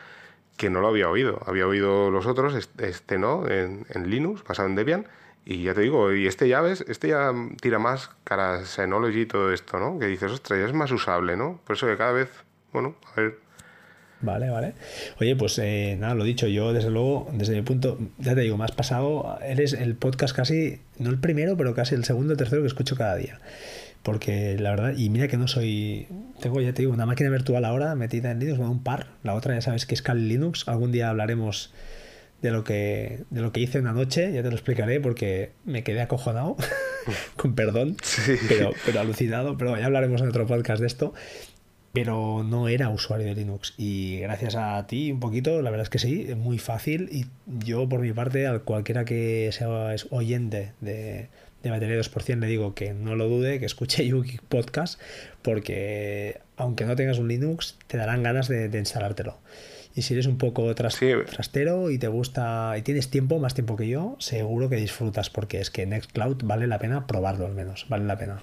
que 0.56 0.70
no 0.70 0.80
lo 0.80 0.88
había 0.88 1.08
oído. 1.08 1.40
Había 1.46 1.66
oído 1.66 2.10
los 2.10 2.26
otros, 2.26 2.54
este 2.78 3.18
no, 3.18 3.48
en, 3.48 3.86
en 3.90 4.10
Linux, 4.10 4.44
basado 4.44 4.68
en 4.68 4.74
Debian, 4.76 5.06
Y 5.44 5.62
ya 5.64 5.74
te 5.74 5.80
digo, 5.80 6.12
y 6.12 6.26
este 6.26 6.48
ya 6.48 6.60
ves, 6.60 6.84
este 6.86 7.08
ya 7.08 7.32
tira 7.60 7.78
más 7.78 8.10
cara 8.24 8.64
Synology 8.64 9.22
y 9.22 9.26
todo 9.26 9.52
esto, 9.52 9.78
¿no? 9.78 9.98
Que 9.98 10.06
dices, 10.06 10.30
ostras, 10.32 10.60
ya 10.60 10.66
es 10.66 10.74
más 10.74 10.92
usable, 10.92 11.36
¿no? 11.36 11.60
Por 11.64 11.76
eso 11.76 11.86
que 11.86 11.96
cada 11.96 12.12
vez, 12.12 12.30
bueno, 12.72 12.94
a 13.16 13.20
ver. 13.20 13.49
Vale, 14.22 14.50
vale. 14.50 14.74
Oye, 15.18 15.34
pues 15.34 15.58
eh, 15.58 15.96
nada, 15.98 16.14
lo 16.14 16.24
dicho, 16.24 16.46
yo 16.46 16.72
desde 16.72 16.90
luego, 16.90 17.28
desde 17.32 17.54
mi 17.54 17.62
punto, 17.62 17.98
ya 18.18 18.34
te 18.34 18.42
digo, 18.42 18.56
más 18.56 18.72
pasado, 18.72 19.38
eres 19.42 19.72
el 19.72 19.94
podcast 19.94 20.36
casi, 20.36 20.80
no 20.98 21.10
el 21.10 21.18
primero, 21.18 21.56
pero 21.56 21.74
casi 21.74 21.94
el 21.94 22.04
segundo 22.04 22.34
o 22.34 22.36
tercero 22.36 22.60
que 22.60 22.68
escucho 22.68 22.96
cada 22.96 23.16
día. 23.16 23.40
Porque 24.02 24.56
la 24.58 24.70
verdad, 24.70 24.94
y 24.96 25.10
mira 25.10 25.28
que 25.28 25.36
no 25.36 25.48
soy, 25.48 26.06
tengo 26.40 26.60
ya 26.60 26.72
te 26.72 26.82
digo, 26.82 26.92
una 26.92 27.06
máquina 27.06 27.30
virtual 27.30 27.64
ahora 27.64 27.94
metida 27.94 28.30
en 28.30 28.40
Linux, 28.40 28.58
bueno, 28.58 28.72
un 28.72 28.82
par, 28.82 29.08
la 29.22 29.34
otra 29.34 29.54
ya 29.54 29.60
sabes 29.60 29.86
que 29.86 29.94
es 29.94 30.02
Kali 30.02 30.26
Linux, 30.26 30.68
algún 30.68 30.92
día 30.92 31.10
hablaremos 31.10 31.72
de 32.42 32.50
lo 32.50 32.64
que 32.64 33.24
de 33.28 33.42
lo 33.42 33.52
que 33.52 33.60
hice 33.60 33.78
una 33.78 33.92
noche, 33.92 34.32
ya 34.32 34.42
te 34.42 34.48
lo 34.48 34.54
explicaré 34.54 35.00
porque 35.00 35.52
me 35.64 35.82
quedé 35.82 36.00
acojonado, 36.00 36.56
con 37.36 37.54
perdón, 37.54 37.96
pero, 38.48 38.72
pero 38.86 39.00
alucinado, 39.00 39.58
pero 39.58 39.78
ya 39.78 39.86
hablaremos 39.86 40.22
en 40.22 40.28
otro 40.28 40.46
podcast 40.46 40.80
de 40.80 40.86
esto. 40.86 41.12
Pero 41.92 42.44
no 42.44 42.68
era 42.68 42.88
usuario 42.88 43.26
de 43.26 43.34
Linux 43.34 43.74
y 43.76 44.20
gracias 44.20 44.54
a 44.54 44.86
ti 44.86 45.10
un 45.10 45.18
poquito, 45.18 45.60
la 45.60 45.70
verdad 45.70 45.84
es 45.84 45.90
que 45.90 45.98
sí, 45.98 46.26
es 46.28 46.36
muy 46.36 46.58
fácil 46.58 47.08
y 47.10 47.26
yo 47.64 47.88
por 47.88 48.00
mi 48.00 48.12
parte, 48.12 48.46
a 48.46 48.60
cualquiera 48.60 49.04
que 49.04 49.50
sea 49.52 49.94
oyente 50.10 50.72
de, 50.80 51.28
de 51.64 51.70
Batería 51.70 51.96
2% 51.98 52.38
le 52.38 52.46
digo 52.46 52.74
que 52.74 52.94
no 52.94 53.16
lo 53.16 53.28
dude, 53.28 53.58
que 53.58 53.66
escuche 53.66 54.06
Yuki 54.08 54.38
Podcast 54.48 55.00
porque 55.42 56.40
aunque 56.56 56.84
no 56.84 56.94
tengas 56.94 57.18
un 57.18 57.26
Linux, 57.26 57.76
te 57.86 57.96
darán 57.96 58.22
ganas 58.22 58.46
de, 58.46 58.68
de 58.68 58.78
instalártelo. 58.78 59.38
Y 59.94 60.02
si 60.02 60.14
eres 60.14 60.26
un 60.26 60.38
poco 60.38 60.72
trastero 60.74 61.90
y 61.90 61.98
te 61.98 62.06
gusta 62.06 62.74
y 62.78 62.82
tienes 62.82 63.10
tiempo, 63.10 63.38
más 63.40 63.54
tiempo 63.54 63.76
que 63.76 63.88
yo, 63.88 64.16
seguro 64.20 64.68
que 64.68 64.76
disfrutas 64.76 65.30
porque 65.30 65.60
es 65.60 65.70
que 65.70 65.84
Nextcloud 65.86 66.44
vale 66.44 66.66
la 66.68 66.78
pena 66.78 67.06
probarlo 67.06 67.46
al 67.46 67.54
menos, 67.54 67.86
vale 67.88 68.04
la 68.04 68.16
pena. 68.16 68.42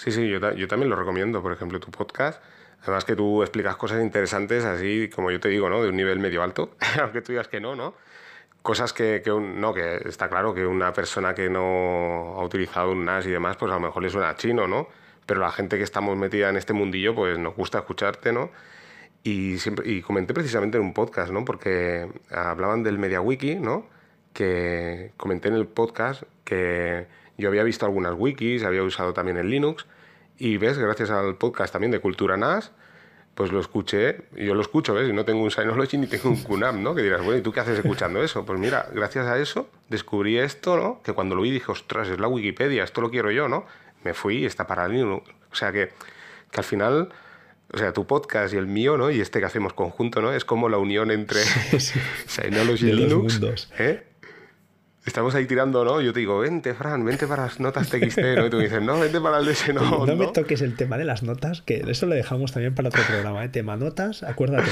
Sí, 0.00 0.12
sí, 0.12 0.30
yo, 0.30 0.38
yo 0.54 0.66
también 0.66 0.88
lo 0.88 0.96
recomiendo, 0.96 1.42
por 1.42 1.52
ejemplo, 1.52 1.78
tu 1.78 1.90
podcast. 1.90 2.42
Además 2.80 3.04
que 3.04 3.14
tú 3.14 3.42
explicas 3.42 3.76
cosas 3.76 4.02
interesantes 4.02 4.64
así, 4.64 5.10
como 5.14 5.30
yo 5.30 5.38
te 5.40 5.50
digo, 5.50 5.68
¿no? 5.68 5.82
De 5.82 5.90
un 5.90 5.96
nivel 5.96 6.18
medio 6.18 6.42
alto, 6.42 6.70
aunque 7.02 7.20
tú 7.20 7.32
digas 7.32 7.48
que 7.48 7.60
no, 7.60 7.76
¿no? 7.76 7.92
Cosas 8.62 8.94
que, 8.94 9.20
que 9.22 9.30
no, 9.30 9.74
que 9.74 9.96
está 10.08 10.30
claro 10.30 10.54
que 10.54 10.64
una 10.64 10.94
persona 10.94 11.34
que 11.34 11.50
no 11.50 12.34
ha 12.38 12.42
utilizado 12.42 12.92
un 12.92 13.04
NAS 13.04 13.26
y 13.26 13.30
demás, 13.30 13.58
pues 13.58 13.70
a 13.70 13.74
lo 13.74 13.80
mejor 13.80 14.02
le 14.02 14.08
suena 14.08 14.34
chino, 14.36 14.66
¿no? 14.66 14.88
Pero 15.26 15.40
la 15.40 15.52
gente 15.52 15.76
que 15.76 15.84
estamos 15.84 16.16
metida 16.16 16.48
en 16.48 16.56
este 16.56 16.72
mundillo, 16.72 17.14
pues 17.14 17.38
nos 17.38 17.54
gusta 17.54 17.80
escucharte, 17.80 18.32
¿no? 18.32 18.50
Y, 19.22 19.58
siempre, 19.58 19.86
y 19.86 20.00
comenté 20.00 20.32
precisamente 20.32 20.78
en 20.78 20.84
un 20.84 20.94
podcast, 20.94 21.30
¿no? 21.30 21.44
Porque 21.44 22.08
hablaban 22.30 22.82
del 22.82 22.98
MediaWiki, 22.98 23.56
¿no? 23.56 23.86
Que 24.32 25.12
comenté 25.18 25.48
en 25.48 25.56
el 25.56 25.66
podcast 25.66 26.22
que 26.44 27.19
yo 27.40 27.48
había 27.48 27.64
visto 27.64 27.86
algunas 27.86 28.14
wikis, 28.16 28.62
había 28.62 28.82
usado 28.82 29.12
también 29.12 29.36
en 29.36 29.50
Linux, 29.50 29.86
y 30.38 30.56
ves, 30.56 30.78
gracias 30.78 31.10
al 31.10 31.36
podcast 31.36 31.72
también 31.72 31.90
de 31.90 31.98
Cultura 32.00 32.36
NAS, 32.36 32.72
pues 33.34 33.52
lo 33.52 33.60
escuché, 33.60 34.22
yo 34.36 34.54
lo 34.54 34.60
escucho, 34.60 34.94
¿ves? 34.94 35.08
Y 35.08 35.12
no 35.12 35.24
tengo 35.24 35.42
un 35.42 35.50
Synology 35.50 35.96
ni 35.96 36.06
tengo 36.06 36.28
un 36.28 36.36
QNAM, 36.42 36.82
¿no? 36.82 36.94
Que 36.94 37.02
dirás, 37.02 37.24
bueno, 37.24 37.38
¿y 37.38 37.42
tú 37.42 37.52
qué 37.52 37.60
haces 37.60 37.78
escuchando 37.78 38.22
eso? 38.22 38.44
Pues 38.44 38.58
mira, 38.58 38.88
gracias 38.92 39.26
a 39.26 39.38
eso 39.38 39.68
descubrí 39.88 40.38
esto, 40.38 40.76
¿no? 40.76 41.00
Que 41.02 41.12
cuando 41.12 41.34
lo 41.34 41.42
vi 41.42 41.50
dije, 41.50 41.70
ostras, 41.70 42.08
es 42.08 42.20
la 42.20 42.28
Wikipedia, 42.28 42.84
esto 42.84 43.00
lo 43.00 43.10
quiero 43.10 43.30
yo, 43.30 43.48
¿no? 43.48 43.64
Me 44.04 44.14
fui 44.14 44.38
y 44.38 44.44
está 44.44 44.66
para 44.66 44.88
Linux. 44.88 45.28
O 45.50 45.54
sea 45.54 45.72
que, 45.72 45.90
que 46.50 46.60
al 46.60 46.64
final 46.64 47.12
o 47.72 47.78
sea, 47.78 47.92
tu 47.92 48.06
podcast 48.06 48.52
y 48.52 48.56
el 48.56 48.66
mío, 48.66 48.96
¿no? 48.96 49.10
Y 49.10 49.20
este 49.20 49.38
que 49.38 49.46
hacemos 49.46 49.72
conjunto, 49.72 50.20
¿no? 50.20 50.32
Es 50.32 50.44
como 50.44 50.68
la 50.68 50.78
unión 50.78 51.10
entre 51.10 51.40
Synology 52.26 52.88
y 52.88 52.92
Linux. 52.92 53.40
¿eh? 53.78 54.02
Estamos 55.10 55.34
ahí 55.34 55.44
tirando, 55.44 55.84
¿no? 55.84 56.00
Yo 56.00 56.12
te 56.12 56.20
digo, 56.20 56.38
vente, 56.38 56.72
Fran, 56.72 57.04
vente 57.04 57.26
para 57.26 57.42
las 57.42 57.58
notas 57.58 57.88
TXT, 57.88 58.20
¿no? 58.36 58.46
Y 58.46 58.50
tú 58.50 58.58
dices, 58.60 58.80
no, 58.80 59.00
vente 59.00 59.20
para 59.20 59.38
el 59.38 59.44
DS, 59.44 59.74
no. 59.74 60.06
No, 60.06 60.14
me 60.14 60.28
toques 60.28 60.62
el 60.62 60.76
tema 60.76 60.98
de 60.98 61.04
las 61.04 61.24
notas, 61.24 61.62
que 61.62 61.82
eso 61.88 62.06
lo 62.06 62.14
dejamos 62.14 62.52
también 62.52 62.76
para 62.76 62.90
otro 62.90 63.02
programa, 63.02 63.44
¿eh? 63.44 63.48
Tema 63.48 63.76
notas, 63.76 64.22
acuérdate 64.22 64.70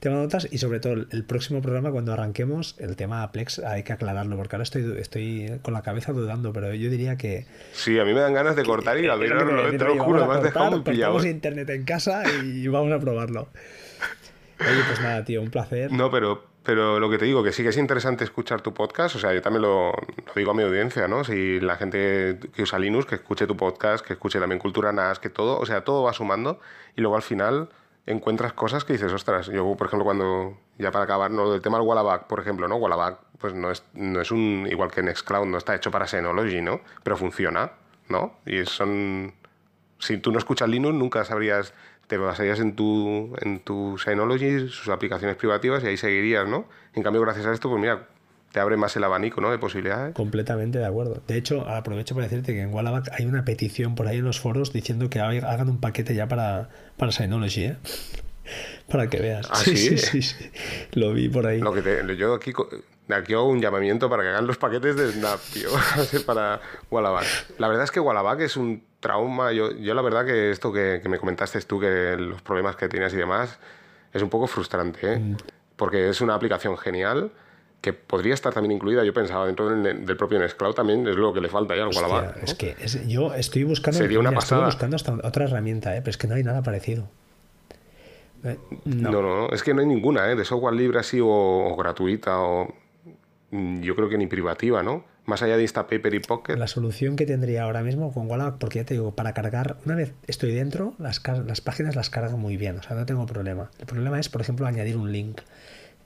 tema 0.00 0.16
notas 0.16 0.48
y 0.50 0.58
sobre 0.58 0.80
todo 0.80 0.92
el 0.92 1.24
próximo 1.24 1.62
programa 1.62 1.90
cuando 1.92 2.12
arranquemos 2.12 2.76
el 2.78 2.94
tema 2.94 3.32
Plex 3.32 3.60
hay 3.60 3.82
que 3.82 3.94
aclararlo 3.94 4.36
porque 4.36 4.56
ahora 4.56 4.64
estoy, 4.64 4.96
estoy 4.98 5.58
con 5.60 5.74
la 5.74 5.82
cabeza 5.82 6.12
dudando 6.12 6.54
pero 6.54 6.72
yo 6.74 6.88
diría 6.88 7.16
que 7.16 7.44
sí 7.72 7.98
a 7.98 8.04
mí 8.06 8.14
me 8.14 8.20
dan 8.20 8.32
ganas 8.32 8.56
de 8.56 8.64
cortar 8.64 8.98
y 8.98 9.06
abrirlo 9.08 9.70
te 9.70 9.84
lo 9.84 10.02
juro 10.02 10.26
me 10.26 10.34
has 10.36 10.42
dejado 10.42 10.82
pillado 10.82 11.22
internet 11.26 11.68
en 11.68 11.84
casa 11.84 12.22
y 12.42 12.66
vamos 12.68 12.90
a 12.92 12.98
probarlo 12.98 13.48
oye 14.58 14.80
pues 14.88 15.00
nada 15.02 15.22
tío 15.22 15.42
un 15.42 15.50
placer 15.50 15.92
no 15.92 16.10
pero 16.10 16.49
pero 16.62 17.00
lo 17.00 17.08
que 17.08 17.18
te 17.18 17.24
digo, 17.24 17.42
que 17.42 17.52
sí 17.52 17.62
que 17.62 17.70
es 17.70 17.76
interesante 17.76 18.24
escuchar 18.24 18.60
tu 18.60 18.74
podcast, 18.74 19.16
o 19.16 19.18
sea, 19.18 19.32
yo 19.32 19.40
también 19.40 19.62
lo, 19.62 19.92
digo 20.36 20.50
a 20.50 20.54
mi 20.54 20.62
audiencia, 20.62 21.08
¿no? 21.08 21.24
Si 21.24 21.58
la 21.60 21.76
gente 21.76 22.38
que 22.54 22.62
usa 22.62 22.78
Linux, 22.78 23.06
que 23.06 23.14
escuche 23.14 23.46
tu 23.46 23.56
podcast, 23.56 24.04
que 24.04 24.12
escuche 24.12 24.38
también 24.38 24.58
Cultura 24.58 24.92
NAS, 24.92 25.18
que 25.18 25.30
todo, 25.30 25.58
o 25.58 25.66
sea, 25.66 25.84
todo 25.84 26.02
va 26.02 26.12
sumando 26.12 26.60
y 26.96 27.00
luego 27.00 27.16
al 27.16 27.22
final 27.22 27.70
encuentras 28.06 28.52
cosas 28.52 28.84
que 28.84 28.92
dices, 28.92 29.12
ostras, 29.12 29.46
yo 29.46 29.74
por 29.76 29.86
ejemplo 29.86 30.04
cuando, 30.04 30.58
ya 30.78 30.90
para 30.90 31.04
acabar, 31.04 31.30
no, 31.30 31.54
el 31.54 31.62
tema 31.62 31.78
del 31.78 31.86
Wallaback, 31.86 32.26
por 32.26 32.40
ejemplo, 32.40 32.68
¿no? 32.68 32.76
Wallaback 32.76 33.18
pues 33.38 33.54
no 33.54 33.70
es, 33.70 33.84
no 33.94 34.20
es 34.20 34.30
un, 34.30 34.66
igual 34.70 34.90
que 34.90 35.02
Nextcloud, 35.02 35.46
no 35.46 35.56
está 35.56 35.74
hecho 35.74 35.90
para 35.90 36.06
Synology, 36.06 36.60
¿no? 36.60 36.80
Pero 37.02 37.16
funciona, 37.16 37.72
¿no? 38.08 38.34
Y 38.44 38.66
son, 38.66 39.32
si 39.98 40.18
tú 40.18 40.30
no 40.30 40.38
escuchas 40.38 40.68
Linux 40.68 40.94
nunca 40.94 41.24
sabrías, 41.24 41.72
te 42.10 42.18
basarías 42.18 42.58
en 42.58 42.74
tu, 42.74 43.36
en 43.40 43.60
tu 43.60 43.96
Synology, 43.96 44.68
sus 44.68 44.88
aplicaciones 44.88 45.36
privativas 45.36 45.84
y 45.84 45.86
ahí 45.86 45.96
seguirías, 45.96 46.48
¿no? 46.48 46.66
En 46.92 47.04
cambio, 47.04 47.22
gracias 47.22 47.46
a 47.46 47.52
esto, 47.52 47.68
pues 47.68 47.80
mira, 47.80 48.08
te 48.50 48.58
abre 48.58 48.76
más 48.76 48.96
el 48.96 49.04
abanico 49.04 49.40
¿no? 49.40 49.52
de 49.52 49.58
posibilidades. 49.58 50.12
Completamente 50.16 50.80
de 50.80 50.86
acuerdo. 50.86 51.22
De 51.28 51.36
hecho, 51.36 51.68
aprovecho 51.68 52.16
para 52.16 52.26
decirte 52.26 52.52
que 52.52 52.62
en 52.62 52.74
Wallaback 52.74 53.10
hay 53.16 53.26
una 53.26 53.44
petición 53.44 53.94
por 53.94 54.08
ahí 54.08 54.18
en 54.18 54.24
los 54.24 54.40
foros 54.40 54.72
diciendo 54.72 55.08
que 55.08 55.20
hagan 55.20 55.68
un 55.68 55.78
paquete 55.78 56.16
ya 56.16 56.26
para, 56.26 56.68
para 56.96 57.12
Synology, 57.12 57.62
¿eh? 57.66 57.76
para 58.90 59.06
que 59.08 59.20
veas. 59.20 59.46
¿Ah, 59.48 59.54
sí? 59.64 59.76
Sí, 59.76 59.98
sí, 59.98 60.22
sí, 60.22 60.50
Lo 60.90 61.12
vi 61.12 61.28
por 61.28 61.46
ahí. 61.46 61.60
Lo 61.60 61.72
que 61.72 61.82
te, 61.82 62.16
yo 62.16 62.34
aquí, 62.34 62.52
aquí 63.08 63.34
hago 63.34 63.48
un 63.48 63.60
llamamiento 63.60 64.10
para 64.10 64.24
que 64.24 64.30
hagan 64.30 64.48
los 64.48 64.58
paquetes 64.58 64.96
de 64.96 65.12
Snap, 65.12 65.38
tío, 65.52 65.68
para 66.26 66.60
Wallaback. 66.90 67.26
La 67.58 67.68
verdad 67.68 67.84
es 67.84 67.92
que 67.92 68.00
Wallaback 68.00 68.40
es 68.40 68.56
un 68.56 68.89
trauma. 69.00 69.52
Yo, 69.52 69.72
yo 69.72 69.94
la 69.94 70.02
verdad 70.02 70.24
que 70.24 70.50
esto 70.50 70.72
que, 70.72 71.00
que 71.02 71.08
me 71.08 71.18
comentaste 71.18 71.60
tú, 71.62 71.80
que 71.80 72.16
los 72.18 72.42
problemas 72.42 72.76
que 72.76 72.88
tienes 72.88 73.12
y 73.14 73.16
demás, 73.16 73.58
es 74.12 74.22
un 74.22 74.30
poco 74.30 74.46
frustrante, 74.46 75.14
¿eh? 75.14 75.18
Mm. 75.18 75.36
Porque 75.76 76.08
es 76.08 76.20
una 76.20 76.34
aplicación 76.34 76.76
genial 76.76 77.32
que 77.80 77.92
podría 77.94 78.34
estar 78.34 78.52
también 78.52 78.72
incluida, 78.72 79.04
yo 79.04 79.14
pensaba, 79.14 79.46
dentro 79.46 79.70
del, 79.70 80.16
propio 80.16 80.38
Nextcloud 80.38 80.74
también 80.74 81.06
es 81.08 81.16
lo 81.16 81.32
que 81.32 81.40
le 81.40 81.48
falta 81.48 81.74
ya 81.74 81.84
al 81.84 81.88
Wallaback. 81.88 82.42
Es 82.42 82.54
que 82.54 82.76
yo 83.06 83.32
estoy 83.34 83.64
buscando, 83.64 83.98
Sería 83.98 84.18
una 84.18 84.32
pasada. 84.32 84.66
buscando 84.66 84.96
hasta 84.96 85.14
otra 85.14 85.44
herramienta, 85.44 85.96
¿eh? 85.96 86.00
pero 86.00 86.10
es 86.10 86.18
que 86.18 86.26
no 86.26 86.34
hay 86.34 86.42
nada 86.42 86.62
parecido. 86.62 87.08
Eh, 88.44 88.58
no. 88.84 89.10
no. 89.10 89.22
no, 89.22 89.48
es 89.50 89.62
que 89.62 89.72
no 89.72 89.80
hay 89.80 89.86
ninguna, 89.86 90.30
¿eh? 90.30 90.36
de 90.36 90.44
software 90.44 90.74
libre 90.74 90.98
así 90.98 91.20
o, 91.22 91.74
gratuita 91.78 92.40
o 92.40 92.74
mm, 93.50 93.80
yo 93.80 93.96
creo 93.96 94.10
que 94.10 94.18
ni 94.18 94.26
privativa, 94.26 94.82
¿no? 94.82 95.04
Más 95.30 95.42
allá 95.42 95.56
de 95.56 95.62
Instapaper 95.62 96.12
y 96.12 96.18
Pocket. 96.18 96.56
La 96.56 96.66
solución 96.66 97.14
que 97.14 97.24
tendría 97.24 97.62
ahora 97.62 97.82
mismo 97.82 98.12
con 98.12 98.28
Wallaback, 98.28 98.58
porque 98.58 98.80
ya 98.80 98.84
te 98.84 98.94
digo, 98.94 99.14
para 99.14 99.32
cargar, 99.32 99.76
una 99.86 99.94
vez 99.94 100.12
estoy 100.26 100.52
dentro, 100.52 100.94
las, 100.98 101.22
las 101.46 101.60
páginas 101.60 101.94
las 101.94 102.10
cargan 102.10 102.40
muy 102.40 102.56
bien, 102.56 102.78
o 102.78 102.82
sea, 102.82 102.96
no 102.96 103.06
tengo 103.06 103.26
problema. 103.26 103.70
El 103.78 103.86
problema 103.86 104.18
es, 104.18 104.28
por 104.28 104.40
ejemplo, 104.40 104.66
añadir 104.66 104.96
un 104.96 105.12
link. 105.12 105.40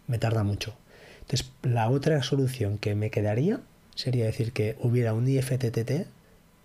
Me 0.09 0.19
tarda 0.19 0.45
mucho. 0.45 0.77
Entonces, 1.23 1.51
la 1.63 1.89
otra 1.89 2.23
solución 2.23 2.77
que 2.77 2.95
me 2.95 3.09
quedaría 3.09 3.61
sería 3.95 4.27
decir 4.27 4.53
que 4.53 4.77
hubiera 4.81 5.15
un 5.15 5.27
IFTTT 5.27 6.07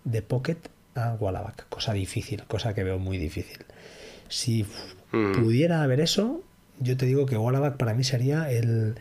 de 0.04 0.22
Pocket 0.22 0.58
a 0.94 1.14
Wallaback, 1.18 1.66
cosa 1.70 1.94
difícil, 1.94 2.42
cosa 2.44 2.74
que 2.74 2.84
veo 2.84 2.98
muy 2.98 3.16
difícil. 3.16 3.64
Si 4.28 4.66
mm. 5.12 5.32
pudiera 5.32 5.82
haber 5.82 6.00
eso, 6.00 6.42
yo 6.78 6.98
te 6.98 7.06
digo 7.06 7.24
que 7.24 7.38
Wallaback 7.38 7.78
para 7.78 7.94
mí 7.94 8.04
sería 8.04 8.50
el, 8.50 8.96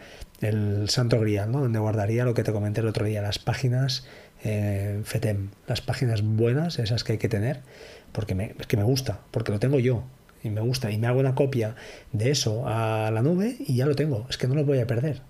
santo 0.87 1.19
grial, 1.19 1.51
¿no? 1.51 1.61
donde 1.61 1.79
guardaría 1.79 2.25
lo 2.25 2.33
que 2.33 2.43
te 2.43 2.51
comenté 2.51 2.81
el 2.81 2.87
otro 2.87 3.05
día, 3.05 3.21
las 3.21 3.39
páginas 3.39 4.07
eh, 4.43 5.01
FETEM, 5.03 5.49
las 5.67 5.81
páginas 5.81 6.21
buenas, 6.21 6.79
esas 6.79 7.03
que 7.03 7.13
hay 7.13 7.17
que 7.17 7.29
tener, 7.29 7.61
porque 8.11 8.35
me, 8.35 8.55
es 8.57 8.67
que 8.67 8.77
me 8.77 8.83
gusta, 8.83 9.19
porque 9.31 9.51
lo 9.51 9.59
tengo 9.59 9.79
yo, 9.79 10.03
y 10.43 10.49
me 10.49 10.61
gusta, 10.61 10.91
y 10.91 10.97
me 10.97 11.07
hago 11.07 11.19
una 11.19 11.35
copia 11.35 11.75
de 12.11 12.31
eso 12.31 12.63
a 12.67 13.11
la 13.11 13.21
nube 13.21 13.57
y 13.59 13.75
ya 13.75 13.85
lo 13.85 13.95
tengo, 13.95 14.25
es 14.29 14.37
que 14.37 14.47
no 14.47 14.55
lo 14.55 14.63
voy 14.63 14.79
a 14.79 14.87
perder. 14.87 15.21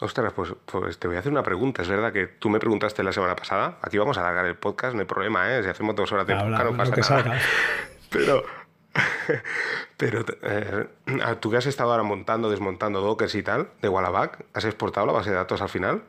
Ostras, 0.00 0.32
pues, 0.34 0.52
pues, 0.66 0.98
te 0.98 1.06
voy 1.06 1.16
a 1.16 1.20
hacer 1.20 1.32
una 1.32 1.42
pregunta. 1.42 1.80
Es 1.80 1.88
verdad 1.88 2.12
que 2.12 2.26
tú 2.26 2.50
me 2.50 2.58
preguntaste 2.58 3.02
la 3.02 3.12
semana 3.12 3.36
pasada. 3.36 3.78
Aquí 3.80 3.96
vamos 3.96 4.18
a 4.18 4.20
alargar 4.20 4.44
el 4.44 4.56
podcast, 4.56 4.94
no 4.94 5.00
hay 5.00 5.06
problema, 5.06 5.54
¿eh? 5.54 5.62
Si 5.62 5.68
hacemos 5.68 5.94
dos 5.94 6.10
horas 6.12 6.26
de 6.26 6.34
podcast 6.34 6.64
no 6.64 6.76
pasa 6.76 7.22
nada. 7.22 7.40
Pero, 8.10 8.44
pero 9.96 10.24
eh, 10.42 10.86
tú 11.40 11.50
que 11.50 11.56
has 11.56 11.66
estado 11.66 11.90
ahora 11.90 12.02
montando, 12.02 12.50
desmontando 12.50 13.00
dockers 13.00 13.34
y 13.34 13.42
tal, 13.42 13.68
de 13.82 13.88
Wallaback, 13.88 14.44
¿has 14.52 14.64
exportado 14.64 15.06
la 15.06 15.12
base 15.12 15.30
de 15.30 15.36
datos 15.36 15.60
al 15.60 15.68
final? 15.68 16.02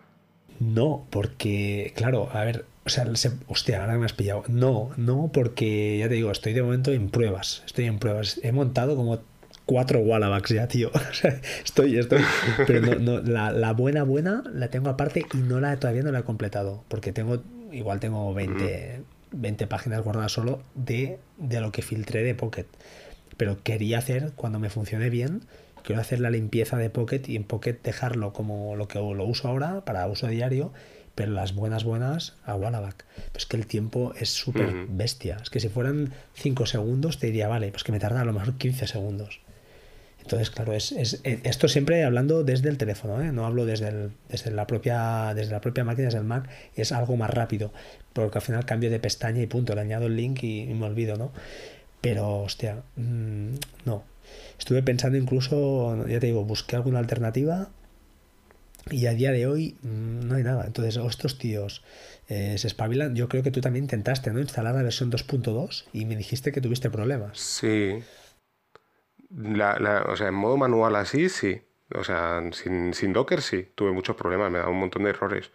No, 0.59 1.05
porque, 1.09 1.93
claro, 1.95 2.29
a 2.31 2.43
ver, 2.45 2.65
o 2.85 2.89
sea, 2.89 3.05
hostia, 3.47 3.81
ahora 3.81 3.97
me 3.97 4.05
has 4.05 4.13
pillado. 4.13 4.43
No, 4.47 4.91
no, 4.95 5.29
porque 5.33 5.97
ya 5.97 6.07
te 6.07 6.15
digo, 6.15 6.31
estoy 6.31 6.53
de 6.53 6.63
momento 6.63 6.91
en 6.91 7.09
pruebas. 7.09 7.63
Estoy 7.65 7.85
en 7.85 7.99
pruebas. 7.99 8.39
He 8.43 8.51
montado 8.51 8.95
como 8.95 9.19
cuatro 9.65 9.99
Wallabags 9.99 10.51
ya, 10.51 10.67
tío. 10.67 10.91
estoy, 11.63 11.97
estoy. 11.97 12.23
Pero 12.67 12.99
no, 12.99 13.19
la, 13.19 13.51
la, 13.51 13.73
buena, 13.73 14.03
buena 14.03 14.43
la 14.53 14.69
tengo 14.69 14.89
aparte 14.89 15.25
y 15.33 15.37
no 15.37 15.59
la 15.59 15.77
todavía 15.77 16.03
no 16.03 16.11
la 16.11 16.19
he 16.19 16.23
completado. 16.23 16.83
Porque 16.87 17.11
tengo, 17.11 17.41
igual 17.71 17.99
tengo 17.99 18.33
20, 18.33 19.01
20 19.35 19.67
páginas 19.67 20.01
guardadas 20.03 20.31
solo 20.31 20.61
de, 20.73 21.19
de 21.37 21.61
lo 21.61 21.71
que 21.71 21.81
filtré 21.81 22.23
de 22.23 22.35
Pocket. 22.35 22.67
Pero 23.37 23.61
quería 23.63 23.99
hacer, 23.99 24.31
cuando 24.35 24.59
me 24.59 24.69
funcione 24.69 25.09
bien, 25.09 25.41
quiero 25.83 26.01
hacer 26.01 26.19
la 26.19 26.29
limpieza 26.29 26.77
de 26.77 26.89
Pocket 26.89 27.23
y 27.27 27.35
en 27.35 27.43
Pocket 27.43 27.77
dejarlo 27.83 28.33
como 28.33 28.75
lo 28.75 28.87
que 28.87 28.99
lo 28.99 29.25
uso 29.25 29.47
ahora 29.47 29.83
para 29.85 30.07
uso 30.07 30.27
diario 30.27 30.71
pero 31.15 31.31
las 31.31 31.55
buenas 31.55 31.85
buenas 31.85 32.35
a 32.45 32.55
Wallaback. 32.55 33.05
Pues 33.31 33.45
que 33.45 33.57
el 33.57 33.65
tiempo 33.65 34.13
es 34.19 34.29
súper 34.29 34.85
bestia. 34.89 35.37
Es 35.41 35.49
que 35.49 35.61
si 35.61 35.69
fueran 35.69 36.13
5 36.33 36.65
segundos 36.65 37.19
te 37.19 37.27
diría, 37.27 37.47
vale, 37.47 37.71
pues 37.71 37.83
que 37.83 37.93
me 37.93 37.99
tarda 37.99 38.21
a 38.21 38.25
lo 38.25 38.33
mejor 38.33 38.57
15 38.57 38.85
segundos. 38.85 39.39
Entonces, 40.25 40.49
claro, 40.49 40.73
es, 40.73 40.91
es 40.91 41.21
eh, 41.23 41.39
esto 41.43 41.67
siempre 41.67 42.03
hablando 42.03 42.43
desde 42.43 42.69
el 42.69 42.79
teléfono, 42.79 43.21
¿eh? 43.21 43.31
no 43.31 43.45
hablo 43.45 43.67
desde, 43.67 44.09
desde, 44.27 44.49
la 44.49 44.65
propia, 44.65 45.33
desde 45.35 45.51
la 45.51 45.61
propia 45.61 45.83
máquina, 45.83 46.05
desde 46.05 46.17
el 46.17 46.23
Mac, 46.23 46.49
es 46.75 46.91
algo 46.91 47.15
más 47.15 47.29
rápido, 47.29 47.71
porque 48.11 48.39
al 48.39 48.41
final 48.41 48.65
cambio 48.65 48.89
de 48.89 48.99
pestaña 48.99 49.43
y 49.43 49.45
punto, 49.45 49.75
le 49.75 49.81
añado 49.81 50.07
el 50.07 50.15
link 50.15 50.41
y, 50.41 50.65
me 50.65 50.87
olvido, 50.87 51.15
¿no? 51.15 51.31
Pero, 52.01 52.39
hostia, 52.39 52.81
mm, 52.95 53.53
no. 53.85 54.03
Estuve 54.57 54.81
pensando 54.81 55.15
incluso, 55.15 56.07
ya 56.07 56.19
te 56.19 56.25
digo, 56.25 56.43
busqué 56.43 56.75
alguna 56.75 56.97
alternativa 56.97 57.69
y 58.89 59.05
a 59.05 59.13
día 59.13 59.31
de 59.31 59.45
hoy 59.45 59.75
mm, 59.83 60.27
no 60.27 60.35
hay 60.35 60.43
nada. 60.43 60.65
Entonces, 60.65 60.97
estos 60.97 61.37
tíos 61.37 61.83
eh, 62.29 62.55
se 62.57 62.65
espabilan. 62.65 63.15
Yo 63.15 63.29
creo 63.29 63.43
que 63.43 63.51
tú 63.51 63.61
también 63.61 63.85
intentaste, 63.85 64.31
¿no? 64.33 64.39
Instalar 64.39 64.73
la 64.73 64.81
versión 64.81 65.11
2.2 65.11 65.85
y 65.93 66.05
me 66.05 66.15
dijiste 66.15 66.51
que 66.51 66.61
tuviste 66.61 66.89
problemas. 66.89 67.37
Sí. 67.37 67.99
La, 69.35 70.05
o 70.07 70.15
sea, 70.15 70.29
en 70.29 70.35
modo 70.35 70.57
manual 70.57 70.95
así, 70.95 71.29
sí. 71.29 71.61
O 71.93 72.03
sea, 72.03 72.41
sin, 72.51 72.93
sin 72.93 73.13
Docker 73.13 73.41
sí. 73.41 73.67
Tuve 73.75 73.91
muchos 73.91 74.15
problemas, 74.15 74.51
me 74.51 74.59
daba 74.59 74.71
un 74.71 74.79
montón 74.79 75.03
de 75.03 75.11
errores. 75.11 75.51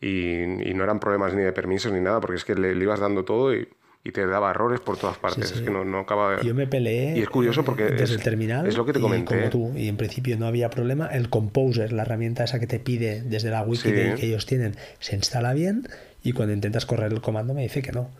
Y, 0.00 0.42
y, 0.42 0.74
no 0.74 0.84
eran 0.84 1.00
problemas 1.00 1.34
ni 1.34 1.42
de 1.42 1.52
permisos 1.52 1.92
ni 1.92 2.00
nada, 2.00 2.20
porque 2.20 2.36
es 2.36 2.44
que 2.44 2.54
le 2.54 2.72
ibas 2.74 3.00
dando 3.00 3.24
todo 3.24 3.54
y 3.54 3.68
y 4.06 4.12
te 4.12 4.26
daba 4.26 4.50
errores 4.50 4.80
por 4.80 4.98
todas 4.98 5.16
partes. 5.16 5.50
Es 5.50 5.62
que 5.62 5.70
no, 5.70 5.82
no 5.82 6.00
acaba. 6.00 6.42
Yo 6.42 6.54
me 6.54 6.66
peleé. 6.66 7.16
Y 7.16 7.22
es 7.22 7.30
curioso 7.30 7.64
porque. 7.64 7.84
Desde 7.84 8.04
es, 8.04 8.10
el 8.10 8.22
terminal. 8.22 8.66
Es 8.66 8.76
lo 8.76 8.84
que 8.84 8.92
te 8.92 9.00
comenté. 9.00 9.34
como 9.34 9.48
tú. 9.48 9.78
Y 9.78 9.88
en 9.88 9.96
principio 9.96 10.36
no 10.36 10.46
había 10.46 10.68
problema. 10.68 11.06
El 11.06 11.30
Composer, 11.30 11.90
la 11.94 12.02
herramienta 12.02 12.44
esa 12.44 12.60
que 12.60 12.66
te 12.66 12.78
pide 12.78 13.22
desde 13.22 13.48
la 13.48 13.62
wiki 13.62 13.90
que 13.90 14.26
ellos 14.26 14.44
tienen, 14.44 14.76
se 14.98 15.16
instala 15.16 15.54
bien. 15.54 15.88
Y 16.22 16.32
cuando 16.32 16.52
intentas 16.52 16.84
correr 16.84 17.12
el 17.12 17.22
comando 17.22 17.54
me 17.54 17.62
dice 17.62 17.80
que 17.80 17.92
no. 17.92 18.10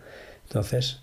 Entonces, 0.47 1.03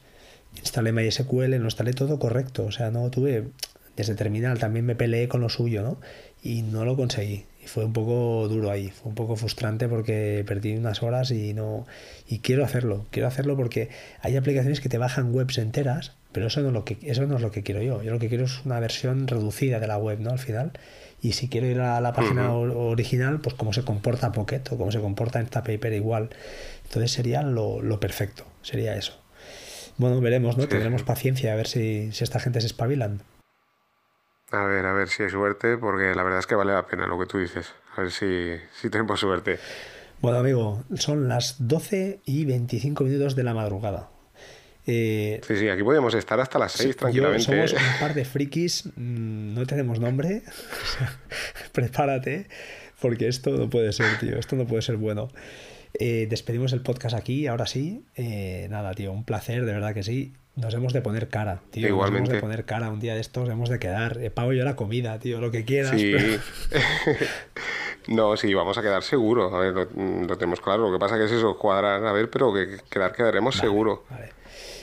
instalé 0.55 0.91
MySQL, 0.91 1.51
lo 1.57 1.65
instalé 1.65 1.93
todo 1.93 2.17
correcto. 2.17 2.65
O 2.65 2.71
sea, 2.71 2.89
no 2.89 3.11
tuve. 3.11 3.49
Desde 3.95 4.15
terminal 4.15 4.59
también 4.59 4.85
me 4.85 4.95
peleé 4.95 5.27
con 5.27 5.41
lo 5.41 5.49
suyo, 5.49 5.81
¿no? 5.81 5.99
Y 6.41 6.61
no 6.61 6.85
lo 6.85 6.95
conseguí 6.95 7.45
y 7.63 7.67
fue 7.67 7.85
un 7.85 7.93
poco 7.93 8.47
duro 8.47 8.71
ahí, 8.71 8.89
fue 8.89 9.09
un 9.09 9.15
poco 9.15 9.35
frustrante 9.35 9.87
porque 9.87 10.43
perdí 10.47 10.75
unas 10.75 11.03
horas 11.03 11.31
y 11.31 11.53
no 11.53 11.85
y 12.27 12.39
quiero 12.39 12.65
hacerlo, 12.65 13.05
quiero 13.11 13.27
hacerlo 13.27 13.55
porque 13.55 13.89
hay 14.21 14.35
aplicaciones 14.35 14.81
que 14.81 14.89
te 14.89 14.97
bajan 14.97 15.33
webs 15.33 15.59
enteras, 15.59 16.13
pero 16.31 16.47
eso 16.47 16.61
no 16.61 16.69
es 16.69 16.73
lo 16.73 16.85
que 16.85 16.97
eso 17.03 17.25
no 17.27 17.35
es 17.35 17.41
lo 17.41 17.51
que 17.51 17.61
quiero 17.61 17.81
yo. 17.83 18.01
Yo 18.01 18.11
lo 18.11 18.19
que 18.19 18.29
quiero 18.29 18.45
es 18.45 18.65
una 18.65 18.79
versión 18.79 19.27
reducida 19.27 19.79
de 19.79 19.87
la 19.87 19.97
web, 19.97 20.19
¿no? 20.19 20.31
Al 20.31 20.39
final. 20.39 20.71
Y 21.21 21.33
si 21.33 21.49
quiero 21.49 21.67
ir 21.67 21.79
a 21.81 22.01
la 22.01 22.13
página 22.13 22.51
original, 22.51 23.41
pues 23.41 23.53
cómo 23.53 23.73
se 23.73 23.83
comporta 23.83 24.31
Pocket 24.31 24.63
o 24.71 24.77
cómo 24.77 24.91
se 24.91 24.99
comporta 24.99 25.39
Instapaper 25.39 25.93
igual. 25.93 26.29
Entonces 26.85 27.11
sería 27.11 27.43
lo, 27.43 27.79
lo 27.83 27.99
perfecto, 27.99 28.45
sería 28.63 28.95
eso. 28.95 29.19
Bueno, 29.97 30.19
veremos, 30.19 30.57
¿no? 30.57 30.67
Tendremos 30.67 31.03
paciencia 31.03 31.53
a 31.53 31.55
ver 31.55 31.67
si, 31.67 32.11
si 32.11 32.23
esta 32.23 32.39
gente 32.39 32.59
se 32.59 32.65
espabilan. 32.65 33.21
A 34.51 34.63
ver, 34.63 34.85
a 34.85 34.93
ver 34.93 35.07
si 35.07 35.23
hay 35.23 35.29
suerte, 35.29 35.77
porque 35.77 36.13
la 36.13 36.23
verdad 36.23 36.39
es 36.39 36.47
que 36.47 36.55
vale 36.55 36.73
la 36.73 36.85
pena 36.85 37.07
lo 37.07 37.17
que 37.17 37.25
tú 37.25 37.37
dices. 37.37 37.73
A 37.95 38.01
ver 38.01 38.11
si, 38.11 38.55
si 38.73 38.89
tenemos 38.89 39.19
suerte. 39.19 39.59
Bueno, 40.21 40.39
amigo, 40.39 40.83
son 40.95 41.27
las 41.27 41.67
12 41.67 42.19
y 42.25 42.45
25 42.45 43.03
minutos 43.05 43.35
de 43.35 43.43
la 43.43 43.53
madrugada. 43.53 44.09
Eh, 44.85 45.41
sí, 45.47 45.57
sí, 45.57 45.69
aquí 45.69 45.83
podemos 45.83 46.13
estar 46.15 46.39
hasta 46.39 46.59
las 46.59 46.73
6 46.73 46.97
tranquilamente. 46.97 47.43
somos 47.43 47.73
un 47.73 47.99
par 47.99 48.13
de 48.13 48.25
frikis, 48.25 48.85
mm, 48.95 49.53
no 49.53 49.65
tenemos 49.65 49.99
nombre. 49.99 50.43
prepárate, 51.71 52.47
porque 52.99 53.27
esto 53.27 53.51
no 53.51 53.69
puede 53.69 53.93
ser, 53.93 54.19
tío. 54.19 54.37
Esto 54.37 54.55
no 54.55 54.65
puede 54.65 54.81
ser 54.81 54.97
bueno. 54.97 55.29
Eh, 55.93 56.27
despedimos 56.29 56.73
el 56.73 56.81
podcast 56.81 57.15
aquí, 57.15 57.47
ahora 57.47 57.67
sí. 57.67 58.05
Eh, 58.15 58.67
nada, 58.69 58.93
tío, 58.93 59.11
un 59.11 59.23
placer, 59.23 59.65
de 59.65 59.73
verdad 59.73 59.93
que 59.93 60.03
sí. 60.03 60.33
Nos 60.55 60.73
hemos 60.73 60.91
de 60.91 61.01
poner 61.01 61.29
cara, 61.29 61.61
tío. 61.71 61.87
Igualmente. 61.87 62.19
Nos 62.19 62.29
hemos 62.29 62.41
de 62.41 62.41
poner 62.41 62.65
cara 62.65 62.89
un 62.89 62.99
día 62.99 63.15
de 63.15 63.21
estos, 63.21 63.47
hemos 63.49 63.69
de 63.69 63.79
quedar. 63.79 64.17
Eh, 64.21 64.29
pago 64.29 64.51
yo 64.51 64.65
la 64.65 64.75
comida, 64.75 65.17
tío, 65.19 65.39
lo 65.39 65.49
que 65.49 65.63
quieras. 65.63 65.99
Sí. 65.99 66.13
no, 68.07 68.35
sí, 68.35 68.53
vamos 68.53 68.77
a 68.77 68.81
quedar 68.81 69.03
seguro. 69.03 69.55
A 69.55 69.59
ver, 69.59 69.73
lo, 69.73 70.37
tenemos 70.37 70.59
claro. 70.59 70.89
Lo 70.89 70.93
que 70.93 70.99
pasa 70.99 71.17
que 71.17 71.25
es 71.25 71.31
eso, 71.31 71.57
cuadrar, 71.57 72.05
a 72.05 72.11
ver, 72.11 72.29
pero 72.29 72.53
que 72.53 72.77
quedar 72.89 73.13
quedaremos 73.13 73.55
seguro. 73.55 74.03
Vale. 74.09 74.29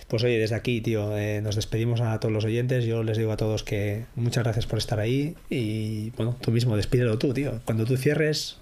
Pues 0.08 0.24
oye, 0.24 0.38
desde 0.38 0.54
aquí, 0.54 0.80
tío, 0.80 1.16
eh, 1.18 1.42
nos 1.42 1.54
despedimos 1.54 2.00
a 2.00 2.18
todos 2.18 2.32
los 2.32 2.46
oyentes. 2.46 2.86
Yo 2.86 3.02
les 3.02 3.18
digo 3.18 3.30
a 3.30 3.36
todos 3.36 3.62
que 3.62 4.06
muchas 4.14 4.44
gracias 4.44 4.66
por 4.66 4.78
estar 4.78 4.98
ahí. 5.00 5.36
Y 5.50 6.10
bueno, 6.16 6.34
tú 6.40 6.50
mismo, 6.50 6.76
despídelo 6.76 7.18
tú, 7.18 7.34
tío. 7.34 7.60
Cuando 7.66 7.84
tú 7.84 7.98
cierres, 7.98 8.58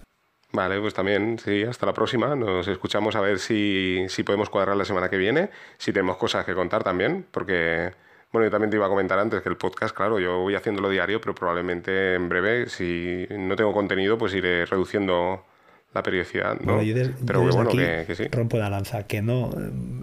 Vale, 0.53 0.81
pues 0.81 0.95
también, 0.95 1.39
sí, 1.39 1.65
hasta 1.65 1.87
la 1.87 1.93
próxima. 1.93 2.35
Nos 2.35 2.67
escuchamos 2.69 3.15
a 3.17 3.21
ver 3.21 3.39
si, 3.39 4.07
si 4.09 4.23
podemos 4.23 4.49
cuadrar 4.49 4.77
la 4.77 4.85
semana 4.85 5.11
que 5.11 5.19
viene, 5.19 5.51
si 5.77 5.93
tenemos 5.93 6.17
cosas 6.17 6.45
que 6.47 6.55
contar 6.55 6.83
también, 6.83 7.27
porque, 7.31 7.93
bueno, 8.33 8.47
yo 8.47 8.51
también 8.51 8.71
te 8.71 8.77
iba 8.77 8.87
a 8.87 8.89
comentar 8.89 9.19
antes 9.19 9.43
que 9.43 9.49
el 9.51 9.57
podcast, 9.59 9.95
claro, 9.95 10.19
yo 10.19 10.39
voy 10.39 10.55
haciéndolo 10.55 10.89
diario, 10.89 11.21
pero 11.21 11.35
probablemente 11.35 12.15
en 12.15 12.29
breve, 12.29 12.69
si 12.69 13.27
no 13.31 13.55
tengo 13.57 13.73
contenido, 13.75 14.17
pues 14.17 14.33
iré 14.35 14.65
reduciendo 14.65 15.45
la 15.97 16.03
periodicidad. 16.03 16.61
¿no? 16.61 16.81
Pero 17.27 17.41
bueno, 17.41 17.71
que, 17.71 18.15
sí. 18.15 18.25
rompo 18.31 18.59
la 18.59 18.71
lanza, 18.71 19.07
que 19.07 19.23
no 19.23 19.51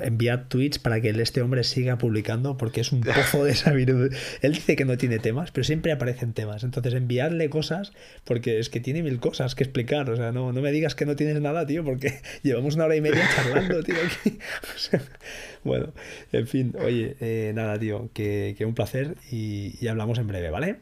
enviad 0.01 0.47
tweets 0.47 0.79
para 0.79 0.99
que 1.01 1.09
este 1.09 1.41
hombre 1.41 1.63
siga 1.63 1.97
publicando 1.97 2.57
porque 2.57 2.81
es 2.81 2.91
un 2.91 3.01
pozo 3.01 3.45
de 3.45 3.55
sabiduría. 3.55 4.17
Él 4.41 4.53
dice 4.53 4.75
que 4.75 4.85
no 4.85 4.97
tiene 4.97 5.19
temas, 5.19 5.51
pero 5.51 5.63
siempre 5.63 5.91
aparecen 5.91 6.33
temas. 6.33 6.63
Entonces 6.63 6.93
enviadle 6.93 7.49
cosas 7.49 7.93
porque 8.23 8.59
es 8.59 8.69
que 8.69 8.79
tiene 8.79 9.03
mil 9.03 9.19
cosas 9.19 9.55
que 9.55 9.63
explicar. 9.63 10.09
O 10.09 10.15
sea, 10.15 10.31
no, 10.31 10.51
no 10.51 10.61
me 10.61 10.71
digas 10.71 10.95
que 10.95 11.05
no 11.05 11.15
tienes 11.15 11.39
nada, 11.39 11.65
tío, 11.65 11.83
porque 11.83 12.19
llevamos 12.43 12.75
una 12.75 12.85
hora 12.85 12.95
y 12.95 13.01
media 13.01 13.23
charlando, 13.35 13.83
tío. 13.83 13.95
Aquí. 14.03 14.39
bueno, 15.63 15.93
en 16.31 16.47
fin, 16.47 16.75
oye, 16.83 17.15
eh, 17.21 17.51
nada, 17.53 17.77
tío, 17.77 18.09
que, 18.13 18.55
que 18.57 18.65
un 18.65 18.73
placer 18.73 19.15
y, 19.31 19.75
y 19.79 19.87
hablamos 19.87 20.17
en 20.17 20.27
breve, 20.27 20.49
¿vale? 20.49 20.77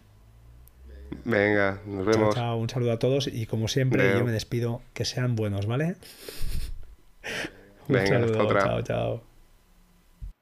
Venga, 1.26 1.80
nos 1.86 2.06
vemos. 2.06 2.36
Chao, 2.36 2.58
Un 2.58 2.70
saludo 2.70 2.92
a 2.92 3.00
todos 3.00 3.28
y 3.28 3.46
como 3.46 3.68
siempre 3.68 4.14
yo 4.18 4.24
me 4.24 4.32
despido. 4.32 4.82
Que 4.94 5.06
sean 5.06 5.36
buenos, 5.36 5.66
¿vale? 5.66 5.96
Venga, 7.88 8.20
hasta 8.20 8.44
otra. 8.44 8.64
Chao, 8.64 8.82
chao. 8.82 9.31